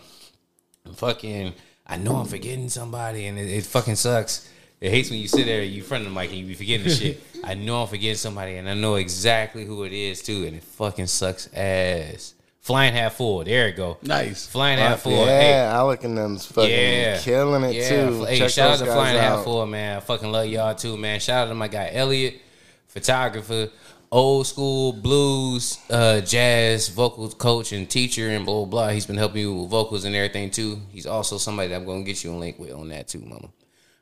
I'm 0.84 0.94
Fucking, 0.96 1.54
I 1.86 1.98
know 1.98 2.16
I'm 2.16 2.26
forgetting 2.26 2.70
somebody, 2.70 3.28
and 3.28 3.38
it, 3.38 3.52
it 3.52 3.66
fucking 3.66 3.96
sucks. 3.98 4.50
It 4.82 4.90
hates 4.90 5.10
when 5.12 5.20
you 5.20 5.28
sit 5.28 5.46
there, 5.46 5.62
you 5.64 5.82
in 5.82 5.88
front 5.88 6.08
of 6.08 6.14
the 6.14 6.20
mic, 6.20 6.30
and 6.32 6.40
you 6.40 6.46
be 6.48 6.54
forgetting 6.56 6.88
the 6.88 6.94
shit. 6.96 7.22
I 7.44 7.54
know 7.54 7.82
I'm 7.84 7.88
forgetting 7.88 8.16
somebody, 8.16 8.56
and 8.56 8.68
I 8.68 8.74
know 8.74 8.96
exactly 8.96 9.64
who 9.66 9.84
it 9.84 9.94
is 9.94 10.24
too, 10.24 10.46
and 10.46 10.56
it 10.56 10.64
fucking 10.64 11.08
sucks 11.08 11.50
ass. 11.54 12.35
Flying 12.66 12.94
half 12.94 13.14
full. 13.14 13.44
There 13.44 13.68
it 13.68 13.76
go. 13.76 14.00
Nice. 14.02 14.48
Flying 14.48 14.80
half 14.80 15.02
full. 15.02 15.12
yeah, 15.12 15.40
Hey, 15.40 15.54
Alec 15.54 16.04
and 16.04 16.18
them's 16.18 16.48
fucking 16.48 16.72
yeah, 16.72 17.20
killing 17.20 17.64
it 17.64 17.76
yeah. 17.76 17.90
too. 17.90 18.24
Hey, 18.24 18.40
Check 18.40 18.50
shout 18.50 18.72
out 18.72 18.80
to 18.80 18.86
guys 18.86 18.94
Flying 18.96 19.20
Half 19.20 19.38
out. 19.38 19.44
Full, 19.44 19.66
man. 19.68 19.98
I 19.98 20.00
fucking 20.00 20.32
love 20.32 20.48
y'all 20.48 20.74
too, 20.74 20.98
man. 20.98 21.20
Shout 21.20 21.46
out 21.46 21.50
to 21.50 21.54
my 21.54 21.68
guy 21.68 21.92
Elliot, 21.94 22.42
photographer, 22.88 23.70
old 24.12 24.48
school 24.48 24.94
blues, 24.94 25.78
uh, 25.92 26.22
jazz 26.22 26.90
vocal 26.90 27.30
coach 27.30 27.72
and 27.72 27.88
teacher, 27.88 28.30
and 28.30 28.48
blah 28.48 28.56
blah 28.56 28.66
blah. 28.66 28.90
He's 28.90 29.06
been 29.06 29.18
helping 29.18 29.42
you 29.42 29.54
with 29.54 29.70
vocals 29.70 30.04
and 30.04 30.16
everything 30.16 30.50
too. 30.50 30.80
He's 30.90 31.06
also 31.06 31.38
somebody 31.38 31.70
that 31.70 31.76
I'm 31.76 31.86
gonna 31.86 32.02
get 32.02 32.24
you 32.24 32.32
a 32.32 32.34
link 32.34 32.58
with 32.58 32.74
on 32.74 32.90
that 32.90 33.08
too, 33.08 33.20
mama. 33.20 33.50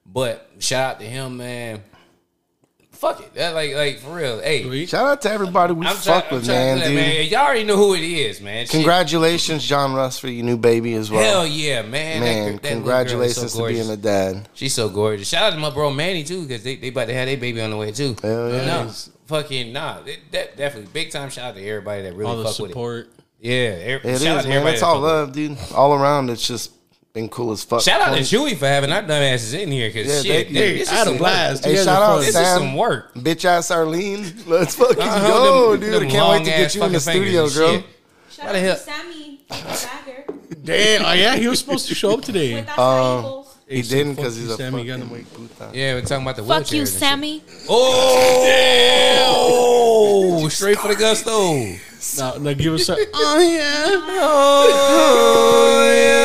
But 0.05 0.49
shout 0.59 0.95
out 0.95 0.99
to 1.01 1.05
him, 1.05 1.35
man. 1.35 1.83
Fuck 3.03 3.19
it, 3.19 3.33
that 3.33 3.53
like 3.53 3.73
like 3.75 3.99
for 3.99 4.15
real. 4.15 4.39
Hey, 4.41 4.85
Shout 4.85 5.05
out 5.05 5.21
to 5.23 5.29
everybody 5.31 5.73
we 5.73 5.85
I'm 5.85 5.95
fuck 5.97 6.03
try- 6.29 6.29
I'm 6.29 6.35
with, 6.37 6.47
man, 6.47 6.77
to- 6.79 6.85
dude. 6.85 6.95
man. 6.95 7.27
Y'all 7.27 7.41
already 7.41 7.65
know 7.65 7.75
who 7.75 7.95
it 7.95 8.01
is, 8.01 8.39
man. 8.39 8.65
Shit. 8.65 8.71
Congratulations, 8.71 9.63
John 9.65 9.93
Russ, 9.93 10.17
for 10.19 10.29
your 10.29 10.45
new 10.45 10.55
baby 10.57 10.93
as 10.93 11.11
well. 11.11 11.21
Hell 11.21 11.45
yeah, 11.47 11.81
man. 11.81 12.21
Man, 12.21 12.51
gir- 12.53 12.59
that 12.59 12.63
little 12.63 12.63
girl 12.63 12.63
is 12.63 12.69
congratulations 12.71 13.51
so 13.53 13.67
to 13.67 13.73
being 13.73 13.89
a 13.89 13.97
dad. 13.97 14.47
She's 14.53 14.73
so 14.73 14.87
gorgeous. 14.87 15.27
Shout 15.27 15.43
out 15.43 15.49
to 15.55 15.59
my 15.59 15.69
bro 15.69 15.91
Manny 15.91 16.23
too, 16.23 16.43
because 16.43 16.63
they, 16.63 16.77
they 16.77 16.87
about 16.87 17.07
to 17.09 17.13
have 17.13 17.27
their 17.27 17.35
baby 17.37 17.59
on 17.61 17.71
the 17.71 17.77
way 17.77 17.91
too. 17.91 18.15
Hell 18.21 18.49
yeah. 18.51 18.65
No, 18.85 18.91
fucking 19.25 19.73
nah. 19.73 19.97
It, 20.05 20.19
that 20.31 20.55
definitely 20.55 20.89
big 20.93 21.11
time 21.11 21.29
shout 21.29 21.49
out 21.49 21.55
to 21.55 21.67
everybody 21.67 22.03
that 22.03 22.13
really 22.15 22.31
All 22.31 22.37
the 22.37 22.45
fuck 22.45 22.59
with 22.59 22.69
it. 22.69 22.73
support. 22.73 23.09
Yeah, 23.41 23.51
er- 23.95 24.01
It 24.01 24.05
is, 24.05 24.23
shout 24.23 24.37
out 24.37 24.41
to 24.43 24.47
man. 24.47 24.57
everybody. 24.59 24.73
It's 24.75 24.83
all 24.83 24.99
love, 25.01 25.33
dude. 25.33 25.57
All 25.75 25.93
around, 25.93 26.29
it's 26.29 26.47
just 26.47 26.71
been 27.13 27.29
cool 27.29 27.51
as 27.51 27.63
fuck. 27.63 27.81
Shout 27.81 28.01
out 28.01 28.15
to 28.15 28.21
Chuy 28.21 28.57
for 28.57 28.65
having 28.65 28.91
our 28.91 29.03
dumbasses 29.03 29.53
in 29.53 29.71
here 29.71 29.87
because 29.89 30.07
yeah, 30.07 30.21
shit, 30.33 30.47
dude, 30.47 30.55
this 30.57 30.91
is 30.91 30.99
some 31.03 31.17
blast. 31.17 31.63
Hey, 31.63 31.75
shout 31.75 32.01
out 32.01 32.21
this 32.21 32.33
Sam, 32.33 32.43
is 32.43 32.49
some 32.49 32.75
work. 32.75 33.13
Bitch 33.13 33.45
ass 33.45 33.69
Arlene, 33.69 34.33
let's 34.47 34.73
fucking 34.75 34.99
uh-huh, 34.99 35.27
go, 35.27 35.71
them, 35.73 35.79
dude. 35.81 35.93
Them 35.93 36.03
I 36.03 36.09
can't 36.09 36.29
wait 36.31 36.39
to 36.39 36.45
get 36.45 36.73
you 36.73 36.83
in 36.83 36.91
the 36.91 36.99
studio, 36.99 37.47
girl. 37.49 37.83
Shout 38.31 38.47
out 38.47 38.53
to 38.53 38.75
Sammy 38.77 39.41
Damn, 40.63 41.05
oh 41.05 41.13
yeah, 41.13 41.35
he 41.35 41.47
was 41.47 41.59
supposed 41.59 41.87
to 41.89 41.95
show 41.95 42.13
up 42.13 42.23
today. 42.23 42.65
Uh, 42.75 43.43
he 43.67 43.83
didn't 43.83 44.15
because 44.15 44.35
he's 44.35 44.49
a 44.49 44.57
Sammy 44.57 44.87
fucking 44.89 45.29
Yeah, 45.73 45.93
we're 45.93 46.01
talking 46.01 46.23
about 46.23 46.35
the 46.37 46.43
fuck 46.43 46.71
you, 46.71 46.87
Sammy. 46.87 47.43
Oh, 47.69 48.89
straight 50.49 50.79
for 50.79 50.87
the 50.87 50.95
gusto. 50.95 51.75
Now, 52.17 52.37
now 52.37 52.53
give 52.53 52.73
us 52.73 52.89
a. 52.89 52.95
Oh 53.13 53.39
yeah. 53.39 53.85
Oh 54.25 55.91
yeah. 55.95 56.22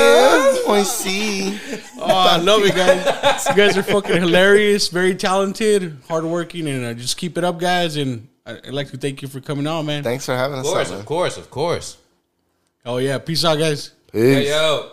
6.C. 0.76 1.58
Oh, 1.98 2.04
I 2.06 2.36
love 2.38 2.62
it, 2.64 2.74
guys. 2.74 3.46
You 3.48 3.54
guys 3.54 3.76
are 3.76 3.82
fucking 3.82 4.16
hilarious, 4.16 4.88
very 4.88 5.14
talented, 5.14 5.96
hardworking, 6.08 6.68
and 6.68 6.84
uh, 6.84 6.94
just 6.94 7.16
keep 7.16 7.38
it 7.38 7.44
up, 7.44 7.58
guys. 7.58 7.96
And 7.96 8.28
I'd 8.44 8.68
like 8.68 8.90
to 8.90 8.98
thank 8.98 9.22
you 9.22 9.28
for 9.28 9.40
coming 9.40 9.66
on, 9.66 9.86
man. 9.86 10.02
Thanks 10.02 10.26
for 10.26 10.34
having 10.34 10.58
us. 10.58 10.66
Of 10.66 10.72
course, 10.72 10.90
of 10.90 11.06
course, 11.06 11.36
of 11.36 11.50
course. 11.50 11.96
Oh, 12.84 12.98
yeah. 12.98 13.18
Peace 13.18 13.44
out, 13.44 13.58
guys. 13.58 13.92
Peace. 14.12 14.22
Hey, 14.22 14.48
yo. 14.48 14.90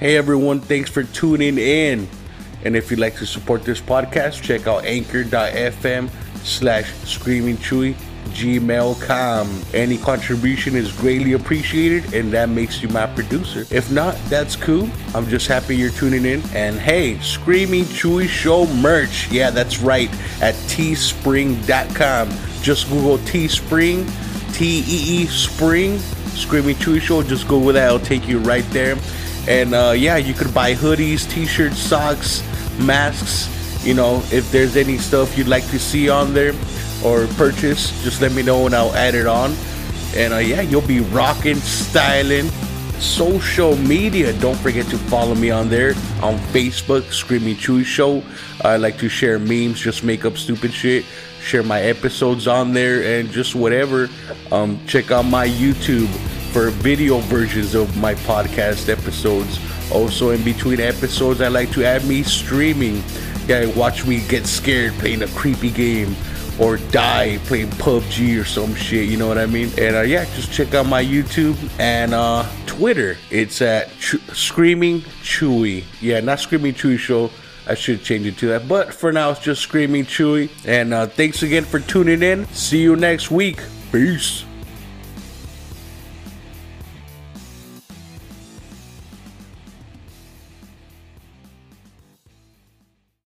Hey 0.00 0.16
everyone, 0.16 0.60
thanks 0.60 0.88
for 0.88 1.04
tuning 1.04 1.58
in. 1.58 2.08
And 2.64 2.74
if 2.74 2.90
you'd 2.90 3.00
like 3.00 3.16
to 3.16 3.26
support 3.26 3.64
this 3.64 3.82
podcast, 3.82 4.40
check 4.40 4.66
out 4.66 4.86
anchor.fm 4.86 6.08
slash 6.42 6.90
screaming 7.04 7.58
chuy 7.58 7.94
gmail.com. 8.30 9.62
Any 9.74 9.98
contribution 9.98 10.74
is 10.74 10.90
greatly 10.92 11.34
appreciated 11.34 12.14
and 12.14 12.32
that 12.32 12.48
makes 12.48 12.80
you 12.80 12.88
my 12.88 13.08
producer. 13.08 13.66
If 13.70 13.92
not, 13.92 14.16
that's 14.30 14.56
cool. 14.56 14.88
I'm 15.14 15.28
just 15.28 15.46
happy 15.46 15.76
you're 15.76 15.90
tuning 15.90 16.24
in. 16.24 16.40
And 16.54 16.78
hey, 16.78 17.18
Screaming 17.18 17.84
Chuy 17.84 18.26
Show 18.26 18.66
merch. 18.76 19.30
Yeah, 19.30 19.50
that's 19.50 19.80
right. 19.80 20.10
At 20.40 20.54
teespring.com. 20.70 22.30
Just 22.62 22.88
Google 22.88 23.18
Teespring, 23.18 24.10
T 24.54 24.78
E 24.78 25.22
E 25.22 25.26
Spring, 25.26 25.98
Screaming 25.98 26.76
Chuy 26.76 27.02
Show. 27.02 27.22
Just 27.22 27.46
go 27.46 27.58
with 27.58 27.74
that, 27.74 27.88
it'll 27.88 28.00
take 28.00 28.26
you 28.26 28.38
right 28.38 28.64
there. 28.70 28.96
And 29.50 29.74
uh, 29.74 29.94
yeah, 29.96 30.16
you 30.16 30.32
could 30.32 30.54
buy 30.54 30.74
hoodies, 30.74 31.28
t-shirts, 31.28 31.76
socks, 31.76 32.44
masks. 32.78 33.50
You 33.84 33.94
know, 33.94 34.22
if 34.30 34.48
there's 34.52 34.76
any 34.76 34.96
stuff 34.96 35.36
you'd 35.36 35.48
like 35.48 35.66
to 35.70 35.78
see 35.80 36.08
on 36.08 36.32
there 36.32 36.54
or 37.04 37.26
purchase, 37.34 37.90
just 38.04 38.22
let 38.22 38.30
me 38.30 38.44
know 38.44 38.66
and 38.66 38.76
I'll 38.76 38.94
add 38.94 39.16
it 39.16 39.26
on. 39.26 39.52
And 40.14 40.34
uh, 40.34 40.36
yeah, 40.36 40.60
you'll 40.60 40.86
be 40.86 41.00
rocking, 41.00 41.56
styling. 41.56 42.48
Social 43.00 43.74
media, 43.76 44.32
don't 44.38 44.58
forget 44.58 44.86
to 44.86 44.98
follow 44.98 45.34
me 45.34 45.50
on 45.50 45.68
there 45.68 45.94
on 46.22 46.36
Facebook, 46.52 47.10
Screaming 47.10 47.56
Chuy 47.56 47.84
Show. 47.84 48.22
I 48.62 48.76
like 48.76 48.98
to 48.98 49.08
share 49.08 49.40
memes, 49.40 49.80
just 49.80 50.04
make 50.04 50.24
up 50.24 50.36
stupid 50.36 50.72
shit, 50.72 51.04
share 51.42 51.64
my 51.64 51.80
episodes 51.80 52.46
on 52.46 52.72
there, 52.72 53.18
and 53.18 53.28
just 53.30 53.56
whatever. 53.56 54.08
Um, 54.52 54.78
check 54.86 55.10
out 55.10 55.24
my 55.24 55.48
YouTube 55.48 56.08
for 56.52 56.70
video 56.70 57.18
versions 57.18 57.74
of 57.74 57.96
my 57.96 58.14
podcast 58.14 58.88
episodes. 58.88 59.58
Also, 59.92 60.30
in 60.30 60.42
between 60.44 60.80
episodes, 60.80 61.40
I 61.40 61.48
like 61.48 61.70
to 61.72 61.84
add 61.84 62.04
me 62.06 62.22
streaming. 62.22 63.02
Yeah, 63.46 63.66
watch 63.76 64.06
me 64.06 64.26
get 64.28 64.46
scared 64.46 64.92
playing 64.94 65.22
a 65.22 65.28
creepy 65.28 65.70
game 65.70 66.14
or 66.60 66.76
die 66.76 67.38
playing 67.44 67.68
PUBG 67.70 68.40
or 68.40 68.44
some 68.44 68.74
shit. 68.74 69.08
You 69.08 69.16
know 69.16 69.26
what 69.26 69.38
I 69.38 69.46
mean? 69.46 69.70
And 69.78 69.96
uh, 69.96 70.02
yeah, 70.02 70.24
just 70.36 70.52
check 70.52 70.74
out 70.74 70.86
my 70.86 71.02
YouTube 71.02 71.56
and 71.80 72.14
uh, 72.14 72.46
Twitter. 72.66 73.16
It's 73.30 73.62
at 73.62 73.90
Ch- 73.98 74.20
Screaming 74.32 75.00
Chuy. 75.22 75.84
Yeah, 76.00 76.20
not 76.20 76.40
Screaming 76.40 76.74
Chuy 76.74 76.98
Show. 76.98 77.30
I 77.66 77.74
should 77.74 78.02
change 78.02 78.26
it 78.26 78.36
to 78.38 78.48
that. 78.48 78.68
But 78.68 78.92
for 78.92 79.12
now, 79.12 79.30
it's 79.30 79.40
just 79.40 79.62
Screaming 79.62 80.04
Chuy. 80.04 80.50
And 80.66 80.92
uh, 80.92 81.06
thanks 81.06 81.42
again 81.42 81.64
for 81.64 81.80
tuning 81.80 82.22
in. 82.22 82.46
See 82.46 82.82
you 82.82 82.96
next 82.96 83.30
week. 83.30 83.62
Peace. 83.92 84.44